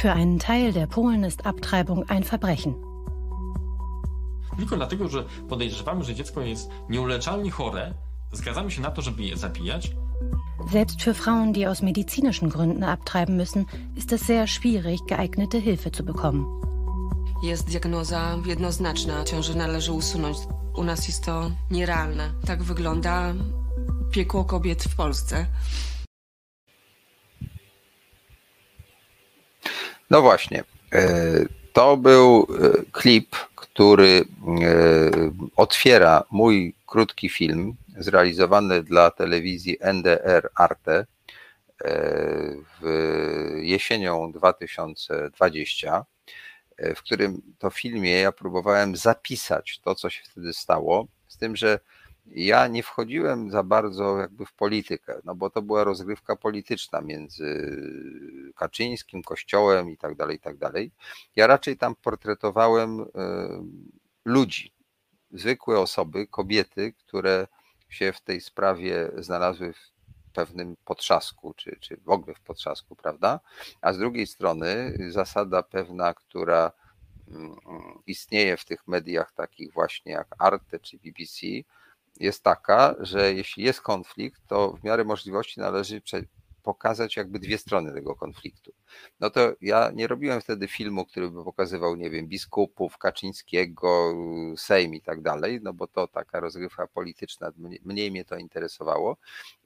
Für 0.02 0.12
einen 0.12 0.38
Teil 0.38 0.72
der 0.72 0.88
Polen 0.88 1.26
ist 1.26 1.46
Abtreibung 1.46 2.10
ein 2.10 2.22
Verbrechen. 2.22 2.74
Tylko 4.56 4.76
dlatego, 4.76 5.08
że 5.08 5.24
podejrzewamy, 5.48 6.04
że 6.04 6.14
dziecko 6.14 6.40
jest 6.40 6.70
nieuleczalnie 6.88 7.50
chore, 7.50 7.94
zgadzamy 8.32 8.70
się 8.70 8.82
na 8.82 8.90
to, 8.90 9.02
żeby 9.02 9.22
je 9.22 9.36
zabijać. 9.36 9.90
Selbst 10.72 11.00
für 11.00 11.14
Frauen, 11.14 11.52
die 11.52 11.68
aus 11.68 11.82
medizinischen 11.82 12.50
Gründen 12.50 12.84
abtreiben 12.84 13.36
müssen, 13.36 13.64
ist 13.96 14.12
es 14.12 14.20
sehr 14.26 14.46
schwierig, 14.46 15.00
geeignete 15.08 15.60
Hilfe 15.60 15.90
zu 15.90 16.04
bekommen. 16.04 16.44
Jest 17.42 17.68
diagnoza 17.68 18.36
jednoznaczna. 18.46 19.24
Ciążę 19.24 19.54
należy 19.54 19.92
usunąć. 19.92 20.36
U 20.76 20.84
nas 20.84 21.06
jest 21.08 21.24
to 21.24 21.50
nierealne. 21.70 22.30
Tak 22.46 22.62
wygląda 22.62 23.34
piekło 24.10 24.44
kobiet 24.44 24.84
w 24.84 24.96
Polsce. 24.96 25.46
No 30.10 30.22
właśnie. 30.22 30.64
e, 30.92 31.44
To 31.72 31.96
był 31.96 32.46
e, 32.50 32.82
klip, 32.92 33.36
który 33.54 34.08
e, 34.10 34.24
otwiera 35.56 36.24
mój 36.30 36.74
krótki 36.86 37.28
film 37.28 37.76
zrealizowany 37.98 38.82
dla 38.82 39.10
telewizji 39.10 39.76
NDR 39.80 40.50
Arte 40.54 41.06
w 42.80 43.56
jesienią 43.62 44.32
2020, 44.32 45.96
e, 45.96 46.04
w 46.96 47.02
którym 47.02 47.42
to 47.58 47.70
filmie 47.70 48.10
ja 48.10 48.32
próbowałem 48.32 48.96
zapisać 48.96 49.80
to, 49.84 49.94
co 49.94 50.10
się 50.10 50.22
wtedy 50.24 50.52
stało, 50.52 51.06
z 51.28 51.36
tym, 51.36 51.56
że 51.56 51.80
ja 52.26 52.66
nie 52.68 52.82
wchodziłem 52.82 53.50
za 53.50 53.62
bardzo 53.62 54.18
jakby 54.18 54.46
w 54.46 54.52
politykę, 54.52 55.20
no 55.24 55.34
bo 55.34 55.50
to 55.50 55.62
była 55.62 55.84
rozgrywka 55.84 56.36
polityczna 56.36 57.00
między 57.00 57.76
Kaczyńskim, 58.56 59.22
Kościołem 59.22 59.90
i 59.90 59.96
tak 59.96 60.14
dalej, 60.14 60.36
i 60.36 60.40
tak 60.40 60.56
dalej. 60.56 60.90
Ja 61.36 61.46
raczej 61.46 61.76
tam 61.76 61.94
portretowałem 61.94 63.00
e, 63.00 63.06
ludzi, 64.24 64.72
zwykłe 65.30 65.78
osoby, 65.78 66.26
kobiety, 66.26 66.92
które 66.92 67.46
się 67.88 68.12
w 68.12 68.20
tej 68.20 68.40
sprawie 68.40 69.10
znalazły 69.18 69.72
w 69.72 69.99
pewnym 70.40 70.76
potrzasku, 70.84 71.54
czy, 71.54 71.76
czy 71.80 71.96
w 71.96 72.10
ogóle 72.10 72.34
w 72.34 72.40
potrzasku, 72.40 72.96
prawda? 72.96 73.40
A 73.80 73.92
z 73.92 73.98
drugiej 73.98 74.26
strony 74.26 74.98
zasada 75.10 75.62
pewna, 75.62 76.14
która 76.14 76.72
mm, 77.28 77.56
istnieje 78.06 78.56
w 78.56 78.64
tych 78.64 78.88
mediach 78.88 79.32
takich 79.32 79.72
właśnie 79.72 80.12
jak 80.12 80.26
Arte 80.38 80.78
czy 80.78 80.98
BBC, 80.98 81.46
jest 82.20 82.42
taka, 82.42 82.94
że 83.00 83.34
jeśli 83.34 83.64
jest 83.64 83.80
konflikt, 83.80 84.42
to 84.46 84.72
w 84.72 84.84
miarę 84.84 85.04
możliwości 85.04 85.60
należy 85.60 86.00
pokazać 86.62 87.16
jakby 87.16 87.38
dwie 87.38 87.58
strony 87.58 87.92
tego 87.92 88.14
konfliktu. 88.14 88.72
No 89.20 89.30
to 89.30 89.52
ja 89.60 89.90
nie 89.94 90.06
robiłem 90.06 90.40
wtedy 90.40 90.68
filmu, 90.68 91.06
który 91.06 91.30
by 91.30 91.44
pokazywał, 91.44 91.96
nie 91.96 92.10
wiem, 92.10 92.26
biskupów, 92.26 92.98
Kaczyńskiego, 92.98 94.14
Sejm 94.56 94.94
i 94.94 95.00
tak 95.00 95.22
dalej, 95.22 95.60
no 95.62 95.72
bo 95.72 95.86
to 95.86 96.06
taka 96.08 96.40
rozgrywka 96.40 96.86
polityczna, 96.86 97.52
mniej, 97.84 98.10
mnie 98.10 98.24
to 98.24 98.36
interesowało. 98.36 99.16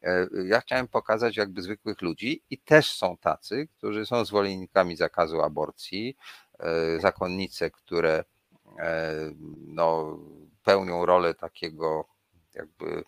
E, 0.03 0.29
Ja 0.47 0.61
chciałem 0.61 0.89
pokazać 0.89 1.37
jakby 1.37 1.63
zwykłych 1.63 2.03
ludzi 2.03 2.43
i 2.51 2.59
też 2.59 2.93
są 2.93 3.17
tacy, 3.17 3.69
którzy 3.79 4.07
są 4.07 4.25
zwolennikami 4.25 4.97
zakazu 4.97 5.41
aborcji, 5.43 6.17
e, 6.59 7.01
zakonnice, 7.01 7.71
które 7.71 8.25
e, 8.79 9.15
no, 9.67 10.19
pełnią 10.65 11.07
rolę 11.07 11.35
takiego 11.35 12.09
jakby 12.55 13.05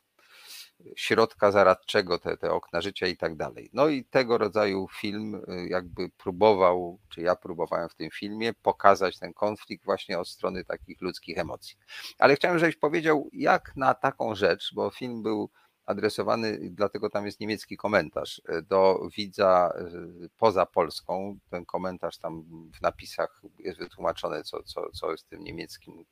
środka 0.97 1.53
zaradczego, 1.53 2.19
te, 2.19 2.37
te 2.37 2.53
okna 2.53 2.81
życia 2.81 3.07
i 3.07 3.17
tak 3.17 3.37
dalej. 3.37 3.71
No 3.73 3.89
i 3.89 4.05
tego 4.05 4.39
rodzaju 4.39 4.89
film 5.01 5.35
y, 5.35 5.69
jakby 5.69 6.09
próbował, 6.09 6.99
czy 7.09 7.21
ja 7.21 7.37
próbowałem 7.37 7.89
w 7.89 7.95
tym 7.95 8.11
filmie 8.11 8.53
pokazać 8.55 9.19
ten 9.19 9.33
konflikt 9.33 9.85
właśnie 9.85 10.19
od 10.19 10.29
strony 10.29 10.65
takich 10.65 11.01
ludzkich 11.01 11.39
emocji. 11.39 11.77
Ale 12.19 12.37
chciałem, 12.37 12.59
żebyś 12.59 12.77
powiedział, 12.77 13.31
jak 13.33 13.73
na 13.77 13.95
taką 13.95 14.35
rzecz, 14.35 14.75
bo 14.75 14.91
film 14.91 15.23
był 15.23 15.51
adresowany, 15.87 16.59
dlatego 16.71 17.11
tam 17.11 17.27
jest 17.27 17.41
niemiecki 17.41 17.77
komentarz, 17.77 18.39
y, 18.39 18.63
do 18.63 19.09
widza 19.17 19.73
y, 20.25 20.29
poza 20.39 20.67
Polską. 20.67 21.39
Ten 21.51 21.65
komentarz 21.65 22.19
tam 22.19 22.43
w 22.79 22.83
napisach 22.83 23.43
jest 23.59 23.79
wytłumaczone, 23.79 24.43
co, 24.45 24.63
co, 24.63 24.91
co 24.93 25.11
jest 25.11 25.25
w 25.25 25.29
tym 25.29 25.45
niemieckim 25.45 26.05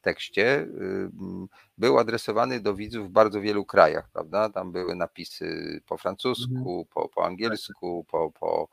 tekście, 0.00 0.56
m, 0.56 1.46
był 1.78 1.98
adresowany 1.98 2.60
do 2.60 2.74
widzów 2.74 3.08
w 3.08 3.12
bardzo 3.12 3.40
wielu 3.40 3.64
krajach, 3.64 4.10
prawda? 4.12 4.50
Tam 4.50 4.72
były 4.72 4.96
napisy 4.96 5.80
po 5.86 5.98
francusku, 5.98 6.86
po, 6.94 7.08
po 7.08 7.26
angielsku, 7.26 8.06
po, 8.10 8.30
po, 8.30 8.68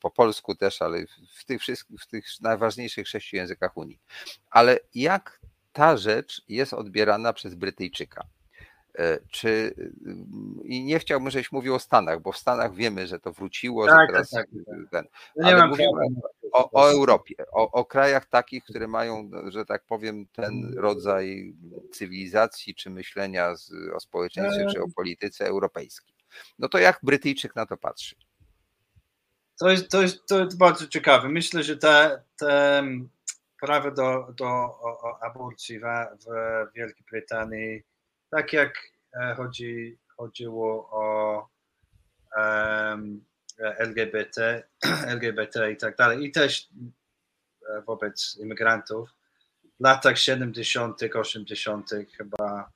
po 0.00 0.10
polsku 0.10 0.54
też, 0.54 0.82
ale 0.82 1.04
w 1.36 1.44
tych 1.44 1.60
wszystkich, 1.60 2.00
w 2.00 2.06
tych 2.06 2.26
najważniejszych 2.40 3.08
sześciu 3.08 3.36
językach 3.36 3.76
Unii. 3.76 3.98
Ale 4.50 4.78
jak 4.94 5.40
ta 5.72 5.96
rzecz 5.96 6.42
jest 6.48 6.72
odbierana 6.72 7.32
przez 7.32 7.54
Brytyjczyka? 7.54 8.26
E, 8.98 9.18
Czy 9.30 9.48
y, 9.48 9.92
i 10.64 10.84
nie 10.84 10.98
chciałbym, 10.98 11.30
żebyś 11.30 11.52
mówił 11.52 11.74
o 11.74 11.78
Stanach, 11.78 12.20
bo 12.20 12.32
w 12.32 12.38
Stanach 12.38 12.74
wiemy, 12.74 13.06
że 13.06 13.18
to 13.20 13.32
wróciło, 13.32 13.84
że 13.84 13.90
Tak, 13.90 14.10
teraz 14.10 14.30
tak, 14.30 14.46
ten, 14.90 15.04
nie 15.36 15.46
ale 15.56 15.66
mówimy 15.66 15.88
prawa. 15.92 16.28
o, 16.52 16.70
o 16.80 16.90
Europie, 16.90 17.34
o, 17.52 17.70
o 17.70 17.84
krajach 17.84 18.26
takich, 18.26 18.64
które 18.64 18.88
mają, 18.88 19.30
że 19.48 19.64
tak 19.64 19.84
powiem, 19.84 20.26
ten 20.32 20.74
rodzaj 20.76 21.54
cywilizacji 21.92 22.74
czy 22.74 22.90
myślenia 22.90 23.56
z, 23.56 23.72
o 23.94 24.00
społeczeństwie 24.00 24.66
czy 24.72 24.82
o 24.82 24.88
polityce 24.96 25.46
europejskiej. 25.46 26.14
No 26.58 26.68
to 26.68 26.78
jak 26.78 26.98
Brytyjczyk 27.02 27.56
na 27.56 27.66
to 27.66 27.76
patrzy? 27.76 28.16
To 29.60 29.70
jest, 29.70 29.88
to 29.88 30.02
jest, 30.02 30.26
to 30.26 30.40
jest 30.44 30.58
bardzo 30.58 30.86
ciekawe. 30.86 31.28
Myślę, 31.28 31.62
że 31.62 31.76
te, 31.76 32.22
te 32.36 32.82
prawo 33.60 33.90
do, 33.90 34.32
do 34.36 34.74
aborcji 35.22 35.78
w, 35.78 35.82
w 35.82 36.26
Wielkiej 36.74 37.04
Brytanii, 37.10 37.82
tak 38.30 38.52
jak 38.52 38.74
e, 39.12 39.34
chodzi, 39.34 39.98
chodziło 40.16 40.88
o 40.90 41.48
em, 42.36 43.24
LGBT, 43.58 44.62
LGBT 45.16 45.72
i 45.72 45.76
tak 45.76 45.96
dalej, 45.96 46.24
i 46.24 46.32
też 46.32 46.68
e, 47.68 47.82
wobec 47.82 48.38
imigrantów, 48.40 49.10
w 49.80 49.84
latach 49.84 50.18
70., 50.18 51.00
80. 51.14 51.90
chyba 52.16 52.70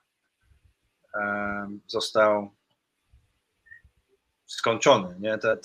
em, 1.14 1.81
został 1.86 2.51
skończony. 4.47 5.16
Nie? 5.20 5.39
Te, 5.39 5.56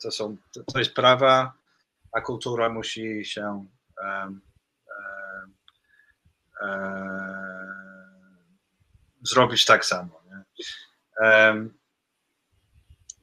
to, 0.00 0.10
są, 0.10 0.36
to, 0.52 0.62
to 0.72 0.78
jest 0.78 0.94
prawa, 0.94 1.52
a 2.12 2.20
kultura 2.20 2.68
musi 2.68 3.24
się 3.24 3.66
um, 4.02 4.40
um, 6.62 7.23
zrobić 9.24 9.64
tak 9.64 9.84
samo. 9.84 10.20
Nie? 10.30 10.44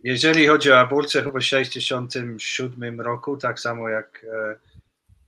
Jeżeli 0.04 0.48
chodzi 0.48 0.72
o 0.72 0.80
aborcję, 0.80 1.24
chyba 1.24 1.40
w 1.40 1.44
67 1.44 3.02
roku, 3.02 3.38
tak 3.38 3.60
samo 3.60 3.90
jak 3.90 4.26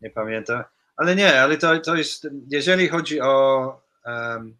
nie 0.01 0.09
pamiętam, 0.09 0.63
ale 0.95 1.15
nie, 1.15 1.41
ale 1.41 1.57
to, 1.57 1.79
to 1.79 1.95
jest, 1.95 2.27
jeżeli 2.47 2.87
chodzi 2.87 3.21
o 3.21 3.81
um, 4.05 4.57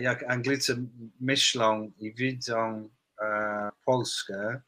jak 0.00 0.30
Anglicy 0.30 0.76
myślą 1.20 1.92
i 1.98 2.14
widzą 2.14 2.88
e, 3.20 3.70
Polskę, 3.84 4.60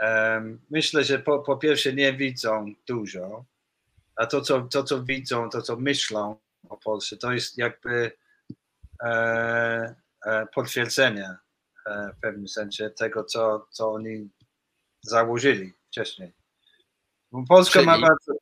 um, 0.00 0.60
myślę, 0.70 1.04
że 1.04 1.18
po, 1.18 1.38
po, 1.38 1.56
pierwsze 1.56 1.92
nie 1.92 2.12
widzą 2.12 2.74
dużo, 2.86 3.44
a 4.16 4.26
to 4.26 4.40
co, 4.40 4.60
to, 4.62 4.84
co 4.84 5.02
widzą, 5.02 5.50
to, 5.50 5.62
co 5.62 5.76
myślą 5.76 6.36
o 6.68 6.76
Polsce, 6.76 7.16
to 7.16 7.32
jest 7.32 7.58
jakby 7.58 7.90
e, 7.94 8.04
e, 8.04 8.10
potwierdzenie 10.54 11.36
e, 11.86 12.12
w 12.16 12.20
pewnym 12.20 12.48
sensie 12.48 12.90
tego, 12.90 13.24
co, 13.24 13.66
co 13.70 13.92
oni 13.92 14.30
założyli 15.02 15.72
wcześniej. 15.88 16.32
Polska 17.48 17.72
Czyli... 17.72 17.86
ma 17.86 17.98
bardzo 17.98 18.32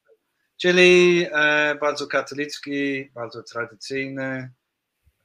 Czyli 0.57 1.27
e, 1.33 1.75
bardzo 1.75 2.07
katolicki, 2.07 3.11
bardzo 3.15 3.43
tradycyjny, 3.43 4.53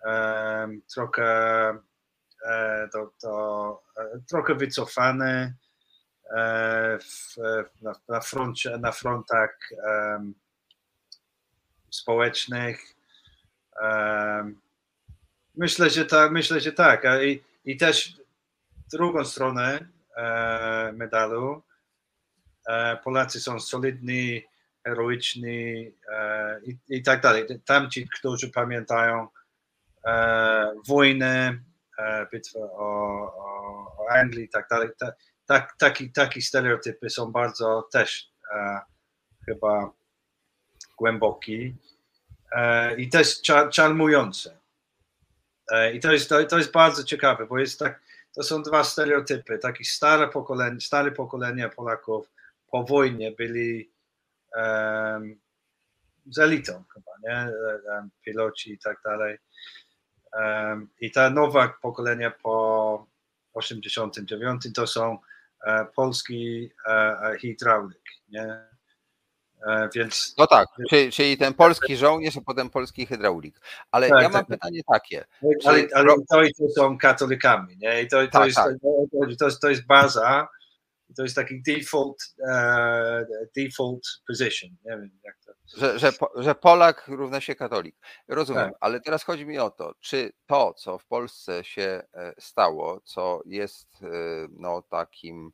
e, 0.06 0.68
trochę, 0.94 1.70
e, 2.46 2.90
to, 2.92 3.12
to, 3.22 3.84
e, 3.98 4.20
trochę 4.28 4.56
wycofany 4.56 5.56
e, 6.38 7.00
w, 7.00 7.36
na, 7.82 7.94
na, 8.08 8.22
froncie, 8.22 8.78
na 8.78 8.92
frontach 8.92 9.70
społecznych. 11.90 12.96
Myślę, 15.60 15.90
że 15.90 16.06
tak, 16.06 16.32
myślę, 16.32 16.60
że 16.60 16.72
tak. 16.72 17.04
I, 17.24 17.44
i 17.66 17.78
też 17.78 18.14
drugą 18.94 19.26
stronę 19.26 19.88
e, 20.18 20.92
medalu. 20.94 21.64
Polacy 23.04 23.40
są 23.40 23.60
solidni 23.60 24.44
heroiczni 24.84 25.92
e, 26.12 26.60
i, 26.66 26.78
i 26.90 27.04
tak 27.04 27.22
dalej. 27.22 27.46
Tamci, 27.66 28.08
którzy 28.10 28.50
pamiętają 28.50 29.28
e, 30.06 30.74
wojnę, 30.88 31.60
e, 32.00 32.28
bitwę 32.34 32.60
o, 32.60 32.78
o, 33.38 33.96
o 33.98 34.10
Anglii 34.10 34.46
i 34.46 34.50
tak 34.50 34.68
dalej. 34.70 34.90
Ta, 35.00 35.14
tak, 35.46 35.76
taki, 35.80 36.12
taki 36.12 36.42
stereotypy 36.42 37.10
są 37.10 37.32
bardzo 37.32 37.88
też 37.92 38.32
e, 38.56 38.80
chyba 39.46 39.92
głęboki 40.98 41.76
e, 42.52 42.96
i 42.96 43.10
też 43.10 43.42
czar, 43.42 43.70
czarmujące. 43.70 44.59
E, 45.72 45.94
I 45.94 46.00
to 46.00 46.12
jest, 46.12 46.30
to, 46.30 46.44
to 46.44 46.58
jest 46.58 46.72
bardzo 46.72 47.04
ciekawe, 47.04 47.46
bo 47.46 47.60
jest 47.60 47.80
tak, 47.80 48.02
to 48.36 48.44
są 48.44 48.64
dwa 48.64 48.84
stereotypy. 48.84 49.58
Takie 49.58 49.86
stare 49.86 50.28
pokolenie, 50.28 50.82
stare 50.82 51.12
pokolenia 51.12 51.70
Polaków 51.70 52.32
po 52.72 52.84
wojnie 52.84 53.32
byli 53.32 53.92
um, 54.56 55.40
z 56.26 56.40
elitą 56.40 56.84
chyba, 56.94 57.12
nie? 57.24 57.52
Piloci 58.22 58.74
i 58.74 58.80
tak 58.80 58.98
dalej. 59.06 59.38
Um, 60.34 60.90
I 61.02 61.12
ta 61.12 61.30
nowa 61.30 61.74
pokolenia 61.82 62.32
po 62.32 63.08
89 63.54 64.74
to 64.76 64.88
są 64.88 65.18
e, 65.66 65.86
polski 65.96 66.72
e, 66.88 67.38
hydraulik, 67.42 68.04
nie? 68.30 68.70
E, 69.68 69.90
więc... 69.96 70.36
No 70.38 70.48
tak, 70.48 70.68
czyli, 70.90 71.12
czyli, 71.12 71.38
ten 71.38 71.54
polski 71.54 71.98
żołnierz, 71.98 72.38
a 72.38 72.42
potem 72.42 72.70
polski 72.70 73.06
hydraulik. 73.06 73.62
Ale 73.92 74.10
tak, 74.10 74.22
ja 74.22 74.30
mam 74.30 74.32
tak, 74.32 74.48
pytanie 74.48 74.82
takie. 74.94 75.26
Ale, 75.66 75.88
ale 75.94 76.16
to 76.30 76.44
i 76.44 76.54
to 76.54 76.70
są 76.70 76.98
katolikami, 76.98 77.78
nie? 77.78 78.02
I 78.02 78.08
to, 78.08 78.22
to, 78.22 78.32
tak, 78.32 78.46
jest, 78.46 78.58
tak. 78.58 78.74
To, 78.82 79.48
to, 79.50 79.56
to 79.62 79.70
jest 79.70 79.86
baza, 79.86 80.48
to 81.18 81.24
jest 81.24 81.36
taki 81.36 81.62
default, 81.62 82.18
uh, 82.40 83.48
default 83.58 84.04
position. 84.28 84.70
Nie 84.86 84.92
wiem, 84.92 85.20
jak 85.24 85.36
to... 85.46 85.52
Że, 85.78 86.00
że, 86.00 86.12
że 86.36 86.56
Polak 86.56 87.08
równa 87.08 87.42
się 87.42 87.56
katolik. 87.56 87.96
Rozumiem, 88.28 88.70
tak. 88.70 88.78
ale 88.80 89.02
teraz 89.02 89.24
chodzi 89.24 89.46
mi 89.46 89.60
o 89.60 89.70
to, 89.70 89.94
czy 90.00 90.32
to, 90.46 90.74
co 90.74 90.98
w 90.98 91.06
Polsce 91.06 91.64
się 91.64 92.02
e, 92.14 92.34
stało, 92.40 93.02
co 93.06 93.42
jest 93.46 93.88
no, 94.50 94.82
takim 94.82 95.52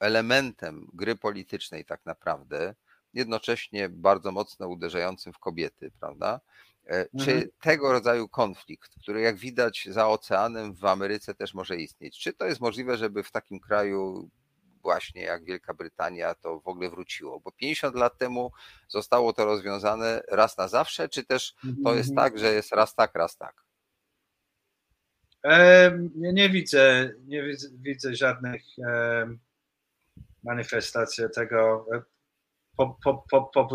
elementem 0.00 0.86
gry 0.92 1.16
politycznej 1.16 1.84
tak 1.84 2.00
naprawdę, 2.06 2.74
jednocześnie 3.14 3.88
bardzo 3.88 4.32
mocno 4.32 4.68
uderzającym 4.68 5.32
w 5.32 5.38
kobiety, 5.38 5.90
prawda? 6.00 6.40
E, 6.86 7.04
czy 7.18 7.32
mhm. 7.32 7.50
tego 7.60 7.92
rodzaju 7.92 8.28
konflikt, 8.28 8.90
który 9.02 9.20
jak 9.20 9.36
widać 9.36 9.88
za 9.90 10.08
oceanem 10.08 10.74
w 10.74 10.84
Ameryce 10.84 11.34
też 11.34 11.54
może 11.54 11.76
istnieć, 11.76 12.18
czy 12.18 12.32
to 12.32 12.46
jest 12.46 12.60
możliwe, 12.60 12.96
żeby 12.96 13.22
w 13.22 13.30
takim 13.30 13.60
kraju 13.60 14.30
właśnie 14.82 15.22
jak 15.22 15.44
Wielka 15.44 15.74
Brytania 15.74 16.34
to 16.34 16.60
w 16.60 16.68
ogóle 16.68 16.90
wróciło? 16.90 17.40
Bo 17.40 17.52
50 17.52 17.96
lat 17.96 18.18
temu 18.18 18.52
zostało 18.88 19.32
to 19.32 19.44
rozwiązane 19.44 20.22
raz 20.28 20.58
na 20.58 20.68
zawsze, 20.68 21.08
czy 21.08 21.24
też 21.24 21.54
to 21.84 21.94
jest 21.94 22.10
mhm. 22.10 22.30
tak, 22.30 22.38
że 22.38 22.52
jest 22.52 22.72
raz 22.72 22.94
tak, 22.94 23.14
raz 23.14 23.36
tak? 23.36 23.62
Nie, 26.14 26.32
nie 26.32 26.50
widzę, 26.50 27.12
nie 27.26 27.42
widzę, 27.42 27.68
widzę 27.72 28.14
żadnych 28.14 28.62
manifestacji 30.42 31.24
tego 31.34 31.86
e, 31.94 32.02
po, 32.76 32.98
po, 33.04 33.24
po, 33.32 33.66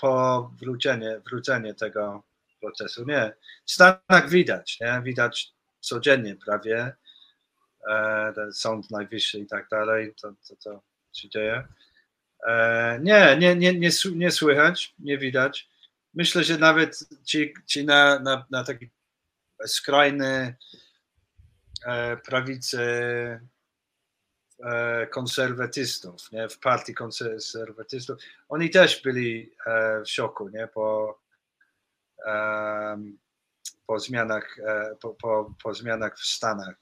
powrócenie, 0.00 1.20
wrócenie 1.30 1.74
tego 1.74 2.22
procesu. 2.60 3.04
Nie. 3.04 3.32
W 3.66 3.72
Stanach 3.72 4.28
widać, 4.28 4.80
nie? 4.80 5.00
widać 5.04 5.52
codziennie 5.80 6.36
prawie. 6.36 6.92
E, 7.90 8.32
sąd 8.52 8.90
najwyższy 8.90 9.38
i 9.38 9.46
tak 9.46 9.68
dalej, 9.68 10.14
to, 10.22 10.32
to, 10.48 10.56
to 10.56 10.82
się 11.12 11.28
dzieje. 11.28 11.68
E, 12.46 13.00
nie, 13.02 13.36
nie, 13.38 13.56
nie, 13.56 13.74
nie, 13.74 13.90
nie 14.14 14.30
słychać, 14.30 14.94
nie 14.98 15.18
widać. 15.18 15.68
Myślę, 16.14 16.44
że 16.44 16.58
nawet 16.58 17.08
ci, 17.24 17.54
ci 17.66 17.84
na, 17.84 18.18
na, 18.18 18.46
na 18.50 18.64
taki 18.64 18.90
skrajny 19.66 20.26
e, 20.26 20.56
prawicy 22.24 22.80
e, 24.64 25.06
konserwatystów, 25.06 26.32
nie? 26.32 26.48
w 26.48 26.58
partii 26.58 26.94
konserwatystów, 26.94 28.18
oni 28.48 28.70
też 28.70 29.02
byli 29.02 29.54
e, 29.66 30.02
w 30.02 30.10
szoku 30.10 30.48
nie? 30.48 30.68
po 30.68 31.18
po 33.86 33.98
zmianach, 33.98 34.58
e, 34.58 34.96
po, 35.00 35.14
po, 35.14 35.54
po 35.62 35.74
zmianach 35.74 36.18
w 36.18 36.26
Stanach. 36.26 36.76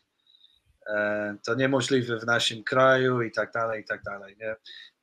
E, 0.86 1.36
to 1.44 1.54
niemożliwe 1.54 2.18
w 2.18 2.26
naszym 2.26 2.64
kraju 2.64 3.22
i 3.22 3.32
tak 3.32 3.52
dalej, 3.52 3.82
i 3.82 3.84
tak 3.84 4.02
dalej. 4.02 4.36
Nie? 4.40 4.56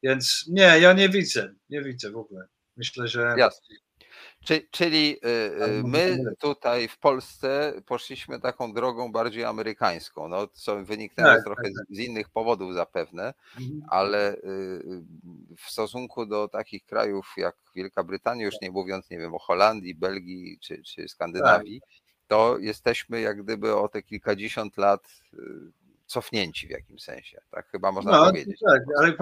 Więc 0.03 0.45
nie, 0.47 0.79
ja 0.79 0.93
nie 0.93 1.09
widzę, 1.09 1.53
nie 1.69 1.81
widzę 1.81 2.11
w 2.11 2.17
ogóle. 2.17 2.47
Myślę, 2.77 3.07
że. 3.07 3.35
Jasne. 3.37 3.75
Czyli 4.71 5.17
y, 5.25 5.29
y, 5.65 5.83
my 5.83 6.17
tutaj 6.39 6.87
w 6.87 6.97
Polsce 6.97 7.73
poszliśmy 7.85 8.39
taką 8.39 8.73
drogą 8.73 9.11
bardziej 9.11 9.43
amerykańską, 9.43 10.27
no, 10.27 10.47
co 10.47 10.83
wyniknęło 10.83 11.33
tak, 11.35 11.43
trochę 11.43 11.63
tak, 11.63 11.71
tak. 11.77 11.85
z 11.89 11.99
innych 11.99 12.29
powodów 12.29 12.73
zapewne, 12.73 13.33
mhm. 13.59 13.81
ale 13.89 14.35
y, 14.35 14.39
w 15.57 15.69
stosunku 15.71 16.25
do 16.25 16.47
takich 16.47 16.85
krajów 16.85 17.33
jak 17.37 17.55
Wielka 17.75 18.03
Brytania, 18.03 18.45
już 18.45 18.55
nie 18.61 18.71
mówiąc, 18.71 19.09
nie 19.09 19.17
wiem, 19.17 19.35
o 19.35 19.39
Holandii, 19.39 19.95
Belgii 19.95 20.59
czy, 20.61 20.83
czy 20.83 21.07
Skandynawii, 21.07 21.81
tak. 21.81 21.89
to 22.27 22.57
jesteśmy 22.59 23.21
jak 23.21 23.43
gdyby 23.43 23.75
o 23.75 23.87
te 23.87 24.01
kilkadziesiąt 24.01 24.77
lat 24.77 25.07
cofnięci 26.05 26.67
w 26.67 26.71
jakimś 26.71 27.03
sensie, 27.03 27.41
tak 27.51 27.67
chyba 27.67 27.91
można 27.91 28.11
no, 28.11 28.25
powiedzieć. 28.25 28.59
Tak, 28.69 28.81
ale 28.99 29.13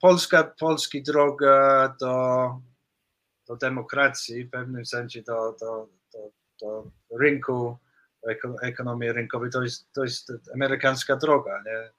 Polska, 0.00 0.44
Polski 0.58 1.02
droga 1.02 1.94
do 2.00 2.60
do 3.46 3.56
demokracji, 3.56 4.44
w 4.44 4.50
pewnym 4.50 4.86
sensie 4.86 5.22
do, 5.22 5.56
do, 5.60 5.88
do, 6.12 6.32
do 6.60 6.90
rynku, 7.18 7.78
ekonomii 8.62 9.12
rynkowej, 9.12 9.50
to 9.50 9.62
jest, 9.62 9.92
to 9.92 10.04
jest 10.04 10.32
amerykańska 10.54 11.16
droga. 11.16 11.62
Nie? 11.66 11.90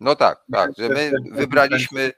No 0.00 0.16
tak, 0.16 0.44
tak, 0.52 0.70
że 0.78 0.88
my 0.88 1.12
wybraliśmy 1.32 2.12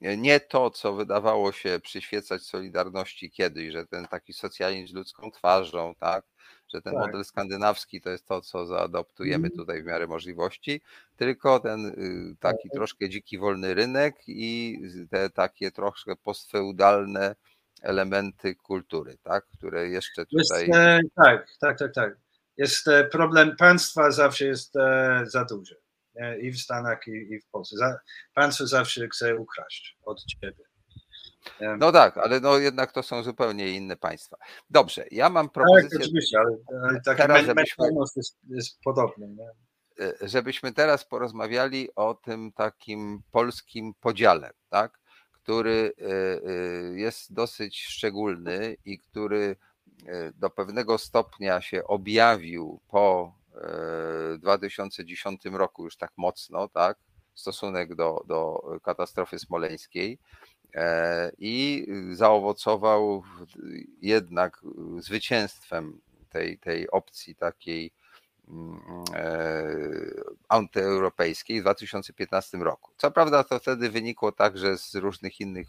nie 0.00 0.40
to, 0.40 0.70
co 0.70 0.94
wydawało 0.94 1.52
się 1.52 1.80
przyświecać 1.82 2.42
Solidarności 2.42 3.30
kiedyś, 3.30 3.72
że 3.72 3.86
ten 3.86 4.06
taki 4.06 4.32
socjalizm 4.32 4.88
z 4.88 4.92
ludzką 4.92 5.30
twarzą, 5.30 5.94
tak, 6.00 6.24
że 6.68 6.82
ten 6.82 6.94
tak. 6.94 7.06
model 7.06 7.24
skandynawski 7.24 8.00
to 8.00 8.10
jest 8.10 8.26
to, 8.26 8.40
co 8.40 8.66
zaadoptujemy 8.66 9.46
mhm. 9.46 9.56
tutaj 9.56 9.82
w 9.82 9.86
miarę 9.86 10.06
możliwości, 10.06 10.80
tylko 11.16 11.60
ten 11.60 11.86
y, 11.86 12.36
taki 12.40 12.68
tak. 12.68 12.72
troszkę 12.72 13.08
dziki 13.08 13.38
wolny 13.38 13.74
rynek 13.74 14.16
i 14.26 14.78
te 15.10 15.30
takie 15.30 15.70
troszkę 15.70 16.16
postfeudalne 16.16 17.34
elementy 17.82 18.54
kultury, 18.54 19.18
tak? 19.22 19.46
które 19.58 19.88
jeszcze 19.88 20.26
tutaj. 20.26 20.66
Jest, 20.68 20.78
e, 20.78 21.00
tak, 21.16 21.46
tak, 21.60 21.78
tak, 21.78 21.94
tak. 21.94 22.16
Jest 22.56 22.88
e, 22.88 23.04
problem 23.04 23.56
państwa 23.56 24.10
zawsze 24.10 24.44
jest 24.46 24.76
e, 24.76 25.22
za 25.26 25.44
duży. 25.44 25.76
I 26.40 26.50
w 26.50 26.58
Stanach, 26.60 27.06
i, 27.06 27.10
i 27.10 27.40
w 27.40 27.46
Polsce. 27.50 27.76
Za, 27.76 27.98
państwo 28.34 28.66
zawsze 28.66 29.08
chce 29.08 29.36
ukraść 29.36 29.98
od 30.02 30.24
ciebie. 30.24 30.64
No 31.78 31.92
tak, 31.92 32.18
ale 32.18 32.40
no 32.40 32.58
jednak 32.58 32.92
to 32.92 33.02
są 33.02 33.22
zupełnie 33.22 33.70
inne 33.70 33.96
państwa. 33.96 34.36
Dobrze, 34.70 35.04
ja 35.10 35.30
mam 35.30 35.46
Tak, 35.46 35.52
propozycję. 35.52 35.98
oczywiście, 35.98 36.38
ale, 36.38 37.00
Teraz, 37.16 37.46
żebyśmy- 37.46 37.86
jest, 38.16 38.38
jest 38.48 38.80
podobny. 38.84 39.28
Nie? 39.28 39.48
e, 40.06 40.28
żebyśmy 40.28 40.72
teraz 40.72 41.04
porozmawiali 41.04 41.88
o 41.96 42.14
tym 42.14 42.52
takim 42.52 43.22
polskim 43.30 43.92
podziale, 44.00 44.50
tak? 44.68 44.98
Który 45.48 45.92
e, 45.98 46.04
e, 46.04 46.98
jest 46.98 47.32
dosyć 47.32 47.82
szczególny 47.82 48.76
i 48.84 48.98
który 48.98 49.56
e, 50.06 50.32
do 50.32 50.50
pewnego 50.50 50.98
stopnia 50.98 51.60
się 51.60 51.84
objawił 51.84 52.80
po 52.88 53.34
e, 54.34 54.38
2010 54.38 55.44
roku 55.44 55.84
już 55.84 55.96
tak 55.96 56.12
mocno, 56.16 56.68
tak? 56.68 56.98
Stosunek 57.34 57.94
do, 57.94 58.24
do 58.26 58.62
katastrofy 58.82 59.38
smoleńskiej 59.38 60.18
i 61.38 61.86
zaowocował 62.12 63.22
jednak 64.02 64.62
zwycięstwem 64.98 66.00
tej, 66.30 66.58
tej 66.58 66.90
opcji 66.90 67.34
takiej 67.34 67.92
antyeuropejskiej 70.48 71.60
w 71.60 71.62
2015 71.62 72.58
roku. 72.58 72.90
Co 72.96 73.10
prawda 73.10 73.44
to 73.44 73.58
wtedy 73.58 73.90
wynikło 73.90 74.32
także 74.32 74.78
z 74.78 74.94
różnych 74.94 75.40
innych 75.40 75.68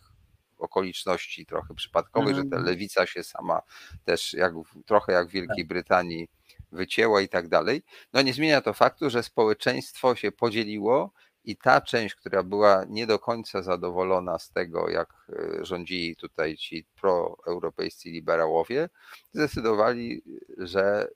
okoliczności 0.60 1.46
trochę 1.46 1.74
przypadkowych, 1.74 2.36
że 2.36 2.42
ta 2.42 2.56
Mhm. 2.56 2.66
lewica 2.66 3.06
się 3.06 3.24
sama 3.24 3.62
też 4.06 4.34
jak, 4.34 4.54
trochę 4.86 5.14
jak 5.14 5.28
w 5.28 5.32
Wielkiej 5.32 5.66
Brytanii 5.66 6.28
wycięła 6.72 7.22
i 7.22 7.30
tak 7.30 7.48
dalej. 7.48 7.84
No 8.14 8.22
nie 8.22 8.34
zmienia 8.34 8.62
to 8.62 8.74
faktu, 8.74 9.10
że 9.10 9.24
społeczeństwo 9.24 10.16
się 10.16 10.32
podzieliło 10.32 11.12
i 11.46 11.58
ta 11.58 11.82
część, 11.82 12.16
która 12.16 12.44
była 12.44 12.86
nie 12.90 13.08
do 13.08 13.20
końca 13.20 13.62
zadowolona 13.62 14.40
z 14.40 14.52
tego, 14.52 14.90
jak 14.90 15.10
e, 15.30 15.66
rządzili 15.66 16.16
tutaj 16.16 16.58
ci 16.58 16.86
proeuropejscy 17.02 18.10
liberałowie, 18.10 18.90
zdecydowali, 19.34 20.22
że 20.58 21.08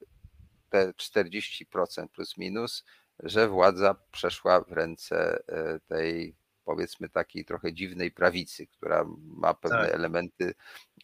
te 0.74 0.94
40% 0.98 2.08
plus 2.08 2.38
minus, 2.38 2.84
że 3.20 3.48
władza 3.48 3.96
przeszła 4.12 4.62
w 4.62 4.72
ręce 4.72 5.44
e, 5.48 5.80
tej 5.80 6.36
powiedzmy 6.66 7.10
takiej 7.10 7.46
trochę 7.46 7.74
dziwnej 7.74 8.12
prawicy, 8.12 8.68
która 8.68 9.06
ma 9.24 9.54
pewne 9.54 9.78
Tak. 9.86 9.94
elementy 9.94 10.54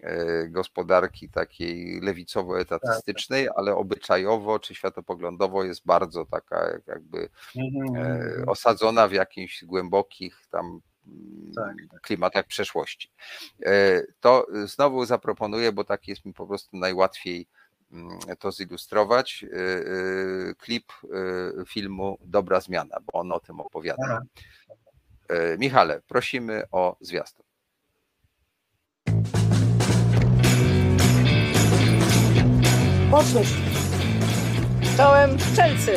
e, 0.02 0.48
gospodarki 0.48 1.30
takiej 1.30 2.02
lewicowo-etatystycznej, 2.02 3.48
ale 3.56 3.76
obyczajowo 3.76 4.60
czy 4.60 4.76
światopoglądowo 4.76 5.64
jest 5.64 5.86
bardzo 5.86 6.26
taka 6.26 6.70
jak- 6.72 6.88
jakby 6.88 7.30
Mhm, 7.56 7.96
e, 7.96 8.10
mhm. 8.10 8.50
osadzona 8.50 9.08
w 9.08 9.12
jakichś 9.12 9.64
głębokich 9.66 10.38
tam 10.52 10.82
mm, 11.08 11.52
Tak, 11.56 12.02
klimatach 12.02 12.46
przeszłości. 12.48 13.12
To 14.20 14.48
znowu 14.66 15.06
zaproponuję, 15.06 15.72
bo 15.72 15.84
tak 15.84 16.08
jest 16.08 16.26
mi 16.26 16.34
po 16.34 16.48
prostu 16.48 16.78
najłatwiej 16.78 17.48
to 18.40 18.52
zilustrować. 18.52 19.44
e, 19.44 19.58
e, 20.50 20.56
Klip 20.56 20.92
e, 20.92 21.66
filmu 21.66 22.18
Dobra 22.22 22.62
Zmiana, 22.62 22.98
bo 23.06 23.20
on 23.20 23.32
o 23.32 23.40
tym 23.40 23.60
opowiada. 23.60 24.04
Aha. 24.06 24.22
E, 25.30 25.58
Michale, 25.58 26.02
prosimy 26.08 26.64
o 26.72 26.98
zwiastun. 27.02 27.46
Poczuć. 33.12 33.48
Czołem 34.98 35.40
strzelcy. 35.40 35.94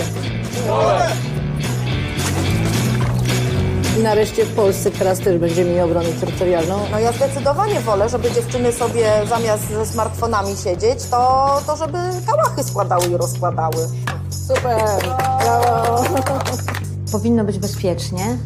I 3.99 4.03
nareszcie 4.03 4.45
w 4.45 4.55
Polsce 4.55 4.91
teraz 4.91 5.19
też 5.19 5.39
będziemy 5.39 5.71
mieli 5.71 5.81
obronę 5.81 6.09
terytorialną. 6.21 6.79
No 6.91 6.99
ja 6.99 7.13
zdecydowanie 7.13 7.81
wolę, 7.81 8.09
żeby 8.09 8.31
dziewczyny 8.31 8.73
sobie 8.73 9.07
zamiast 9.29 9.69
ze 9.69 9.87
smartfonami 9.87 10.57
siedzieć, 10.57 11.05
to, 11.11 11.61
to 11.67 11.77
żeby 11.77 11.99
kałachy 12.27 12.63
składały 12.65 13.07
i 13.07 13.17
rozkładały. 13.17 13.89
Super. 14.49 14.83
Brawo. 15.41 16.05
Powinno 17.13 17.45
być 17.45 17.59
bezpiecznie, 17.59 18.39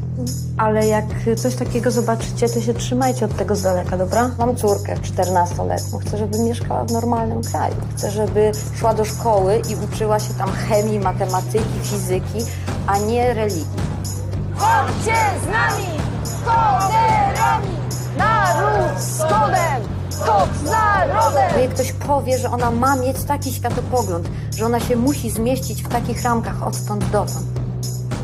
ale 0.56 0.86
jak 0.86 1.04
coś 1.36 1.54
takiego 1.54 1.90
zobaczycie, 1.90 2.48
to 2.48 2.60
się 2.60 2.74
trzymajcie 2.74 3.24
od 3.24 3.36
tego 3.36 3.56
z 3.56 3.62
daleka, 3.62 3.96
dobra? 3.96 4.30
Mam 4.38 4.56
córkę 4.56 4.96
14-letnią. 4.96 5.98
Chcę, 6.06 6.18
żeby 6.18 6.38
mieszkała 6.38 6.84
w 6.84 6.92
normalnym 6.92 7.42
kraju. 7.42 7.74
Chcę, 7.96 8.10
żeby 8.10 8.52
szła 8.78 8.94
do 8.94 9.04
szkoły 9.04 9.62
i 9.70 9.84
uczyła 9.84 10.20
się 10.20 10.34
tam 10.34 10.52
chemii, 10.52 10.98
matematyki, 10.98 11.80
fizyki, 11.82 12.44
a 12.86 12.98
nie 12.98 13.34
religii. 13.34 13.85
Chodźcie 14.56 15.16
z 15.42 15.46
nami, 15.46 15.86
koderami! 16.44 17.76
Naród 18.16 19.00
z 19.00 19.18
kodem! 19.18 19.82
Kod 20.26 20.48
z 20.64 20.70
narodem! 20.70 21.60
Jak 21.60 21.70
ktoś 21.70 21.92
powie, 21.92 22.38
że 22.38 22.50
ona 22.50 22.70
ma 22.70 22.96
mieć 22.96 23.24
taki 23.24 23.52
światopogląd, 23.52 24.28
że 24.56 24.66
ona 24.66 24.80
się 24.80 24.96
musi 24.96 25.30
zmieścić 25.30 25.82
w 25.82 25.88
takich 25.88 26.22
ramkach 26.22 26.62
odtąd 26.62 27.10
dotąd. 27.10 27.46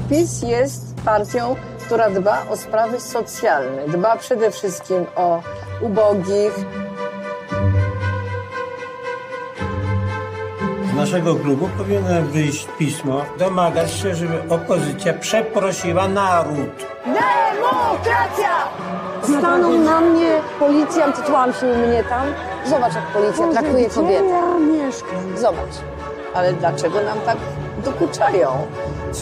PiS 0.08 0.42
jest 0.42 0.94
partią, 1.04 1.56
która 1.84 2.10
dba 2.10 2.46
o 2.50 2.56
sprawy 2.56 3.00
socjalne. 3.00 3.88
Dba 3.88 4.16
przede 4.16 4.50
wszystkim 4.50 5.06
o 5.16 5.42
ubogich. 5.80 6.52
Z 10.92 10.94
naszego 10.94 11.36
klubu 11.36 11.68
powinno 11.78 12.22
wyjść 12.22 12.68
pismo, 12.78 13.24
domagać 13.38 13.92
się, 13.92 14.14
żeby 14.14 14.42
opozycja 14.48 15.12
przeprosiła 15.12 16.08
naród. 16.08 16.86
Demokracja! 17.04 18.68
Stanął 19.22 19.78
na 19.78 20.00
mnie 20.00 20.30
policjant, 20.58 21.26
tłamsił 21.26 21.68
mnie 21.68 22.04
tam. 22.04 22.26
Zobacz, 22.66 22.94
jak 22.94 23.06
policja 23.06 23.48
traktuje 23.48 23.90
kobietę. 23.90 24.40
Zobacz. 25.36 25.74
Ale 26.34 26.52
dlaczego 26.52 27.02
nam 27.02 27.20
tak 27.20 27.36
dokuczają? 27.84 28.66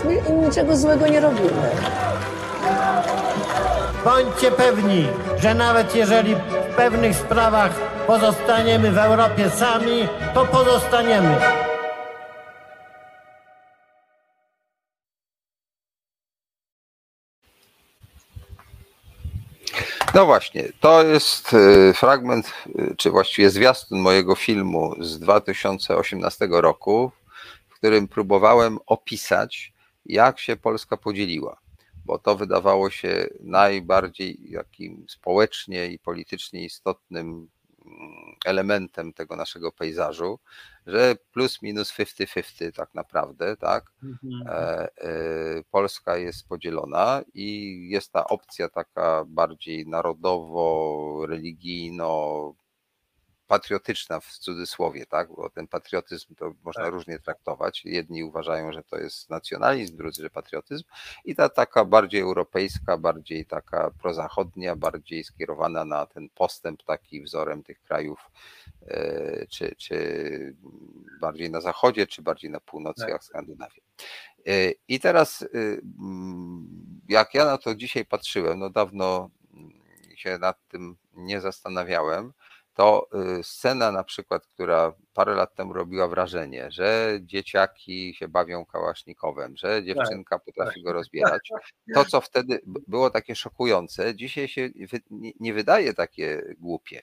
My 0.04 0.14
im 0.14 0.44
niczego 0.44 0.76
złego 0.76 1.06
nie 1.06 1.20
robimy. 1.20 1.70
Bądźcie 4.04 4.50
pewni, 4.50 5.08
że 5.36 5.54
nawet 5.54 5.94
jeżeli 5.94 6.34
w 6.34 6.76
pewnych 6.76 7.16
sprawach 7.16 7.70
pozostaniemy 8.06 8.92
w 8.92 8.98
Europie 8.98 9.50
sami, 9.50 10.08
to 10.34 10.46
pozostaniemy. 10.46 11.36
No 20.14 20.26
właśnie, 20.26 20.68
to 20.80 21.04
jest 21.04 21.52
y, 21.52 21.92
fragment, 21.94 22.52
y, 22.66 22.94
czy 22.96 23.10
właściwie 23.10 23.50
zwiastun 23.50 23.98
mojego 23.98 24.34
filmu 24.34 24.94
z 25.00 25.18
2018 25.18 26.48
roku, 26.50 27.12
w 27.68 27.74
którym 27.74 28.08
próbowałem 28.08 28.78
opisać, 28.86 29.72
jak 30.06 30.40
się 30.40 30.56
Polska 30.56 30.96
podzieliła, 30.96 31.60
bo 32.04 32.18
to 32.18 32.36
wydawało 32.36 32.90
się 32.90 33.26
najbardziej 33.40 34.38
jakim 34.50 35.06
społecznie 35.08 35.86
i 35.86 35.98
politycznie 35.98 36.64
istotnym 36.64 37.48
elementem 38.44 39.12
tego 39.12 39.36
naszego 39.36 39.72
pejzażu, 39.72 40.38
że 40.86 41.16
plus 41.32 41.62
minus 41.62 41.92
50-50 41.92 42.72
tak 42.72 42.94
naprawdę, 42.94 43.56
tak? 43.56 43.92
Mhm. 44.02 44.48
E, 44.48 44.52
e, 44.52 44.88
Polska 45.70 46.16
jest 46.16 46.48
podzielona 46.48 47.22
i 47.34 47.78
jest 47.90 48.12
ta 48.12 48.26
opcja 48.26 48.68
taka 48.68 49.24
bardziej 49.26 49.86
narodowo-religijno 49.86 52.54
patriotyczna 53.50 54.20
w 54.20 54.26
cudzysłowie, 54.26 55.06
tak? 55.06 55.28
Bo 55.28 55.50
ten 55.50 55.66
patriotyzm 55.66 56.34
to 56.34 56.54
można 56.64 56.90
różnie 56.90 57.18
traktować. 57.18 57.84
Jedni 57.84 58.24
uważają, 58.24 58.72
że 58.72 58.82
to 58.82 58.98
jest 58.98 59.30
nacjonalizm, 59.30 59.96
drudzy, 59.96 60.22
że 60.22 60.30
patriotyzm. 60.30 60.84
I 61.24 61.34
ta 61.34 61.48
taka 61.48 61.84
bardziej 61.84 62.20
europejska, 62.20 62.96
bardziej 62.96 63.46
taka 63.46 63.90
prozachodnia, 64.02 64.76
bardziej 64.76 65.24
skierowana 65.24 65.84
na 65.84 66.06
ten 66.06 66.28
postęp 66.28 66.82
taki 66.82 67.22
wzorem 67.22 67.62
tych 67.62 67.82
krajów, 67.82 68.30
e, 68.86 69.46
czy, 69.46 69.74
czy 69.76 70.56
bardziej 71.20 71.50
na 71.50 71.60
zachodzie, 71.60 72.06
czy 72.06 72.22
bardziej 72.22 72.50
na 72.50 72.60
północy, 72.60 73.00
Tak. 73.00 73.10
jak 73.10 73.24
Skandynawia. 73.24 73.82
E, 74.46 74.72
I 74.88 75.00
teraz, 75.00 75.42
y, 75.42 75.48
mm, 76.00 77.00
jak 77.08 77.34
ja 77.34 77.44
na 77.44 77.58
to 77.58 77.74
dzisiaj 77.74 78.04
patrzyłem, 78.04 78.58
no 78.58 78.70
dawno 78.70 79.30
się 80.16 80.38
nad 80.38 80.68
tym 80.68 80.96
nie 81.14 81.40
zastanawiałem, 81.40 82.32
to 82.80 83.08
y, 83.38 83.42
scena 83.42 83.92
na 83.92 84.04
przykład, 84.04 84.46
która 84.46 84.92
parę 85.14 85.34
lat 85.34 85.54
temu 85.54 85.72
robiła 85.72 86.08
wrażenie, 86.08 86.70
że 86.70 87.18
dzieciaki 87.22 88.14
się 88.14 88.28
bawią 88.28 88.66
kałasznikowem, 88.66 89.56
że 89.56 89.84
dziewczynka 89.84 90.38
potrafi 90.38 90.74
tak. 90.74 90.84
go 90.84 90.92
rozbierać. 90.92 91.50
To, 91.94 92.04
co 92.04 92.20
wtedy 92.20 92.60
było 92.66 93.10
takie 93.10 93.36
szokujące, 93.36 94.14
dzisiaj 94.14 94.48
się 94.48 94.68
nie- 95.40 95.54
wydaje 95.54 95.94
takie 95.94 96.54
głupie. 96.58 97.02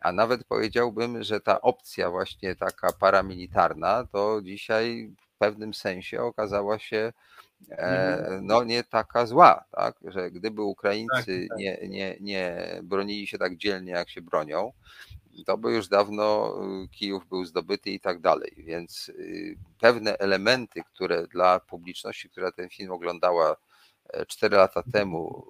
A 0.00 0.12
nawet 0.12 0.44
powiedziałbym, 0.44 1.22
że 1.22 1.40
ta 1.40 1.60
opcja 1.60 2.10
właśnie 2.10 2.56
taka 2.56 2.92
paramilitarna, 2.92 4.06
to 4.12 4.40
dzisiaj 4.42 5.10
w 5.34 5.38
pewnym 5.38 5.74
sensie 5.74 6.20
okazała 6.22 6.78
się 6.78 7.12
mhm. 7.70 8.46
no 8.46 8.64
nie 8.64 8.84
taka 8.84 9.26
zła, 9.26 9.64
tak? 9.70 9.96
że 10.04 10.30
gdyby 10.30 10.62
Ukraińcy 10.62 11.40
Tak, 11.40 11.48
tak. 11.48 11.58
nie, 11.58 11.78
nie, 11.88 12.16
nie 12.20 12.70
bronili 12.82 13.26
się 13.26 13.38
tak 13.38 13.56
dzielnie, 13.56 13.92
jak 13.92 14.10
się 14.10 14.22
bronią, 14.22 14.72
to 15.44 15.58
by 15.58 15.72
już 15.72 15.88
dawno 15.88 16.54
y, 16.84 16.88
Kijów 16.88 17.28
był 17.28 17.44
zdobyty 17.44 17.90
i 17.90 18.00
tak 18.00 18.20
dalej. 18.20 18.54
Więc 18.56 19.08
y, 19.08 19.58
pewne 19.80 20.18
elementy, 20.18 20.82
które 20.94 21.26
dla 21.26 21.60
publiczności, 21.60 22.30
która 22.30 22.52
ten 22.52 22.68
film 22.68 22.92
oglądała 22.92 23.56
4 24.28 24.56
lata 24.56 24.82
temu, 24.92 25.46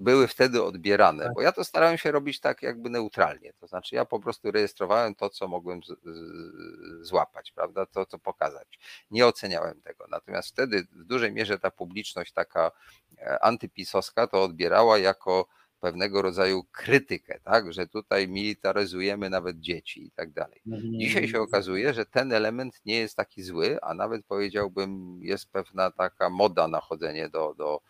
były 0.00 0.28
wtedy 0.28 0.62
odbierane, 0.62 1.30
bo 1.34 1.42
ja 1.42 1.52
to 1.52 1.64
starałem 1.64 1.98
się 1.98 2.12
robić 2.12 2.40
tak 2.40 2.62
jakby 2.62 2.90
neutralnie. 2.90 3.52
To 3.52 3.66
znaczy, 3.66 3.94
ja 3.94 4.04
po 4.04 4.20
prostu 4.20 4.50
rejestrowałem 4.50 5.14
to, 5.14 5.30
co 5.30 5.48
mogłem 5.48 5.82
z, 5.82 5.86
z, 5.86 7.06
złapać, 7.06 7.52
prawda? 7.52 7.86
To, 7.86 8.06
co 8.06 8.18
pokazać. 8.18 8.78
Nie 9.10 9.26
oceniałem 9.26 9.82
tego. 9.82 10.06
Natomiast 10.10 10.48
wtedy 10.48 10.86
w 10.92 11.04
dużej 11.04 11.32
mierze 11.32 11.58
ta 11.58 11.70
publiczność 11.70 12.32
taka 12.32 12.72
e, 13.18 13.44
antypisowska 13.44 14.26
to 14.26 14.42
odbierała 14.42 14.98
jako 14.98 15.46
pewnego 15.80 16.22
rodzaju 16.22 16.64
krytykę, 16.72 17.40
tak, 17.44 17.72
że 17.72 17.86
tutaj 17.86 18.28
militaryzujemy 18.28 19.30
nawet 19.30 19.60
dzieci 19.60 20.06
i 20.06 20.10
tak 20.10 20.32
dalej. 20.32 20.62
Dzisiaj 20.98 21.28
się 21.28 21.40
okazuje, 21.40 21.94
że 21.94 22.06
ten 22.06 22.32
element 22.32 22.80
nie 22.84 22.98
jest 22.98 23.16
taki 23.16 23.42
zły, 23.42 23.78
a 23.82 23.94
nawet 23.94 24.26
powiedziałbym, 24.26 25.18
jest 25.22 25.50
pewna 25.52 25.90
taka 25.90 26.30
moda 26.30 26.68
na 26.68 26.80
chodzenie 26.80 27.28
do, 27.28 27.54
do 27.54 27.80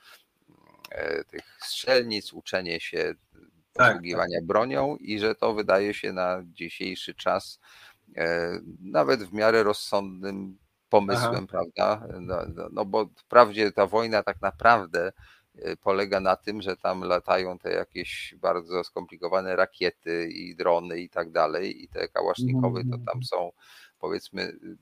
e, 0.91 1.25
tych 1.25 1.59
strzelnic, 1.61 2.33
uczenie 2.33 2.81
się 2.81 3.15
posługiwania 3.73 4.39
bronią 4.43 4.97
i 4.97 5.19
że 5.19 5.35
to 5.35 5.55
wydaje 5.55 5.95
się 5.95 6.13
na 6.13 6.43
dzisiejszy 6.45 7.15
czas 7.15 7.61
e, 8.17 8.59
nawet 8.81 9.23
w 9.23 9.33
miarę 9.33 9.63
rozsądnym 9.63 10.59
pomysłem, 10.89 11.35
Aha. 11.35 11.47
prawda? 11.49 12.07
No, 12.21 12.37
no, 12.55 12.69
no 12.73 12.85
bo 12.85 13.11
wprawdzie 13.17 13.73
ta 13.73 13.87
wojna 13.87 14.23
tak 14.23 14.43
naprawdę 14.43 15.13
polega 15.83 16.21
na 16.21 16.37
tym, 16.37 16.63
że 16.63 16.77
tam 16.77 17.01
latają 17.01 17.59
te 17.59 17.73
jakieś 17.73 18.35
bardzo 18.39 18.85
skomplikowane 18.85 19.57
rakiety 19.57 20.29
i 20.29 20.57
drony 20.57 21.01
i 21.01 21.09
tak 21.09 21.31
dalej 21.31 21.85
i 21.85 21.89
te 21.89 22.09
kałasznikowy 22.09 22.85
to 22.91 22.99
tam 23.13 23.25
są 23.25 23.53
powiedzmy 24.01 24.43
y, 24.43 24.77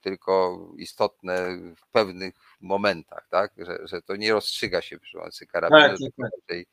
tylko 0.00 0.58
istotne 0.76 1.58
w 1.76 1.86
pewnych 1.92 2.34
momentach, 2.60 3.28
tak? 3.30 3.52
Że, 3.58 3.78
że 3.84 4.02
to 4.02 4.16
nie 4.16 4.32
rozstrzyga 4.32 4.82
się 4.82 4.98
przy 4.98 5.16
pomocy 5.16 5.46
karabinu, 5.46 6.10
tak. 6.20 6.30
tej, 6.46 6.66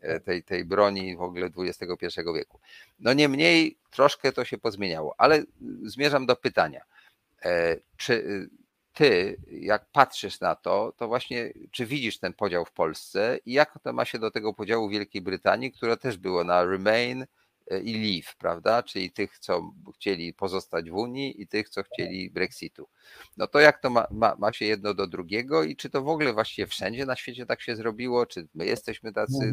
e, 0.00 0.20
tej, 0.20 0.42
tej 0.42 0.64
broni 0.64 1.16
w 1.16 1.22
ogóle 1.22 1.50
XXI 1.56 2.20
wieku. 2.34 2.60
No 2.98 3.12
niemniej 3.12 3.78
troszkę 3.90 4.32
to 4.32 4.44
się 4.44 4.58
pozmieniało, 4.58 5.14
ale 5.18 5.38
y, 5.38 5.46
zmierzam 5.84 6.26
do 6.26 6.36
pytania. 6.36 6.82
E, 7.44 7.76
Czy 7.96 8.12
y, 8.14 8.48
ty, 8.96 9.36
jak 9.50 9.86
patrzysz 9.92 10.40
na 10.40 10.54
to, 10.54 10.92
to 10.96 11.08
właśnie, 11.08 11.52
czy 11.70 11.86
widzisz 11.86 12.18
ten 12.18 12.32
podział 12.32 12.64
w 12.64 12.72
Polsce 12.72 13.38
i 13.46 13.52
jak 13.52 13.78
to 13.82 13.92
ma 13.92 14.04
się 14.04 14.18
do 14.18 14.30
tego 14.30 14.54
podziału 14.54 14.88
Wielkiej 14.88 15.22
Brytanii, 15.22 15.72
które 15.72 15.96
też 15.96 16.16
było 16.16 16.44
na 16.44 16.64
Remain 16.64 17.26
e, 17.70 17.80
i 17.80 17.94
Leave, 17.94 18.36
prawda? 18.38 18.82
Czyli 18.82 19.10
tych, 19.10 19.38
co 19.38 19.72
chcieli 19.94 20.34
pozostać 20.34 20.90
w 20.90 20.94
Unii 20.94 21.42
i 21.42 21.46
tych, 21.46 21.68
co 21.68 21.82
chcieli 21.82 22.30
Brexitu. 22.30 22.88
No 23.36 23.46
to 23.46 23.60
jak 23.60 23.80
to 23.80 23.90
ma, 23.90 24.06
ma, 24.10 24.36
ma 24.38 24.52
się 24.52 24.64
jedno 24.64 24.94
do 24.94 25.06
drugiego 25.06 25.62
i 25.62 25.76
czy 25.76 25.90
to 25.90 26.02
w 26.02 26.08
ogóle 26.08 26.32
właściwie 26.32 26.66
wszędzie 26.66 27.06
na 27.06 27.16
świecie 27.16 27.46
tak 27.46 27.60
się 27.60 27.76
zrobiło? 27.76 28.26
Czy 28.26 28.48
my 28.54 28.66
jesteśmy 28.66 29.12
tacy 29.12 29.52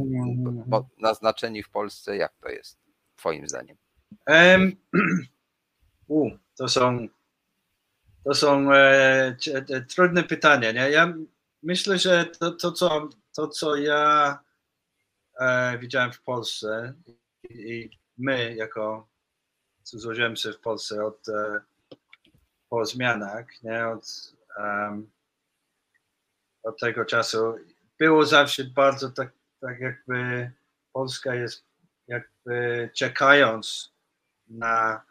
naznaczeni 0.98 1.64
w 1.64 1.70
Polsce? 1.70 2.18
Jak 2.18 2.34
to 2.42 2.50
jest, 2.50 2.78
twoim 3.16 3.48
zdaniem? 3.48 3.78
Em, 4.26 4.76
u, 6.08 6.30
to 6.58 6.70
są, 6.70 7.08
to 8.24 8.34
są 8.34 8.74
e, 8.74 9.36
e, 9.70 9.82
trudne 9.82 10.24
pytania. 10.24 10.72
Nie? 10.72 10.90
Ja 10.90 11.14
myślę, 11.64 11.98
że 11.98 12.26
to, 12.26 12.52
to, 12.52 12.72
co, 12.72 13.10
to 13.36 13.48
co 13.48 13.76
ja 13.76 14.40
e, 15.40 15.78
widziałem 15.78 16.14
w 16.14 16.22
Polsce 16.22 16.94
i, 17.50 17.90
my 18.18 18.56
jako 18.56 19.08
cudzoziemcy 19.84 20.54
w 20.54 20.60
Polsce 20.60 21.06
od, 21.06 21.30
e, 21.30 21.62
po 22.70 22.86
zmianach, 22.86 23.64
nie? 23.64 23.88
Od, 23.88 24.34
em, 24.58 25.12
od 26.64 26.80
tego 26.80 27.06
czasu 27.06 27.56
było 28.00 28.26
zawsze 28.26 28.64
bardzo 28.64 29.10
tak, 29.10 29.32
tak 29.62 29.80
jakby 29.80 30.52
Polska 30.94 31.36
jest 31.36 31.66
jakby 32.08 32.90
czekając 32.94 33.94
na 34.48 35.04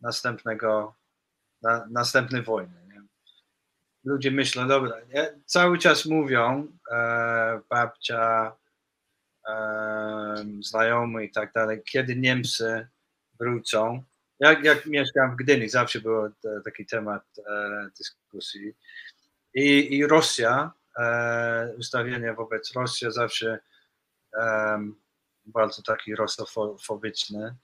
następnego, 0.00 0.94
na 1.66 1.86
następne 1.90 2.42
wojny. 2.42 2.74
Nie? 2.88 3.02
Ludzie 4.04 4.30
myślą, 4.30 4.68
dobra, 4.68 4.96
nie? 5.14 5.32
cały 5.44 5.78
czas 5.78 6.06
mówią, 6.06 6.66
e, 6.92 7.60
babcia, 7.68 8.52
e, 9.48 10.44
znajomy 10.60 11.24
i 11.24 11.30
tak 11.30 11.52
dalej, 11.52 11.82
kiedy 11.84 12.16
Niemcy 12.16 12.86
wrócą. 13.40 14.02
Jak, 14.40 14.64
jak 14.64 14.86
mieszkam 14.86 15.32
w 15.32 15.36
Gdyni, 15.36 15.68
zawsze 15.68 16.00
był 16.00 16.32
taki 16.64 16.86
temat 16.86 17.22
e, 17.38 17.88
dyskusji. 17.98 18.74
I, 19.54 19.96
I 19.96 20.06
Rosja, 20.06 20.72
e, 20.98 21.74
ustawienie 21.78 22.34
wobec 22.34 22.72
Rosji 22.72 23.12
zawsze 23.12 23.58
bardzo 25.46 25.82
taki 25.82 26.14
rosofobyczny. 26.14 27.54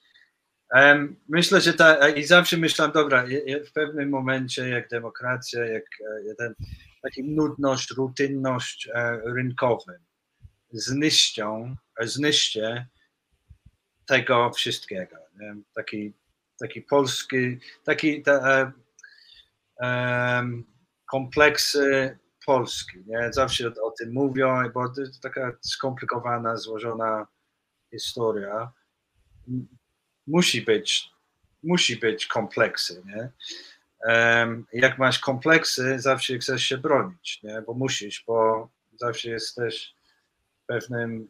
Myślę, 1.29 1.61
że 1.61 1.75
ta, 1.75 2.09
i 2.09 2.25
zawsze 2.25 2.57
myślałem, 2.57 2.93
dobra, 2.93 3.25
w 3.69 3.73
pewnym 3.73 4.09
momencie, 4.09 4.69
jak 4.69 4.89
demokracja, 4.89 5.65
jak 5.65 5.85
e, 6.01 6.23
jeden, 6.25 6.55
taki 7.03 7.25
nudność, 7.25 7.91
rutynność 7.91 8.89
e, 8.95 9.21
rynkowym 9.25 9.99
zniszczą, 10.73 11.77
e, 12.01 12.07
zniszczy 12.07 12.87
tego 14.07 14.51
wszystkiego. 14.51 15.17
Taki, 15.75 16.13
taki 16.59 16.83
polski, 16.83 17.59
taki 17.85 18.23
ta, 18.23 18.33
e, 18.33 18.73
em, 19.87 20.65
kompleksy 21.07 22.19
Polski. 22.47 22.99
Nie? 23.07 23.33
Zawsze 23.33 23.69
o, 23.69 23.87
o 23.87 23.91
tym 23.91 24.13
mówią, 24.13 24.71
bo 24.75 24.89
to 24.89 25.01
jest 25.01 25.21
taka 25.21 25.53
skomplikowana, 25.61 26.57
złożona 26.57 27.27
historia. 27.91 28.73
Musi 30.27 30.63
być, 30.63 31.11
musi 31.63 31.97
być 31.97 32.27
kompleksy. 32.27 33.03
Nie? 33.07 33.31
Jak 34.73 34.99
masz 34.99 35.19
kompleksy, 35.19 36.01
zawsze 36.01 36.39
chcesz 36.39 36.65
się 36.65 36.79
bronić, 36.79 37.41
nie? 37.43 37.63
bo 37.67 37.75
musisz, 37.75 38.25
bo 38.27 38.69
zawsze 38.97 39.31
jesteś 39.31 39.95
w 40.63 40.67
pewnym 40.67 41.29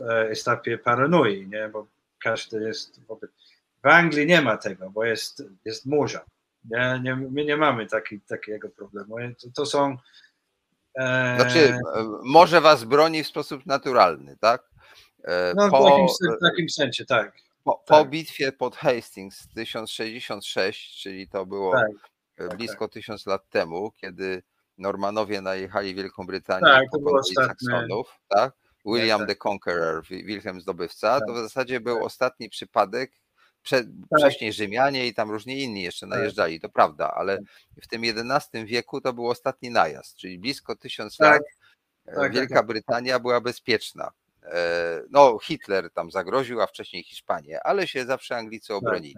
e, 0.00 0.30
etapie 0.30 0.78
paranoi, 0.78 1.46
nie? 1.48 1.68
bo 1.68 1.86
każdy 2.18 2.62
jest 2.62 3.06
wobec... 3.06 3.30
W 3.82 3.86
Anglii 3.86 4.26
nie 4.26 4.42
ma 4.42 4.56
tego, 4.56 4.90
bo 4.90 5.04
jest, 5.04 5.42
jest 5.64 5.86
morza. 5.86 6.24
Nie? 6.64 7.00
Nie, 7.02 7.16
my 7.16 7.44
nie 7.44 7.56
mamy 7.56 7.86
taki, 7.86 8.20
takiego 8.20 8.68
problemu. 8.68 9.16
To, 9.42 9.48
to 9.54 9.66
są 9.66 9.96
e, 10.98 11.36
Znaczy, 11.36 11.58
e, 11.58 11.80
może 12.24 12.60
was 12.60 12.84
broni 12.84 13.24
w 13.24 13.26
sposób 13.26 13.66
naturalny, 13.66 14.36
tak? 14.40 14.62
E, 15.24 15.52
no, 15.56 15.68
w, 15.68 15.70
po, 15.70 15.84
takim, 15.84 16.08
sen- 16.08 16.36
w 16.36 16.50
takim 16.50 16.68
sensie, 16.68 17.04
tak. 17.04 17.45
Po, 17.66 17.78
po 17.86 18.04
bitwie 18.04 18.52
pod 18.52 18.76
Hastings 18.76 19.48
1066, 19.54 21.02
czyli 21.02 21.28
to 21.28 21.46
było 21.46 21.72
Tak, 21.72 21.88
e, 22.52 22.56
blisko 22.56 22.88
tysiąc 22.88 23.26
lat 23.26 23.48
temu, 23.50 23.92
kiedy 23.92 24.42
Normanowie 24.78 25.40
najechali 25.40 25.94
Wielką 25.94 26.26
Brytanię 26.26 26.66
Tak, 26.66 26.84
ostatni- 27.04 27.34
Saksonów, 27.46 28.18
tak? 28.28 28.52
William 28.84 29.20
tak. 29.20 29.28
the 29.28 29.36
Conqueror, 29.48 30.04
Wi- 30.04 30.24
Wilhelm 30.24 30.60
Zdobywca, 30.60 31.20
to 31.20 31.26
Tak, 31.26 31.34
w 31.36 31.38
zasadzie 31.42 31.80
był 31.80 32.04
ostatni 32.04 32.48
przypadek. 32.48 33.12
Prze, 33.62 33.84
Wcześniej 34.18 34.52
Rzymianie 34.52 35.06
i 35.06 35.14
tam 35.14 35.30
różni 35.30 35.62
inni 35.62 35.82
jeszcze 35.82 36.06
Tak. 36.06 36.18
najeżdżali, 36.18 36.60
to 36.60 36.68
prawda, 36.68 37.10
ale 37.14 37.38
w 37.82 37.88
tym 37.88 38.02
XI 38.04 38.64
wieku 38.64 39.00
to 39.00 39.12
był 39.12 39.28
ostatni 39.28 39.70
najazd, 39.70 40.16
czyli 40.16 40.38
blisko 40.38 40.76
tysiąc 40.76 41.16
Tak. 41.16 41.32
lat 41.32 41.42
e, 41.42 42.10
Tak, 42.10 42.14
tak, 42.14 42.32
Wielka 42.32 42.54
tak. 42.54 42.66
Brytania 42.66 43.18
była 43.18 43.40
bezpieczna. 43.40 44.10
E, 44.52 45.02
No, 45.10 45.38
Hitler 45.38 45.90
tam 45.90 46.10
zagroził, 46.10 46.60
a 46.60 46.66
wcześniej 46.66 47.02
Hiszpanię, 47.02 47.62
ale 47.62 47.88
się 47.88 48.04
zawsze 48.04 48.36
Anglicy 48.36 48.74
obronili. 48.74 49.14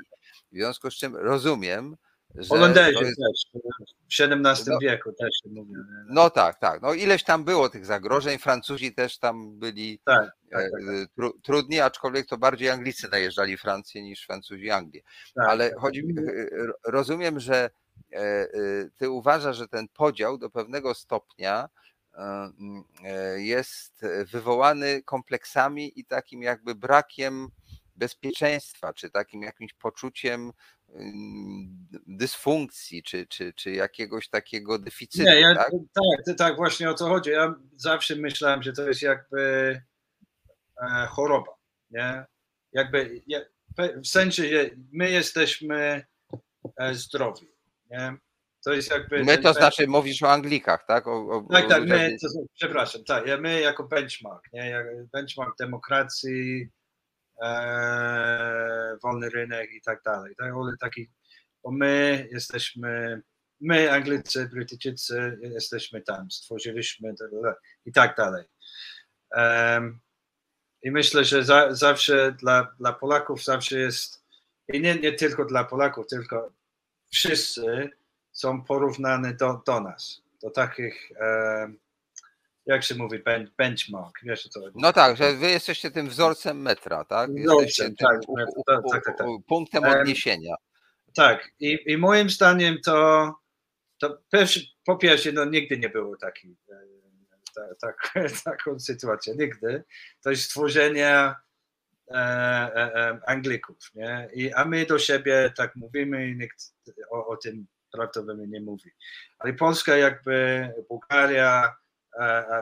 W 0.52 0.54
związku 0.54 0.90
z 0.90 0.94
czym 0.94 1.16
rozumiem, 1.16 1.96
że. 2.34 2.48
Holenderzy 2.48 3.04
jest- 3.04 3.20
też, 3.20 3.60
w 3.60 4.20
XVII 4.20 4.70
No. 4.70 4.78
wieku 4.78 5.12
też 5.12 5.28
się 5.44 5.48
mówi. 5.50 5.72
No 6.08 6.30
tak, 6.30 6.58
tak. 6.58 6.82
No 6.82 6.94
ileś 6.94 7.24
tam 7.24 7.44
było 7.44 7.68
tych 7.68 7.86
zagrożeń. 7.86 8.38
Francuzi 8.38 8.94
też 8.94 9.18
tam 9.18 9.58
byli 9.58 9.98
Tak, 10.04 10.30
tak, 10.50 10.60
e, 10.64 10.70
tak, 10.70 10.80
tru, 11.14 11.40
trudni, 11.42 11.80
aczkolwiek 11.80 12.26
to 12.26 12.38
bardziej 12.38 12.70
Anglicy 12.70 13.08
najeżdżali 13.08 13.56
Francję 13.56 14.02
niż 14.02 14.26
Francuzi 14.26 14.70
Anglię. 14.70 15.00
Tak, 15.34 15.48
Ale 15.48 15.70
tak. 15.70 15.78
chodzi, 15.78 16.00
e, 16.00 16.90
rozumiem, 16.90 17.40
że 17.40 17.70
ty 18.96 19.10
uważasz, 19.10 19.56
że 19.56 19.68
ten 19.68 19.88
podział 19.88 20.38
do 20.38 20.50
pewnego 20.50 20.94
stopnia 20.94 21.68
jest 23.36 24.06
wywołany 24.32 25.02
kompleksami 25.02 26.00
i 26.00 26.04
takim 26.04 26.42
jakby 26.42 26.74
brakiem 26.74 27.48
bezpieczeństwa, 27.96 28.92
czy 28.92 29.10
takim 29.10 29.42
jakimś 29.42 29.74
poczuciem 29.74 30.52
dysfunkcji, 32.06 33.02
czy, 33.02 33.26
czy, 33.26 33.52
czy 33.52 33.70
jakiegoś 33.70 34.28
takiego 34.28 34.78
deficytu. 34.78 35.24
Nie, 35.24 35.40
ja, 35.40 35.54
tak? 35.54 35.70
tak, 35.94 36.36
tak, 36.36 36.56
właśnie 36.56 36.90
o 36.90 36.94
to 36.94 37.08
chodzi. 37.08 37.30
Ja 37.30 37.54
zawsze 37.76 38.16
myślałem, 38.16 38.62
że 38.62 38.72
to 38.72 38.88
jest 38.88 39.02
jakby 39.02 39.70
e, 40.82 41.06
choroba, 41.06 41.52
nie? 41.90 42.24
Jakby 42.72 43.22
w 44.04 44.06
sensie, 44.06 44.48
że 44.48 44.70
my 44.92 45.10
jesteśmy 45.10 46.06
e, 46.76 46.94
zdrowi, 46.94 47.46
nie? 47.90 48.16
To 48.64 48.72
jest 48.72 48.90
jakby. 48.90 49.24
My 49.24 49.38
to 49.38 49.52
znaczy, 49.52 49.86
mówisz 49.86 50.22
o 50.22 50.30
Anglikach, 50.30 50.86
tak? 50.86 51.06
O, 51.06 51.28
o, 51.28 51.46
tak, 51.52 51.68
tak, 51.68 51.84
my, 51.84 52.16
to, 52.22 52.28
przepraszam, 52.54 53.04
tak, 53.04 53.24
my 53.40 53.60
jako 53.60 53.84
benchmark, 53.84 54.52
nie? 54.52 54.84
benchmark 55.12 55.56
demokracji, 55.58 56.68
e, 57.42 58.96
wolny 59.02 59.30
rynek 59.30 59.70
i 59.72 59.80
tak 59.80 60.02
dalej. 60.02 60.34
Tak? 60.38 60.52
Taki, 60.80 61.10
bo 61.64 61.70
my 61.70 62.28
jesteśmy, 62.32 63.22
my 63.60 63.92
Anglicy, 63.92 64.48
Brytyjczycy 64.48 65.38
jesteśmy 65.42 66.02
tam, 66.02 66.30
stworzyliśmy 66.30 67.14
i 67.84 67.92
tak 67.92 68.16
dalej. 68.16 68.44
Um, 69.30 70.00
I 70.82 70.90
myślę, 70.90 71.24
że 71.24 71.44
za, 71.44 71.74
zawsze 71.74 72.32
dla, 72.32 72.74
dla 72.78 72.92
Polaków 72.92 73.44
zawsze 73.44 73.78
jest, 73.78 74.24
i 74.68 74.80
nie, 74.80 74.94
nie 74.94 75.12
tylko 75.12 75.44
dla 75.44 75.64
Polaków, 75.64 76.06
tylko 76.06 76.52
wszyscy 77.12 77.90
są 78.38 78.62
porównane 78.62 79.34
do, 79.34 79.62
do 79.66 79.80
nas, 79.80 80.22
do 80.42 80.50
takich 80.50 81.12
um, 81.60 81.78
jak 82.66 82.84
się 82.84 82.94
mówi, 82.94 83.22
benchmark, 83.58 84.18
wiesz 84.22 84.48
co 84.48 84.60
No 84.74 84.92
tak, 84.92 85.16
że 85.16 85.32
wy 85.32 85.50
jesteście 85.50 85.90
tym 85.90 86.08
wzorcem 86.08 86.62
metra, 86.62 87.04
tak? 87.04 87.30
Wzorcem, 87.30 87.96
tak, 87.96 88.20
u, 88.28 88.32
u, 88.32 88.64
tak, 88.66 88.80
tak, 88.92 89.04
tak, 89.04 89.18
tak, 89.18 89.26
punktem 89.46 89.84
odniesienia. 89.84 90.54
tak, 91.14 91.50
i, 91.60 91.78
i 91.86 91.96
moim 91.96 92.30
zdaniem 92.30 92.78
to, 92.84 93.34
to 93.98 94.18
pierwszy, 94.32 94.60
po 94.84 94.96
pierwsze, 94.96 95.32
no 95.32 95.44
nigdy 95.44 95.78
nie 95.78 95.88
było 95.88 96.16
takiej 96.16 96.56
tak, 97.80 98.14
taką 98.44 98.80
sytuację, 98.80 99.34
nigdy. 99.34 99.84
To 100.22 100.30
jest 100.30 100.42
stworzenie 100.42 101.08
e, 101.08 101.34
e, 102.10 102.94
e, 102.94 103.20
Anglików, 103.26 103.78
nie? 103.94 104.28
I, 104.34 104.52
a 104.52 104.64
my 104.64 104.86
do 104.86 104.98
siebie 104.98 105.52
tak 105.56 105.76
mówimy 105.76 106.28
i 106.28 106.36
nikt 106.36 106.74
o, 107.10 107.26
o 107.26 107.36
tym 107.36 107.66
prawdopodobnie 107.92 108.46
nie 108.46 108.60
mówi. 108.60 108.90
Ale 109.38 109.52
Polska 109.52 109.96
jakby, 109.96 110.68
Bułgaria, 110.88 111.76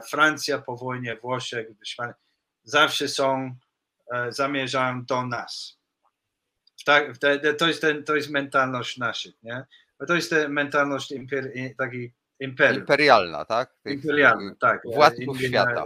Francja 0.09 0.57
po 0.57 0.77
wojnie, 0.77 1.15
Włochy, 1.15 1.75
zawsze 2.63 3.07
są, 3.07 3.55
e, 4.13 4.31
zamierzają 4.31 5.05
do 5.05 5.25
nas. 5.25 5.77
Tak, 6.85 7.17
to, 7.57 7.67
jest 7.67 7.81
ten, 7.81 8.03
to 8.03 8.15
jest 8.15 8.29
mentalność 8.29 8.97
nasza, 8.97 9.29
nie? 9.43 9.65
To 10.07 10.15
jest 10.15 10.29
ta 10.29 10.49
mentalność 10.49 11.13
taki 11.77 12.13
imperium. 12.39 12.79
Imperialna, 12.79 13.45
tak? 13.45 13.75
Imperialna, 13.85 14.55
tak. 14.59 14.81
Władców 14.85 15.41
świata. 15.41 15.83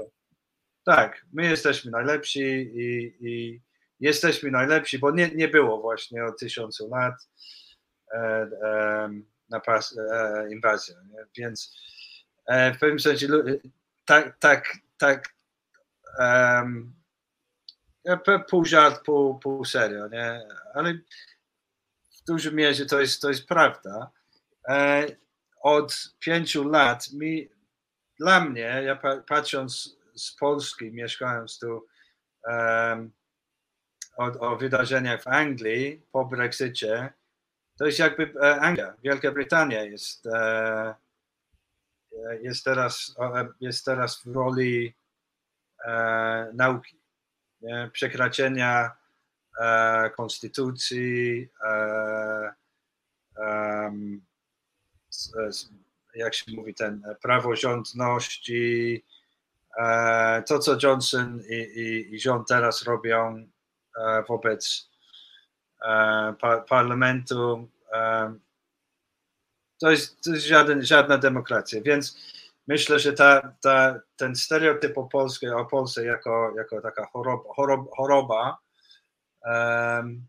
Tak, 0.86 1.26
my 1.34 1.46
jesteśmy 1.46 1.92
najlepsi 1.92 2.42
i, 2.74 3.18
i 3.22 3.62
jesteśmy 4.00 4.52
najlepsi, 4.52 5.00
bo 5.00 5.12
nie, 5.12 5.30
nie 5.36 5.48
było 5.48 5.82
właśnie 5.82 6.26
od 6.26 6.40
tysiącu 6.40 6.90
lat 6.90 7.14
e, 7.14 7.18
e, 7.18 7.61
napas, 9.50 9.98
e, 9.98 10.52
inwazja, 10.52 10.96
nie? 11.10 11.26
więc 11.38 11.76
E, 12.52 12.74
w 12.74 12.80
pewnym 12.80 13.00
sensie 13.00 13.28
tak, 14.06 14.38
tak, 14.40 14.78
tak 14.98 15.34
um, 16.20 16.94
pół 18.50 18.66
żart, 18.66 19.06
pół, 19.06 19.40
pół 19.40 19.66
serio, 19.66 20.08
nie? 20.08 20.42
Ale 20.74 20.94
w 22.22 22.24
dużej 22.28 22.54
mierze 22.54 22.86
to 22.86 23.02
jest, 23.02 23.22
to 23.22 23.30
jest 23.30 23.48
prawda. 23.48 24.12
E, 24.68 25.06
od 25.62 26.14
pięciu 26.20 26.70
lat 26.70 27.12
mi, 27.14 27.50
dla 28.20 28.46
mnie, 28.46 28.82
ja 28.86 29.00
patrząc 29.28 29.98
z 30.16 30.36
Polski, 30.36 30.92
mieszkając 30.92 31.60
tu 31.60 31.88
um, 32.44 33.12
o, 34.18 34.24
o 34.40 34.58
wydarzeniach 34.58 35.24
w 35.24 35.28
Anglii 35.28 36.02
po 36.12 36.26
Brexicie, 36.26 37.14
to 37.82 37.86
jest 37.86 38.00
jakby 38.00 38.34
e, 38.42 38.62
Anglia, 38.62 38.94
Wielka 39.04 39.32
Brytania 39.32 39.84
jest 39.84 40.28
jest 42.42 42.64
teraz, 42.64 43.16
jest 43.60 43.86
teraz 43.86 44.24
w 44.24 44.36
roli 44.36 44.96
e, 45.86 46.52
nauki, 46.54 47.00
przekraczenia 47.94 48.92
e, 49.60 50.10
konstytucji, 50.10 51.50
e, 51.66 52.54
jak 56.16 56.34
się 56.34 56.52
mówi, 56.52 56.74
ten 56.74 57.04
praworządności, 57.22 59.06
e, 59.78 60.44
to 60.48 60.60
co 60.60 60.78
Johnson 60.84 61.42
i, 61.50 61.56
i, 61.56 62.16
i 62.16 62.20
rząd 62.20 62.48
teraz 62.48 62.84
robią 62.84 63.48
e, 63.98 64.24
wobec 64.24 64.91
e, 65.82 66.34
parlamentu, 66.70 67.68
to 69.82 69.92
jest, 69.92 70.24
to 70.24 70.32
jest 70.32 70.46
żaden, 70.46 70.86
żadna 70.86 71.18
demokracja, 71.18 71.82
więc 71.82 72.18
myślę, 72.68 73.00
że 73.00 73.14
ta, 73.14 73.56
ta, 73.62 74.00
ten 74.16 74.36
stereotyp 74.36 74.98
o, 74.98 75.04
Polsce, 75.04 75.56
o 75.56 75.66
Polsce 75.66 76.06
jako, 76.06 76.54
jako 76.58 76.82
taka 76.82 77.06
choroba, 77.06 77.96
choroba, 77.96 78.58
um, 79.46 80.28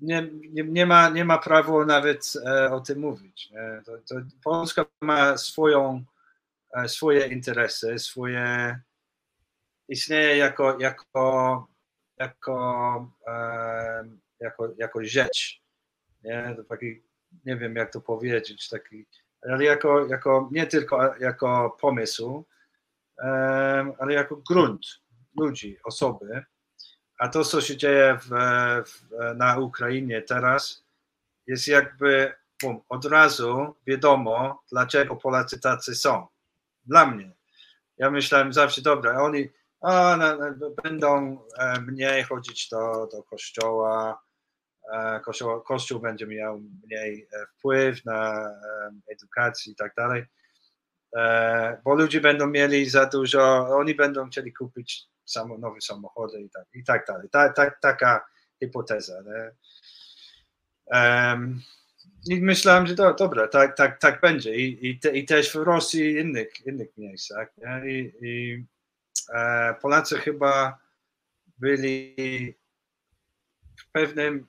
nie, 0.00 0.30
nie, 0.52 0.64
nie, 0.64 0.86
ma, 0.86 1.08
nie 1.08 1.24
ma 1.24 1.38
prawa 1.38 1.84
nawet 1.84 2.32
e, 2.46 2.72
o 2.72 2.80
tym 2.80 2.98
mówić. 2.98 3.52
To, 3.86 3.92
to 4.08 4.14
Polska 4.44 4.86
ma 5.00 5.36
swoją, 5.36 6.04
e, 6.74 6.88
swoje 6.88 7.26
interesy, 7.26 7.98
swoje 7.98 8.80
istnieje 9.88 10.36
jako, 10.36 10.78
jako, 10.80 11.66
jako, 12.18 13.10
jako, 14.40 14.74
jako 14.78 15.04
rzecz. 15.04 15.62
Nie? 16.24 16.54
To 16.56 16.64
taki 16.64 17.02
nie 17.44 17.56
wiem 17.56 17.76
jak 17.76 17.92
to 17.92 18.00
powiedzieć, 18.00 18.68
taki, 18.68 19.06
ale 19.42 19.64
jako, 19.64 20.06
jako 20.06 20.48
nie 20.52 20.66
tylko 20.66 21.14
jako 21.18 21.76
pomysł, 21.80 22.44
ale 23.98 24.12
jako 24.12 24.36
grunt 24.36 24.86
ludzi, 25.38 25.78
osoby. 25.84 26.44
A 27.18 27.28
to, 27.28 27.44
co 27.44 27.60
się 27.60 27.76
dzieje 27.76 28.18
w, 28.22 28.28
w, 28.86 29.34
na 29.36 29.58
Ukrainie 29.58 30.22
teraz, 30.22 30.84
jest 31.46 31.68
jakby 31.68 32.32
bum, 32.62 32.80
od 32.88 33.04
razu 33.04 33.74
wiadomo, 33.86 34.62
dlaczego 34.72 35.16
Polacy 35.16 35.60
tacy 35.60 35.94
są. 35.94 36.26
Dla 36.86 37.06
mnie. 37.06 37.30
Ja 37.98 38.10
myślałem 38.10 38.52
zawsze, 38.52 38.82
dobra, 38.82 39.22
oni 39.22 39.48
a, 39.86 40.16
na, 40.16 40.36
na, 40.36 40.54
będą 40.82 41.38
e, 41.58 41.80
mniej 41.80 42.22
chodzić 42.22 42.68
do, 42.68 43.08
do 43.12 43.22
kościoła, 43.22 44.26
E, 44.92 45.20
kościół, 45.20 45.60
kościół 45.60 46.00
będzie 46.00 46.26
miał 46.26 46.60
mniej 46.84 47.28
e, 47.32 47.46
wpływ 47.46 48.04
na 48.04 48.50
edukację 49.08 49.72
i 49.72 49.76
tak 49.76 49.94
dalej, 49.96 50.24
bo 51.84 51.94
ludzie 51.94 52.20
będą 52.20 52.46
mieli 52.46 52.90
za 52.90 53.06
dużo, 53.06 53.68
oni 53.68 53.94
będą 53.94 54.30
chcieli 54.30 54.52
kupić 54.52 55.04
samo, 55.24 55.58
nowe 55.58 55.80
samochody 55.80 56.40
i 56.40 56.50
tak, 56.50 56.66
i 56.74 56.84
tak 56.84 57.06
dalej. 57.06 57.28
Ta, 57.30 57.52
ta, 57.52 57.70
taka 57.70 58.26
hipoteza. 58.58 59.22
Nie? 59.22 59.50
Um, 60.86 61.60
I 62.28 62.40
myślałem, 62.40 62.86
że 62.86 62.94
to, 62.94 63.14
dobra, 63.14 63.48
tak, 63.48 63.76
tak, 63.76 64.00
tak 64.00 64.20
będzie. 64.20 64.56
I, 64.56 64.88
i, 64.88 64.98
te, 64.98 65.16
i 65.16 65.24
też 65.24 65.52
w 65.52 65.54
Rosji 65.54 66.00
i 66.00 66.18
innych, 66.20 66.66
innych 66.66 66.96
miejscach. 66.96 67.48
Nie? 67.58 67.90
I, 67.92 68.12
i 68.22 68.64
Polacy 69.80 70.18
chyba 70.18 70.78
byli 71.58 72.54
pewnym, 73.92 74.46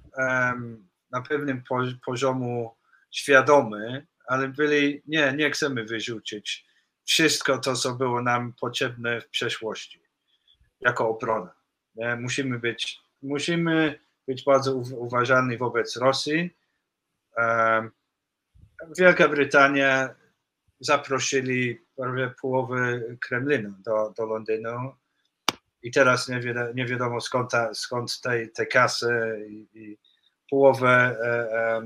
na 1.12 1.22
pewnym 1.30 1.64
poziomu 2.06 2.76
świadomy, 3.12 4.08
ale 4.28 4.48
byli, 4.48 5.02
nie, 5.08 5.34
nie 5.34 5.52
chcemy 5.52 5.86
wyrzucić 5.86 6.68
wszystko 7.04 7.58
to, 7.58 7.76
co 7.76 7.95
było 7.95 8.22
nam 8.22 8.54
potrzebne 8.54 9.22
w 9.22 9.30
przeszłości, 9.30 10.02
jako 10.82 11.10
obrona. 11.10 11.54
Nie? 11.95 12.16
Musimy 12.16 12.60
być, 12.60 12.99
musimy 13.22 13.99
być 14.28 14.44
bardzo 14.44 14.76
uważani 14.76 15.58
wobec 15.58 15.98
Rosji. 15.98 16.56
Wielka 18.98 19.28
Brytania 19.28 20.16
zaprosili 20.80 21.82
prawie 21.95 22.34
połowę 22.41 23.02
Kremlinu 23.22 23.74
do, 23.80 24.14
do 24.18 24.26
Londynu 24.26 24.94
i 25.84 25.91
teraz 25.91 26.30
nie, 26.30 26.40
wiadomo, 26.40 26.68
nie 26.76 26.86
wiadomo 26.86 27.22
skąd, 27.22 27.52
ta, 27.52 27.74
skąd 27.74 28.22
tej, 28.22 28.52
tej 28.52 28.68
kasy 28.68 29.45
i, 29.49 29.80
i 29.80 29.98
połowę 30.49 31.18
e, 31.24 31.82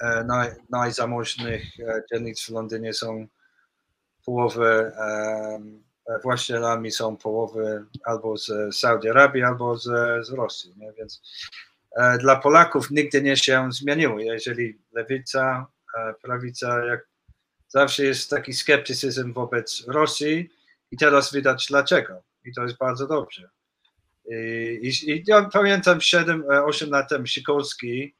e, 0.00 0.24
naj, 0.24 0.50
najzamożnych 0.70 1.62
e, 1.80 2.02
dzielnic 2.12 2.46
w 2.46 2.48
Londynie 2.48 2.92
są 2.92 3.26
połowy 4.24 4.92
e, 4.98 5.82
właścicielami 6.22 6.90
są 6.90 7.16
połowy 7.16 7.84
albo 8.04 8.36
z 8.36 8.76
Saudi 8.76 9.08
Arabii, 9.08 9.42
albo 9.42 9.76
z, 9.76 9.84
z 10.26 10.30
Rosji, 10.30 10.74
nie? 10.76 10.92
więc 10.92 11.22
e, 11.96 12.18
dla 12.18 12.36
Polaków 12.36 12.90
nigdy 12.90 13.22
nie 13.22 13.36
się 13.36 13.72
zmieniło. 13.72 14.20
Jeżeli 14.20 14.78
lewica, 14.92 15.66
e, 15.98 16.14
prawica, 16.22 16.84
jak 16.84 17.11
zawsze 17.72 18.04
jest 18.04 18.30
taki 18.30 18.52
sceptycyzm 18.52 19.32
wobec 19.32 19.84
Rosji 19.88 20.50
i 20.90 20.96
teraz 20.96 21.32
widać 21.32 21.66
dlaczego. 21.66 22.22
I 22.44 22.52
to 22.54 22.62
jest 22.62 22.76
bardzo 22.76 23.06
dobrze. 23.06 23.50
I, 24.24 24.34
i, 24.82 25.10
i 25.10 25.24
ja 25.26 25.48
pamiętam 25.52 25.98
7-8 25.98 26.90
lat 26.90 27.08
temu 27.08 27.26
Sikorski 27.26 28.14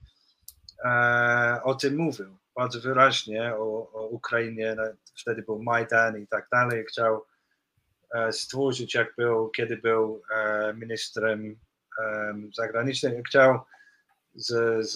e, 0.84 1.60
o 1.64 1.74
tym 1.74 1.96
mówił 1.96 2.38
bardzo 2.56 2.80
wyraźnie 2.80 3.54
o, 3.54 3.92
o 3.92 4.06
Ukrainie. 4.06 4.76
Wtedy 5.20 5.42
był 5.42 5.62
Majdan 5.62 6.18
i 6.18 6.26
tak 6.26 6.48
dalej. 6.52 6.84
Chciał 6.84 7.24
e, 8.14 8.32
stworzyć, 8.32 8.94
jak 8.94 9.14
był, 9.16 9.50
kiedy 9.50 9.76
był 9.76 10.22
e, 10.34 10.74
ministrem 10.74 11.56
zagranicznym, 12.54 13.22
chciał 13.22 13.60
z, 14.34 14.86
z, 14.86 14.94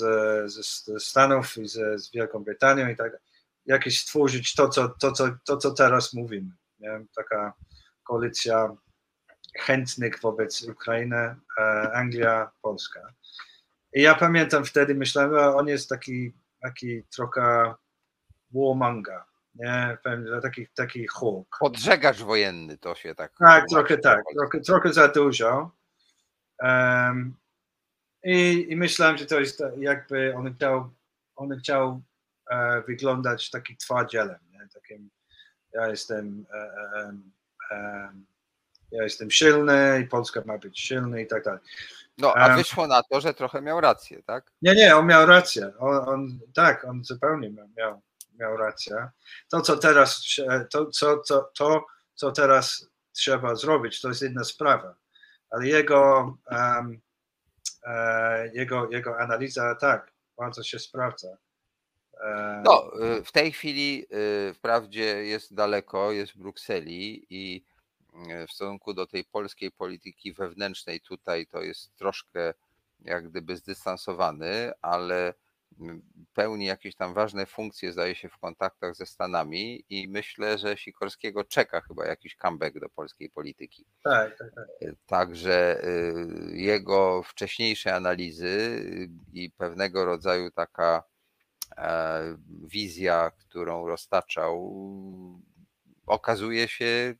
z 0.52 1.04
Stanów 1.04 1.58
i 1.58 1.68
z, 1.68 2.02
z 2.02 2.10
Wielką 2.10 2.44
Brytanią 2.44 2.88
i 2.88 2.96
tak 2.96 3.12
jakieś 3.66 4.00
stworzyć 4.00 4.54
to, 4.54 4.68
co, 4.68 4.88
to, 4.88 5.12
co, 5.12 5.28
to, 5.44 5.56
co 5.56 5.70
teraz 5.70 6.14
mówimy. 6.14 6.50
Nie? 6.78 7.04
Taka 7.16 7.52
koalicja 8.04 8.76
chętnych 9.58 10.20
wobec 10.20 10.62
Ukrainy, 10.62 11.36
e, 11.58 11.92
Anglia, 11.92 12.50
Polska. 12.62 13.00
I 13.92 14.02
ja 14.02 14.14
pamiętam 14.14 14.64
wtedy, 14.64 14.94
myślałem, 14.94 15.30
że 15.34 15.54
on 15.54 15.68
jest 15.68 15.88
taki, 15.88 16.32
taki 16.60 17.02
trochę 17.04 17.74
warmanga, 18.50 19.26
nie? 19.54 19.98
Taki, 20.42 20.66
taki 20.74 21.06
Hulk. 21.06 21.56
Podżegacz 21.60 22.18
wojenny 22.18 22.78
to 22.78 22.94
się 22.94 23.14
tak. 23.14 23.32
Tak, 23.38 23.64
trochę 23.70 23.98
tak, 23.98 24.22
trochę, 24.38 24.60
trochę 24.60 24.92
za 24.92 25.08
dużo. 25.08 25.70
Um, 26.62 27.36
i, 28.24 28.66
I 28.68 28.76
myślałem, 28.76 29.18
że 29.18 29.26
to 29.26 29.40
jest 29.40 29.62
jakby 29.78 30.34
on 30.36 30.54
chciał, 30.54 30.90
on 31.36 31.58
chciał 31.58 32.02
wyglądać 32.86 33.50
taki 33.50 33.76
twardzielem, 33.76 34.38
nie? 34.50 34.68
takim 34.74 35.10
ja 35.76 35.88
jestem 35.88 36.46
e, 36.52 36.58
e, 36.58 37.12
e, 37.70 38.12
ja 38.90 39.02
jestem 39.02 39.30
silny 39.30 40.00
i 40.04 40.08
Polska 40.08 40.42
ma 40.46 40.58
być 40.58 40.80
silny 40.80 41.22
i 41.22 41.26
tak 41.26 41.44
dalej. 41.44 41.60
No, 42.18 42.34
a 42.34 42.56
wyszło 42.56 42.86
na 42.86 43.02
to, 43.02 43.20
że 43.20 43.34
trochę 43.34 43.62
miał 43.62 43.80
rację, 43.80 44.22
tak? 44.22 44.52
Nie, 44.62 44.74
nie, 44.74 44.96
on 44.96 45.06
miał 45.06 45.26
rację. 45.26 45.72
On, 45.78 46.08
on 46.08 46.38
tak, 46.54 46.84
on 46.84 47.04
zupełnie 47.04 47.50
miał, 47.76 48.02
miał 48.38 48.56
rację. 48.56 49.08
To, 49.50 49.60
co 49.60 49.76
teraz, 49.76 50.36
to, 50.70 50.86
co, 50.86 51.16
to, 51.16 51.50
to, 51.58 51.86
co 52.14 52.32
teraz 52.32 52.86
trzeba 53.12 53.54
zrobić, 53.54 54.00
to 54.00 54.08
jest 54.08 54.22
jedna 54.22 54.44
sprawa. 54.44 54.94
Ale 55.50 55.66
jego, 55.66 56.36
um, 56.50 57.00
e, 57.86 58.50
jego, 58.54 58.90
jego 58.90 59.18
analiza, 59.18 59.74
tak, 59.74 60.12
bardzo 60.38 60.62
się 60.62 60.78
sprawdza. 60.78 61.36
No, 62.64 62.90
y, 63.18 63.24
w 63.24 63.32
tej 63.32 63.52
chwili 63.52 64.06
y, 64.50 64.54
wprawdzie 64.54 65.24
jest 65.24 65.54
daleko, 65.54 66.12
jest 66.12 66.32
w 66.32 66.38
Brukseli 66.38 67.26
i 67.30 67.64
w 68.48 68.52
stosunku 68.52 68.94
do 68.94 69.06
tej 69.06 69.24
polskiej 69.24 69.70
polityki 69.70 70.32
wewnętrznej 70.32 71.00
tutaj 71.00 71.46
to 71.46 71.62
jest 71.62 71.96
troszkę 71.96 72.54
jak 73.00 73.28
gdyby 73.28 73.56
zdystansowany, 73.56 74.72
ale 74.82 75.34
pełni 76.34 76.66
jakieś 76.66 76.94
tam 76.94 77.14
ważne 77.14 77.46
funkcje, 77.46 77.92
zdaje 77.92 78.14
się, 78.14 78.28
w 78.28 78.38
kontaktach 78.38 78.94
ze 78.94 79.06
Stanami 79.06 79.84
i 79.90 80.08
myślę, 80.08 80.58
że 80.58 80.76
Sikorskiego 80.76 81.44
czeka 81.44 81.80
chyba 81.80 82.06
jakiś 82.06 82.36
comeback 82.36 82.78
do 82.78 82.88
polskiej 82.88 83.30
polityki. 83.30 83.86
Tak, 84.04 84.38
tak, 84.38 84.54
tak. 84.54 84.66
Także 85.06 85.84
y, 85.84 86.56
jego 86.56 87.22
wcześniejsze 87.22 87.94
analizy 87.94 88.84
i 89.32 89.50
pewnego 89.50 90.04
rodzaju 90.04 90.50
taka 90.50 91.02
wizja, 92.48 93.30
którą 93.30 93.86
roztaczał, 93.86 94.72
okazuje 96.06 96.68
się 96.68 97.14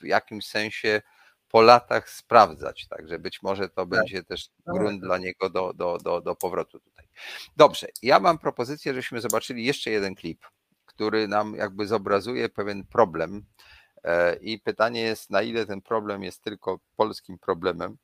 w 0.00 0.04
jakimś 0.04 0.46
sensie 0.46 1.02
po 1.48 1.62
latach 1.62 2.10
sprawdzać. 2.10 2.88
Także 2.88 3.18
być 3.18 3.42
może 3.42 3.68
to 3.68 3.74
tak. 3.74 3.88
będzie 3.88 4.24
też 4.24 4.48
grunt 4.66 5.00
dla 5.00 5.18
niego 5.18 5.50
do, 5.50 5.72
do, 5.72 5.98
do, 5.98 6.20
do 6.20 6.36
powrotu 6.36 6.80
tutaj. 6.80 7.08
Dobrze, 7.56 7.86
ja 8.02 8.20
mam 8.20 8.38
propozycję, 8.38 8.92
żebyśmy 8.92 9.20
zobaczyli 9.20 9.64
jeszcze 9.64 9.90
jeden 9.90 10.14
klip, 10.14 10.44
który 10.84 11.28
nam 11.28 11.54
jakby 11.54 11.86
zobrazuje 11.86 12.48
pewien 12.48 12.86
problem. 12.86 13.44
E, 14.04 14.36
I 14.36 14.58
pytanie 14.58 15.00
jest, 15.00 15.30
na 15.30 15.42
ile 15.42 15.66
ten 15.66 15.82
problem 15.82 16.22
jest 16.22 16.42
tylko 16.42 16.80
polskim 16.96 17.38
problemem, 17.38 17.96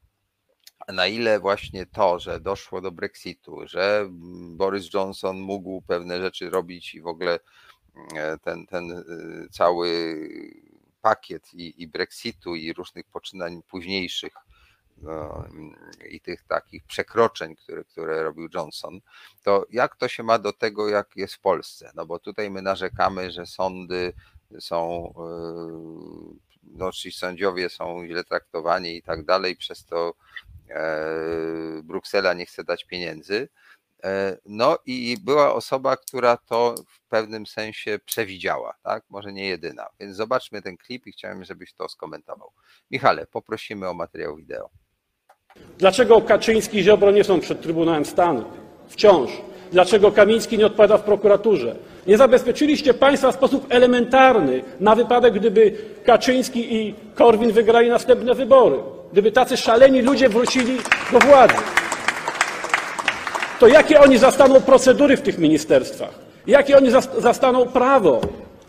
na 0.93 1.07
ile 1.07 1.41
właśnie 1.41 1.87
to, 1.87 2.19
że 2.19 2.41
doszło 2.41 2.81
do 2.81 2.91
Brexitu, 2.91 3.61
że 3.67 4.09
Boris 4.57 4.95
Johnson 4.95 5.41
mógł 5.41 5.83
pewne 5.83 6.21
rzeczy 6.21 6.51
robić 6.51 6.95
i 6.95 7.01
w 7.01 7.07
ogóle 7.07 7.39
e, 8.17 8.39
ten, 8.39 8.67
ten 8.67 8.93
e, 8.93 9.05
cały 9.51 10.19
pakiet 11.03 11.55
i, 11.55 11.83
i 11.83 11.89
Brexitu, 11.89 12.55
i 12.55 12.73
różnych 12.73 13.07
poczynań 13.07 13.63
późniejszych 13.63 14.33
no, 15.03 15.45
i 16.11 16.21
tych 16.21 16.43
takich 16.43 16.85
przekroczeń, 16.85 17.57
które, 17.57 17.85
które 17.85 18.23
robił 18.23 18.49
Johnson, 18.55 19.01
to 19.43 19.67
jak 19.71 19.97
to 19.97 20.09
się 20.09 20.23
ma 20.23 20.39
do 20.39 20.53
tego, 20.53 20.89
jak 20.89 21.17
jest 21.17 21.35
w 21.35 21.41
Polsce? 21.41 21.91
No 21.95 22.07
bo 22.07 22.19
tutaj 22.19 22.51
my 22.51 22.63
narzekamy, 22.63 23.31
że 23.31 23.47
sądy 23.47 24.13
są, 24.61 25.13
yy, 26.33 26.39
no 26.63 26.93
ci 26.93 27.13
sędziowie 27.13 27.69
są 27.69 28.07
źle 28.07 28.25
traktowani 28.25 28.97
i 28.97 29.03
tak 29.03 29.25
dalej, 29.25 29.57
przez 29.57 29.85
to 29.85 30.15
e, 30.15 30.50
Bruksela 31.83 32.35
nie 32.35 32.47
chce 32.47 32.65
dać 32.65 32.85
pieniędzy, 32.85 33.49
E, 34.05 34.37
no 34.47 34.79
i 34.87 35.17
była 35.25 35.55
osoba, 35.55 35.97
która 35.97 36.37
to 36.37 36.75
w 36.89 37.01
pewnym 37.09 37.47
sensie 37.47 37.99
przewidziała, 38.05 38.75
tak? 38.83 39.05
Może 39.11 39.33
nie 39.33 39.47
jedyna. 39.47 39.87
Więc 40.01 40.17
zobaczmy 40.17 40.63
ten 40.63 40.77
klip 40.77 41.07
i 41.07 41.13
chciałem, 41.13 41.45
żebyś 41.45 41.73
to 41.73 41.89
skomentował. 41.89 42.53
Michale, 42.91 43.27
poprosimy 43.27 43.89
o 43.89 43.95
materiał 43.95 44.37
wideo. 44.37 44.71
Dlaczego 45.79 46.21
Kaczyński 46.21 46.79
i 46.79 46.83
Ziobro 46.83 47.11
nie 47.11 47.25
są 47.25 47.41
przed 47.41 47.63
Trybunałem 47.63 48.05
Stanu? 48.05 48.45
Wciąż. 48.89 49.31
Dlaczego 49.73 50.13
Kamiński 50.13 50.59
nie 50.59 50.67
odpowiada 50.67 50.99
w 50.99 51.03
prokuraturze? 51.03 51.75
Nie 52.07 52.17
zabezpieczyliście 52.17 52.95
państwa 52.95 53.33
w 53.33 53.35
sposób 53.35 53.67
elementarny 53.69 54.63
na 54.81 54.95
wypadek, 54.95 55.35
gdyby 55.35 55.73
Kaczyński 56.05 56.75
i 56.75 56.95
Korwin 57.15 57.53
wygrali 57.53 57.89
następne 57.89 58.35
wybory. 58.35 58.77
Gdyby 59.13 59.33
tacy 59.33 59.57
szaleni 59.57 60.03
ludzie 60.03 60.29
wrócili 60.29 60.79
do 61.13 61.19
władzy 61.19 61.55
to 63.61 63.69
jakie 63.69 64.01
oni 64.01 64.19
zastaną 64.19 64.61
procedury 64.61 65.17
w 65.17 65.23
tych 65.23 65.39
ministerstwach? 65.39 66.11
Jakie 66.47 66.77
oni 66.77 66.91
zastaną 67.19 67.67
prawo? 67.67 68.21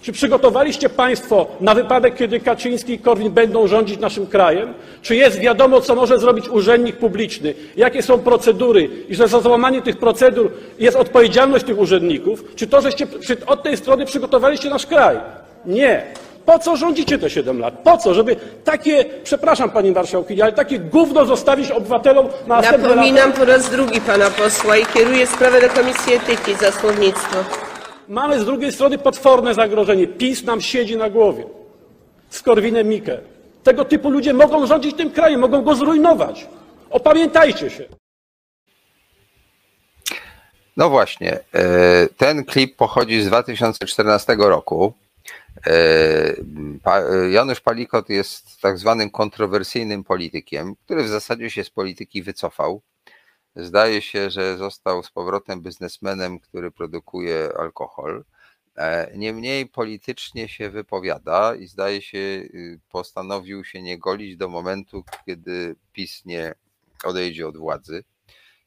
Czy 0.01 0.11
przygotowaliście 0.11 0.89
Państwo 0.89 1.47
na 1.59 1.75
wypadek, 1.75 2.15
kiedy 2.15 2.39
Kaczyński 2.39 2.93
i 2.93 2.99
Korwin 2.99 3.31
będą 3.31 3.67
rządzić 3.67 3.99
naszym 3.99 4.27
krajem? 4.27 4.73
Czy 5.01 5.15
jest 5.15 5.39
wiadomo, 5.39 5.81
co 5.81 5.95
może 5.95 6.19
zrobić 6.19 6.49
urzędnik 6.49 6.97
publiczny? 6.97 7.53
Jakie 7.77 8.01
są 8.03 8.19
procedury? 8.19 8.89
I 9.09 9.15
że 9.15 9.27
za 9.27 9.39
złamanie 9.39 9.81
tych 9.81 9.97
procedur 9.97 10.51
jest 10.79 10.97
odpowiedzialność 10.97 11.65
tych 11.65 11.79
urzędników? 11.79 12.43
Czy 12.55 12.67
to, 12.67 12.81
żeście 12.81 13.07
od 13.47 13.63
tej 13.63 13.77
strony 13.77 14.05
przygotowaliście 14.05 14.69
nasz 14.69 14.85
kraj? 14.85 15.17
Nie. 15.65 16.03
Po 16.45 16.59
co 16.59 16.75
rządzicie 16.77 17.19
te 17.19 17.29
7 17.29 17.59
lat? 17.59 17.73
Po 17.83 17.97
co? 17.97 18.13
Żeby 18.13 18.35
takie, 18.63 19.05
przepraszam 19.23 19.69
Pani 19.69 19.91
Marszałkini, 19.91 20.41
ale 20.41 20.51
takie 20.51 20.79
gówno 20.79 21.25
zostawić 21.25 21.71
obywatelom 21.71 22.27
na 22.47 22.55
następne 22.55 22.89
Napominam 22.89 23.29
lata? 23.29 23.39
po 23.39 23.45
raz 23.45 23.69
drugi 23.69 24.01
Pana 24.01 24.29
posła 24.29 24.77
i 24.77 24.85
kieruję 24.85 25.27
sprawę 25.27 25.61
do 25.61 25.69
Komisji 25.69 26.13
Etyki 26.13 26.55
za 26.55 26.71
słownictwo. 26.71 27.37
Mamy 28.11 28.39
z 28.39 28.45
drugiej 28.45 28.71
strony 28.71 28.97
potworne 28.97 29.53
zagrożenie. 29.53 30.07
PiS 30.07 30.43
nam 30.43 30.61
siedzi 30.61 30.97
na 30.97 31.09
głowie. 31.09 31.45
Z 32.29 32.41
Korwinem. 32.41 32.88
Tego 33.63 33.85
typu 33.85 34.09
ludzie 34.09 34.33
mogą 34.33 34.67
rządzić 34.67 34.97
tym 34.97 35.11
krajem, 35.11 35.39
mogą 35.39 35.61
go 35.61 35.75
zrujnować. 35.75 36.47
Opamiętajcie 36.89 37.69
się. 37.69 37.85
No 40.77 40.89
właśnie, 40.89 41.39
e, 41.53 42.07
ten 42.17 42.45
klip 42.45 42.75
pochodzi 42.75 43.21
z 43.21 43.27
2014 43.27 44.35
roku. 44.49 44.93
E, 45.67 46.33
Janusz 47.29 47.61
Palikot 47.61 48.09
jest 48.09 48.61
tak 48.61 48.77
zwanym 48.77 49.09
kontrowersyjnym 49.09 50.03
politykiem, 50.03 50.75
który 50.85 51.03
w 51.03 51.07
zasadzie 51.07 51.49
się 51.49 51.63
z 51.63 51.69
polityki 51.69 52.23
wycofał. 52.23 52.81
Zdaje 53.55 54.01
się, 54.01 54.29
że 54.29 54.57
został 54.57 55.03
z 55.03 55.11
powrotem 55.11 55.61
biznesmenem, 55.61 56.39
który 56.39 56.71
produkuje 56.71 57.49
alkohol. 57.59 58.23
E, 58.77 59.17
niemniej 59.17 59.67
politycznie 59.67 60.49
się 60.49 60.69
wypowiada 60.69 61.55
i 61.55 61.67
zdaje 61.67 62.01
się, 62.01 62.17
y, 62.17 62.79
postanowił 62.89 63.63
się 63.63 63.81
nie 63.81 63.99
golić 63.99 64.37
do 64.37 64.49
momentu, 64.49 65.03
kiedy 65.25 65.75
PiS 65.93 66.25
nie 66.25 66.53
odejdzie 67.03 67.47
od 67.47 67.57
władzy 67.57 68.03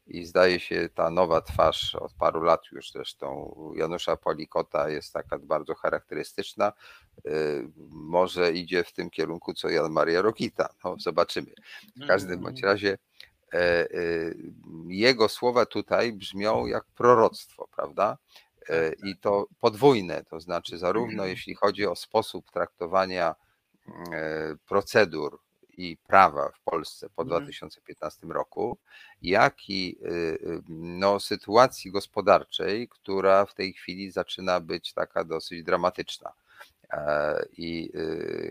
i 0.06 0.24
zdaje 0.24 0.60
się 0.60 0.88
ta 0.94 1.10
nowa 1.10 1.40
twarz 1.40 1.94
od 1.94 2.12
paru 2.12 2.42
lat 2.42 2.60
już 2.72 2.92
zresztą 2.92 3.54
Janusza 3.76 4.16
Polikota 4.16 4.88
jest 4.88 5.12
taka 5.12 5.38
bardzo 5.38 5.74
charakterystyczna. 5.74 6.72
Y, 7.26 7.68
może 7.90 8.52
idzie 8.52 8.84
w 8.84 8.92
tym 8.92 9.10
kierunku 9.10 9.54
co 9.54 9.68
Jan 9.68 9.92
Maria 9.92 10.22
Rokita. 10.22 10.68
No, 10.84 10.96
zobaczymy. 10.98 11.50
W 11.96 12.06
każdym 12.06 12.40
bądź 12.40 12.62
razie 12.62 12.98
Jego 14.88 15.28
słowa 15.28 15.66
tutaj 15.66 16.12
brzmią 16.12 16.66
jak 16.66 16.84
proroctwo, 16.84 17.68
prawda? 17.76 18.18
I 19.04 19.16
to 19.16 19.46
podwójne, 19.60 20.24
to 20.24 20.40
znaczy 20.40 20.78
zarówno 20.78 21.24
jeśli 21.26 21.54
chodzi 21.54 21.86
o 21.86 21.96
sposób 21.96 22.50
traktowania 22.50 23.34
procedur 24.68 25.38
i 25.76 25.96
prawa 25.96 26.50
w 26.50 26.60
Polsce 26.60 27.08
po 27.16 27.22
Mhm. 27.22 27.42
2015 27.42 28.26
roku, 28.26 28.78
jak 29.22 29.70
i 29.70 29.98
no, 30.68 31.20
sytuacji 31.20 31.90
gospodarczej, 31.90 32.88
która 32.88 33.46
w 33.46 33.54
tej 33.54 33.72
chwili 33.72 34.10
zaczyna 34.10 34.60
być 34.60 34.92
taka 34.92 35.24
dosyć 35.24 35.62
dramatyczna. 35.62 36.32
E, 36.92 37.44
I 37.56 37.92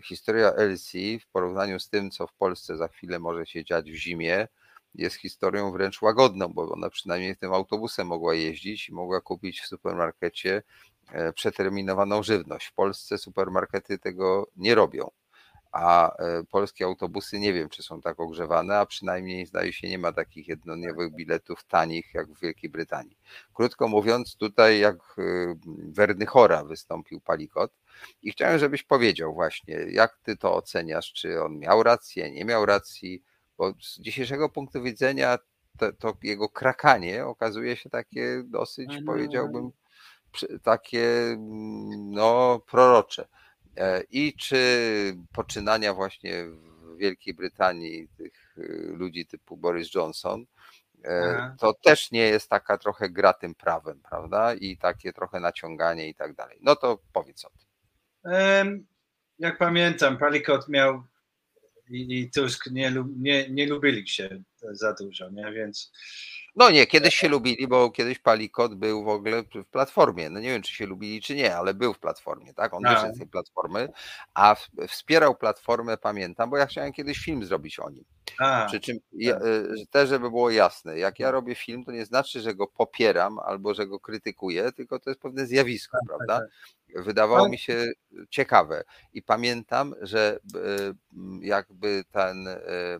historia 0.03 0.51
Elsie 0.53 1.19
w 1.19 1.27
porównaniu 1.27 1.79
z 1.79 1.89
tym, 1.89 2.11
co 2.11 2.27
w 2.27 2.33
Polsce 2.33 2.77
za 2.77 2.87
chwilę 2.87 3.19
może 3.19 3.45
się 3.45 3.63
dziać 3.65 3.91
w 3.91 3.95
zimie, 3.95 4.47
jest 4.95 5.15
historią 5.15 5.71
wręcz 5.71 6.01
łagodną, 6.01 6.47
bo 6.47 6.71
ona 6.71 6.89
przynajmniej 6.89 7.35
tym 7.35 7.53
autobusem 7.53 8.07
mogła 8.07 8.33
jeździć 8.33 8.89
i 8.89 8.93
mogła 8.93 9.21
kupić 9.21 9.61
w 9.61 9.67
supermarkecie 9.67 10.63
e, 11.11 11.33
przeterminowaną 11.33 12.23
żywność. 12.23 12.67
W 12.67 12.73
Polsce 12.73 13.17
supermarkety 13.17 13.97
tego 13.97 14.47
nie 14.55 14.75
robią 14.75 15.11
a 15.73 16.17
e, 16.17 16.43
polskie 16.43 16.85
autobusy 16.85 17.39
nie 17.39 17.53
wiem, 17.53 17.69
czy 17.69 17.83
są 17.83 18.01
tak 18.01 18.19
ogrzewane, 18.19 18.77
a 18.77 18.85
przynajmniej 18.85 19.45
zdaje 19.45 19.73
się 19.73 19.89
nie 19.89 19.97
ma 19.97 20.11
takich 20.11 20.47
jednodniowych 20.47 21.13
biletów 21.13 21.63
tanich 21.63 22.13
jak 22.13 22.27
w 22.27 22.41
Wielkiej 22.41 22.69
Brytanii. 22.69 23.17
Krótko 23.53 23.87
mówiąc, 23.87 24.35
tutaj 24.35 24.79
jak 24.79 24.95
e, 25.17 25.23
Wernychora 25.87 26.63
wystąpił 26.63 27.21
Palikot 27.21 27.71
i 28.21 28.31
chciałem, 28.31 28.59
żebyś 28.59 28.83
powiedział 28.83 29.33
właśnie, 29.33 29.75
jak 29.89 30.17
ty 30.23 30.37
to 30.37 30.55
oceniasz, 30.55 31.13
czy 31.13 31.43
on 31.43 31.59
miał 31.59 31.83
rację, 31.83 32.31
nie 32.31 32.45
miał 32.45 32.65
racji, 32.65 33.23
bo 33.57 33.73
z 33.81 33.99
dzisiejszego 33.99 34.49
punktu 34.49 34.83
widzenia 34.83 35.37
to, 35.77 35.93
to 35.93 36.17
jego 36.23 36.49
krakanie 36.49 37.25
okazuje 37.25 37.75
się 37.75 37.89
takie 37.89 38.43
dosyć, 38.45 38.87
powiedziałbym, 39.05 39.71
przy- 40.31 40.59
takie 40.59 41.35
no 41.97 42.59
prorocze. 42.71 43.27
E, 43.77 44.03
I 44.11 44.33
czy 44.33 44.57
poczynania 45.33 45.93
właśnie 45.93 46.45
w 46.45 46.97
Wielkiej 46.97 47.33
Brytanii 47.33 48.07
tych 48.17 48.55
y, 48.57 48.93
ludzi 48.97 49.25
typu 49.25 49.57
Boris 49.57 49.93
Johnson, 49.95 50.45
e, 51.03 51.55
to 51.59 51.73
też 51.73 52.11
nie 52.11 52.21
jest 52.21 52.49
taka 52.49 52.77
trochę 52.77 53.09
gra 53.09 53.33
tym 53.33 53.55
prawem, 53.55 54.01
prawda? 54.09 54.53
I 54.53 54.77
takie 54.77 55.13
trochę 55.13 55.39
naciąganie 55.39 56.09
i 56.09 56.15
tak 56.15 56.33
dalej. 56.35 56.57
No 56.61 56.75
to 56.75 56.99
powiedz 57.13 57.45
o 57.45 57.49
tym. 57.49 57.67
Jak 59.39 59.57
pamiętam, 59.57 60.17
Palikot 60.17 60.69
miał 60.69 61.03
i, 61.93 62.19
i 62.19 62.31
Tusk 62.31 62.71
nie, 62.71 62.93
nie, 63.17 63.49
nie 63.49 63.67
lubili 63.67 64.07
się 64.07 64.43
za 64.71 64.93
dużo, 64.93 65.29
nie? 65.29 65.51
Więc 65.51 65.91
No 66.55 66.71
nie, 66.71 66.87
kiedyś 66.87 67.15
się 67.15 67.27
lubili, 67.29 67.67
bo 67.67 67.91
kiedyś 67.91 68.19
Palikot 68.19 68.75
był 68.75 69.03
w 69.03 69.07
ogóle 69.07 69.43
w 69.43 69.65
Platformie. 69.65 70.29
No 70.29 70.39
nie 70.39 70.49
wiem, 70.49 70.61
czy 70.61 70.75
się 70.75 70.85
lubili, 70.85 71.21
czy 71.21 71.35
nie, 71.35 71.55
ale 71.55 71.73
był 71.73 71.93
w 71.93 71.99
Platformie, 71.99 72.53
tak? 72.53 72.73
On 72.73 72.83
wyszedł 72.83 73.15
z 73.15 73.17
tej 73.17 73.27
Platformy, 73.27 73.89
a 74.33 74.55
wspierał 74.87 75.35
Platformę, 75.35 75.97
pamiętam, 75.97 76.49
bo 76.49 76.57
ja 76.57 76.65
chciałem 76.65 76.93
kiedyś 76.93 77.17
film 77.17 77.45
zrobić 77.45 77.79
o 77.79 77.89
nim. 77.89 78.03
A, 78.39 78.65
Przy 78.65 78.79
czym 78.79 78.97
ja, 79.13 79.37
y, 79.37 79.87
też, 79.91 80.09
żeby 80.09 80.29
było 80.29 80.49
jasne, 80.49 80.97
jak 80.97 81.19
ja 81.19 81.31
robię 81.31 81.55
film, 81.55 81.85
to 81.85 81.91
nie 81.91 82.05
znaczy, 82.05 82.41
że 82.41 82.55
go 82.55 82.67
popieram 82.67 83.39
albo 83.39 83.73
że 83.73 83.87
go 83.87 83.99
krytykuję, 83.99 84.71
tylko 84.71 84.99
to 84.99 85.09
jest 85.09 85.21
pewne 85.21 85.45
zjawisko, 85.45 85.97
prawda? 86.07 86.47
Wydawało 86.95 87.49
mi 87.49 87.57
się 87.57 87.91
ciekawe 88.29 88.83
i 89.13 89.21
pamiętam, 89.21 89.95
że 90.01 90.39
y, 90.55 90.95
jakby 91.41 92.03
ten 92.11 92.47
y, 92.47 92.51
y, 92.51 92.99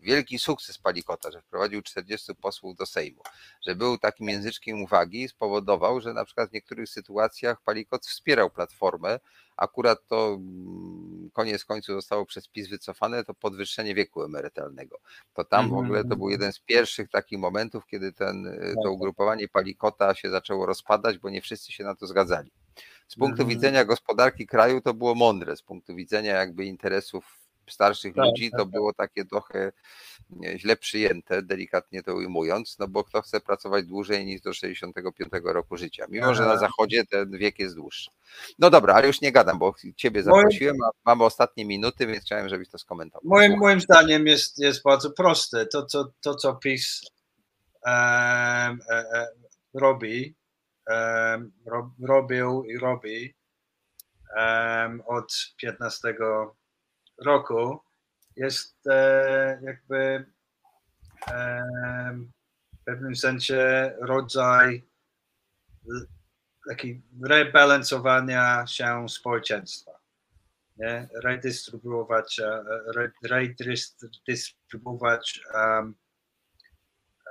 wielki 0.00 0.38
sukces 0.38 0.78
Palikota, 0.78 1.30
że 1.30 1.42
wprowadził 1.42 1.82
40 1.82 2.34
posłów 2.34 2.76
do 2.76 2.86
Sejmu, 2.86 3.22
że 3.66 3.74
był 3.74 3.98
takim 3.98 4.28
języczkiem 4.28 4.82
uwagi, 4.82 5.28
spowodował, 5.28 6.00
że 6.00 6.12
na 6.14 6.24
przykład 6.24 6.50
w 6.50 6.52
niektórych 6.52 6.88
sytuacjach 6.88 7.62
Palikot 7.62 8.06
wspierał 8.06 8.50
Platformę, 8.50 9.20
akurat 9.60 10.06
to 10.08 10.34
mm, 10.40 11.30
koniec 11.32 11.64
końców 11.64 11.94
zostało 11.96 12.26
przez 12.26 12.48
PiS 12.48 12.68
wycofane, 12.68 13.24
to 13.24 13.34
podwyższenie 13.34 13.94
wieku 13.94 14.22
emerytalnego. 14.24 14.98
To 15.34 15.44
tam 15.44 15.70
w 15.70 15.74
Mhm, 15.74 15.78
ogóle 15.78 16.04
to 16.04 16.16
był 16.16 16.30
jeden 16.30 16.52
z 16.52 16.60
pierwszych 16.60 17.10
takich 17.10 17.38
momentów, 17.38 17.86
kiedy 17.86 18.12
ten, 18.12 18.46
y, 18.46 18.78
to 18.82 18.92
ugrupowanie 18.92 19.48
Palikota 19.48 20.14
się 20.14 20.30
zaczęło 20.30 20.66
rozpadać, 20.66 21.18
bo 21.18 21.30
nie 21.30 21.42
wszyscy 21.42 21.72
się 21.72 21.84
na 21.84 21.94
to 21.96 22.06
zgadzali. 22.06 22.52
Z 23.08 23.16
punktu 23.16 23.42
Mhm. 23.42 23.48
widzenia 23.48 23.84
gospodarki 23.84 24.46
kraju 24.46 24.80
to 24.80 24.94
było 24.94 25.14
mądre, 25.14 25.56
z 25.56 25.62
punktu 25.62 25.96
widzenia 25.96 26.34
jakby 26.36 26.66
interesów 26.66 27.39
starszych 27.72 28.14
Tak, 28.14 28.24
ludzi 28.24 28.50
tak, 28.50 28.58
to 28.58 28.64
tak. 28.64 28.72
było 28.72 28.92
takie 28.92 29.24
trochę 29.24 29.72
źle 30.56 30.76
przyjęte, 30.76 31.42
delikatnie 31.42 32.02
to 32.02 32.14
ujmując, 32.14 32.78
no 32.78 32.88
bo 32.88 33.04
kto 33.04 33.22
chce 33.22 33.40
pracować 33.40 33.86
dłużej 33.86 34.26
niż 34.26 34.40
do 34.40 34.52
65 34.52 35.28
roku 35.44 35.76
życia, 35.76 36.06
mimo 36.08 36.34
że 36.34 36.42
na 36.42 36.50
Aha. 36.50 36.58
zachodzie 36.58 37.04
ten 37.06 37.30
wiek 37.30 37.58
jest 37.58 37.74
dłuższy. 37.74 38.10
No 38.58 38.70
dobra, 38.70 38.94
ale 38.94 39.06
już 39.06 39.20
nie 39.20 39.32
gadam, 39.32 39.58
bo 39.58 39.74
ciebie 39.96 40.22
zaprosiłem, 40.22 40.76
a 40.82 40.90
mamy 41.04 41.24
ostatnie 41.24 41.64
minuty, 41.64 42.06
więc 42.06 42.24
chciałem, 42.24 42.48
żebyś 42.48 42.68
to 42.68 42.78
skomentował. 42.78 43.22
Moim, 43.24 43.58
moim 43.58 43.80
zdaniem 43.80 44.26
jest, 44.26 44.58
jest 44.58 44.82
bardzo 44.82 45.10
proste. 45.10 45.66
To, 45.66 45.86
co, 45.86 46.12
to, 46.20 46.34
co 46.34 46.54
PiS 46.54 47.00
e, 47.86 47.90
e, 47.90 49.26
robi, 49.74 50.34
ro, 51.66 51.94
robił 52.02 52.64
i 52.64 52.78
robi 52.78 53.34
od 55.06 55.32
15 55.56 56.14
roku, 57.24 57.80
jest 58.36 58.86
e, 58.86 59.60
jakby 59.62 60.26
em, 61.32 62.32
w 62.80 62.84
pewnym 62.84 63.16
sensie 63.16 63.92
rodzaj 64.00 64.84
taki 66.68 67.02
rebalansowania 67.22 68.66
się 68.66 69.08
społeczeństwa 69.08 70.00
nie? 70.80 71.08
redystrybuować, 71.14 72.38
e, 72.38 72.62
re- 72.94 73.12
redystrybuować 73.24 75.40
um, 75.54 75.94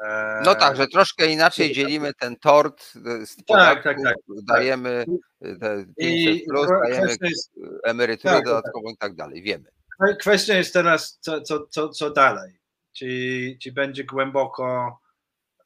e, 0.04 0.42
No 0.46 0.56
tak, 0.56 0.78
że 0.78 0.88
troszkę 0.88 1.28
inaczej 1.28 1.74
dzielimy 1.74 2.14
ten 2.14 2.36
tort 2.36 2.94
e, 3.06 3.26
z 3.26 3.36
Tak, 3.36 3.46
podatków, 3.46 3.84
tak, 3.84 3.98
tak, 4.04 4.16
dajemy 4.48 5.06
e, 5.42 5.56
te 5.56 5.86
500 5.98 5.98
I 5.98 6.46
plus, 6.50 6.68
dajemy 6.84 7.16
emeryturę 7.84 8.34
tak, 8.34 8.44
tak. 8.44 8.46
dodatkową 8.46 8.90
i 8.90 8.98
tak 8.98 9.16
dalej, 9.16 9.42
wiemy. 9.42 9.70
Kwe- 10.00 10.16
Kwestia 10.18 10.54
jest 10.54 10.74
teraz, 10.74 11.18
co, 11.22 11.42
co, 11.42 11.68
co, 11.68 11.90
co 11.90 12.10
dalej. 12.10 12.60
Czy, 12.98 13.08
czy 13.62 13.72
będzie 13.72 14.04
głęboko 14.04 15.00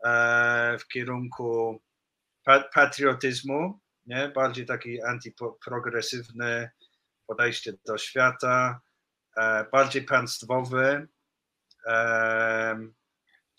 e, 0.05 0.77
w 0.79 0.87
kierunku 0.87 1.81
pa, 2.43 2.63
patriotyzmu, 2.73 3.79
nie? 4.05 4.27
bardziej 4.35 4.65
taki 4.65 5.03
antyprogresywny 5.03 6.69
podejście 7.27 7.73
do 7.85 7.97
świata, 7.97 8.81
e, 9.37 9.65
bardziej 9.71 10.03
państwowy, 10.03 11.07
e, 11.87 12.87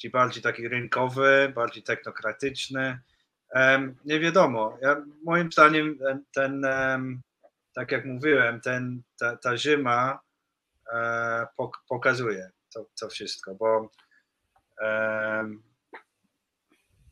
czy 0.01 0.11
bardziej 0.11 0.43
taki 0.43 0.69
rynkowy, 0.69 1.53
bardziej 1.55 1.83
technokratyczny. 1.83 3.01
Em, 3.51 3.97
nie 4.05 4.21
wiadomo. 4.21 4.79
Ja, 4.83 5.05
moim 5.25 5.53
zdaniem 5.53 5.99
ten, 5.99 6.25
ten 6.35 6.65
em, 6.65 7.23
tak 7.75 7.93
jak 7.93 8.05
mówiłem, 8.05 8.61
ten, 8.61 9.03
ta, 9.19 9.37
ta 9.37 9.57
zima 9.57 10.13
e, 10.13 10.34
pokazuje 11.89 12.51
to, 12.75 12.87
to 13.01 13.09
wszystko, 13.09 13.55
bo 13.55 13.91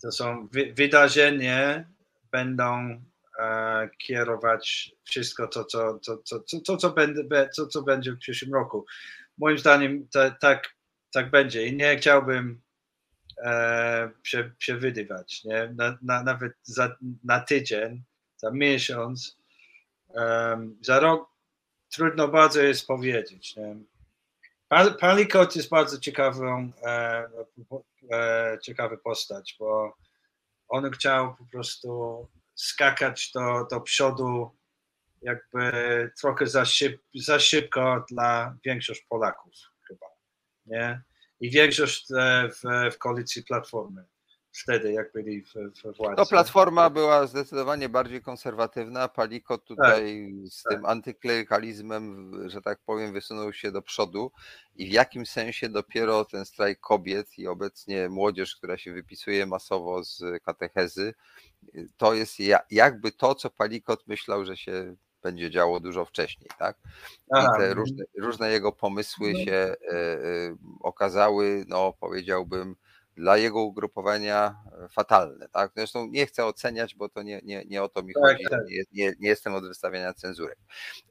to 0.03 0.13
są 0.13 0.49
wy, 0.53 0.73
wydarzenia, 0.73 1.85
będą 2.33 3.03
e, 3.39 3.89
kierować 3.99 4.93
wszystko 5.05 5.49
to, 5.49 5.65
co, 5.65 5.99
co, 5.99 6.19
co, 6.19 6.41
co, 6.41 6.61
co, 6.61 6.77
co, 6.77 6.91
będzie, 6.91 7.25
be- 7.25 7.49
co, 7.49 7.83
będzie 7.83 8.13
w 8.13 8.19
przyszłym 8.19 8.55
roku. 8.55 8.87
Moim 9.39 9.59
zdaniem 9.59 10.09
ta, 10.09 10.31
tak, 10.31 10.75
tak 11.13 11.31
będzie 11.31 11.67
i 11.67 11.77
nie 11.77 11.97
chciałbym 11.97 12.63
e, 13.45 14.11
prze, 14.23 14.51
przewidywać, 14.59 15.45
nie? 15.45 15.75
Na, 15.77 15.99
na, 16.03 16.23
nawet 16.23 16.53
za, 16.63 16.97
na 17.25 17.41
tydzień, 17.41 18.03
za 18.37 18.51
miesiąc, 18.51 19.39
za 20.81 21.01
rok 21.01 21.32
trudno 21.93 22.29
bardzo 22.29 22.63
jest 22.63 22.87
powiedzieć. 22.87 23.55
Palikot 25.01 25.57
jest 25.57 25.69
bardzo 25.69 25.99
ciekawą, 25.99 26.73
e, 26.83 27.29
e, 28.13 28.59
ciekawy 28.63 28.99
postać, 28.99 29.57
bo 29.59 29.97
on 30.69 30.91
chciał 30.91 31.37
po 31.37 31.45
prostu 31.45 32.29
skakać 32.55 33.33
do, 33.35 33.67
do 33.71 33.81
przodu 33.81 34.51
jakby 35.23 36.11
trochę 36.21 36.47
za, 36.47 36.65
szyb, 36.65 37.03
za 37.15 37.41
szybko 37.41 38.05
dla 38.11 38.57
większość 38.65 39.07
Polaków 39.09 39.53
chyba, 39.89 40.07
nie? 40.67 41.03
I 41.41 41.51
większość 41.51 42.07
e, 42.11 42.49
w, 42.49 42.95
w 42.95 42.99
koalicji 42.99 43.45
Platformy. 43.45 44.05
Wtedy, 44.53 44.93
jak 44.93 45.13
byli 45.13 45.43
w, 45.43 45.49
w 45.55 45.97
władzy. 45.97 46.17
To 46.17 46.27
Platforma 46.27 46.91
była 46.91 47.27
zdecydowanie 47.27 47.89
bardziej 47.89 48.23
konserwatywna. 48.23 49.09
Palikot 49.09 49.65
tutaj 49.65 50.33
Tak, 50.43 50.51
z 50.53 50.63
tym 50.63 50.87
antyklerykalizmem, 50.87 52.33
że 52.51 52.63
tak 52.63 52.79
powiem, 52.87 53.13
wysunął 53.13 53.53
się 53.53 53.73
do 53.73 53.83
przodu 53.83 54.33
i 54.77 54.87
w 54.87 54.93
jakim 54.93 55.27
sensie 55.27 55.69
dopiero 55.69 56.25
ten 56.25 56.45
strajk 56.45 56.81
kobiet 56.81 57.39
i 57.39 57.47
obecnie 57.47 58.09
młodzież, 58.09 58.57
która 58.57 58.79
się 58.79 58.93
wypisuje 58.93 59.47
masowo 59.47 60.05
z 60.05 60.43
katechezy, 60.45 61.15
to 61.97 62.15
jest 62.15 62.41
ja- 62.41 62.67
jakby 62.71 63.13
to, 63.13 63.35
co 63.35 63.51
Palikot 63.51 64.07
myślał, 64.07 64.45
że 64.45 64.57
się 64.57 64.95
będzie 65.23 65.51
działo 65.51 65.81
dużo 65.81 66.05
wcześniej, 66.05 66.51
tak? 66.59 66.77
I 67.39 67.59
te 67.59 67.75
różne, 67.75 68.05
różne 68.19 68.51
jego 68.51 68.73
pomysły 68.73 69.33
No. 69.33 69.45
się 69.45 69.53
e, 69.53 69.77
e, 69.93 70.57
okazały, 70.81 71.65
no 71.69 71.93
powiedziałbym, 72.01 72.77
dla 73.17 73.37
jego 73.37 73.63
ugrupowania 73.63 74.57
fatalne, 74.91 75.49
tak? 75.49 75.73
Zresztą 75.77 76.07
nie 76.07 76.27
chcę 76.27 76.45
oceniać, 76.47 76.95
bo 76.95 77.09
to 77.09 77.23
nie, 77.23 77.41
nie, 77.45 77.65
nie 77.65 77.83
o 77.83 77.89
to 77.89 78.03
mi 78.03 78.15
Tak, 78.15 78.23
chodzi, 78.23 78.45
tak. 78.51 78.61
nie, 78.69 78.83
nie, 78.93 79.13
nie 79.21 79.29
jestem 79.29 79.55
od 79.55 79.69
wystawiania 79.69 80.15
cenzurek. 80.15 80.59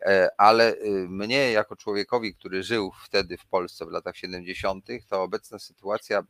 E, 0.01 0.29
Ale 0.37 0.73
y, 0.75 1.05
mnie 1.09 1.51
jako 1.51 1.75
człowiekowi, 1.75 2.35
który 2.35 2.63
żył 2.63 2.91
wtedy 3.05 3.37
w 3.37 3.45
Polsce 3.45 3.85
w 3.85 3.89
latach 3.91 4.15
70., 4.17 4.85
to 5.09 5.23
obecna 5.23 5.59
sytuacja 5.59 6.23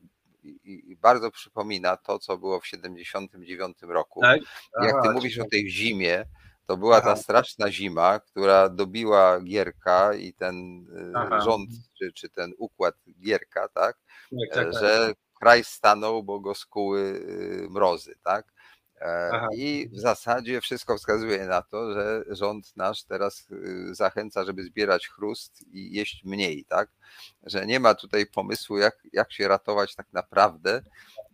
i- 0.44 0.98
bardzo 1.02 1.32
przypomina 1.32 1.98
to, 1.98 2.20
co 2.20 2.38
było 2.38 2.60
w 2.60 2.68
79 2.68 3.78
roku. 3.82 4.22
Tak? 4.22 4.40
Jak 4.84 5.04
ty 5.04 5.10
mówisz 5.10 5.38
o 5.40 5.42
czyli- 5.42 5.50
tej 5.50 5.70
zimie, 5.72 6.26
to 6.66 6.78
była 6.78 7.02
ta 7.02 7.12
Aha. 7.12 7.16
straszna 7.22 7.72
zima, 7.72 8.20
która 8.20 8.70
dobiła 8.70 9.42
Gierka 9.42 10.14
i 10.14 10.34
ten 10.34 10.86
y, 10.98 11.14
Aha. 11.16 11.42
rząd, 11.42 11.70
czy, 11.98 12.14
czy 12.14 12.30
ten 12.30 12.52
układ 12.58 12.96
Gierka, 13.22 13.68
tak? 13.68 13.98
Tak, 14.30 14.40
E, 14.52 14.56
tak, 14.56 14.74
tak. 14.74 14.82
że 14.82 15.14
kraj 15.42 15.64
stanął, 15.64 16.24
bo 16.24 16.40
go 16.40 16.56
skuły 16.56 17.00
y, 17.02 17.68
mrozy, 17.70 18.16
tak? 18.24 18.54
E, 19.02 19.30
Aha. 19.34 19.48
I 19.56 19.90
w 19.92 20.00
zasadzie 20.00 20.62
wszystko 20.62 20.98
wskazuje 20.98 21.46
na 21.46 21.62
to, 21.62 21.94
że 21.94 22.24
rząd 22.28 22.78
nasz 22.78 23.04
teraz 23.04 23.52
y, 23.52 23.96
zachęca, 23.96 24.46
żeby 24.46 24.64
zbierać 24.64 25.08
chrust 25.08 25.62
i 25.68 25.94
jeść 25.96 26.24
mniej, 26.24 26.66
tak? 26.66 26.90
Że 27.44 27.66
nie 27.66 27.80
ma 27.80 27.96
tutaj 27.96 28.26
pomysłu, 28.26 28.78
jak, 28.78 28.98
jak 29.14 29.34
się 29.34 29.48
ratować 29.48 29.96
tak 29.96 30.08
naprawdę. 30.14 30.82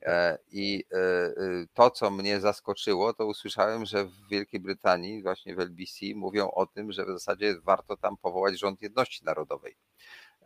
E, 0.03 0.37
I 0.51 0.83
e, 0.91 0.97
e, 0.97 1.33
to, 1.73 1.91
co 1.91 2.11
mnie 2.11 2.39
zaskoczyło, 2.39 3.13
to 3.13 3.25
usłyszałem, 3.25 3.85
że 3.85 4.05
w 4.05 4.29
Wielkiej 4.31 4.59
Brytanii, 4.59 5.23
właśnie 5.23 5.55
w 5.55 5.59
LBC, 5.59 6.05
mówią 6.15 6.51
o 6.51 6.65
tym, 6.65 6.91
że 6.91 7.05
w 7.05 7.09
zasadzie 7.09 7.55
warto 7.63 7.97
tam 7.97 8.17
powołać 8.17 8.59
rząd 8.59 8.81
jedności 8.81 9.25
narodowej. 9.25 9.75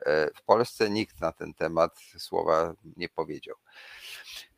E, 0.06 0.30
W 0.36 0.44
Polsce 0.44 0.90
nikt 0.90 1.22
na 1.22 1.32
ten 1.32 1.54
temat 1.54 2.00
słowa 2.18 2.74
nie 2.98 3.10
powiedział. 3.10 3.56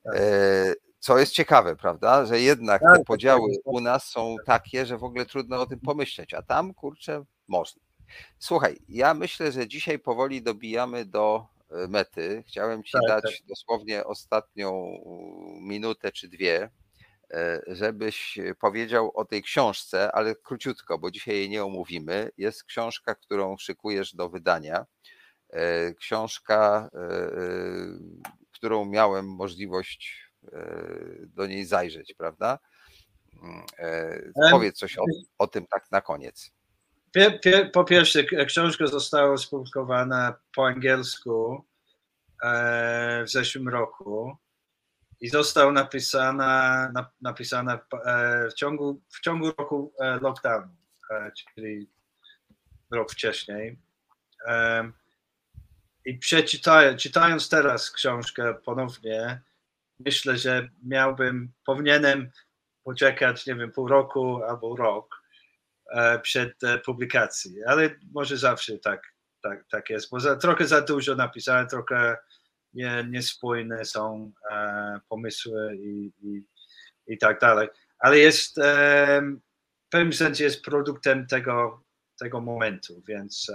E, 0.06 0.74
Co 1.00 1.20
jest 1.20 1.32
ciekawe, 1.32 1.76
prawda, 1.76 2.26
że 2.26 2.40
jednak 2.40 2.82
Tak, 2.82 2.92
te 2.92 2.98
tak, 2.98 3.08
podziały 3.08 3.52
tak. 3.52 3.62
u 3.66 3.80
nas 3.80 4.08
są 4.08 4.36
takie, 4.46 4.86
że 4.86 4.98
w 4.98 5.04
ogóle 5.04 5.26
trudno 5.26 5.62
o 5.62 5.66
tym 5.66 5.80
pomyśleć, 5.80 6.34
a 6.34 6.42
tam 6.42 6.74
kurczę 6.74 7.24
można. 7.48 7.82
Słuchaj, 8.40 8.78
ja 8.90 9.14
myślę, 9.14 9.52
że 9.52 9.68
dzisiaj 9.68 10.00
powoli 10.00 10.42
dobijamy 10.42 11.06
do 11.06 11.48
e, 11.72 11.88
mety. 11.88 12.44
Chciałem 12.48 12.84
Ci 12.84 12.92
Tak, 12.92 13.08
dać 13.08 13.44
dosłownie 13.48 14.04
ostatnią 14.04 14.98
minutę 15.62 16.12
czy 16.12 16.28
dwie, 16.28 16.70
żebyś 17.68 18.40
powiedział 18.60 19.12
o 19.16 19.26
tej 19.26 19.44
książce, 19.44 20.12
ale 20.12 20.36
króciutko, 20.36 20.98
bo 20.98 21.12
dzisiaj 21.12 21.36
jej 21.36 21.50
nie 21.50 21.64
omówimy. 21.64 22.32
Jest 22.38 22.64
książka, 22.64 23.16
którą 23.16 23.58
szykujesz 23.58 24.16
do 24.16 24.30
wydania. 24.30 24.86
E, 25.54 25.94
Książka, 25.94 26.90
e, 26.94 27.00
e, 27.00 27.30
którą 28.52 28.86
miałem 28.86 29.26
możliwość 29.26 30.24
do 31.28 31.48
niej 31.48 31.66
zajrzeć, 31.66 32.14
prawda? 32.18 32.60
Mm, 33.44 33.66
Powiedz 34.52 34.78
coś 34.78 34.98
o, 34.98 35.06
o 35.38 35.48
tym 35.48 35.68
tak 35.68 35.92
na 35.92 36.02
koniec. 36.02 36.52
Po 37.74 37.84
pierwsze, 37.84 38.24
książka 38.24 38.88
została 38.88 39.36
opublikowana 39.36 40.34
po 40.56 40.68
angielsku 40.68 41.66
w 43.26 43.30
zeszłym 43.30 43.70
roku 43.70 44.38
i 45.22 45.30
została 45.30 45.72
napisana, 45.72 46.90
na, 46.94 47.12
napisana 47.22 47.80
w, 48.52 48.54
ciągu, 48.54 49.02
w 49.10 49.22
ciągu 49.22 49.52
roku 49.58 49.94
lockdownu, 50.22 50.76
czyli 51.56 51.90
rok 52.92 53.12
wcześniej. 53.12 53.78
I 56.06 56.18
przeczytając, 56.18 57.02
czytając 57.02 57.50
teraz 57.50 57.92
książkę 57.92 58.54
ponownie, 58.66 59.42
myślę, 60.00 60.38
że 60.38 60.70
miałbym, 60.84 61.52
powinienem 61.66 62.32
poczekać, 62.84 63.46
nie 63.46 63.56
wiem, 63.56 63.72
pół 63.72 63.88
roku 63.88 64.44
albo 64.44 64.76
rok, 64.76 65.24
e, 65.92 66.20
przed 66.20 66.64
e, 66.64 66.80
publikacją, 66.80 67.52
ale 67.68 67.90
może 68.12 68.38
zawsze 68.38 68.78
tak, 68.78 69.14
tak, 69.44 69.66
tak 69.70 69.90
jest, 69.90 70.10
bo 70.10 70.20
za, 70.20 70.36
trochę 70.36 70.68
za 70.68 70.82
dużo 70.82 71.16
napisałem, 71.16 71.68
trochę 71.68 72.18
nie, 72.74 73.08
niespójne 73.10 73.86
są 73.86 74.32
e, 74.52 75.00
pomysły 75.10 75.76
i, 75.76 76.12
i, 76.22 76.44
i 77.08 77.18
tak 77.18 77.40
dalej, 77.40 77.68
ale 78.00 78.18
jest 78.18 78.60
w 79.86 79.90
pewnym 79.90 80.14
sensie 80.14 80.44
jest 80.44 80.62
produktem 80.62 81.28
tego, 81.28 81.84
tego 82.20 82.42
momentu, 82.42 83.02
więc 83.08 83.52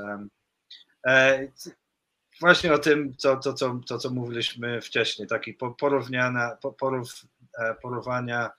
właśnie 2.41 2.73
o 2.73 2.79
tym, 2.79 3.17
co, 3.17 3.37
to, 3.37 3.55
co, 3.55 3.81
to, 3.89 3.99
co 3.99 4.11
mówiliśmy 4.11 4.81
wcześniej, 4.81 5.29
taki 5.29 5.55
po- 5.55 5.71
porównania, 5.75 6.57
po- 6.63 6.73
porów, 6.73 7.25
e, 7.59 7.75
porównia 7.75 8.51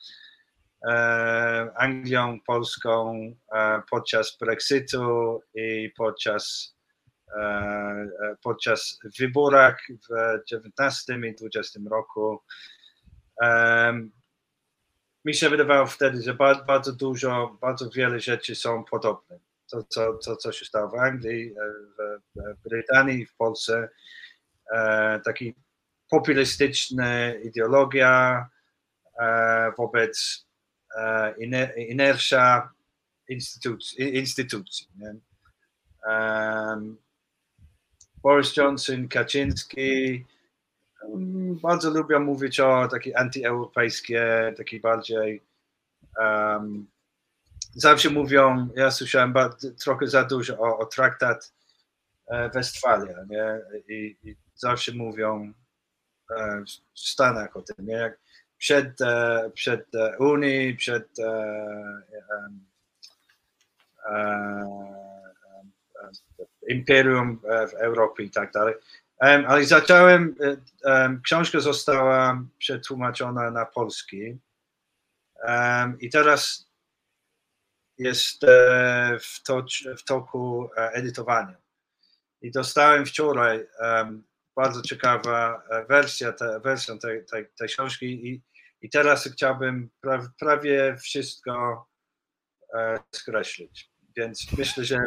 e, 0.87 1.71
Anglią, 1.75 2.39
Polską 2.47 3.21
e, 3.53 3.81
podczas 3.89 4.37
Brexitu 4.37 5.41
i 5.55 5.93
podczas, 5.97 6.75
e, 7.35 7.39
e, 7.41 8.35
podczas 8.43 8.99
wyborach 9.19 9.81
w 10.09 10.39
19 10.47 11.13
i 11.27 11.35
20 11.35 11.79
roku. 11.89 12.41
Mi 15.25 15.33
się 15.33 15.49
wydawało 15.49 15.87
wtedy, 15.87 16.21
że 16.21 16.33
bardzo, 16.33 16.65
bardzo 16.65 16.93
dużo, 16.93 17.57
bardzo 17.61 17.89
wiele 17.89 18.19
rzeczy 18.19 18.55
są 18.55 18.83
podobne. 18.83 19.39
To, 19.71 19.83
co, 19.83 20.13
to, 20.13 20.35
co 20.35 20.51
się 20.51 20.65
stało 20.65 20.89
w 20.89 20.95
Anglii, 20.95 21.53
e, 21.53 22.19
w, 22.35 22.69
Brytanii, 22.69 23.25
w 23.25 23.35
Polsce, 23.35 23.89
e, 24.73 25.19
taki 25.25 25.55
populistyczna 26.09 27.33
ideologia 27.33 28.49
e, 29.19 29.71
wobec 29.77 30.45
iner- 31.39 31.77
inertia 31.77 32.73
instytucji. 33.27 34.17
instytucji 34.17 34.87
Boris 38.23 38.57
Johnson, 38.57 39.07
Kaczyński 39.07 40.25
bardzo 41.61 41.89
lubią 41.89 42.19
mówić 42.19 42.59
o 42.59 42.87
takie 42.87 43.17
antyeuropejskie, 43.17 44.53
takie 44.57 44.79
bardziej 44.79 45.41
em, 46.19 46.87
zawsze 47.71 48.09
mówią, 48.09 48.69
ja 48.75 48.91
słyszałem 48.91 49.33
trochę 49.83 50.07
za 50.07 50.23
dużo 50.23 50.59
o, 50.59 50.77
o 50.77 50.85
traktat 50.85 51.53
e, 52.27 52.49
Westfalia, 52.49 53.17
nie? 53.29 53.59
I, 53.87 54.17
I 54.23 54.35
zawsze 54.55 54.91
mówią 54.91 55.53
e, 56.37 56.63
w 56.95 56.99
Stanach 56.99 57.57
o 57.57 57.61
tym, 57.61 57.85
nie? 57.85 57.93
Jak 57.93 58.19
przed, 58.57 59.01
e, 59.01 59.51
przed 59.53 59.85
Unii, 60.19 60.75
przed 60.75 61.07
imperium 66.67 67.39
w 67.71 67.73
Europie 67.73 68.23
i 68.23 68.29
tak 68.29 68.51
dalej. 68.51 68.73
Ale 69.19 69.65
zacząłem, 69.65 70.35
em, 70.85 71.21
książka 71.21 71.59
została 71.59 72.43
przetłumaczona 72.57 73.51
na 73.51 73.65
polski 73.65 74.39
i 75.99 76.09
teraz 76.09 76.68
jest 77.99 78.43
e, 78.43 79.17
w, 79.19 79.41
w 79.97 80.03
toku 80.03 80.69
e, 80.77 80.91
edytowania. 80.91 81.57
I 82.41 82.51
dostałem 82.51 83.05
wczoraj 83.05 83.67
bardzo 84.55 84.81
ciekawa 84.81 85.63
e, 85.69 85.85
wersja, 85.85 86.33
te, 86.33 86.59
wersję 86.59 86.97
tej, 86.97 87.25
tej, 87.25 87.45
tej 87.57 87.67
książki 87.67 88.05
i, 88.05 88.43
i 88.81 88.89
teraz 88.89 89.29
chciałbym 89.33 89.89
pra, 90.01 90.31
prawie 90.39 90.97
wszystko 90.97 91.85
skreślić. 93.15 93.91
Więc 94.17 94.57
myślę, 94.57 94.83
że 94.83 95.03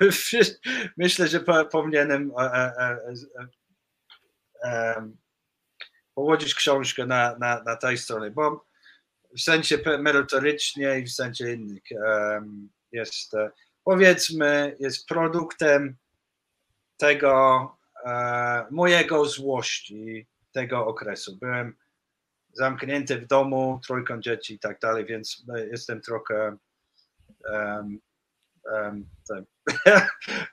myślę, 0.96 1.28
że 1.28 1.40
po- 1.40 1.64
powinienem 1.64 2.32
em, 4.62 5.16
położyć 6.14 6.54
książkę 6.54 7.06
na, 7.06 7.36
na, 7.38 7.62
na 7.62 7.76
tej 7.76 7.98
stronie, 7.98 8.30
bo 8.30 8.66
w 9.36 9.40
sensie 9.40 9.78
merytorycznie 9.98 10.98
i 10.98 11.04
w 11.04 11.12
sensie 11.12 11.52
innych 11.52 11.82
jest, 12.94 13.34
e, 13.34 13.50
powiedzmy, 13.84 14.76
jest 14.80 15.06
produktem 15.06 15.96
tego 16.96 17.76
e, 18.04 18.66
mojego 18.70 19.24
złości 19.24 20.26
tego 20.52 20.86
okresu. 20.86 21.36
Byłem 21.36 21.76
zamknięty 22.52 23.20
w 23.20 23.26
domu, 23.26 23.80
trójką 23.86 24.20
dzieci 24.20 24.54
i 24.54 24.58
tak 24.58 24.80
dalej, 24.80 25.06
więc 25.06 25.44
e, 25.54 25.66
jestem 25.66 26.00
trochę 26.00 26.56
um, 27.52 28.00
um, 28.72 29.08
tak, 29.28 29.44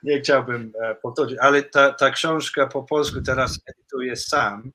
nie 0.02 0.20
chciałbym 0.20 0.72
powtórzyć, 1.02 1.38
ale 1.40 1.62
ta, 1.62 1.92
ta 1.92 2.10
książka 2.10 2.66
po 2.66 2.82
polsku 2.82 3.22
teraz 3.22 3.60
edytuję 3.66 4.16
sam, 4.16 4.72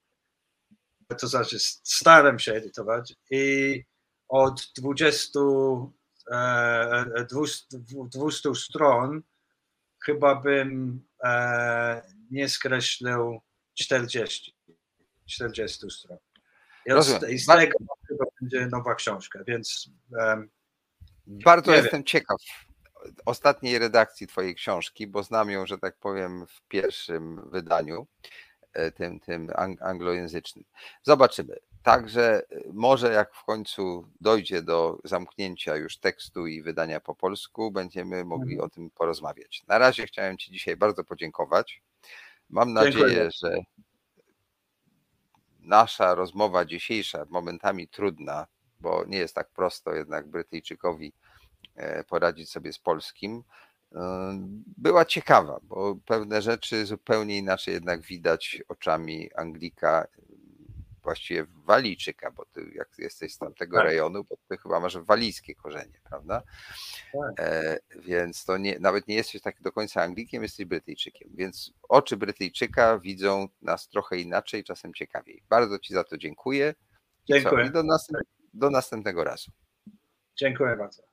to 1.19 1.27
znaczy 1.27 1.57
staram 1.83 2.39
się 2.39 2.53
edytować 2.53 3.13
i 3.31 3.83
od 4.29 4.71
20, 4.77 5.39
e, 6.31 7.25
200, 7.29 7.77
200 8.13 8.55
stron 8.55 9.21
chyba 10.05 10.35
bym 10.35 11.01
e, 11.23 12.01
nie 12.31 12.49
skreślił 12.49 13.39
40, 13.73 14.55
40 15.25 15.89
stron. 15.91 16.17
I. 16.85 17.33
I 17.33 17.39
z 17.39 17.45
tego 17.45 17.77
chyba 18.07 18.25
będzie 18.41 18.67
nowa 18.67 18.95
książka, 18.95 19.39
więc 19.47 19.89
Bardzo 21.27 21.71
jestem 21.75 21.91
wiem. 21.99 22.03
ciekaw 22.03 22.37
ostatniej 23.25 23.79
redakcji 23.79 24.27
Twojej 24.27 24.55
książki, 24.55 25.07
bo 25.07 25.23
znam 25.23 25.49
ją, 25.49 25.67
że 25.67 25.77
tak 25.77 25.97
powiem, 25.97 26.47
w 26.47 26.61
pierwszym 26.67 27.49
wydaniu, 27.49 28.07
e, 28.73 28.91
tym, 28.91 29.19
tym 29.19 29.47
ang- 29.47 29.81
anglojęzycznym. 29.81 30.65
Zobaczymy. 31.03 31.55
Także 31.87 32.41
e, 32.51 32.61
może 32.73 33.13
jak 33.13 33.35
w 33.35 33.43
końcu 33.43 34.07
dojdzie 34.21 34.61
do 34.61 34.99
zamknięcia 35.03 35.75
już 35.75 35.97
tekstu 35.97 36.47
i 36.47 36.61
wydania 36.61 36.99
po 36.99 37.15
polsku, 37.15 37.71
będziemy 37.71 38.25
mogli 38.25 38.53
Mhm. 38.53 38.65
o 38.65 38.69
tym 38.69 38.89
porozmawiać. 38.89 39.63
Na 39.67 39.77
razie 39.77 40.07
chciałem 40.07 40.37
Ci 40.37 40.51
dzisiaj 40.51 40.77
bardzo 40.77 41.03
podziękować. 41.03 41.81
Mam 42.49 42.67
Dziękuję 42.67 43.03
nadzieję, 43.03 43.23
bardzo. 43.23 43.37
że 43.47 43.57
nasza 45.59 46.15
rozmowa 46.15 46.65
dzisiejsza, 46.65 47.25
momentami 47.29 47.87
trudna, 47.87 48.47
bo 48.79 49.05
nie 49.05 49.17
jest 49.17 49.35
tak 49.35 49.49
prosto 49.49 49.95
jednak 49.95 50.27
Brytyjczykowi 50.27 51.13
e, 51.75 52.03
poradzić 52.03 52.49
sobie 52.51 52.73
z 52.73 52.79
polskim, 52.79 53.43
e, 53.95 53.99
była 54.77 55.05
ciekawa, 55.05 55.59
bo 55.63 55.95
pewne 56.05 56.41
rzeczy 56.41 56.85
zupełnie 56.85 57.37
inaczej 57.37 57.73
jednak 57.73 58.01
widać 58.01 58.63
oczami 58.67 59.29
Anglika, 59.35 60.07
właściwie 61.07 61.45
Walijczyka, 61.49 62.31
bo 62.31 62.45
ty 62.45 62.71
jak 62.75 62.89
jesteś 62.97 63.33
z 63.33 63.37
tamtego 63.37 63.77
Tak. 63.77 63.85
rejonu, 63.85 64.23
bo 64.23 64.37
ty 64.49 64.57
chyba 64.57 64.79
masz 64.79 64.97
walijskie 64.97 65.55
korzenie, 65.55 65.99
prawda? 66.03 66.41
Tak. 67.13 67.39
E, 67.39 67.79
więc 67.95 68.45
to 68.45 68.57
nie, 68.57 68.79
nawet 68.79 69.07
nie 69.07 69.15
jesteś 69.15 69.41
tak 69.41 69.61
do 69.61 69.71
końca 69.71 70.01
Anglikiem, 70.01 70.43
jesteś 70.43 70.65
Brytyjczykiem, 70.65 71.29
więc 71.35 71.73
oczy 71.89 72.17
Brytyjczyka 72.17 72.99
widzą 72.99 73.47
nas 73.61 73.89
trochę 73.89 74.17
inaczej, 74.17 74.63
czasem 74.63 74.93
ciekawiej. 74.93 75.43
Bardzo 75.49 75.79
Ci 75.79 75.93
za 75.93 76.03
to 76.03 76.17
dziękuję. 76.17 76.73
Co? 77.27 77.33
Dziękuję. 77.33 77.65
I 77.65 77.71
do, 77.71 77.83
następ, 77.83 78.23
do 78.53 78.69
następnego 78.69 79.23
razu. 79.23 79.51
Dziękuję 80.35 80.75
bardzo. 80.75 81.06